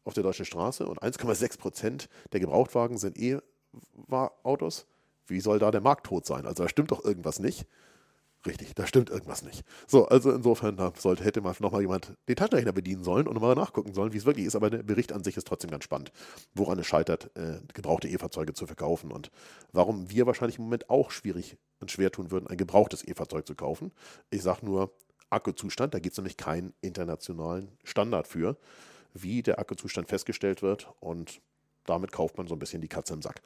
auf 0.05 0.13
der 0.13 0.23
deutschen 0.23 0.45
Straße 0.45 0.87
und 0.87 1.01
1,6 1.01 1.59
Prozent 1.59 2.09
der 2.31 2.39
Gebrauchtwagen 2.39 2.97
sind 2.97 3.17
E-Autos. 3.17 4.85
Wie 5.27 5.41
soll 5.41 5.59
da 5.59 5.71
der 5.71 5.81
Markt 5.81 6.05
tot 6.05 6.25
sein? 6.25 6.45
Also 6.45 6.63
da 6.63 6.69
stimmt 6.69 6.91
doch 6.91 7.03
irgendwas 7.03 7.39
nicht. 7.39 7.67
Richtig, 8.45 8.73
da 8.73 8.87
stimmt 8.87 9.09
irgendwas 9.09 9.43
nicht. 9.43 9.65
So, 9.85 10.07
also 10.07 10.31
insofern 10.31 10.77
da 10.77 10.93
sollte, 10.97 11.25
hätte 11.25 11.41
mal 11.41 11.53
nochmal 11.59 11.81
jemand 11.81 12.13
den 12.29 12.37
Taschenrechner 12.37 12.71
bedienen 12.71 13.03
sollen 13.03 13.27
und 13.27 13.33
nochmal 13.33 13.55
nachgucken 13.55 13.93
sollen, 13.93 14.13
wie 14.13 14.17
es 14.17 14.25
wirklich 14.25 14.45
ist. 14.45 14.55
Aber 14.55 14.69
der 14.69 14.81
Bericht 14.81 15.11
an 15.11 15.25
sich 15.25 15.35
ist 15.35 15.45
trotzdem 15.45 15.69
ganz 15.69 15.83
spannend, 15.83 16.13
woran 16.53 16.79
es 16.79 16.87
scheitert, 16.87 17.35
äh, 17.35 17.59
gebrauchte 17.73 18.07
E-Fahrzeuge 18.07 18.53
zu 18.53 18.65
verkaufen 18.65 19.11
und 19.11 19.29
warum 19.73 20.09
wir 20.09 20.25
wahrscheinlich 20.25 20.57
im 20.57 20.63
Moment 20.63 20.89
auch 20.89 21.11
schwierig 21.11 21.57
und 21.81 21.91
schwer 21.91 22.11
tun 22.13 22.31
würden, 22.31 22.47
ein 22.47 22.55
gebrauchtes 22.55 23.05
E-Fahrzeug 23.05 23.45
zu 23.45 23.55
kaufen. 23.55 23.91
Ich 24.29 24.41
sage 24.41 24.65
nur 24.65 24.93
Akkuzustand, 25.29 25.93
da 25.93 25.99
gibt 25.99 26.13
es 26.13 26.17
nämlich 26.17 26.37
keinen 26.37 26.73
internationalen 26.79 27.77
Standard 27.83 28.25
für, 28.25 28.57
wie 29.13 29.43
der 29.43 29.59
Akkuzustand 29.59 30.07
festgestellt 30.07 30.61
wird 30.61 30.87
und 31.01 31.41
damit 31.85 32.13
kauft 32.13 32.37
man 32.37 32.47
so 32.47 32.55
ein 32.55 32.59
bisschen 32.59 32.81
die 32.81 32.87
Katze 32.87 33.13
im 33.13 33.21
Sack. 33.21 33.41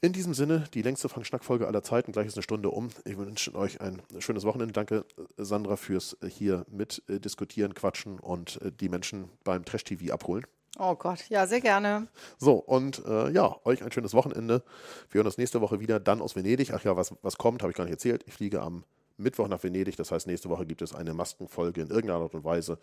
In 0.00 0.12
diesem 0.12 0.32
Sinne, 0.32 0.62
die 0.74 0.82
längste 0.82 1.08
Fang-Schnack-Folge 1.08 1.66
aller 1.66 1.82
Zeiten. 1.82 2.12
Gleich 2.12 2.28
ist 2.28 2.36
eine 2.36 2.44
Stunde 2.44 2.70
um. 2.70 2.88
Ich 3.04 3.18
wünsche 3.18 3.52
euch 3.56 3.80
ein 3.80 4.00
schönes 4.20 4.44
Wochenende. 4.44 4.72
Danke, 4.72 5.04
Sandra, 5.36 5.74
fürs 5.74 6.16
hier 6.24 6.64
mit 6.70 7.02
äh, 7.08 7.18
diskutieren, 7.18 7.74
quatschen 7.74 8.20
und 8.20 8.62
äh, 8.62 8.70
die 8.70 8.88
Menschen 8.88 9.28
beim 9.42 9.64
Trash-TV 9.64 10.14
abholen. 10.14 10.46
Oh 10.78 10.94
Gott, 10.94 11.28
ja, 11.30 11.48
sehr 11.48 11.60
gerne. 11.60 12.06
So, 12.36 12.52
und 12.52 13.04
äh, 13.06 13.30
ja, 13.30 13.56
euch 13.64 13.82
ein 13.82 13.90
schönes 13.90 14.14
Wochenende. 14.14 14.62
Wir 15.10 15.18
hören 15.18 15.26
uns 15.26 15.36
nächste 15.36 15.60
Woche 15.60 15.80
wieder, 15.80 15.98
dann 15.98 16.20
aus 16.20 16.36
Venedig. 16.36 16.72
Ach 16.72 16.84
ja, 16.84 16.96
was, 16.96 17.16
was 17.22 17.36
kommt, 17.36 17.62
habe 17.62 17.72
ich 17.72 17.76
gar 17.76 17.82
nicht 17.82 17.94
erzählt. 17.94 18.22
Ich 18.28 18.34
fliege 18.34 18.60
am 18.62 18.84
Mittwoch 19.18 19.48
nach 19.48 19.62
Venedig. 19.62 19.96
Das 19.96 20.10
heißt, 20.10 20.26
nächste 20.26 20.48
Woche 20.48 20.66
gibt 20.66 20.82
es 20.82 20.94
eine 20.94 21.14
Maskenfolge 21.14 21.82
in 21.82 21.90
irgendeiner 21.90 22.20
Art 22.20 22.34
und 22.34 22.44
Weise 22.44 22.78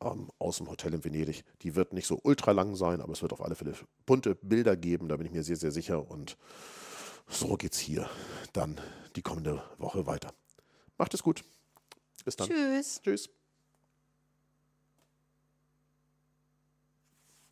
ähm, 0.00 0.30
aus 0.38 0.58
dem 0.58 0.68
Hotel 0.70 0.94
in 0.94 1.04
Venedig. 1.04 1.44
Die 1.62 1.74
wird 1.74 1.92
nicht 1.92 2.06
so 2.06 2.18
ultra 2.22 2.52
lang 2.52 2.76
sein, 2.76 3.00
aber 3.00 3.12
es 3.12 3.22
wird 3.22 3.32
auf 3.32 3.42
alle 3.42 3.54
Fälle 3.54 3.74
bunte 4.06 4.34
Bilder 4.36 4.76
geben. 4.76 5.08
Da 5.08 5.16
bin 5.16 5.26
ich 5.26 5.32
mir 5.32 5.42
sehr, 5.42 5.56
sehr 5.56 5.72
sicher. 5.72 6.10
Und 6.10 6.36
so 7.28 7.56
geht 7.56 7.72
es 7.72 7.78
hier 7.78 8.08
dann 8.52 8.80
die 9.16 9.22
kommende 9.22 9.62
Woche 9.78 10.06
weiter. 10.06 10.32
Macht 10.98 11.14
es 11.14 11.22
gut. 11.22 11.44
Bis 12.24 12.36
dann. 12.36 12.48
Tschüss. 12.48 13.00
Tschüss. 13.02 13.28